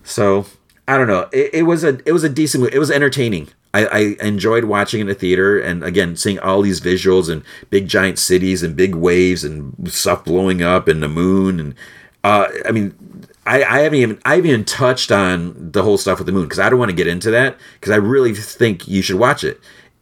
[0.03, 0.47] So
[0.89, 1.29] I don't know.
[1.33, 2.73] It, it was a it was a decent.
[2.73, 3.49] It was entertaining.
[3.73, 3.87] I,
[4.21, 8.21] I enjoyed watching in the theater and again seeing all these visuals and big giant
[8.21, 11.75] cities and big waves and stuff blowing up and the moon and
[12.25, 12.95] uh, I mean
[13.47, 16.45] I, I haven't even I haven't even touched on the whole stuff with the moon
[16.45, 19.45] because I don't want to get into that because I really think you should watch
[19.45, 19.61] it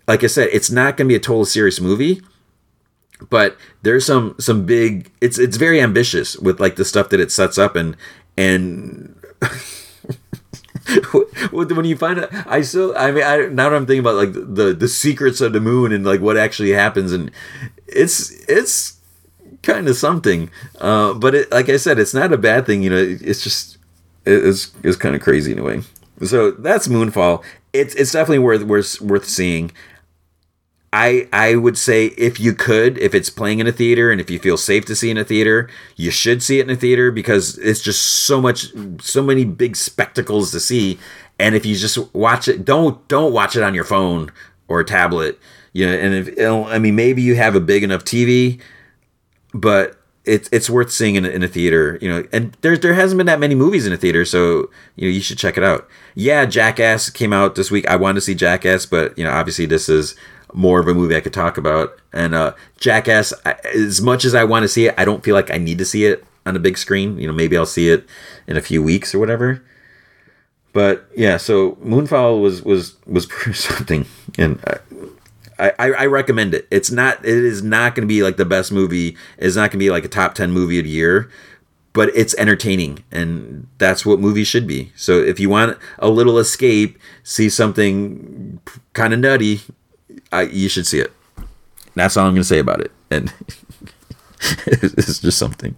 [0.09, 2.23] like I said, it's not going to be a total serious movie,
[3.31, 5.11] but there's some some big.
[5.21, 7.97] It's it's very ambitious with like the stuff that it sets up and
[8.37, 9.17] and.
[11.53, 14.33] when you find out, I still, I mean, I, now that I'm thinking about like
[14.33, 17.31] the the secrets of the moon and like what actually happens, and
[17.87, 18.99] it's it's
[19.63, 20.51] kind of something.
[20.81, 22.83] Uh, but it, like I said, it's not a bad thing.
[22.83, 23.79] You know, it's just
[24.25, 25.83] it's it's kind of crazy in a way.
[26.25, 27.43] So that's Moonfall.
[27.73, 29.73] It's it's definitely worth worth worth seeing.
[30.93, 34.31] I I would say if you could, if it's playing in a theater and if
[34.31, 37.11] you feel safe to see in a theater, you should see it in a theater
[37.11, 38.67] because it's just so much
[39.01, 40.99] so many big spectacles to see.
[41.39, 44.31] And if you just watch it, don't don't watch it on your phone
[44.69, 45.39] or tablet.
[45.73, 48.61] You know, and if I mean maybe you have a big enough TV,
[49.53, 52.27] but it's it's worth seeing in a, in a theater, you know.
[52.33, 55.21] And there there hasn't been that many movies in a theater, so you know you
[55.21, 55.89] should check it out.
[56.15, 57.87] Yeah, Jackass came out this week.
[57.89, 60.15] I wanted to see Jackass, but you know obviously this is
[60.53, 61.99] more of a movie I could talk about.
[62.13, 63.33] And uh, Jackass,
[63.75, 65.85] as much as I want to see it, I don't feel like I need to
[65.85, 67.19] see it on a big screen.
[67.19, 68.05] You know, maybe I'll see it
[68.47, 69.63] in a few weeks or whatever.
[70.73, 74.07] But yeah, so Moonfall was was was something,
[74.39, 74.79] and I,
[75.79, 76.67] I, I recommend it.
[76.71, 79.17] It's not it is not going to be like the best movie.
[79.39, 81.31] It's not going to be like a top ten movie of the year,
[81.93, 84.93] but it's entertaining, and that's what movies should be.
[84.97, 88.61] So if you want a little escape, see something
[88.93, 89.61] kind of nutty,
[90.33, 91.13] I, you should see it.
[91.95, 92.91] That's all I'm going to say about it.
[93.11, 93.33] And
[94.67, 95.77] it's just something.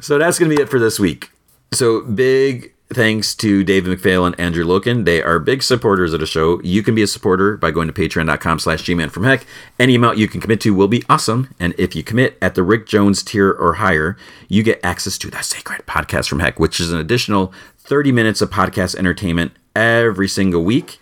[0.00, 1.30] So that's going to be it for this week.
[1.72, 5.04] So big thanks to David McPhail and Andrew Loken.
[5.04, 6.60] They are big supporters of the show.
[6.62, 9.46] You can be a supporter by going to patreon.com slash gman from heck.
[9.78, 11.54] Any amount you can commit to will be awesome.
[11.60, 14.16] And if you commit at the Rick Jones tier or higher,
[14.48, 18.40] you get access to the Sacred Podcast from Heck, which is an additional 30 minutes
[18.40, 20.98] of podcast entertainment every single week.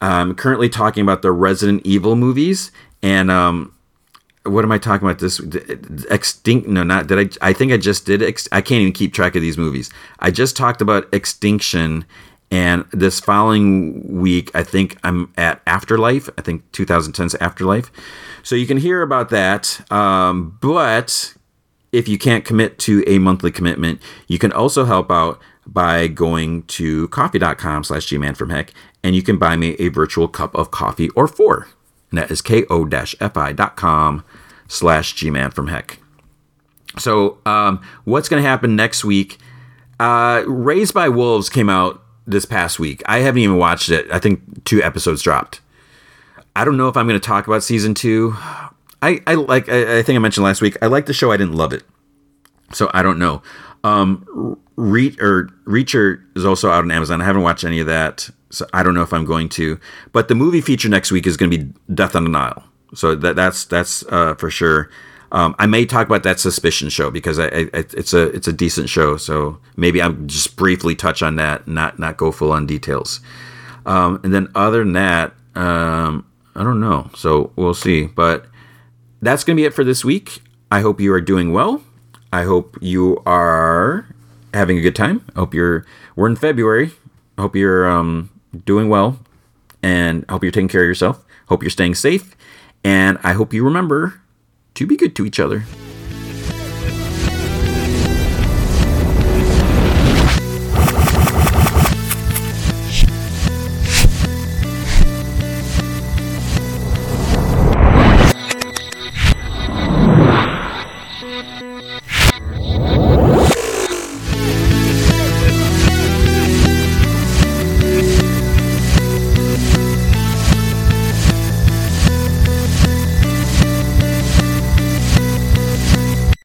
[0.00, 2.70] I'm currently talking about the Resident Evil movies,
[3.02, 3.73] and um,
[4.44, 5.18] what am I talking about?
[5.18, 5.40] This
[6.10, 6.68] extinct?
[6.68, 7.48] No, not did I?
[7.50, 8.22] I think I just did.
[8.22, 9.90] Ex, I can't even keep track of these movies.
[10.20, 12.04] I just talked about Extinction,
[12.50, 16.28] and this following week, I think I'm at Afterlife.
[16.36, 17.90] I think 2010's Afterlife.
[18.42, 19.80] So you can hear about that.
[19.90, 21.34] Um, but
[21.92, 26.64] if you can't commit to a monthly commitment, you can also help out by going
[26.64, 30.70] to ko-fi.com slash gman from heck and you can buy me a virtual cup of
[30.70, 31.68] coffee or four
[32.10, 34.24] and that is ko-fi.com
[34.68, 35.98] slash G-Man from heck.
[36.98, 39.38] So um, what's going to happen next week?
[39.98, 43.02] Uh, raised by wolves came out this past week.
[43.06, 44.10] I haven't even watched it.
[44.10, 45.60] I think two episodes dropped.
[46.56, 48.34] I don't know if i'm going to talk about season two.
[49.02, 51.36] I, I like I, I think i mentioned last week i like the show i
[51.36, 51.82] didn't love it.
[52.72, 53.42] So i don't know.
[53.82, 57.20] Um, Reach or Reacher is also out on Amazon.
[57.20, 59.78] I haven't watched any of that, so I don't know if I'm going to.
[60.12, 63.14] But the movie feature next week is going to be Death on the Nile, so
[63.14, 64.90] that that's that's uh, for sure.
[65.32, 68.52] Um, I may talk about that Suspicion show because I, I, it's a it's a
[68.52, 69.16] decent show.
[69.16, 73.20] So maybe I'll just briefly touch on that, not not go full on details.
[73.84, 76.24] Um, and then other than that, um,
[76.54, 77.10] I don't know.
[77.16, 78.06] So we'll see.
[78.06, 78.46] But
[79.20, 80.40] that's to be it for this week.
[80.70, 81.82] I hope you are doing well.
[82.32, 84.06] I hope you are
[84.52, 85.24] having a good time.
[85.34, 85.84] I hope you're.
[86.16, 86.92] We're in February.
[87.36, 88.30] I hope you're um,
[88.64, 89.18] doing well,
[89.82, 91.24] and I hope you're taking care of yourself.
[91.48, 92.33] Hope you're staying safe,
[92.84, 94.20] and I hope you remember
[94.74, 95.64] to be good to each other.